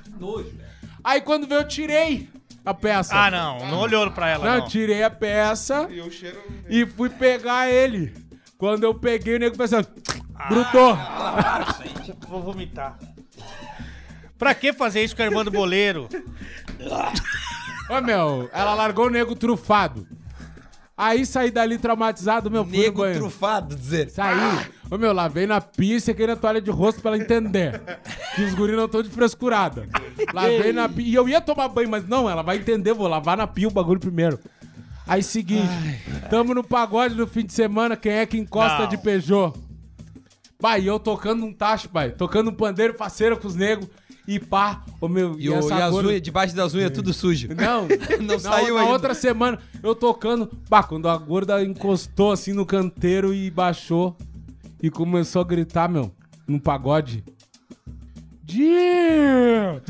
que 0.04 0.10
nojo, 0.20 0.44
velho. 0.46 0.70
Aí 1.04 1.22
quando 1.22 1.48
veio, 1.48 1.62
eu 1.62 1.68
tirei 1.68 2.30
a 2.66 2.74
peça. 2.74 3.16
Ah, 3.16 3.30
não. 3.32 3.68
Não 3.68 3.80
olhou 3.80 4.10
pra 4.12 4.30
ela, 4.30 4.46
Não, 4.46 4.58
não. 4.58 4.64
eu 4.64 4.70
tirei 4.70 5.04
a 5.04 5.10
peça 5.10 5.88
E 5.90 6.00
o 6.02 6.10
cheiro... 6.12 6.42
e 6.70 6.86
fui 6.86 7.10
pegar 7.10 7.70
ele. 7.70 8.14
Quando 8.58 8.84
eu 8.84 8.94
peguei, 8.94 9.36
o 9.36 9.40
nego 9.40 9.58
pensou, 9.58 9.84
grudou. 10.50 10.98
Vou 12.28 12.42
vomitar. 12.44 12.98
Pra 14.40 14.56
que 14.56 14.72
fazer 14.72 15.04
isso 15.04 15.16
com 15.16 15.22
a 15.22 15.26
irmã 15.26 15.44
do 15.44 15.52
boleiro? 15.52 16.08
Ô, 17.90 18.02
meu, 18.02 18.50
ela 18.54 18.74
largou 18.74 19.08
o 19.08 19.10
nego 19.10 19.36
trufado. 19.36 20.08
Aí 20.98 21.26
saí 21.26 21.52
dali 21.52 21.78
traumatizado, 21.78 22.50
meu, 22.52 22.66
no 22.66 22.72
Nego 22.72 23.10
trufado, 23.14 23.74
dizer. 23.76 24.10
Saí. 24.10 24.38
Ô, 24.92 24.98
meu, 24.98 25.14
lavei 25.14 25.46
na 25.48 25.62
pia 25.62 25.96
e 25.96 26.02
sequei 26.02 26.28
na 26.28 26.36
toalha 26.36 26.62
de 26.62 26.72
rosto 26.72 27.02
pra 27.02 27.12
ela 27.12 27.24
entender. 27.24 27.82
Que 28.36 28.44
os 28.44 28.54
guris 28.54 28.76
não 28.76 28.86
estão 28.86 29.02
de 29.02 29.10
frescurada. 29.10 29.88
Lavei 30.34 30.74
na 30.74 30.90
pia. 30.90 31.06
E 31.06 31.14
eu 31.16 31.28
ia 31.30 31.40
tomar 31.40 31.70
banho, 31.70 31.90
mas 31.90 32.08
não, 32.08 32.30
ela 32.30 32.42
vai 32.42 32.58
entender, 32.58 32.94
vou 32.94 33.08
lavar 33.08 33.38
na 33.38 33.48
pia 33.48 33.68
o 33.68 33.72
bagulho 33.72 34.00
primeiro. 34.00 34.40
Aí, 35.08 35.24
seguinte, 35.24 35.70
tamo 36.30 36.54
no 36.54 36.64
pagode 36.64 37.16
no 37.16 37.26
fim 37.28 37.46
de 37.46 37.54
semana, 37.54 37.96
quem 37.98 38.12
é 38.12 38.26
que 38.26 38.38
encosta 38.38 38.80
Não. 38.80 38.88
de 38.90 38.98
Peugeot? 38.98 39.54
Pai, 40.60 40.88
eu 40.88 41.00
tocando 41.00 41.46
um 41.46 41.54
tacho, 41.54 41.88
pai. 41.88 42.12
Tocando 42.12 42.50
um 42.52 42.54
pandeiro 42.54 42.94
faceira 42.94 43.38
com 43.38 43.48
os 43.48 43.56
negros. 43.56 43.90
E 44.28 44.40
pá, 44.40 44.84
ô 45.02 45.08
meu, 45.08 45.36
E, 45.40 45.50
o, 45.50 45.56
essa 45.56 45.74
e 45.76 45.82
as 45.82 45.94
unhas, 45.94 46.22
debaixo 46.22 46.56
das 46.56 46.74
unhas, 46.76 46.92
tudo 46.92 47.12
sujo. 47.14 47.48
não, 47.56 47.88
Não 48.22 48.36
na, 48.36 48.40
saiu 48.40 48.76
na 48.76 48.82
ainda. 48.82 48.94
outra 48.94 49.14
semana, 49.16 49.58
eu 49.82 49.96
tocando. 49.96 50.50
Bah, 50.70 50.84
quando 50.84 51.10
a 51.10 51.18
gorda 51.18 51.64
encostou 51.64 52.32
assim 52.32 52.54
no 52.54 52.66
canteiro 52.66 53.34
e 53.34 53.50
baixou 53.50 54.16
e 54.82 54.90
começou 54.92 55.42
a 55.42 55.46
gritar, 55.46 55.90
meu, 55.90 56.12
no 56.48 56.60
pagode. 56.60 57.24
Dir! 58.44 59.82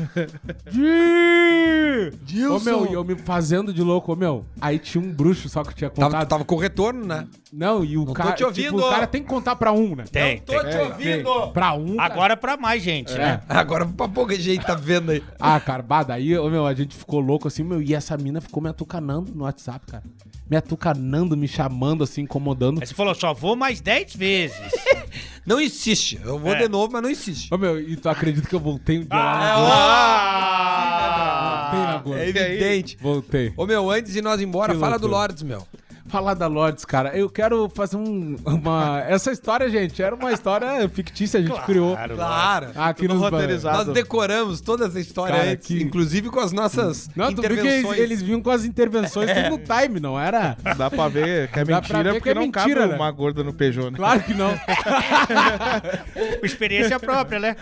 Dir! 0.70 2.46
Ô, 2.50 2.60
meu, 2.60 2.86
e 2.90 2.92
eu 2.92 3.04
me 3.04 3.16
fazendo 3.16 3.72
de 3.72 3.82
louco, 3.82 4.12
ô, 4.12 4.16
meu. 4.16 4.44
Aí 4.60 4.78
tinha 4.78 5.02
um 5.02 5.10
bruxo 5.12 5.48
só 5.48 5.62
que 5.62 5.70
eu 5.70 5.74
tinha 5.74 5.90
contado. 5.90 6.12
Tava, 6.12 6.26
tava 6.26 6.44
com 6.44 6.56
retorno, 6.56 7.04
né? 7.06 7.26
Não, 7.52 7.84
e 7.84 7.98
o 7.98 8.04
tô 8.06 8.12
cara. 8.12 8.32
te 8.32 8.44
ouvindo. 8.44 8.66
Tipo, 8.76 8.78
o 8.86 8.90
cara 8.90 9.06
tem 9.06 9.22
que 9.22 9.28
contar 9.28 9.56
pra 9.56 9.72
um, 9.72 9.96
né? 9.96 10.04
Tem, 10.10 10.38
tem. 10.38 10.58
te 10.60 10.76
ouvindo. 10.76 11.48
Pra 11.52 11.72
um. 11.74 11.96
cara. 11.96 12.12
Agora 12.12 12.36
pra 12.36 12.56
mais 12.56 12.82
gente, 12.82 13.12
É. 13.12 13.18
né? 13.18 13.40
Agora 13.48 13.84
pra 13.86 14.06
pouca 14.08 14.34
gente 14.38 14.64
tá 14.64 14.74
vendo 14.74 15.10
aí. 15.10 15.22
Ah, 15.38 15.58
cara, 15.58 15.82
bah, 15.82 16.02
daí, 16.04 16.38
ô, 16.38 16.48
meu, 16.48 16.64
a 16.66 16.74
gente 16.74 16.94
ficou 16.96 17.18
louco 17.20 17.48
assim, 17.48 17.62
meu, 17.64 17.82
e 17.82 17.94
essa 17.94 18.16
mina 18.16 18.40
ficou 18.40 18.62
me 18.62 18.68
atucanando 18.68 19.32
no 19.34 19.44
WhatsApp, 19.44 19.84
cara. 19.86 20.04
Me 20.48 20.56
atucanando, 20.56 21.36
me 21.36 21.46
chamando, 21.46 22.02
assim, 22.04 22.22
incomodando. 22.22 22.80
Aí 22.80 22.86
você 22.86 22.94
falou, 22.94 23.14
só 23.14 23.32
vou 23.32 23.54
mais 23.56 23.80
10 23.80 24.14
vezes. 24.16 24.56
Não 25.46 25.60
insiste. 25.60 26.20
Eu 26.24 26.38
vou 26.38 26.52
É. 26.54 26.58
de 26.58 26.68
novo, 26.68 26.92
mas 26.92 27.02
não 27.02 27.10
insiste. 27.10 27.52
Ô, 27.52 27.56
meu, 27.56 27.80
e 27.80 27.96
tu 27.96 28.08
acredita 28.10 28.46
que 28.46 28.54
eu 28.54 28.60
voltei 28.60 28.98
um 28.98 29.00
dia 29.00 29.08
Ah, 29.10 29.56
lá 29.58 30.60
Ah! 30.60 31.70
Voltei 31.72 31.80
na 31.86 31.98
gorda. 31.98 32.22
É 32.22 32.28
evidente. 32.28 32.98
Voltei. 33.00 33.52
Ô, 33.56 33.66
meu, 33.66 33.90
antes 33.90 34.12
de 34.12 34.20
nós 34.20 34.40
ir 34.40 34.44
embora, 34.44 34.74
Que 34.74 34.78
fala 34.80 34.98
do 34.98 35.06
loucura. 35.06 35.22
Lords, 35.28 35.42
meu. 35.42 35.66
Falar 36.10 36.34
da 36.34 36.46
Lords, 36.48 36.84
cara, 36.84 37.16
eu 37.16 37.30
quero 37.30 37.68
fazer 37.68 37.96
um, 37.96 38.36
uma... 38.44 39.00
Essa 39.06 39.30
história, 39.30 39.70
gente, 39.70 40.02
era 40.02 40.14
uma 40.14 40.32
história 40.32 40.88
fictícia, 40.88 41.38
a 41.38 41.42
gente 41.42 41.60
criou. 41.62 41.96
Claro. 41.96 42.70
Aqui 42.74 43.02
Tudo 43.02 43.14
nos 43.14 43.22
roteirizado. 43.22 43.84
Nós 43.84 43.94
decoramos 43.94 44.60
toda 44.60 44.86
essa 44.86 44.98
história 44.98 45.36
Cara, 45.36 45.50
antes, 45.52 45.68
que- 45.68 45.80
inclusive 45.80 46.28
com 46.28 46.40
as 46.40 46.50
nossas 46.50 47.08
Não, 47.14 47.32
tu 47.32 47.42
viu 47.42 47.50
que 47.50 47.56
eles, 47.58 47.62
intervenções. 47.64 47.98
eles 48.00 48.22
vinham 48.22 48.42
com 48.42 48.50
as 48.50 48.64
intervenções 48.64 49.30
tudo 49.30 49.50
no 49.50 49.58
time, 49.58 50.00
não 50.00 50.18
era? 50.18 50.56
Dá 50.76 50.90
pra 50.90 51.06
ver 51.08 51.48
que 51.48 51.60
é 51.60 51.64
Dá 51.64 51.76
mentira, 51.80 52.12
porque 52.14 52.30
é 52.30 52.34
não 52.34 52.42
mentira, 52.42 52.80
cabe 52.80 52.88
né? 52.88 52.96
uma 52.96 53.10
gorda 53.12 53.44
no 53.44 53.52
Peugeot, 53.52 53.90
né? 53.90 53.96
Claro 53.96 54.20
que 54.22 54.34
não. 54.34 54.50
Experiência 56.42 56.98
própria, 56.98 57.38
né? 57.38 57.56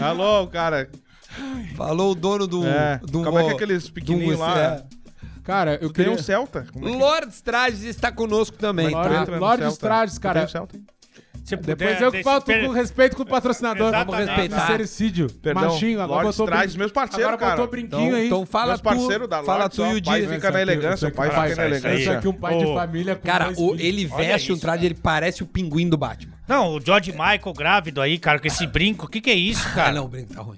Alô, 0.00 0.46
cara. 0.46 0.88
Falou 1.76 2.12
o 2.12 2.14
dono 2.14 2.46
do... 2.46 2.64
É, 2.66 3.00
do 3.02 3.22
como 3.22 3.38
é 3.38 3.44
que 3.44 3.50
é 3.50 3.52
aqueles 3.54 3.90
pequenininhos 3.90 4.38
lá? 4.38 4.58
É. 4.58 4.82
Cara, 5.46 5.74
eu 5.74 5.90
Tem 5.90 6.04
queria... 6.04 6.12
um 6.12 6.18
Celta? 6.18 6.66
Como 6.72 6.88
é 6.88 6.90
que- 6.92 6.98
Lords 6.98 7.40
Trajes 7.40 7.84
está 7.84 8.10
conosco 8.10 8.56
também, 8.58 8.86
é 8.86 8.88
que 8.88 8.94
tá? 8.94 9.20
entra 9.22 9.38
no 9.38 9.56
Celta? 9.56 10.06
Tu 10.12 10.20
cara. 10.20 10.40
tem 10.40 10.44
o 10.44 10.48
Celta, 10.50 10.76
hein? 10.76 10.84
Se 11.44 11.56
puder, 11.56 11.76
Depois 11.76 12.00
eu 12.00 12.10
que 12.10 12.16
deixa- 12.16 12.28
falto 12.28 12.46
per- 12.46 12.66
com 12.66 12.72
respeito 12.72 13.14
com 13.16 13.22
o 13.22 13.26
patrocinador. 13.26 13.86
Exatamente. 13.86 14.06
Vamos 14.16 14.26
respeitar. 14.26 14.60
Sincericídio. 14.62 15.30
Perdão, 15.40 15.62
Machinho, 15.62 16.00
agora 16.00 16.22
Lordes 16.24 16.36
botou... 16.36 16.58
Brin- 16.58 16.76
meus 16.78 16.90
parceiros, 16.90 17.24
Agora 17.26 17.38
cara. 17.38 17.50
botou 17.52 17.70
brinquinho 17.70 18.02
Então, 18.08 18.16
aí. 18.18 18.26
então 18.26 18.46
fala 18.46 18.66
Meus 18.66 18.80
tu, 18.80 18.82
parceiros 18.82 19.28
da 19.28 19.42
fala 19.44 19.68
tu 19.68 19.82
e 19.86 19.98
o 20.00 20.02
pai 20.04 20.22
Di. 20.22 20.26
fica 20.28 20.50
na 20.50 20.60
elegância, 20.62 21.06
o 21.08 21.12
pai 21.12 21.28
fica 21.28 21.40
na 21.40 21.48
isso 21.48 21.60
elegância. 21.60 22.18
Aqui, 22.18 22.26
um 22.26 22.32
pai 22.32 22.58
de 22.58 22.64
Ô, 22.64 22.74
família 22.74 23.14
com 23.14 23.22
Cara, 23.28 23.44
dois 23.44 23.58
o- 23.58 23.68
filhos. 23.68 23.80
ele 23.80 24.08
Olha 24.12 24.16
veste 24.26 24.50
um 24.50 24.54
isso, 24.56 24.60
traje, 24.62 24.78
cara. 24.78 24.86
ele 24.86 24.94
parece 25.00 25.42
o 25.44 25.46
pinguim 25.46 25.88
do 25.88 25.96
Batman. 25.96 26.34
Não, 26.48 26.74
o 26.74 26.80
George 26.80 27.12
Michael 27.12 27.52
grávido 27.56 28.00
aí, 28.00 28.18
cara, 28.18 28.40
com 28.40 28.46
esse 28.48 28.66
brinco. 28.66 29.06
O 29.06 29.08
que 29.08 29.20
que 29.20 29.30
é 29.30 29.34
isso, 29.34 29.62
Ah, 29.68 29.74
cara? 29.76 29.92
não, 29.92 30.06
o 30.06 30.08
brinco 30.08 30.34
tá 30.34 30.42
ruim. 30.42 30.56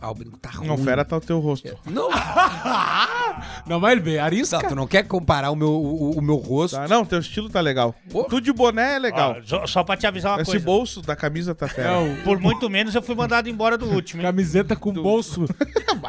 Ah, 0.00 0.10
o 0.10 0.14
brinco 0.14 0.36
tá 0.38 0.50
ruim. 0.50 0.68
Não, 0.68 0.78
fera 0.78 1.04
tá 1.04 1.16
o 1.16 1.20
teu 1.20 1.40
rosto. 1.40 1.76
Não, 1.84 2.08
Não, 3.66 3.80
mas 3.80 3.92
ele 3.92 4.00
veio 4.00 4.22
arisca. 4.22 4.60
não, 4.62 4.68
tu 4.68 4.74
não 4.74 4.86
quer 4.86 5.02
comparar 5.04 5.50
o 5.50 5.56
meu, 5.56 5.68
o, 5.70 6.18
o 6.18 6.22
meu 6.22 6.36
rosto. 6.36 6.76
Tá, 6.76 6.86
não, 6.88 7.04
teu 7.04 7.18
estilo 7.18 7.48
tá 7.50 7.60
legal. 7.60 7.94
Pô. 8.10 8.24
Tu 8.24 8.40
de 8.40 8.52
boné 8.52 8.94
é 8.94 8.98
legal. 8.98 9.36
Ó, 9.38 9.42
só, 9.44 9.66
só 9.66 9.82
pra 9.84 9.96
te 9.96 10.06
avisar 10.06 10.32
uma 10.36 10.42
Esse 10.42 10.52
coisa. 10.52 10.64
bolso 10.64 11.02
da 11.02 11.16
camisa 11.16 11.54
tá 11.54 11.66
fera. 11.68 11.88
É, 11.90 11.96
o 11.98 12.16
Por 12.22 12.38
muito 12.40 12.70
menos 12.70 12.94
eu 12.94 13.02
fui 13.02 13.14
mandado 13.14 13.48
embora 13.48 13.76
do 13.76 13.86
último, 13.86 14.22
hein? 14.22 14.26
camiseta 14.26 14.74
com 14.76 14.92
bolso. 14.92 15.44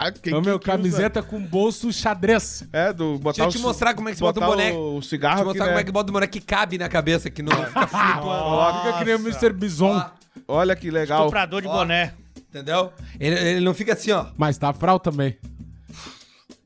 Ah, 0.02 0.12
quem 0.12 0.32
É 0.34 0.38
o 0.38 0.42
meu 0.42 0.58
que- 0.60 0.66
que 0.66 0.72
usa? 0.72 0.78
camiseta 0.78 1.22
com 1.24 1.42
bolso 1.42 1.92
xadrez. 1.92 2.64
É, 2.72 2.94
do 2.94 3.18
botar 3.18 3.44
Deixa 3.44 3.58
eu 3.58 3.62
te 3.62 3.66
mostrar 3.68 3.94
como 3.96 4.08
é 4.08 4.12
que 4.12 4.18
você 4.20 4.24
bota 4.24 4.40
o 4.40 4.44
botar 4.44 4.56
boneco. 4.56 4.78
O 4.78 4.92
Deixa 4.94 5.10
cigarro 5.10 5.40
eu 5.42 5.46
mostrar 5.48 5.64
aqui, 5.66 5.70
como 5.72 5.76
né? 5.76 5.82
é 5.82 5.84
que 5.84 5.92
bota 5.92 6.10
o 6.10 6.14
boneco 6.14 6.32
que 6.32 6.40
cabe 6.40 6.78
na 6.78 6.88
cabeça, 6.88 7.28
que 7.32 7.42
não 7.42 7.52
fica 7.52 7.88
flutuando. 7.88 8.80
Fica 8.82 8.98
que 9.00 9.06
nem 9.06 9.16
o 9.16 9.20
Mr. 9.20 9.52
Bison. 9.52 10.02
Olha 10.48 10.76
que 10.76 10.90
legal. 10.92 11.26
Comprador 11.26 11.62
de 11.64 11.68
boné. 11.68 12.14
Entendeu? 12.50 12.92
Ele, 13.20 13.36
ele 13.36 13.60
não 13.66 13.74
fica 13.74 13.94
assim, 13.94 14.12
ó. 14.12 14.26
Mas 14.38 14.58
tá 14.58 14.74
fral 14.74 15.00
também. 15.00 15.38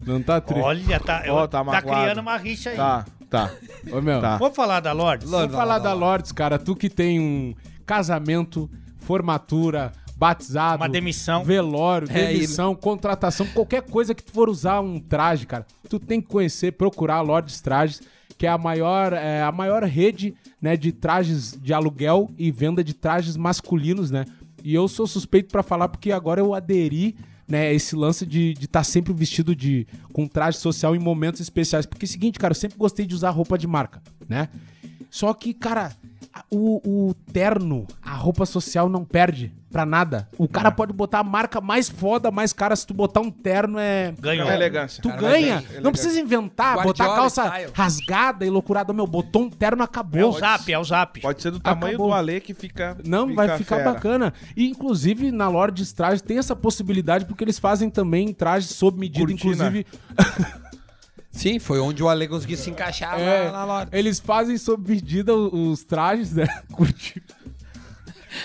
Não 0.06 0.22
tá 0.22 0.40
tri. 0.42 0.60
Olha, 0.60 1.00
tá, 1.00 1.24
Ó, 1.28 1.42
eu- 1.44 1.48
tá 1.48 1.60
tá, 1.60 1.64
magoado. 1.64 2.02
criando 2.02 2.20
uma 2.20 2.38
rixa 2.38 2.70
aí. 2.72 2.76
Tá, 2.76 3.06
tá. 3.30 3.52
Ô, 3.92 4.02
meu. 4.02 4.20
Tá. 4.22 4.38
Vamos 4.38 4.56
falar 4.56 4.80
da 4.80 4.92
Lords? 4.92 5.30
Vamos 5.30 5.54
falar 5.56 5.80
da 5.80 5.94
Lords, 5.94 6.32
cara. 6.32 6.58
Tu 6.60 6.76
que 6.76 6.90
tem 6.90 7.20
um 7.20 7.54
casamento, 7.86 8.70
formatura, 9.00 9.92
batizado, 10.16 10.82
Uma 10.82 10.90
demissão. 10.90 11.44
velório, 11.44 12.08
É, 12.12 12.28
demissão, 12.34 12.76
contratação, 12.76 13.46
qualquer 13.48 13.82
coisa 13.82 14.14
que 14.16 14.24
tu 14.24 14.32
for 14.32 14.50
usar 14.50 14.80
um 14.82 15.00
traje, 15.00 15.46
cara, 15.46 15.66
tu 15.90 16.00
tem 16.00 16.22
que 16.22 16.28
conhecer, 16.28 16.72
procurar 16.74 17.16
a 17.16 17.22
Lords 17.22 17.60
Trajes, 17.62 18.02
que 18.38 18.46
é 18.46 18.50
a 18.50 18.58
maior, 18.58 19.14
é, 19.14 19.42
a 19.42 19.52
maior 19.52 19.84
rede 19.84 20.34
né, 20.62 20.76
de 20.78 20.92
trajes 20.92 21.58
de 21.62 21.74
aluguel 21.74 22.32
e 22.38 22.52
venda 22.52 22.84
de 22.84 22.94
trajes 22.94 23.36
masculinos, 23.38 24.12
né? 24.12 24.26
E 24.64 24.74
eu 24.74 24.88
sou 24.88 25.06
suspeito 25.06 25.52
pra 25.52 25.62
falar 25.62 25.90
porque 25.90 26.12
agora 26.12 26.40
eu 26.40 26.54
aderi 26.54 27.16
né, 27.48 27.74
esse 27.74 27.96
lance 27.96 28.26
de 28.26 28.54
estar 28.60 28.84
sempre 28.84 29.12
vestido 29.14 29.54
de 29.54 29.86
com 30.14 30.26
traje 30.28 30.58
social 30.58 30.96
em 30.96 31.00
momentos 31.00 31.42
especiais. 31.42 31.86
Porque 31.86 32.06
é 32.06 32.08
o 32.08 32.10
seguinte, 32.10 32.40
cara, 32.40 32.54
eu 32.54 32.56
sempre 32.56 32.78
gostei 32.78 33.06
de 33.06 33.14
usar 33.14 33.30
roupa 33.32 33.58
de 33.58 33.68
marca, 33.68 34.02
né? 34.28 34.48
Só 35.10 35.34
que, 35.34 35.54
cara, 35.54 35.92
o, 36.52 37.10
o 37.10 37.14
terno, 37.32 37.86
a 38.02 38.14
roupa 38.14 38.46
social 38.46 38.88
não 38.90 39.04
perde 39.06 39.54
pra 39.72 39.86
nada. 39.88 40.30
O 40.38 40.48
cara 40.48 40.72
pode 40.72 40.94
botar 40.94 41.20
a 41.20 41.24
marca 41.24 41.60
mais 41.60 41.90
foda, 41.90 42.30
mais 42.30 42.54
cara. 42.54 42.76
Se 42.76 42.86
tu 42.86 42.94
botar 42.94 43.22
um 43.22 43.32
terno, 43.32 43.80
é. 43.80 44.14
Ganhou. 44.20 44.48
É 44.50 44.54
elegância. 44.54 45.02
Tu 45.02 45.10
Cara, 45.10 45.22
ganha. 45.22 45.56
mas 45.56 45.64
é 45.64 45.68
não 45.68 45.74
elegante. 45.74 45.92
precisa 45.94 46.20
inventar, 46.20 46.76
botar 46.76 46.86
Guardiola 47.06 47.14
a 47.14 47.16
calça 47.16 47.46
style. 47.48 47.72
rasgada 47.74 48.46
e 48.46 48.50
loucurada. 48.52 48.94
Meu, 48.94 49.08
botou 49.08 49.42
um 49.44 49.50
terno, 49.50 49.82
É 49.82 49.86
acabou. 49.86 50.30
o 50.30 50.40
zap, 50.40 50.72
é 50.72 50.78
o 50.78 50.84
zap. 50.84 51.20
Pode 51.22 51.42
ser 51.42 51.50
do 51.52 51.60
tamanho 51.60 51.96
Acabou. 51.96 52.08
do 52.10 52.14
Ale 52.14 52.40
que 52.40 52.54
fica. 52.54 52.96
Não, 53.04 53.34
vai 53.34 53.58
ficar 53.58 53.78
fera. 53.78 53.92
bacana. 53.94 54.34
E, 54.56 54.68
inclusive, 54.70 55.32
na 55.32 55.48
Lords 55.50 55.92
Trajes 55.92 56.22
tem 56.22 56.38
essa 56.38 56.56
possibilidade, 56.56 57.26
porque 57.26 57.44
eles 57.44 57.58
fazem 57.58 57.90
também 57.90 58.32
trajes 58.32 58.70
sob 58.70 59.00
medida, 59.00 59.26
Cortina. 59.26 59.54
inclusive. 59.54 59.86
Sim, 61.34 61.58
foi 61.60 61.80
onde 61.80 62.02
o 62.04 62.08
Ale 62.08 62.28
conseguiu 62.28 62.56
se 62.56 62.70
encaixar 62.70 63.20
É, 63.20 63.46
na, 63.46 63.52
na 63.52 63.66
loja. 63.66 63.90
eles 63.92 64.20
fazem 64.20 64.56
sob 64.58 64.88
medida 64.90 65.34
os, 65.36 65.52
os 65.80 65.84
trajes, 65.84 66.32
né? 66.34 66.46
Curtido. 66.72 67.34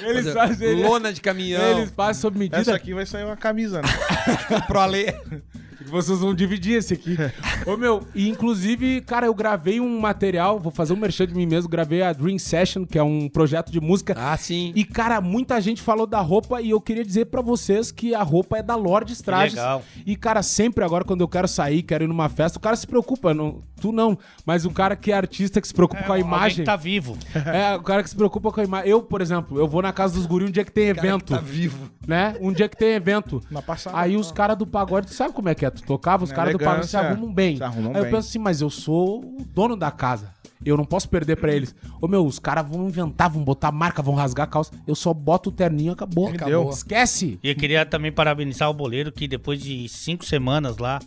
Eles 0.03 0.33
fazem. 0.33 0.83
Lona 0.83 1.13
de 1.13 1.21
caminhão. 1.21 1.79
Eles 1.79 1.91
fazem 1.91 2.21
sob 2.21 2.39
medida. 2.39 2.59
Essa 2.59 2.75
aqui 2.75 2.93
vai 2.95 3.05
sair 3.07 3.25
uma 3.25 3.37
camisa, 3.37 3.81
né? 3.83 3.89
pro 4.67 4.81
Ale. 4.81 5.07
Vocês 5.87 6.19
vão 6.21 6.35
dividir 6.35 6.75
esse 6.75 6.95
aqui. 6.95 7.17
Ô, 7.67 7.77
meu, 7.77 8.07
e 8.15 8.29
inclusive, 8.29 9.01
cara, 9.03 9.27
eu 9.27 9.35
gravei 9.35 9.81
um 9.81 9.99
material, 10.01 10.59
vou 10.59 10.73
fazer 10.73 10.93
um 10.93 10.97
merchan 10.97 11.27
de 11.27 11.35
mim 11.35 11.47
mesmo, 11.47 11.69
gravei 11.69 12.03
a 12.03 12.13
Dream 12.13 12.39
Session, 12.39 12.85
que 12.85 12.99
é 12.99 13.03
um 13.03 13.29
projeto 13.29 13.71
de 13.71 13.81
música. 13.81 14.15
Ah, 14.17 14.37
sim. 14.37 14.73
E, 14.75 14.85
cara, 14.85 15.21
muita 15.21 15.61
gente 15.61 15.81
falou 15.83 16.07
da 16.07 16.21
roupa 16.21 16.61
e 16.61 16.71
eu 16.71 16.81
queria 16.81 17.05
dizer 17.05 17.27
pra 17.27 17.41
vocês 17.41 17.91
que 17.93 18.15
a 18.15 18.23
roupa 18.23 18.59
é 18.59 18.63
da 18.63 18.75
Lordes 18.75 19.21
Trajes. 19.23 19.55
legal. 19.55 19.83
E, 20.05 20.17
cara, 20.17 20.43
sempre 20.43 20.85
agora 20.85 21.05
quando 21.05 21.21
eu 21.21 21.29
quero 21.29 21.47
sair, 21.49 21.83
quero 21.83 22.05
ir 22.05 22.09
numa 22.09 22.29
festa, 22.29 22.59
o 22.59 22.61
cara 22.61 22.77
se 22.77 22.87
preocupa, 22.87 23.33
não, 23.33 23.63
tu 23.81 23.93
não, 23.93 24.19
mas 24.45 24.65
o 24.65 24.71
cara 24.71 24.97
que 24.97 25.13
é 25.13 25.17
artista, 25.17 25.61
que 25.61 25.69
se 25.69 25.75
preocupa 25.75 26.03
com 26.03 26.13
a 26.13 26.19
imagem. 26.19 26.65
tá 26.65 26.77
vivo. 26.77 27.17
É, 27.49 27.77
o 27.77 27.83
cara 27.83 28.03
que 28.03 28.11
se 28.11 28.17
preocupa 28.17 28.51
com 28.53 28.61
a 28.61 28.65
imagem. 28.65 28.91
Eu, 28.91 29.01
por 29.03 29.21
exemplo, 29.23 29.59
eu 29.59 29.67
vou 29.67 29.81
na 29.81 29.93
casa 29.93 30.15
dos 30.15 30.27
guri 30.27 30.45
um 30.45 30.51
dia 30.51 30.65
que 30.65 30.73
tem 30.73 30.89
evento, 30.89 31.33
tá 31.35 31.41
vivo. 31.41 31.89
né? 32.07 32.37
Um 32.41 32.53
dia 32.53 32.69
que 32.69 32.77
tem 32.77 32.91
evento. 32.95 33.41
Na 33.51 33.63
passada. 33.63 33.97
Aí 33.99 34.17
os 34.17 34.31
caras 34.31 34.57
do 34.57 34.67
pagode, 34.67 35.07
tu 35.07 35.15
sabe 35.15 35.33
como 35.33 35.49
é 35.49 35.55
que 35.55 35.65
é? 35.65 35.71
Tu 35.81 35.87
tocava, 35.87 36.25
os 36.25 36.33
caras 36.33 36.53
do 36.53 36.59
pagode 36.59 36.87
se 36.87 36.97
arrumam 36.97 37.33
bem. 37.33 37.57
se 37.57 37.63
arrumam 37.63 37.93
Aí 37.93 37.99
eu 37.99 38.03
bem. 38.05 38.13
penso 38.13 38.29
assim, 38.29 38.39
mas 38.39 38.61
eu 38.61 38.71
sou 38.71 39.21
o 39.21 39.45
dono 39.55 39.77
da 39.77 39.91
casa. 39.91 40.33
Eu 40.65 40.77
não 40.77 40.85
posso 40.85 41.09
perder 41.09 41.37
pra 41.37 41.53
eles. 41.55 41.75
Ô 42.01 42.09
meu, 42.09 42.27
os 42.27 42.39
caras 42.39 42.69
vão 42.69 42.87
inventar, 42.89 43.31
vão 43.31 43.45
botar 43.45 43.71
marca, 43.71 44.03
vão 44.03 44.15
rasgar 44.15 44.45
a 44.45 44.51
calça. 44.51 44.73
Eu 44.87 44.95
só 44.95 45.15
boto 45.15 45.51
o 45.51 45.53
terninho, 45.53 45.93
acabou. 45.93 46.29
Me 46.31 46.37
acabou. 46.37 46.65
deu. 46.65 46.71
Esquece. 46.71 47.39
E 47.43 47.49
eu 47.49 47.55
queria 47.55 47.87
também 47.87 48.11
parabenizar 48.11 48.69
o 48.69 48.75
boleiro 48.75 49.13
que 49.13 49.29
depois 49.29 49.61
de 49.63 49.89
cinco 49.89 50.25
semanas 50.25 50.79
lá 50.79 50.99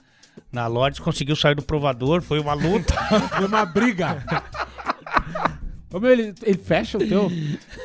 na 0.51 0.67
Lords 0.67 0.99
conseguiu 0.99 1.35
sair 1.35 1.55
do 1.55 1.61
provador. 1.61 2.21
Foi 2.21 2.39
uma 2.39 2.53
luta. 2.53 2.93
Foi 3.35 3.45
uma 3.45 3.65
briga. 3.65 4.23
Ô 5.93 5.99
meu, 5.99 6.11
ele, 6.11 6.33
ele 6.43 6.57
fecha 6.57 6.97
o 6.97 7.05
teu, 7.05 7.29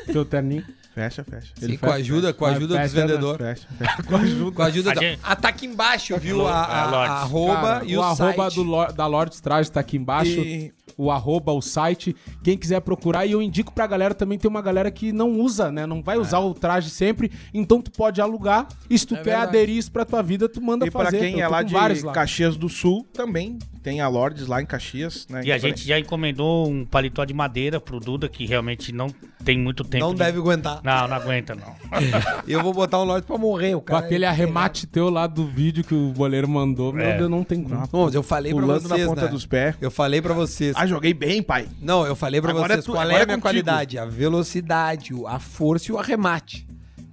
teu 0.06 0.24
terninho. 0.24 0.64
Fecha, 0.96 1.22
fecha. 1.22 1.52
Sim, 1.60 1.76
com 1.76 1.90
a 1.90 1.94
ajuda, 1.96 2.32
com 2.32 2.46
a 2.46 2.48
ajuda 2.52 2.68
dos 2.68 2.76
fecha, 2.78 2.94
né? 2.94 3.06
vendedores. 3.06 3.38
Fecha, 3.46 3.68
fecha. 3.76 4.02
Com 4.08 4.16
a 4.16 4.18
ajuda. 4.20 4.50
Com 4.56 4.62
a 4.62 4.64
ajuda 4.64 4.90
A 4.90 4.94
da... 4.94 5.00
gente- 5.02 5.20
Ah, 5.22 5.36
tá 5.36 5.48
aqui 5.50 5.66
embaixo, 5.66 6.16
viu? 6.18 6.48
A, 6.48 6.64
a, 6.64 6.78
É, 6.80 6.90
Lords. 6.90 7.10
a 7.10 7.14
arroba 7.16 7.54
Cara, 7.62 7.84
e 7.84 7.96
o, 7.96 8.00
o, 8.00 8.02
arroba 8.02 8.50
site. 8.50 8.54
do, 8.64 8.86
da 8.94 9.06
Lords 9.06 9.40
Trajes 9.42 9.68
tá 9.68 9.80
aqui 9.80 9.98
embaixo. 9.98 10.40
E- 10.40 10.72
O 10.96 11.10
arroba, 11.10 11.52
o 11.52 11.60
site. 11.60 12.16
Quem 12.42 12.56
quiser 12.56 12.80
procurar. 12.80 13.26
E 13.26 13.32
eu 13.32 13.42
indico 13.42 13.74
pra 13.74 13.86
galera 13.86 14.14
também, 14.14 14.38
tem 14.38 14.48
uma 14.48 14.62
galera 14.62 14.90
que 14.90 15.12
não 15.12 15.32
usa, 15.38 15.70
né? 15.70 15.84
Não 15.84 16.02
vai 16.02 16.16
usar 16.16 16.38
o 16.38 16.54
traje 16.54 16.88
sempre. 16.88 17.30
Então 17.52 17.82
tu 17.82 17.90
pode 17.90 18.18
alugar. 18.22 18.66
E 18.88 18.98
se 18.98 19.06
tu 19.06 19.14
É 19.16 19.18
quer 19.18 19.24
verdade. 19.24 19.48
aderir 19.48 19.76
isso 19.76 19.92
pra 19.92 20.06
tua 20.06 20.22
vida, 20.22 20.48
tu 20.48 20.62
manda 20.62 20.86
E 20.86 20.90
pra 20.90 21.04
fazer. 21.04 21.18
quem 21.18 21.34
Eu 21.40 21.44
é 21.44 21.46
tô 21.46 21.52
lá 21.52 21.62
de 21.62 21.74
vários 21.74 22.02
lá. 22.02 22.12
Caxias 22.14 22.56
do 22.56 22.70
Sul, 22.70 23.06
também 23.12 23.58
tem 23.86 24.00
a 24.00 24.08
Lordes 24.08 24.48
lá 24.48 24.60
em 24.60 24.66
Caxias, 24.66 25.28
né? 25.30 25.42
E 25.44 25.52
a 25.52 25.58
gente 25.58 25.86
já 25.86 25.96
encomendou 25.96 26.68
um 26.68 26.84
paletó 26.84 27.24
de 27.24 27.32
madeira 27.32 27.78
pro 27.78 28.00
Duda, 28.00 28.28
que 28.28 28.44
realmente 28.44 28.90
não 28.90 29.14
tem 29.44 29.56
muito 29.56 29.84
tempo. 29.84 30.04
Não 30.04 30.12
de- 30.12 30.18
deve 30.18 30.38
aguentar. 30.40 30.80
Não, 30.82 31.06
não 31.06 31.14
aguenta, 31.14 31.54
não. 31.54 31.72
Eu 32.48 32.64
vou 32.64 32.74
botar 32.74 32.98
um 33.00 33.04
Lorde 33.04 33.24
pra 33.24 33.38
morrer, 33.38 33.76
o 33.76 33.80
Com 33.80 33.86
cara. 33.86 34.04
aquele 34.04 34.24
arremate 34.24 34.88
teu 34.88 35.08
lá 35.08 35.28
do 35.28 35.46
vídeo 35.46 35.84
que 35.84 35.94
o 35.94 36.08
boleiro 36.08 36.48
mandou. 36.48 36.92
Meu 36.92 37.04
É. 37.06 37.16
Deus, 37.16 37.30
não 37.30 37.44
tem 37.44 37.62
como. 37.62 37.86
Bom, 37.86 38.10
eu 38.12 38.24
falei 38.24 38.52
pra 38.52 38.60
Pulando 38.60 38.80
vocês, 38.88 39.00
na 39.02 39.06
ponta 39.06 39.22
né? 39.22 39.28
dos 39.28 39.46
pés. 39.46 39.76
Eu 39.80 39.90
falei 39.92 40.20
pra 40.20 40.34
vocês. 40.34 40.74
Ah, 40.76 40.84
joguei 40.84 41.14
bem, 41.14 41.40
pai. 41.40 41.68
Não, 41.80 42.04
eu 42.04 42.16
falei 42.16 42.40
pra 42.40 42.50
Agora 42.50 42.72
é 42.72 42.76
vocês 42.78 42.86
tu- 42.86 42.90
qual 42.92 43.02
é 43.08 43.12
é 43.14 43.22
a 43.22 43.24
minha 43.24 43.26
contigo. 43.26 43.40
qualidade. 43.42 43.98
A 43.98 44.04
velocidade, 44.04 45.14
o- 45.14 45.28
a 45.28 45.38
força 45.38 45.92
e 45.92 45.94
o 45.94 45.98
arremate. 45.98 46.66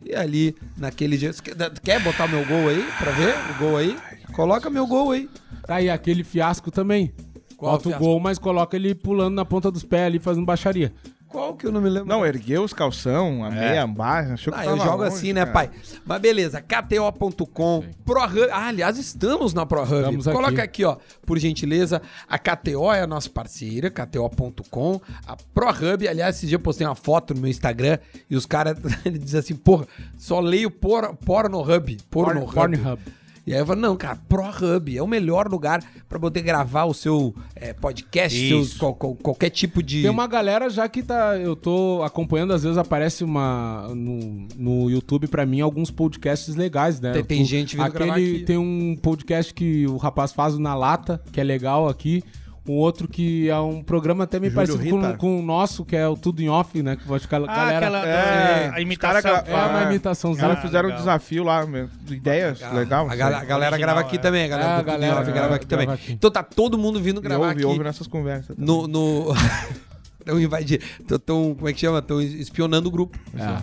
E 0.05 0.13
ali, 0.13 0.53
naquele 0.76 1.17
jeito... 1.17 1.41
Quer- 1.41 1.55
Quer 1.82 2.01
botar 2.01 2.28
meu 2.28 2.43
gol 2.45 2.67
aí, 2.67 2.86
pra 2.99 3.11
ver 3.11 3.34
o 3.51 3.59
gol 3.59 3.78
aí? 3.78 3.95
Coloca 4.34 4.70
meu 4.70 4.86
gol 4.88 5.12
aí. 5.12 5.30
Tá 5.66 5.76
aí, 5.76 5.90
aquele 5.90 6.24
fiasco 6.24 6.70
também. 6.72 7.14
Qual 7.58 7.74
Bota 7.74 7.88
o 7.88 7.92
fiasco? 7.92 8.04
gol, 8.06 8.20
mas 8.20 8.38
coloca 8.38 8.76
ele 8.76 8.94
pulando 8.94 9.36
na 9.36 9.46
ponta 9.46 9.72
dos 9.72 9.84
pés 9.84 10.08
ali, 10.08 10.20
fazendo 10.20 10.46
baixaria. 10.46 10.92
Qual 11.30 11.56
que 11.56 11.66
eu 11.66 11.72
não 11.72 11.82
me 11.82 11.90
lembro? 11.90 12.08
Não, 12.08 12.24
ergueu 12.24 12.64
os 12.64 12.74
calção, 12.74 13.44
a 13.44 13.50
meia, 13.50 13.88
baixa. 13.88 14.34
Achou 14.36 14.54
que 14.54 14.60
Ah, 14.60 14.66
eu 14.66 14.78
jogo 14.78 14.98
longe, 15.04 15.08
assim, 15.16 15.34
né, 15.34 15.42
cara. 15.42 15.52
pai? 15.52 15.72
Mas 16.06 16.22
beleza, 16.22 16.62
KTO.com, 16.62 17.84
ProHub. 18.06 18.50
Ah, 18.52 18.68
aliás, 18.68 19.00
estamos 19.00 19.52
na 19.52 19.66
ProHub. 19.66 20.24
Coloca 20.26 20.62
aqui, 20.62 20.86
ó, 20.86 20.98
por 21.26 21.40
gentileza. 21.40 22.04
A 22.30 22.38
KTO 22.38 22.92
é 22.94 23.02
a 23.02 23.08
nossa 23.08 23.32
parceira, 23.32 23.90
KTO.com. 23.90 25.02
A 25.26 25.36
ProHub, 25.56 26.08
aliás, 26.08 26.36
esse 26.36 26.46
dia 26.46 26.56
eu 26.56 26.60
postei 26.60 26.86
uma 26.86 26.94
foto 26.96 27.34
no 27.34 27.42
meu 27.42 27.50
Instagram 27.50 27.98
e 28.30 28.36
os 28.36 28.46
caras 28.46 28.78
dizem 29.20 29.40
assim, 29.40 29.56
porra, 29.56 29.88
só 30.18 30.40
leio 30.40 30.70
por, 30.70 31.16
Pornohub. 31.16 31.98
Pornohub. 32.12 32.54
Pornhub. 32.54 33.00
E 33.46 33.54
aí 33.54 33.60
eu 33.60 33.66
falo, 33.66 33.82
não, 33.82 33.98
cara, 33.98 34.18
ProHub 34.30 34.98
é 34.98 35.02
o 35.04 35.08
melhor 35.08 35.50
lugar 35.50 35.84
pra 36.08 36.18
poder 36.18 36.41
gravar 36.41 36.86
o 36.86 36.94
seu 36.94 37.36
é, 37.54 37.74
podcast, 37.74 38.38
seus, 38.48 38.74
qual- 38.78 38.96
qual- 38.96 39.16
qualquer 39.16 39.50
tipo 39.50 39.84
de... 39.84 40.02
Tem 40.02 40.10
uma 40.10 40.28
galera 40.28 40.70
já 40.70 40.88
que 40.88 41.04
tá. 41.04 41.38
Eu 41.38 41.54
tô 41.56 42.02
acompanhando, 42.06 42.54
às 42.54 42.64
vezes 42.64 42.78
aparece 42.78 43.22
uma. 43.24 43.88
No, 43.94 44.48
no 44.58 44.89
YouTube 44.89 45.28
pra 45.28 45.46
mim 45.46 45.60
alguns 45.60 45.91
podcasts 45.91 46.56
legais, 46.56 47.02
né? 47.02 47.12
Tem- 47.12 47.24
tem 47.26 47.44
Tu- 47.44 47.50
gente 47.50 47.76
vindo 47.76 47.86
aquele, 47.86 48.06
gravar 48.06 48.20
aqui. 48.20 48.39
Tem 48.46 48.58
um 48.58 48.96
podcast 49.02 49.54
que 49.54 49.86
o 49.88 49.98
rapaz 49.98 50.32
faz 50.32 50.58
na 50.58 50.74
lata, 50.74 51.22
que 51.32 51.41
é 51.41 51.44
legal 51.44 51.89
aqui. 51.89 52.24
Um 52.66 52.74
outro 52.74 53.09
que 53.09 53.49
é 53.49 53.59
um 53.59 53.84
programa 53.84 54.24
até 54.24 54.39
meio 54.39 54.53
Júlio 54.53 54.68
parecido 54.68 54.97
com, 54.97 55.18
com 55.18 55.39
o 55.39 55.41
nosso, 55.41 55.84
que 55.84 55.97
é 55.97 56.07
o 56.07 56.16
Tudo 56.16 56.41
em 56.41 56.47
Off, 56.47 56.82
né? 56.82 56.95
Que 56.95 57.03
pode 57.05 57.24
ficar. 57.24 57.41
Ah, 57.43 57.45
galera, 57.45 57.78
aquela 57.78 58.07
É, 58.07 58.68
a 58.70 58.72
os 58.76 58.82
imitação. 58.82 59.22
cara 59.22 59.43
É 59.45 59.53
uma 59.53 59.80
Ah, 59.80 59.84
imitação. 59.84 60.32
Os 60.32 60.38
caras 60.38 60.57
Ah, 60.57 60.61
fizeram 60.61 60.86
um 60.86 60.91
legal. 60.91 60.99
desafio 60.99 61.43
lá, 61.43 61.66
meu, 61.66 61.89
de 62.03 62.16
ideias, 62.16 62.61
legal. 62.74 63.09
A, 63.09 63.16
gal- 63.18 63.34
a 63.34 63.43
galera 63.43 63.72
Original, 63.74 63.80
grava 63.80 63.99
aqui 63.99 64.16
é. 64.16 64.20
também, 64.20 64.45
a 64.45 64.47
galera 64.47 64.70
É, 64.70 64.76
do 64.76 64.80
a 64.80 64.84
galera 64.84 64.99
galera 65.14 65.26
grava 65.26 65.34
grava 65.39 65.55
aqui 65.55 65.66
também. 65.68 65.89
aqui. 65.89 66.11
Então 66.14 66.32
tá 66.32 66.41
todo 66.41 66.78
mundo 66.78 67.01
vindo 67.01 67.20
gravar 67.20 67.47
ouve, 67.47 67.55
aqui 67.55 67.66
ouve 67.66 67.84
nessas 67.84 68.07
conversas. 68.07 68.55
também. 68.55 68.66
no... 68.66 68.88
no... 68.88 69.34
Estão 70.24 70.39
invadindo, 70.39 70.84
tão, 71.19 71.53
como 71.53 71.67
é 71.67 71.74
que 71.74 71.80
chama? 71.82 71.99
Estão 71.99 72.21
espionando 72.21 72.88
o 72.88 72.91
grupo. 72.91 73.19
É. 73.36 73.61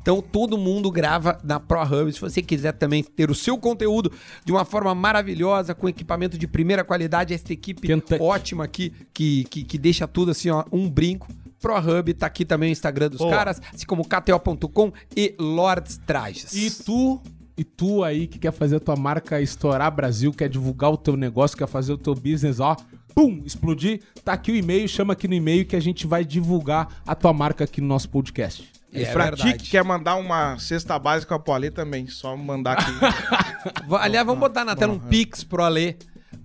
Então 0.00 0.20
todo 0.20 0.58
mundo 0.58 0.90
grava 0.90 1.38
na 1.42 1.58
ProHub. 1.58 2.12
Se 2.12 2.20
você 2.20 2.42
quiser 2.42 2.72
também 2.72 3.02
ter 3.02 3.30
o 3.30 3.34
seu 3.34 3.56
conteúdo 3.56 4.12
de 4.44 4.52
uma 4.52 4.64
forma 4.64 4.94
maravilhosa, 4.94 5.74
com 5.74 5.88
equipamento 5.88 6.36
de 6.36 6.46
primeira 6.46 6.84
qualidade, 6.84 7.32
essa 7.32 7.52
equipe 7.52 7.86
Kentucky. 7.86 8.22
ótima 8.22 8.64
aqui, 8.64 8.92
que, 9.12 9.44
que, 9.44 9.64
que 9.64 9.78
deixa 9.78 10.06
tudo 10.06 10.30
assim, 10.30 10.50
ó, 10.50 10.64
um 10.70 10.88
brinco. 10.88 11.26
ProHub, 11.60 12.12
tá 12.12 12.26
aqui 12.26 12.44
também 12.44 12.68
o 12.68 12.72
Instagram 12.72 13.08
dos 13.08 13.18
Boa. 13.18 13.30
caras, 13.30 13.62
assim 13.72 13.86
como 13.86 14.04
KTO.com 14.04 14.92
e 15.16 15.34
Lords 15.38 15.98
Trajes. 16.06 16.52
E 16.52 16.70
tu, 16.70 17.22
e 17.56 17.64
tu 17.64 18.04
aí 18.04 18.26
que 18.26 18.38
quer 18.38 18.52
fazer 18.52 18.76
a 18.76 18.80
tua 18.80 18.96
marca 18.96 19.40
estourar 19.40 19.90
Brasil, 19.90 20.30
quer 20.30 20.50
divulgar 20.50 20.90
o 20.90 20.98
teu 20.98 21.16
negócio, 21.16 21.56
quer 21.56 21.66
fazer 21.66 21.94
o 21.94 21.96
teu 21.96 22.14
business, 22.14 22.60
ó, 22.60 22.76
pum, 23.14 23.42
explodir, 23.44 24.00
tá 24.24 24.32
aqui 24.32 24.50
o 24.52 24.56
e-mail, 24.56 24.88
chama 24.88 25.12
aqui 25.12 25.28
no 25.28 25.34
e-mail 25.34 25.64
que 25.64 25.76
a 25.76 25.80
gente 25.80 26.06
vai 26.06 26.24
divulgar 26.24 26.88
a 27.06 27.14
tua 27.14 27.32
marca 27.32 27.64
aqui 27.64 27.80
no 27.80 27.86
nosso 27.86 28.08
podcast. 28.08 28.68
É 28.92 29.02
E 29.02 29.06
pra 29.06 29.24
verdade. 29.24 29.52
ti 29.52 29.58
que 29.64 29.70
quer 29.70 29.82
mandar 29.84 30.16
uma 30.16 30.58
cesta 30.58 30.98
básica 30.98 31.38
pro 31.38 31.52
Ale 31.52 31.70
também, 31.70 32.06
só 32.06 32.36
mandar 32.36 32.72
aqui. 32.78 32.92
Aliás, 34.00 34.26
vamos 34.26 34.40
botar 34.40 34.64
na 34.64 34.76
tela 34.76 34.92
um 34.92 34.98
Pix 34.98 35.42
pro 35.44 35.62
Alê, 35.62 35.96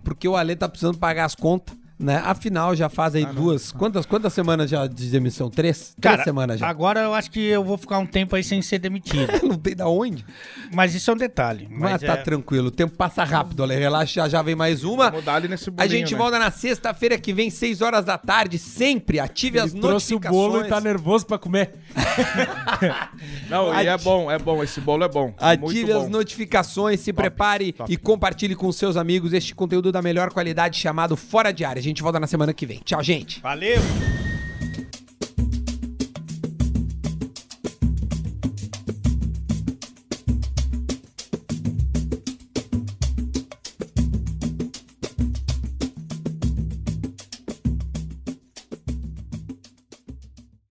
porque 0.04 0.28
o 0.28 0.36
Alê 0.36 0.56
tá 0.56 0.68
precisando 0.68 0.98
pagar 0.98 1.26
as 1.26 1.36
contas. 1.36 1.76
Né? 2.00 2.22
Afinal, 2.26 2.74
já 2.76 2.88
faz 2.88 3.14
aí 3.16 3.26
duas. 3.26 3.72
Quantas, 3.74 4.06
quantas 4.06 4.32
semanas 4.34 4.70
já 4.70 4.88
de 4.88 5.10
demissão? 5.10 5.50
Três? 5.50 5.94
Cara, 6.00 6.16
Três 6.18 6.24
semanas 6.26 6.60
já. 6.60 6.68
agora 6.68 7.02
eu 7.02 7.14
acho 7.14 7.30
que 7.30 7.40
eu 7.42 7.64
vou 7.64 7.78
ficar 7.78 8.00
um 8.00 8.06
tempo 8.06 8.36
aí 8.36 8.44
sem 8.44 8.62
ser 8.62 8.80
demitido. 8.80 9.28
Não 9.46 9.58
tem 9.58 9.76
da 9.76 9.88
onde. 9.88 10.26
Mas 10.74 10.96
isso 10.96 11.12
é 11.12 11.14
um 11.14 11.18
detalhe. 11.18 11.68
Mas, 11.70 11.92
Mas, 11.92 12.02
tá 12.02 12.14
é- 12.14 12.18
tranquilo. 12.18 12.68
O 12.68 12.72
tempo 12.72 12.96
passa 12.96 13.24
rápido, 13.24 13.62
Ale. 13.64 13.76
Relaxa, 13.76 14.22
já, 14.22 14.30
já 14.30 14.42
vem 14.42 14.56
mais 14.56 14.84
uma. 14.84 15.10
Dar 15.22 15.36
ali 15.36 15.48
nesse 15.50 15.70
A 15.70 15.72
bolinho, 15.74 15.90
gente 15.92 16.14
né? 16.14 16.18
volta 16.18 16.40
na 16.40 16.50
sexta-feira 16.52 17.18
que 17.18 17.34
vem, 17.34 17.50
6 17.50 17.82
horas 17.82 18.06
da 18.06 18.18
tarde. 18.18 18.58
Sempre 18.58 19.20
ative 19.20 19.60
as 19.60 19.72
Ele 19.74 19.82
trouxe 19.82 20.16
o 20.16 20.20
bolo 20.20 20.62
e 20.62 20.70
tá 20.70 20.80
nervoso 20.80 21.26
pra 21.26 21.38
comer. 21.38 21.74
Não, 23.50 23.74
e 23.82 23.88
é 23.88 23.98
bom, 23.98 24.30
é 24.32 24.38
bom. 24.40 24.64
Esse 24.64 24.80
bolo 24.80 25.04
é 25.04 25.10
bom. 25.10 25.34
Ative 25.38 25.84
Muito 25.86 25.98
as 25.98 26.04
bom. 26.04 26.10
notificações, 26.10 27.00
se 27.00 27.12
prepare 27.12 27.72
top. 27.74 27.92
e 27.92 27.98
compartilhe 27.98 28.56
com 28.56 28.72
seus 28.72 28.96
amigos 28.96 29.34
este 29.34 29.54
conteúdo 29.54 29.92
da 29.92 30.02
melhor 30.02 30.32
qualidade 30.32 30.78
chamado 30.80 31.16
Fora 31.18 31.52
de 31.52 31.66
Área. 31.66 31.82
Gente 31.90 32.04
volta 32.04 32.20
na 32.20 32.28
semana 32.28 32.54
que 32.54 32.68
vem. 32.68 32.80
Tchau, 32.86 33.02
gente. 33.02 33.40
Valeu! 33.42 33.82